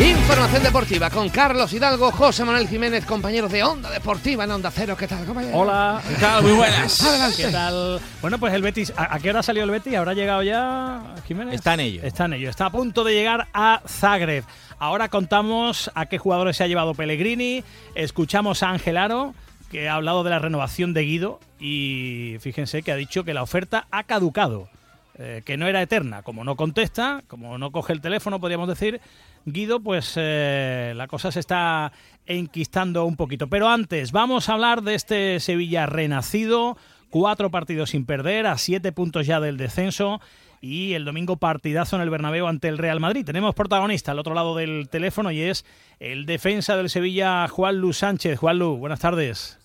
Información 0.00 0.64
deportiva 0.64 1.08
con 1.08 1.28
Carlos 1.28 1.72
Hidalgo, 1.72 2.10
José 2.10 2.44
Manuel 2.44 2.66
Jiménez, 2.66 3.06
compañeros 3.06 3.52
de 3.52 3.62
Onda 3.62 3.90
Deportiva 3.90 4.42
en 4.42 4.50
Onda 4.50 4.72
Cero. 4.72 4.96
¿Qué 4.98 5.06
tal, 5.06 5.24
compañero? 5.24 5.56
Hola, 5.56 6.02
¿qué 6.08 6.16
tal? 6.16 6.42
Muy 6.42 6.52
buenas. 6.52 7.36
¿Qué 7.36 7.46
tal? 7.46 8.00
Bueno, 8.20 8.40
pues 8.40 8.52
el 8.54 8.62
Betis, 8.62 8.92
¿a, 8.96 9.16
qué 9.20 9.30
hora 9.30 9.44
salió 9.44 9.62
el 9.62 9.70
Betis? 9.70 9.94
¿Habrá 9.94 10.12
llegado 10.12 10.42
ya 10.42 11.14
Jiménez? 11.28 11.54
Está 11.54 11.74
en 11.74 11.80
ello. 11.80 12.02
Está 12.02 12.24
en 12.24 12.32
ello. 12.32 12.50
Está 12.50 12.66
a 12.66 12.70
punto 12.70 13.04
de 13.04 13.14
llegar 13.14 13.46
a 13.54 13.82
Zagreb. 13.86 14.42
Ahora 14.80 15.08
contamos 15.10 15.88
a 15.94 16.06
qué 16.06 16.18
jugadores 16.18 16.56
se 16.56 16.64
ha 16.64 16.66
llevado 16.66 16.94
Pellegrini. 16.94 17.62
Escuchamos 17.94 18.64
a 18.64 18.70
Ángel 18.70 18.96
Aro, 18.96 19.32
que 19.70 19.88
ha 19.88 19.94
hablado 19.94 20.24
de 20.24 20.30
la 20.30 20.40
renovación 20.40 20.92
de 20.92 21.02
Guido 21.02 21.38
y 21.60 22.36
fíjense 22.40 22.82
que 22.82 22.90
ha 22.90 22.96
dicho 22.96 23.22
que 23.22 23.32
la 23.32 23.44
oferta 23.44 23.86
ha 23.92 24.02
caducado. 24.02 24.68
Eh, 25.16 25.42
que 25.44 25.56
no 25.56 25.68
era 25.68 25.80
eterna. 25.80 26.22
Como 26.22 26.42
no 26.42 26.56
contesta, 26.56 27.22
como 27.28 27.56
no 27.56 27.70
coge 27.70 27.92
el 27.92 28.00
teléfono, 28.00 28.40
podríamos 28.40 28.66
decir, 28.66 29.00
Guido, 29.46 29.80
pues 29.80 30.14
eh, 30.16 30.94
la 30.96 31.06
cosa 31.06 31.30
se 31.30 31.40
está 31.40 31.92
enquistando 32.26 33.04
un 33.04 33.16
poquito. 33.16 33.48
Pero 33.48 33.68
antes, 33.68 34.12
vamos 34.12 34.48
a 34.48 34.54
hablar 34.54 34.82
de 34.82 34.94
este 34.94 35.40
Sevilla 35.40 35.86
renacido, 35.86 36.78
cuatro 37.10 37.50
partidos 37.50 37.90
sin 37.90 38.06
perder, 38.06 38.46
a 38.46 38.56
siete 38.56 38.92
puntos 38.92 39.26
ya 39.26 39.40
del 39.40 39.56
descenso. 39.56 40.20
Y 40.60 40.94
el 40.94 41.04
domingo 41.04 41.36
partidazo 41.36 41.96
en 41.96 42.02
el 42.02 42.08
Bernabéu 42.08 42.46
ante 42.46 42.68
el 42.68 42.78
Real 42.78 42.98
Madrid. 42.98 43.26
Tenemos 43.26 43.54
protagonista 43.54 44.12
al 44.12 44.18
otro 44.18 44.32
lado 44.32 44.56
del 44.56 44.88
teléfono 44.88 45.30
y 45.30 45.42
es 45.42 45.66
el 46.00 46.24
defensa 46.24 46.74
del 46.78 46.88
Sevilla, 46.88 47.46
Juan 47.48 47.76
Lu 47.76 47.92
Sánchez. 47.92 48.38
Juan 48.38 48.58
Lu, 48.58 48.78
buenas 48.78 49.00
tardes. 49.00 49.58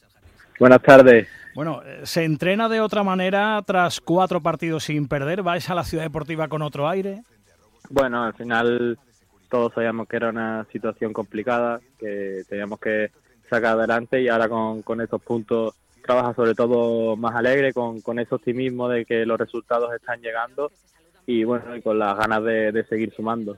Buenas 0.60 0.82
tardes. 0.82 1.30
Bueno, 1.56 1.82
eh, 1.86 2.02
¿se 2.04 2.26
entrena 2.26 2.68
de 2.68 2.82
otra 2.82 3.04
manera 3.04 3.62
tras 3.66 4.02
cuatro 4.02 4.42
partidos 4.42 4.84
sin 4.84 5.08
perder? 5.08 5.42
¿Vais 5.42 5.70
a 5.70 5.76
la 5.76 5.86
ciudad 5.86 6.04
deportiva 6.04 6.50
con 6.50 6.62
otro 6.62 6.90
aire? 6.90 7.24
Bueno, 7.90 8.24
al 8.26 8.34
final 8.34 9.00
todos 9.50 9.74
sabíamos 9.74 10.08
que 10.08 10.18
era 10.18 10.30
una 10.30 10.66
situación 10.72 11.14
complicada, 11.14 11.80
que 12.00 12.44
teníamos 12.48 12.80
que 12.80 13.12
sacar 13.50 13.78
adelante 13.78 14.22
y 14.22 14.28
ahora 14.28 14.48
con, 14.48 14.82
con 14.84 15.02
estos 15.02 15.22
puntos 15.22 15.74
trabaja 16.06 16.34
sobre 16.34 16.56
todo 16.56 17.16
más 17.16 17.36
alegre, 17.36 17.74
con, 17.74 18.02
con 18.02 18.20
ese 18.20 18.34
optimismo 18.34 18.90
de 18.90 19.06
que 19.06 19.26
los 19.26 19.38
resultados 19.38 19.94
están 19.94 20.22
llegando 20.22 20.72
y 21.26 21.44
bueno, 21.44 21.76
y 21.76 21.82
con 21.82 22.00
las 22.00 22.18
ganas 22.18 22.44
de, 22.44 22.86
seguir 22.90 23.14
sumando. 23.16 23.58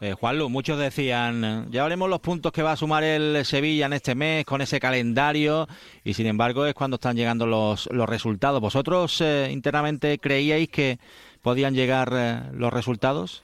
Eh, 0.00 0.12
Juanlu, 0.12 0.48
muchos 0.48 0.78
decían, 0.78 1.70
ya 1.70 1.82
veremos 1.82 2.08
los 2.08 2.20
puntos 2.20 2.52
que 2.52 2.62
va 2.62 2.72
a 2.72 2.76
sumar 2.76 3.02
el 3.02 3.44
Sevilla 3.44 3.86
en 3.86 3.94
este 3.94 4.14
mes 4.14 4.44
con 4.44 4.60
ese 4.60 4.78
calendario 4.78 5.66
y 6.04 6.14
sin 6.14 6.26
embargo 6.26 6.66
es 6.66 6.74
cuando 6.74 6.96
están 6.96 7.16
llegando 7.16 7.46
los, 7.46 7.88
los 7.90 8.08
resultados. 8.08 8.60
¿Vosotros 8.60 9.20
eh, 9.20 9.48
internamente 9.50 10.18
creíais 10.18 10.68
que 10.68 10.98
podían 11.42 11.74
llegar 11.74 12.10
eh, 12.12 12.42
los 12.52 12.72
resultados? 12.72 13.42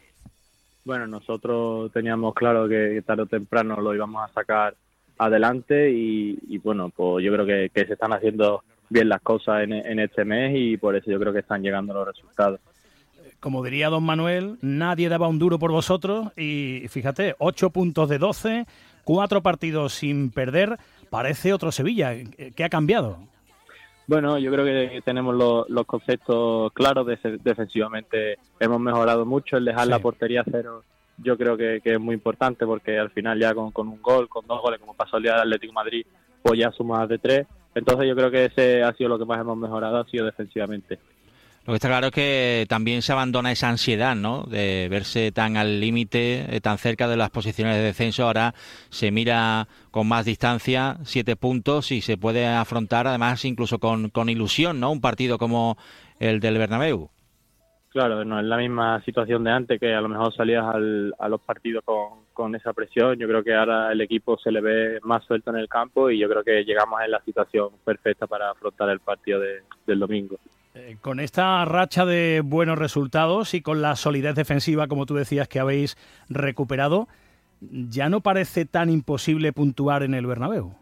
Bueno, 0.85 1.07
nosotros 1.07 1.93
teníamos 1.93 2.35
claro 2.35 2.69
que 2.69 3.03
tarde 3.07 3.23
o 3.23 3.27
temprano 3.27 3.81
lo 3.81 3.95
íbamos 3.95 4.29
a 4.29 4.33
sacar 4.33 4.75
adelante 5.19 5.91
y, 5.91 6.59
bueno, 6.59 6.89
pues 6.89 7.25
yo 7.25 7.33
creo 7.33 7.47
que, 7.47 7.71
se 7.75 7.93
están 7.93 8.13
haciendo 8.13 8.63
bien 8.89 9.09
las 9.09 9.21
cosas 9.21 9.63
en, 9.63 9.73
en 9.73 10.01
este 10.01 10.25
mes 10.25 10.53
y 10.57 10.77
por 10.77 10.97
eso 10.97 11.11
yo 11.11 11.21
creo 11.21 11.33
que 11.33 11.41
están 11.41 11.63
llegando 11.63 11.93
los 11.93 12.07
resultados 12.07 12.61
como 13.41 13.65
diría 13.65 13.89
don 13.89 14.05
Manuel, 14.05 14.59
nadie 14.61 15.09
daba 15.09 15.29
un 15.29 15.39
duro 15.39 15.59
por 15.59 15.73
vosotros 15.73 16.29
y 16.37 16.87
fíjate, 16.89 17.35
ocho 17.39 17.71
puntos 17.71 18.09
de 18.09 18.19
12, 18.19 18.67
cuatro 19.03 19.43
partidos 19.43 19.95
sin 19.95 20.31
perder, 20.31 20.79
parece 21.09 21.53
otro 21.53 21.73
Sevilla. 21.73 22.15
¿Qué 22.55 22.65
ha 22.65 22.69
cambiado? 22.69 23.19
Bueno, 24.11 24.39
yo 24.39 24.51
creo 24.51 24.65
que 24.65 25.03
tenemos 25.05 25.37
los, 25.69 25.87
conceptos 25.87 26.73
claros. 26.73 27.07
defensivamente 27.07 28.39
hemos 28.59 28.81
mejorado 28.81 29.25
mucho. 29.25 29.57
El 29.57 29.65
dejar 29.65 29.87
la 29.87 30.01
portería 30.01 30.43
cero 30.51 30.83
yo 31.19 31.39
creo 31.39 31.57
que, 31.57 31.81
es 31.85 32.01
muy 32.01 32.17
importante 32.17 32.67
porque 32.67 32.99
al 32.99 33.11
final 33.11 33.39
ya 33.39 33.55
con, 33.55 33.71
un 33.77 34.03
gol, 34.03 34.29
con 34.29 34.45
dos 34.49 34.61
goles, 34.61 34.81
como 34.81 34.95
pasó 34.95 35.19
el 35.19 35.23
día 35.23 35.35
del 35.35 35.43
Atlético 35.43 35.73
Madrid, 35.75 36.05
pues 36.43 36.59
ya 36.59 36.73
sumas 36.73 37.09
de 37.09 37.19
tres. 37.19 37.47
Entonces 37.73 38.09
yo 38.09 38.17
creo 38.17 38.33
que 38.33 38.47
ese 38.47 38.83
ha 38.83 38.93
sido 38.95 39.11
lo 39.11 39.19
que 39.21 39.27
más 39.27 39.41
hemos 39.41 39.57
mejorado, 39.57 39.99
ha 39.99 40.05
sido 40.07 40.27
defensivamente. 40.27 40.99
Lo 41.67 41.73
que 41.73 41.77
está 41.77 41.89
claro 41.89 42.07
es 42.07 42.13
que 42.13 42.67
también 42.69 43.03
se 43.03 43.13
abandona 43.13 43.53
esa 43.53 43.69
ansiedad, 43.69 44.17
¿no? 44.17 44.45
De 44.45 44.89
verse 44.91 45.31
tan 45.31 45.59
al 45.59 45.79
límite, 45.79 46.57
eh, 46.57 46.61
tan 46.61 46.79
cerca 46.79 47.07
de 47.07 47.19
las 47.19 47.31
posiciones 47.31 47.77
de 47.77 47.83
descenso. 47.83 48.25
Ahora 48.25 48.55
se 48.89 49.11
mira 49.11 49.69
con 49.91 50.09
más 50.09 50.25
distancia, 50.25 50.97
siete 51.05 51.37
puntos, 51.37 51.93
y 51.93 52.01
se 52.01 52.17
puede 52.17 52.47
afrontar 52.47 53.07
además 53.07 53.45
incluso 53.45 53.79
con, 53.79 54.09
con 54.09 54.31
ilusión, 54.31 54.81
¿no? 54.81 54.91
Un 54.91 55.03
partido 55.03 55.37
como 55.37 55.77
el 56.19 56.41
del 56.41 56.57
Bernabéu. 56.57 57.11
Claro, 57.91 58.25
no 58.25 58.39
es 58.39 58.47
la 58.47 58.57
misma 58.57 59.03
situación 59.03 59.45
de 59.45 59.51
antes, 59.51 59.81
que 59.81 59.93
a 59.93 60.01
lo 60.01 60.09
mejor 60.09 60.35
salías 60.35 60.65
al, 60.65 61.13
a 61.19 61.29
los 61.29 61.41
partidos 61.41 61.85
con, 61.85 62.21
con 62.33 62.55
esa 62.55 62.73
presión. 62.73 63.19
Yo 63.19 63.29
creo 63.29 63.45
que 63.45 63.55
ahora 63.55 63.93
el 63.93 64.01
equipo 64.01 64.39
se 64.39 64.51
le 64.51 64.61
ve 64.61 64.99
más 65.03 65.25
suelto 65.25 65.51
en 65.51 65.57
el 65.57 65.69
campo 65.69 66.09
y 66.09 66.19
yo 66.19 66.29
creo 66.29 66.43
que 66.43 66.65
llegamos 66.65 67.01
en 67.03 67.11
la 67.11 67.21
situación 67.23 67.69
perfecta 67.85 68.27
para 68.27 68.51
afrontar 68.53 68.89
el 68.91 69.01
partido 69.01 69.41
del 69.87 69.99
domingo. 69.99 70.37
Eh, 70.75 70.97
con 71.01 71.19
esta 71.19 71.65
racha 71.65 72.07
de 72.07 72.43
buenos 72.45 72.79
resultados 72.79 73.55
y 73.55 73.61
con 73.61 73.83
la 73.83 73.97
solidez 73.97 74.37
defensiva, 74.37 74.87
como 74.87 75.05
tú 75.05 75.15
decías, 75.15 75.49
que 75.49 75.59
habéis 75.59 75.97
recuperado, 76.29 77.09
¿ya 77.61 78.09
no 78.09 78.21
parece 78.21 78.67
tan 78.67 78.89
imposible 78.89 79.53
puntuar 79.53 80.05
en 80.05 80.15
el 80.15 80.27
Bernabéu? 80.27 80.75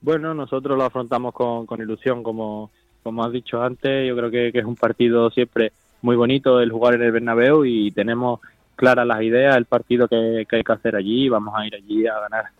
Bueno, 0.00 0.32
nosotros 0.32 0.78
lo 0.78 0.84
afrontamos 0.84 1.34
con, 1.34 1.80
ilusión, 1.80 2.22
como, 2.22 2.70
como 3.02 3.24
has 3.24 3.32
dicho 3.32 3.62
antes. 3.62 4.08
Yo 4.08 4.16
creo 4.16 4.30
que, 4.30 4.58
es 4.58 4.64
un 4.64 4.76
partido 4.76 5.30
siempre 5.30 5.72
muy 6.00 6.16
bonito 6.16 6.60
el 6.60 6.72
jugar 6.72 6.94
en 6.94 7.02
el 7.02 7.12
Bernabéu 7.12 7.66
y 7.66 7.90
tenemos 7.90 8.40
claras 8.74 9.06
las 9.06 9.20
ideas, 9.22 9.56
el 9.56 9.66
partido 9.66 10.08
que, 10.08 10.46
que 10.48 10.56
hay 10.56 10.62
que 10.62 10.72
hacer 10.72 10.94
allí 10.96 11.28
vamos 11.28 11.52
a 11.54 11.66
ir 11.66 11.74
allí 11.74 12.06
a 12.06 12.20
ganar. 12.20 12.57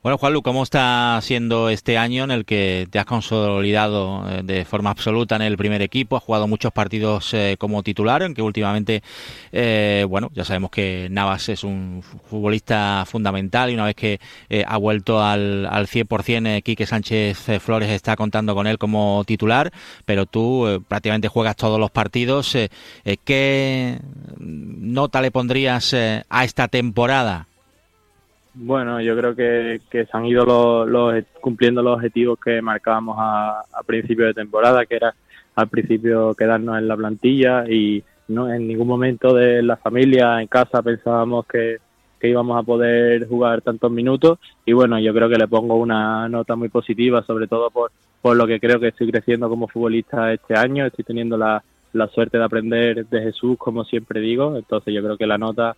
Bueno, 0.00 0.16
Juanlu, 0.16 0.42
¿cómo 0.42 0.62
está 0.62 1.18
siendo 1.22 1.70
este 1.70 1.98
año 1.98 2.22
en 2.22 2.30
el 2.30 2.44
que 2.44 2.86
te 2.88 3.00
has 3.00 3.04
consolidado 3.04 4.30
eh, 4.30 4.42
de 4.44 4.64
forma 4.64 4.90
absoluta 4.90 5.34
en 5.34 5.42
el 5.42 5.56
primer 5.56 5.82
equipo? 5.82 6.16
Has 6.16 6.22
jugado 6.22 6.46
muchos 6.46 6.70
partidos 6.70 7.34
eh, 7.34 7.56
como 7.58 7.82
titular, 7.82 8.22
aunque 8.22 8.40
últimamente, 8.40 9.02
eh, 9.50 10.06
bueno, 10.08 10.30
ya 10.34 10.44
sabemos 10.44 10.70
que 10.70 11.08
Navas 11.10 11.48
es 11.48 11.64
un 11.64 12.04
futbolista 12.30 13.04
fundamental 13.08 13.70
y 13.70 13.74
una 13.74 13.86
vez 13.86 13.96
que 13.96 14.20
ha 14.64 14.76
vuelto 14.76 15.20
al, 15.20 15.66
al 15.66 15.88
100%, 15.88 16.62
Quique 16.62 16.86
Sánchez 16.86 17.60
Flores 17.60 17.90
está 17.90 18.14
contando 18.14 18.54
con 18.54 18.68
él 18.68 18.78
como 18.78 19.24
titular, 19.26 19.72
pero 20.04 20.26
tú 20.26 20.84
prácticamente 20.86 21.26
juegas 21.26 21.56
todos 21.56 21.80
los 21.80 21.90
partidos. 21.90 22.56
¿Qué 23.24 23.98
nota 24.38 25.20
le 25.20 25.32
pondrías 25.32 25.92
a 25.92 26.44
esta 26.44 26.68
temporada? 26.68 27.48
Bueno, 28.60 29.00
yo 29.00 29.16
creo 29.16 29.36
que, 29.36 29.80
que 29.88 30.04
se 30.04 30.10
han 30.16 30.26
ido 30.26 30.44
los, 30.84 31.24
cumpliendo 31.40 31.80
los 31.80 31.94
objetivos 31.94 32.40
que 32.40 32.60
marcábamos 32.60 33.16
a, 33.16 33.62
principio 33.86 34.26
de 34.26 34.34
temporada, 34.34 34.84
que 34.84 34.96
era 34.96 35.14
al 35.54 35.68
principio 35.68 36.34
quedarnos 36.34 36.76
en 36.76 36.88
la 36.88 36.96
plantilla 36.96 37.70
y 37.70 38.02
no 38.26 38.52
en 38.52 38.66
ningún 38.66 38.88
momento 38.88 39.32
de 39.32 39.62
la 39.62 39.76
familia, 39.76 40.42
en 40.42 40.48
casa, 40.48 40.82
pensábamos 40.82 41.46
que, 41.46 41.78
íbamos 42.20 42.58
a 42.58 42.64
poder 42.64 43.28
jugar 43.28 43.62
tantos 43.62 43.92
minutos. 43.92 44.40
Y 44.66 44.72
bueno, 44.72 44.98
yo 44.98 45.14
creo 45.14 45.28
que 45.28 45.38
le 45.38 45.46
pongo 45.46 45.76
una 45.76 46.28
nota 46.28 46.56
muy 46.56 46.68
positiva, 46.68 47.22
sobre 47.22 47.46
todo 47.46 47.70
por, 47.70 47.92
por 48.20 48.36
lo 48.36 48.44
que 48.44 48.58
creo 48.58 48.80
que 48.80 48.88
estoy 48.88 49.08
creciendo 49.12 49.48
como 49.48 49.68
futbolista 49.68 50.32
este 50.32 50.58
año, 50.58 50.84
estoy 50.84 51.04
teniendo 51.04 51.36
la, 51.36 51.62
la 51.92 52.08
suerte 52.08 52.38
de 52.38 52.44
aprender 52.44 53.06
de 53.06 53.22
Jesús, 53.22 53.56
como 53.56 53.84
siempre 53.84 54.20
digo, 54.20 54.56
entonces 54.56 54.92
yo 54.92 55.00
creo 55.00 55.16
que 55.16 55.28
la 55.28 55.38
nota 55.38 55.76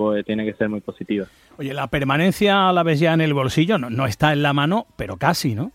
pues 0.00 0.24
tiene 0.24 0.46
que 0.46 0.54
ser 0.54 0.70
muy 0.70 0.80
positiva. 0.80 1.26
Oye, 1.58 1.74
la 1.74 1.86
permanencia 1.88 2.70
a 2.70 2.72
la 2.72 2.82
vez 2.82 3.00
ya 3.00 3.12
en 3.12 3.20
el 3.20 3.34
bolsillo 3.34 3.76
no, 3.76 3.90
no 3.90 4.06
está 4.06 4.32
en 4.32 4.42
la 4.42 4.54
mano, 4.54 4.86
pero 4.96 5.18
casi, 5.18 5.54
¿no? 5.54 5.72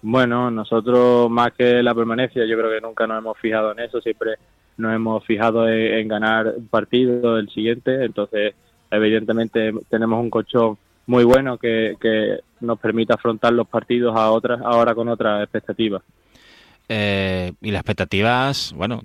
Bueno, 0.00 0.48
nosotros 0.52 1.28
más 1.28 1.50
que 1.54 1.82
la 1.82 1.92
permanencia, 1.92 2.46
yo 2.46 2.56
creo 2.56 2.70
que 2.70 2.80
nunca 2.80 3.04
nos 3.08 3.18
hemos 3.18 3.36
fijado 3.38 3.72
en 3.72 3.80
eso, 3.80 4.00
siempre 4.00 4.36
nos 4.76 4.94
hemos 4.94 5.24
fijado 5.24 5.68
en, 5.68 6.06
ganar 6.06 6.54
un 6.56 6.68
partido, 6.68 7.36
el 7.36 7.48
siguiente, 7.50 8.04
entonces 8.04 8.54
evidentemente 8.92 9.72
tenemos 9.90 10.20
un 10.20 10.30
colchón 10.30 10.78
muy 11.08 11.24
bueno 11.24 11.58
que, 11.58 11.96
que 12.00 12.38
nos 12.60 12.78
permite 12.78 13.12
afrontar 13.12 13.52
los 13.54 13.66
partidos 13.66 14.14
a 14.16 14.30
otras, 14.30 14.60
ahora 14.62 14.94
con 14.94 15.08
otras 15.08 15.42
expectativas. 15.42 16.00
Eh, 16.88 17.52
y 17.60 17.70
las 17.72 17.80
expectativas, 17.80 18.72
bueno, 18.76 19.02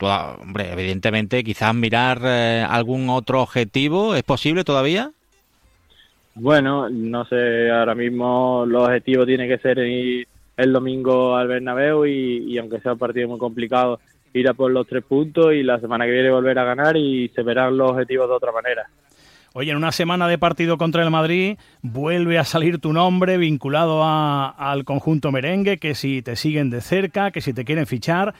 hombre, 0.00 0.72
evidentemente, 0.72 1.44
quizás 1.44 1.74
mirar 1.74 2.20
eh, 2.24 2.66
algún 2.68 3.08
otro 3.08 3.42
objetivo, 3.42 4.16
¿es 4.16 4.24
posible 4.24 4.64
todavía? 4.64 5.12
Bueno, 6.34 6.88
no 6.88 7.24
sé, 7.26 7.70
ahora 7.70 7.94
mismo 7.94 8.64
los 8.66 8.84
objetivos 8.84 9.26
tiene 9.26 9.46
que 9.46 9.58
ser 9.58 9.78
ir 9.78 10.26
el 10.56 10.72
domingo 10.72 11.36
al 11.36 11.48
Bernabéu 11.48 12.04
y, 12.06 12.58
aunque 12.58 12.80
sea 12.80 12.92
un 12.92 12.98
partido 12.98 13.28
muy 13.28 13.38
complicado, 13.38 14.00
ir 14.32 14.48
a 14.48 14.54
por 14.54 14.70
los 14.70 14.86
tres 14.86 15.04
puntos 15.04 15.52
y 15.54 15.62
la 15.62 15.80
semana 15.80 16.04
que 16.04 16.12
viene 16.12 16.30
volver 16.30 16.58
a 16.58 16.64
ganar 16.64 16.96
y 16.96 17.28
se 17.28 17.42
verán 17.42 17.76
los 17.76 17.92
objetivos 17.92 18.28
de 18.28 18.34
otra 18.34 18.52
manera. 18.52 18.88
Oye, 19.52 19.72
en 19.72 19.76
una 19.76 19.90
semana 19.90 20.28
de 20.28 20.38
partido 20.38 20.78
contra 20.78 21.02
el 21.02 21.10
Madrid 21.10 21.58
vuelve 21.82 22.38
a 22.38 22.44
salir 22.44 22.78
tu 22.78 22.92
nombre 22.92 23.36
vinculado 23.36 24.02
al 24.04 24.84
conjunto 24.84 25.32
merengue, 25.32 25.78
que 25.78 25.96
si 25.96 26.22
te 26.22 26.36
siguen 26.36 26.70
de 26.70 26.80
cerca, 26.80 27.32
que 27.32 27.40
si 27.40 27.52
te 27.52 27.64
quieren 27.64 27.86
fichar. 27.86 28.34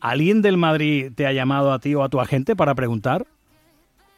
¿Alguien 0.00 0.40
del 0.40 0.56
Madrid 0.56 1.10
te 1.14 1.26
ha 1.26 1.32
llamado 1.32 1.72
a 1.72 1.80
ti 1.80 1.96
o 1.96 2.04
a 2.04 2.08
tu 2.08 2.20
agente 2.20 2.54
para 2.54 2.76
preguntar? 2.76 3.26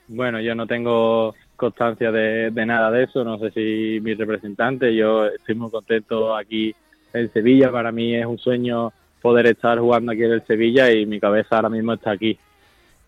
Bueno, 0.09 0.39
yo 0.41 0.55
no 0.55 0.66
tengo 0.66 1.35
constancia 1.57 2.12
de, 2.12 2.51
nada 2.66 2.91
de 2.91 3.05
eso, 3.05 3.25
no 3.25 3.39
sé 3.39 3.51
si 3.51 4.01
mi 4.03 4.12
representante, 4.12 4.95
yo 4.95 5.27
estoy 5.27 5.55
muy 5.55 5.71
contento 5.71 6.37
aquí 6.37 6.75
en 7.15 7.33
Sevilla, 7.33 7.71
para 7.71 7.91
mí 7.91 8.15
es 8.15 8.27
un 8.27 8.39
sueño 8.39 8.93
poder 9.23 9.47
estar 9.47 9.79
jugando 9.79 10.12
aquí 10.12 10.25
en 10.25 10.33
el 10.33 10.47
Sevilla 10.47 10.93
y 10.93 11.07
mi 11.07 11.21
cabeza 11.21 11.57
ahora 11.57 11.71
mismo 11.71 11.95
está 11.95 12.11
aquí. 12.11 12.39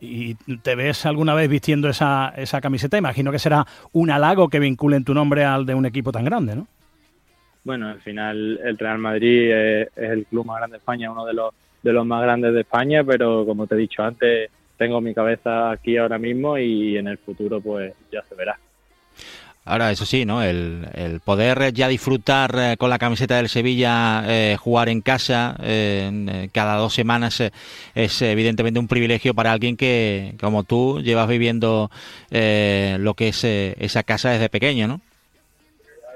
¿Y 0.01 0.35
te 0.35 0.75
ves 0.75 1.07
alguna 1.07 1.35
vez 1.35 1.49
vistiendo 1.49 1.89
esa, 1.89 2.33
esa 2.37 2.61
camiseta? 2.61 2.99
Imagino 2.99 3.33
que 3.33 3.39
será 3.39 3.67
un 3.93 4.11
halago 4.11 4.49
que 4.49 4.59
vinculen 4.59 5.05
tu 5.05 5.15
nombre 5.15 5.45
al 5.45 5.65
de 5.65 5.75
un 5.75 5.87
equipo 5.87 6.13
tan 6.13 6.25
grande, 6.25 6.55
¿no? 6.55 6.67
Bueno, 7.65 7.89
al 7.89 8.01
final 8.01 8.61
el 8.63 8.79
Real 8.79 8.99
Madrid 8.99 9.51
es, 9.51 9.89
el 9.97 10.27
club 10.27 10.47
más 10.47 10.59
grande 10.59 10.75
de 10.75 10.79
España, 10.79 11.11
uno 11.11 11.27
de 11.27 11.35
los, 11.35 11.53
de 11.83 11.93
los 11.93 12.07
más 12.07 12.23
grandes 12.23 12.55
de 12.55 12.61
España, 12.61 13.03
pero 13.03 13.45
como 13.45 13.67
te 13.67 13.75
he 13.75 13.79
dicho 13.79 14.05
antes, 14.05 14.51
tengo 14.77 15.01
mi 15.01 15.15
cabeza 15.15 15.73
aquí 15.73 15.97
ahora 15.97 16.19
mismo 16.19 16.59
y 16.59 16.97
en 16.97 17.09
el 17.09 17.19
futuro 17.19 17.61
pues 17.61 17.93
ya 18.13 18.23
se 18.23 18.35
verá. 18.37 18.57
Ahora, 19.69 19.91
eso 19.91 20.07
sí, 20.07 20.25
¿no? 20.25 20.45
El, 20.45 20.87
poder 21.25 21.73
ya 21.73 21.89
disfrutar 21.89 22.55
eh, 22.57 22.77
con 22.79 22.89
la 22.89 23.01
camiseta 23.01 23.37
del 23.37 23.49
Sevilla, 23.49 24.23
eh, 24.25 24.57
jugar 24.57 24.89
en 24.89 25.01
casa 25.01 25.57
eh, 25.61 26.49
cada 26.53 26.77
dos 26.77 26.95
semanas 26.95 27.43
es 27.97 28.23
evidentemente 28.23 28.79
un 28.79 28.87
privilegio 28.87 29.35
para 29.35 29.51
alguien 29.51 29.77
que, 29.77 30.35
como 30.41 30.63
tú, 30.63 31.01
llevas 31.03 31.27
viviendo 31.27 31.91
lo 32.31 33.15
que 33.15 33.29
es 33.29 33.43
esa 33.43 34.05
casa 34.05 34.31
desde 34.31 34.49
pequeño, 34.49 34.87
¿no? 34.87 35.01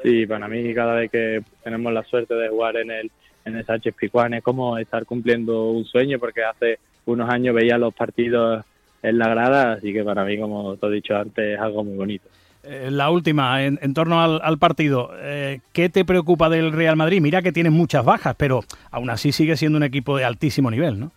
Sí, 0.05 0.27
para 0.27 0.47
mí 0.47 0.73
cada 0.73 0.95
vez 0.95 1.11
que 1.11 1.43
tenemos 1.65 1.93
la 1.93 2.05
suerte 2.05 2.35
de 2.35 2.49
jugar 2.49 2.77
en 2.77 2.93
el, 2.93 3.11
en 3.45 3.57
el 3.57 3.67
Sánchez 3.67 3.97
Picuán 3.99 4.33
es 4.33 4.45
como 4.45 4.79
estar 4.79 5.05
cumpliendo 5.05 5.71
un 5.71 5.85
sueño 5.85 6.21
porque 6.21 6.45
hace 6.45 6.79
unos 7.05 7.29
años 7.29 7.55
veía 7.55 7.79
los 7.79 7.93
partidos 7.93 8.65
en 9.03 9.19
la 9.19 9.29
grada, 9.29 9.73
así 9.73 9.93
que 9.93 10.05
para 10.05 10.25
mí, 10.25 10.39
como 10.39 10.77
te 10.77 10.87
he 10.87 10.91
dicho 10.91 11.17
antes, 11.17 11.55
es 11.55 11.61
algo 11.61 11.83
muy 11.83 11.97
bonito. 11.97 12.29
Eh, 12.63 12.91
la 12.91 13.11
última, 13.11 13.65
en, 13.65 13.95
torno 13.95 14.21
al, 14.21 14.59
partido, 14.59 15.11
eh, 15.17 15.61
¿qué 15.73 15.89
te 15.89 16.05
preocupa 16.05 16.51
del 16.51 16.73
Real 16.73 16.97
Madrid? 16.97 17.21
Mira 17.21 17.41
que 17.41 17.53
tiene 17.53 17.71
muchas 17.71 18.05
bajas, 18.05 18.35
pero 18.37 18.65
aún 18.91 19.09
así 19.09 19.33
sigue 19.33 19.57
siendo 19.57 19.79
un 19.79 19.85
equipo 19.85 20.17
de 20.19 20.25
altísimo 20.25 20.71
nivel, 20.71 21.01
¿no? 21.01 21.11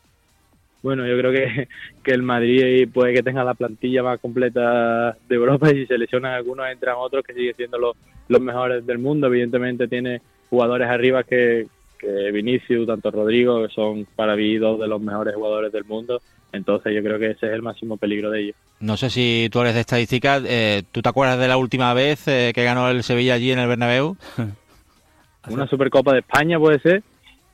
Bueno, 0.82 1.06
yo 1.06 1.18
creo 1.18 1.32
que, 1.32 1.68
que 2.03 2.11
el 2.11 2.24
Madrid 2.24 2.88
puede 2.94 3.14
que 3.14 3.24
tenga 3.24 3.44
la 3.44 3.53
plantilla 3.53 4.03
más 4.03 4.20
completa 4.20 5.18
de 5.28 5.36
Europa 5.36 5.72
y 5.72 5.82
si 5.82 5.86
se 5.86 5.98
lesionan 5.98 6.34
algunos 6.34 6.68
entran 6.70 6.95
otros 6.98 7.26
que 7.26 7.34
siguen 7.34 7.56
siendo 7.56 7.95
los 8.28 8.41
mejores 8.41 8.86
del 8.86 8.99
mundo. 8.99 9.28
Evidentemente 9.28 9.88
tiene 9.88 10.22
jugadores 10.49 10.88
arriba 10.88 11.24
que, 11.24 11.68
que 12.04 12.32
Vinicius, 12.32 12.86
tanto 12.86 13.12
Rodrigo, 13.12 13.66
que 13.66 13.74
son 13.74 14.06
para 14.16 14.36
mí 14.36 14.58
dos 14.58 14.80
de 14.80 14.88
los 14.88 15.02
mejores 15.02 15.36
jugadores 15.36 15.72
del 15.72 15.86
mundo. 15.86 16.22
Entonces 16.52 16.94
yo 16.94 17.02
creo 17.02 17.18
que 17.18 17.32
ese 17.32 17.48
es 17.48 17.54
el 17.54 17.62
máximo 17.62 17.98
peligro 17.98 18.30
de 18.30 18.42
ellos. 18.42 18.56
No 18.80 18.98
sé 18.98 19.10
si 19.10 19.50
tú 19.52 19.62
eres 19.62 19.74
de 19.74 19.82
estadística, 19.82 20.40
eh, 20.46 20.84
¿tú 20.92 21.02
te 21.02 21.10
acuerdas 21.10 21.40
de 21.40 21.48
la 21.48 21.58
última 21.58 21.94
vez 21.94 22.28
eh, 22.28 22.52
que 22.54 22.64
ganó 22.64 22.90
el 22.90 23.04
Sevilla 23.04 23.34
allí 23.34 23.52
en 23.52 23.60
el 23.60 23.68
Bernabéu? 23.68 24.18
Una 25.50 25.68
Supercopa 25.68 26.14
de 26.14 26.20
España 26.20 26.60
puede 26.60 26.80
ser. 26.80 27.04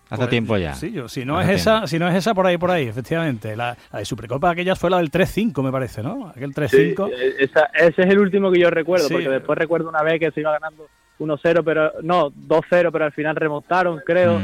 Hace 0.10 0.22
pues, 0.22 0.30
tiempo 0.32 0.58
ya. 0.58 0.74
Sí, 0.74 0.92
yo, 0.92 1.08
si 1.08 1.24
no 1.24 1.40
es 1.40 1.50
esa, 1.50 1.86
si 1.86 2.00
no 2.00 2.08
es 2.08 2.16
esa 2.16 2.34
por 2.34 2.48
ahí 2.48 2.58
por 2.58 2.72
ahí, 2.72 2.88
efectivamente. 2.88 3.56
La, 3.56 3.78
de 3.94 4.06
Supercopa 4.06 4.50
aquella 4.50 4.76
fue 4.76 4.90
la 4.90 4.98
del 4.98 5.12
3-5, 5.12 5.64
me 5.64 5.72
parece, 5.72 6.02
¿no? 6.02 6.30
Aquel 6.30 6.52
3-5. 6.52 7.12
E, 7.12 7.44
ese 7.44 8.02
es 8.02 8.10
el 8.10 8.20
último 8.20 8.52
que 8.52 8.60
yo 8.60 8.72
recuerdo, 8.72 9.08
porque 9.08 9.30
después 9.30 9.58
recuerdo 9.58 9.88
una 9.88 10.02
vez 10.02 10.20
que 10.20 10.32
se 10.32 10.40
iba 10.40 10.52
ganando 10.52 10.88
1-0, 11.20 11.64
pero 11.64 11.94
no, 12.02 12.32
2-0, 12.32 12.92
pero 12.92 13.06
al 13.06 13.12
final 13.12 13.36
remontaron, 13.36 14.02
creo. 14.06 14.40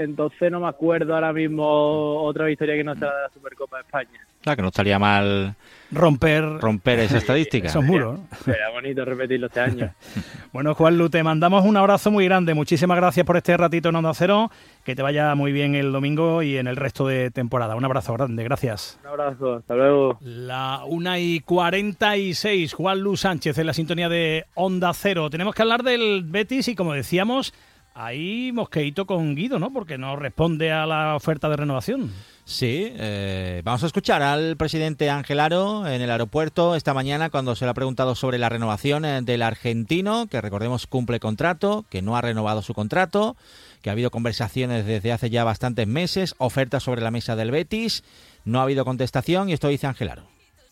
Entonces 0.00 0.50
no 0.50 0.60
me 0.60 0.68
acuerdo 0.68 1.14
ahora 1.14 1.30
mismo 1.30 2.22
otra 2.22 2.46
victoria 2.46 2.74
que 2.74 2.84
no 2.84 2.94
sea 2.94 3.08
de 3.08 3.22
la 3.22 3.28
Supercopa 3.28 3.76
de 3.76 3.82
España. 3.82 4.26
Claro, 4.40 4.56
que 4.56 4.62
no 4.62 4.68
estaría 4.68 4.98
mal 4.98 5.54
romper 5.92 6.44
romper 6.44 7.00
esa 7.00 7.18
estadística. 7.18 7.68
Esos 7.68 7.84
muros. 7.84 8.18
Sería 8.42 8.70
bonito 8.70 9.04
repetirlo 9.04 9.48
este 9.48 9.60
año. 9.60 9.92
bueno, 10.54 10.74
Juan 10.74 10.96
Lu, 10.96 11.10
te 11.10 11.22
mandamos 11.22 11.66
un 11.66 11.76
abrazo 11.76 12.10
muy 12.10 12.24
grande. 12.24 12.54
Muchísimas 12.54 12.96
gracias 12.96 13.26
por 13.26 13.36
este 13.36 13.54
ratito 13.58 13.90
en 13.90 13.96
Onda 13.96 14.14
Cero. 14.14 14.50
Que 14.84 14.96
te 14.96 15.02
vaya 15.02 15.34
muy 15.34 15.52
bien 15.52 15.74
el 15.74 15.92
domingo 15.92 16.42
y 16.42 16.56
en 16.56 16.66
el 16.66 16.76
resto 16.76 17.06
de 17.06 17.30
temporada. 17.30 17.76
Un 17.76 17.84
abrazo 17.84 18.14
grande, 18.14 18.42
gracias. 18.42 18.98
Un 19.02 19.08
abrazo, 19.08 19.54
hasta 19.56 19.74
luego. 19.74 20.18
La 20.22 20.80
1 20.86 21.18
y 21.18 21.40
46, 21.40 22.72
Juan 22.72 23.00
Lu 23.00 23.18
Sánchez 23.18 23.58
en 23.58 23.66
la 23.66 23.74
sintonía 23.74 24.08
de 24.08 24.46
Onda 24.54 24.94
Cero. 24.94 25.28
Tenemos 25.28 25.54
que 25.54 25.60
hablar 25.60 25.82
del 25.82 26.24
Betis 26.24 26.68
y 26.68 26.74
como 26.74 26.94
decíamos, 26.94 27.52
ahí 27.94 28.50
mosqueito 28.52 29.06
con 29.06 29.34
Guido, 29.34 29.58
¿no? 29.58 29.72
Porque 29.72 29.98
no 29.98 30.16
responde 30.16 30.72
a 30.72 30.86
la 30.86 31.16
oferta 31.16 31.48
de 31.48 31.56
renovación. 31.56 32.10
Sí, 32.44 32.92
eh, 32.96 33.62
vamos 33.64 33.84
a 33.84 33.86
escuchar 33.86 34.22
al 34.22 34.56
presidente 34.56 35.08
Ángel 35.08 35.38
Aro 35.38 35.86
en 35.86 36.02
el 36.02 36.10
aeropuerto 36.10 36.74
esta 36.74 36.94
mañana 36.94 37.30
cuando 37.30 37.54
se 37.54 37.64
le 37.64 37.70
ha 37.70 37.74
preguntado 37.74 38.14
sobre 38.16 38.38
la 38.38 38.48
renovación 38.48 39.04
eh, 39.04 39.20
del 39.22 39.42
argentino, 39.42 40.26
que 40.26 40.40
recordemos 40.40 40.86
cumple 40.86 41.20
contrato, 41.20 41.84
que 41.90 42.02
no 42.02 42.16
ha 42.16 42.20
renovado 42.20 42.62
su 42.62 42.74
contrato, 42.74 43.36
que 43.82 43.90
ha 43.90 43.92
habido 43.92 44.10
conversaciones 44.10 44.84
desde 44.84 45.12
hace 45.12 45.30
ya 45.30 45.44
bastantes 45.44 45.86
meses, 45.86 46.34
ofertas 46.38 46.82
sobre 46.82 47.02
la 47.02 47.12
mesa 47.12 47.36
del 47.36 47.52
Betis, 47.52 48.02
no 48.44 48.58
ha 48.58 48.64
habido 48.64 48.84
contestación 48.84 49.48
y 49.48 49.52
esto 49.52 49.68
dice 49.68 49.86
Ángel 49.86 50.10
Aro. 50.10 50.22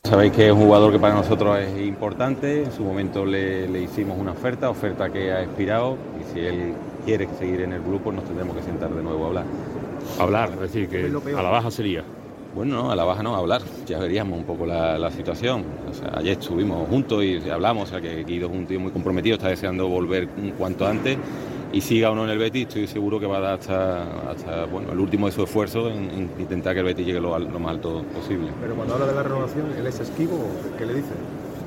Sabéis 0.04 0.32
que 0.32 0.46
es 0.46 0.52
un 0.52 0.62
jugador 0.62 0.92
que 0.92 0.98
para 0.98 1.14
nosotros 1.14 1.58
es 1.58 1.86
importante, 1.86 2.64
en 2.64 2.72
su 2.72 2.82
momento 2.82 3.24
le, 3.24 3.68
le 3.68 3.82
hicimos 3.82 4.18
una 4.18 4.32
oferta, 4.32 4.70
oferta 4.70 5.10
que 5.10 5.32
ha 5.32 5.42
expirado 5.42 5.98
y 6.20 6.32
si 6.32 6.40
él 6.40 6.74
quiere 7.08 7.26
seguir 7.38 7.62
en 7.62 7.72
el 7.72 7.80
grupo 7.80 8.12
nos 8.12 8.24
tendremos 8.24 8.54
que 8.54 8.62
sentar 8.62 8.90
de 8.90 9.02
nuevo 9.02 9.24
a 9.24 9.28
hablar. 9.28 9.44
Hablar, 10.18 10.50
es 10.52 10.60
decir, 10.60 10.88
que 10.90 11.06
a 11.06 11.42
la 11.42 11.48
baja 11.48 11.70
sería. 11.70 12.04
Bueno, 12.54 12.82
no, 12.82 12.90
a 12.90 12.96
la 12.96 13.04
baja 13.04 13.22
no, 13.22 13.34
hablar. 13.34 13.62
Ya 13.86 13.98
veríamos 13.98 14.38
un 14.38 14.44
poco 14.44 14.66
la, 14.66 15.10
situación. 15.10 15.64
ayer 16.12 16.38
estuvimos 16.38 16.86
juntos 16.86 17.24
y 17.24 17.48
hablamos, 17.48 17.88
o 17.88 17.92
sea, 17.92 18.02
que 18.02 18.24
Guido 18.24 18.48
es 18.48 18.54
un 18.54 18.66
tío 18.66 18.78
muy 18.78 18.92
comprometido, 18.92 19.36
está 19.36 19.48
deseando 19.48 19.88
volver 19.88 20.28
un 20.36 20.50
cuanto 20.50 20.86
antes 20.86 21.16
y 21.72 21.80
siga 21.80 22.10
o 22.10 22.14
no 22.14 22.24
en 22.24 22.30
el 22.30 22.38
Betis, 22.38 22.68
estoy 22.68 22.86
seguro 22.86 23.18
que 23.18 23.26
va 23.26 23.38
a 23.38 23.40
dar 23.40 23.54
hasta, 23.54 24.66
bueno, 24.70 24.92
el 24.92 25.00
último 25.00 25.26
de 25.26 25.32
su 25.32 25.44
esfuerzo 25.44 25.88
en, 25.88 26.30
intentar 26.38 26.74
que 26.74 26.80
el 26.80 26.86
Betis 26.86 27.06
llegue 27.06 27.20
lo, 27.20 27.38
más 27.38 27.70
alto 27.70 28.02
posible. 28.14 28.48
Pero 28.60 28.74
cuando 28.74 28.94
habla 28.94 29.06
de 29.06 29.14
la 29.14 29.22
renovación, 29.22 29.72
¿él 29.78 29.86
es 29.86 29.98
esquivo? 29.98 30.38
¿Qué 30.76 30.84
le 30.84 30.92
dice? 30.92 31.14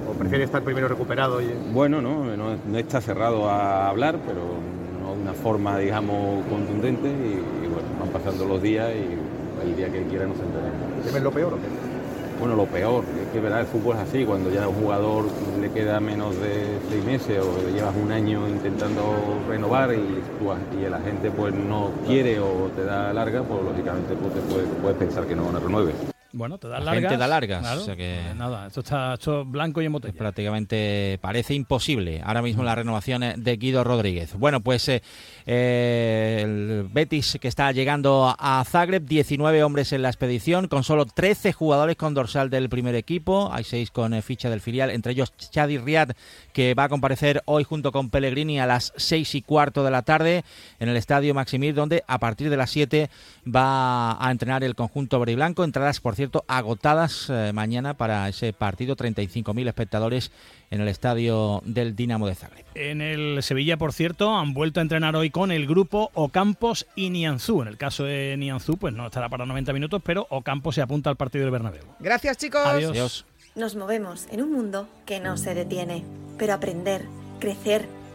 ¿O 0.08 0.14
prefiere 0.14 0.44
estar 0.44 0.62
primero 0.62 0.88
recuperado? 0.88 1.42
Y... 1.42 1.48
Bueno, 1.74 2.00
no, 2.00 2.26
no, 2.38 2.78
está 2.78 3.02
cerrado 3.02 3.50
a 3.50 3.90
hablar, 3.90 4.20
pero 4.28 4.42
no 4.42 4.81
una 5.22 5.34
forma, 5.34 5.78
digamos, 5.78 6.46
contundente 6.48 7.10
y 7.10 7.68
van 8.00 8.10
pasando 8.10 8.46
los 8.46 8.62
días 8.62 8.90
y 8.96 9.68
el 9.68 9.76
día 9.76 9.90
que 9.92 10.04
quiera 10.04 10.26
nos 10.26 10.38
enteramos. 10.40 11.06
¿Temen 11.06 11.24
lo 11.24 11.32
peor 11.32 11.54
o 11.54 11.56
qué? 11.58 11.92
Bueno, 12.40 12.56
lo 12.56 12.66
peor, 12.66 13.04
es 13.22 13.32
que 13.32 13.40
verdad, 13.40 13.60
el 13.60 13.68
fútbol 13.68 13.98
es 13.98 14.02
así, 14.02 14.26
cuando 14.26 14.50
ya 14.50 14.64
a 14.64 14.68
un 14.68 14.74
jugador 14.74 15.26
le 15.62 15.70
queda 15.70 16.00
menos 16.00 16.36
de 16.38 16.80
seis 16.90 17.06
meses 17.06 17.40
o 17.40 17.70
llevas 17.70 17.94
un 17.96 18.12
año 18.12 18.48
intentando 18.48 19.04
renovar 19.48 19.94
y, 19.94 20.24
y 20.80 20.90
la 20.90 21.00
gente 21.02 21.30
pues 21.30 21.54
no 21.54 21.92
quiere 22.08 22.40
o 22.40 22.72
te 22.76 22.84
da 22.84 23.14
larga, 23.14 23.44
pues 23.44 23.62
lógicamente 23.64 24.16
pues, 24.16 24.34
te 24.34 24.42
puedes, 24.42 24.68
puedes 24.82 24.98
pensar 24.98 25.26
que 25.28 25.36
no 25.36 25.52
renueve. 25.52 26.11
Bueno, 26.34 26.58
te 26.58 26.68
da 26.68 26.80
largas. 26.80 27.12
Te 27.12 27.18
da 27.18 27.28
largas. 27.28 27.78
o 27.78 27.86
sea 27.86 27.96
que 27.96 28.20
pues 28.24 28.36
nada, 28.36 28.68
esto 28.68 28.80
está 28.80 29.16
hecho 29.16 29.44
blanco 29.44 29.82
y 29.82 29.86
en 29.86 29.92
botella. 29.92 30.14
Prácticamente 30.18 31.20
parece 31.22 31.54
imposible 31.54 32.22
ahora 32.24 32.42
mismo 32.42 32.64
la 32.64 32.76
renovación 32.76 33.22
de 33.36 33.58
Guido 33.58 33.84
Rodríguez. 33.84 34.34
Bueno, 34.36 34.62
pues 34.62 34.88
eh, 34.88 35.02
eh, 35.46 36.40
el 36.44 36.88
Betis 36.92 37.38
que 37.42 37.48
está 37.48 37.72
llegando 37.72 38.34
a 38.38 38.64
Zagreb, 38.66 39.04
19 39.06 39.64
hombres 39.64 39.92
en 39.92 40.02
la 40.02 40.10
expedición, 40.10 40.68
con 40.68 40.84
solo 40.84 41.06
13 41.06 41.52
jugadores 41.52 41.98
con 41.98 42.14
dorsal 42.14 42.50
del 42.50 42.70
primer 42.70 42.96
equipo. 42.96 43.50
Hay 43.52 43.64
6 43.64 43.92
con 43.92 44.14
eh, 44.14 44.22
ficha 44.22 44.50
del 44.50 44.62
filial, 44.62 44.90
entre 44.90 45.12
ellos 45.12 45.34
Chadi 45.38 45.78
Riad, 45.78 46.12
que 46.54 46.74
va 46.74 46.86
a 46.86 46.90
comparecer 46.90 47.42
hoy 47.46 47.64
junto 47.64 47.92
con 47.92 48.10
Pellegrini 48.10 48.60
a 48.60 48.66
las 48.66 48.94
6 48.96 49.36
y 49.36 49.42
cuarto 49.42 49.84
de 49.84 49.92
la 49.92 50.04
tarde 50.04 50.44
en 50.80 50.90
el 50.90 50.96
estadio 50.96 51.34
Maximir, 51.34 51.74
donde 51.74 52.04
a 52.08 52.20
partir 52.20 52.50
de 52.50 52.58
las 52.58 52.72
7 52.72 53.10
va 53.46 54.24
a 54.24 54.32
entrenar 54.32 54.64
el 54.64 54.76
conjunto 54.76 55.20
verde 55.20 55.34
y 55.34 55.36
blanco. 55.36 55.64
Entradas, 55.64 56.00
por 56.00 56.16
cierto, 56.16 56.44
agotadas 56.48 57.28
eh, 57.30 57.52
mañana 57.54 57.96
para 57.96 58.28
ese 58.30 58.54
partido, 58.54 58.96
35.000 58.96 59.68
espectadores 59.68 60.32
en 60.70 60.82
el 60.82 60.88
estadio 60.88 61.62
del 61.66 61.96
Dinamo 61.96 62.28
de 62.28 62.36
Zagreb. 62.36 62.66
En 62.76 63.02
el 63.02 63.44
Sevilla, 63.44 63.78
por 63.78 63.94
cierto, 63.94 64.36
han 64.36 64.54
vuelto 64.54 64.80
a 64.80 64.84
entrenar 64.84 65.16
hoy 65.16 65.30
con 65.30 65.52
el 65.52 65.68
grupo 65.68 66.12
Ocampos 66.14 66.88
y 66.96 67.10
Nianzú. 67.10 67.62
En 67.62 67.68
el 67.68 67.78
caso 67.78 68.04
de 68.04 68.36
Nianzú, 68.38 68.78
pues 68.78 68.94
no 68.94 69.08
estará 69.08 69.30
para 69.30 69.46
90 69.46 69.74
minutos, 69.74 70.02
pero 70.04 70.28
Ocampos 70.30 70.76
se 70.76 70.82
apunta 70.82 71.10
al 71.10 71.18
partido 71.18 71.44
del 71.44 71.52
Bernabéu. 71.52 71.84
Gracias, 72.00 72.38
chicos. 72.38 72.66
Adiós. 72.66 73.26
Nos 73.54 73.76
movemos 73.76 74.28
en 74.32 74.42
un 74.42 74.54
mundo 74.54 74.88
que 75.06 75.20
no 75.20 75.36
se 75.36 75.54
detiene, 75.54 76.06
pero 76.38 76.54
aprender, 76.54 77.06
crecer 77.40 77.86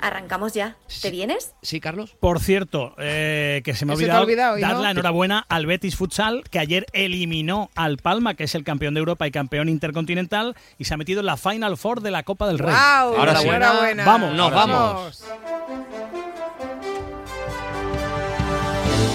Arrancamos 0.00 0.54
ya. 0.54 0.76
¿Te 1.02 1.10
vienes? 1.10 1.54
Sí, 1.62 1.80
Carlos. 1.80 2.16
Por 2.20 2.40
cierto, 2.40 2.94
eh, 2.98 3.62
que 3.64 3.74
se 3.74 3.86
me 3.86 3.92
ha 3.92 3.96
olvidado, 3.96 4.20
ha 4.20 4.22
olvidado 4.24 4.58
dar 4.58 4.74
¿no? 4.74 4.82
la 4.82 4.90
enhorabuena 4.90 5.44
al 5.48 5.66
Betis 5.66 5.96
Futsal, 5.96 6.44
que 6.50 6.58
ayer 6.58 6.86
eliminó 6.92 7.70
al 7.74 7.96
Palma, 7.98 8.34
que 8.34 8.44
es 8.44 8.54
el 8.54 8.64
campeón 8.64 8.94
de 8.94 9.00
Europa 9.00 9.26
y 9.26 9.30
campeón 9.30 9.68
intercontinental, 9.68 10.54
y 10.78 10.84
se 10.84 10.94
ha 10.94 10.96
metido 10.96 11.20
en 11.20 11.26
la 11.26 11.36
Final 11.36 11.76
Four 11.76 12.00
de 12.02 12.10
la 12.10 12.22
Copa 12.22 12.46
del 12.46 12.58
Rey. 12.58 12.74
¡Guau! 12.74 13.16
Ahora 13.16 13.36
sí. 13.36 13.48
Enhorabuena. 13.48 14.04
Vamos, 14.04 14.32
Nos 14.34 14.52
ahora 14.52 14.62
sí. 14.62 14.70
vamos. 14.70 15.24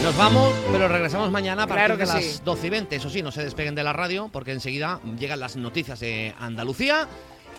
Nos 0.04 0.18
vamos, 0.18 0.54
pero 0.72 0.88
regresamos 0.88 1.30
mañana 1.30 1.64
a 1.64 1.68
partir 1.68 1.86
Claro 1.86 1.98
de 1.98 2.04
que 2.04 2.10
las 2.12 2.24
sí. 2.24 2.42
12 2.44 2.68
y 2.68 2.70
20. 2.72 2.96
Eso 2.96 3.10
sí, 3.10 3.22
no 3.22 3.32
se 3.32 3.44
despeguen 3.44 3.76
de 3.76 3.84
la 3.84 3.94
radio 3.94 4.30
porque 4.34 4.52
enseguida 4.52 5.00
llegan 5.20 5.40
las 5.40 5.58
noticias 5.58 6.00
de 6.00 6.34
Andalucía 6.40 7.08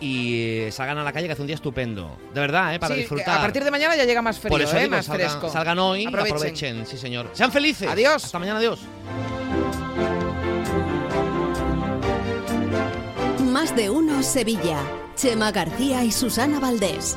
y 0.05 0.71
salgan 0.71 0.97
a 0.97 1.03
la 1.03 1.13
calle 1.13 1.27
que 1.27 1.33
hace 1.33 1.41
un 1.41 1.47
día 1.47 1.55
estupendo. 1.55 2.17
De 2.33 2.41
verdad, 2.41 2.75
¿eh? 2.75 2.79
Para 2.79 2.93
Sí, 2.95 3.01
disfrutar. 3.01 3.37
A 3.37 3.41
partir 3.41 3.63
de 3.63 3.71
mañana 3.71 3.95
ya 3.95 4.03
llega 4.03 4.21
más 4.21 4.37
frío, 4.39 4.49
Por 4.51 4.61
eso 4.61 4.75
¿eh? 4.75 4.81
digo, 4.81 4.91
más 4.91 5.05
salgan, 5.05 5.29
fresco. 5.29 5.49
salgan 5.49 5.79
hoy, 5.79 6.05
Aprovechen. 6.05 6.35
aprovechen. 6.35 6.85
sí 6.85 6.97
señor. 6.97 7.29
Sean 7.33 7.51
felices. 7.51 7.87
Adiós. 7.89 8.25
Hasta 8.25 8.39
mañana, 8.39 8.59
adiós. 8.59 8.79
Más 13.51 13.75
de 13.75 13.89
uno 13.89 14.21
Sevilla. 14.23 14.79
Chema 15.15 15.51
García 15.51 16.03
y 16.03 16.11
Susana 16.11 16.59
Valdés. 16.59 17.15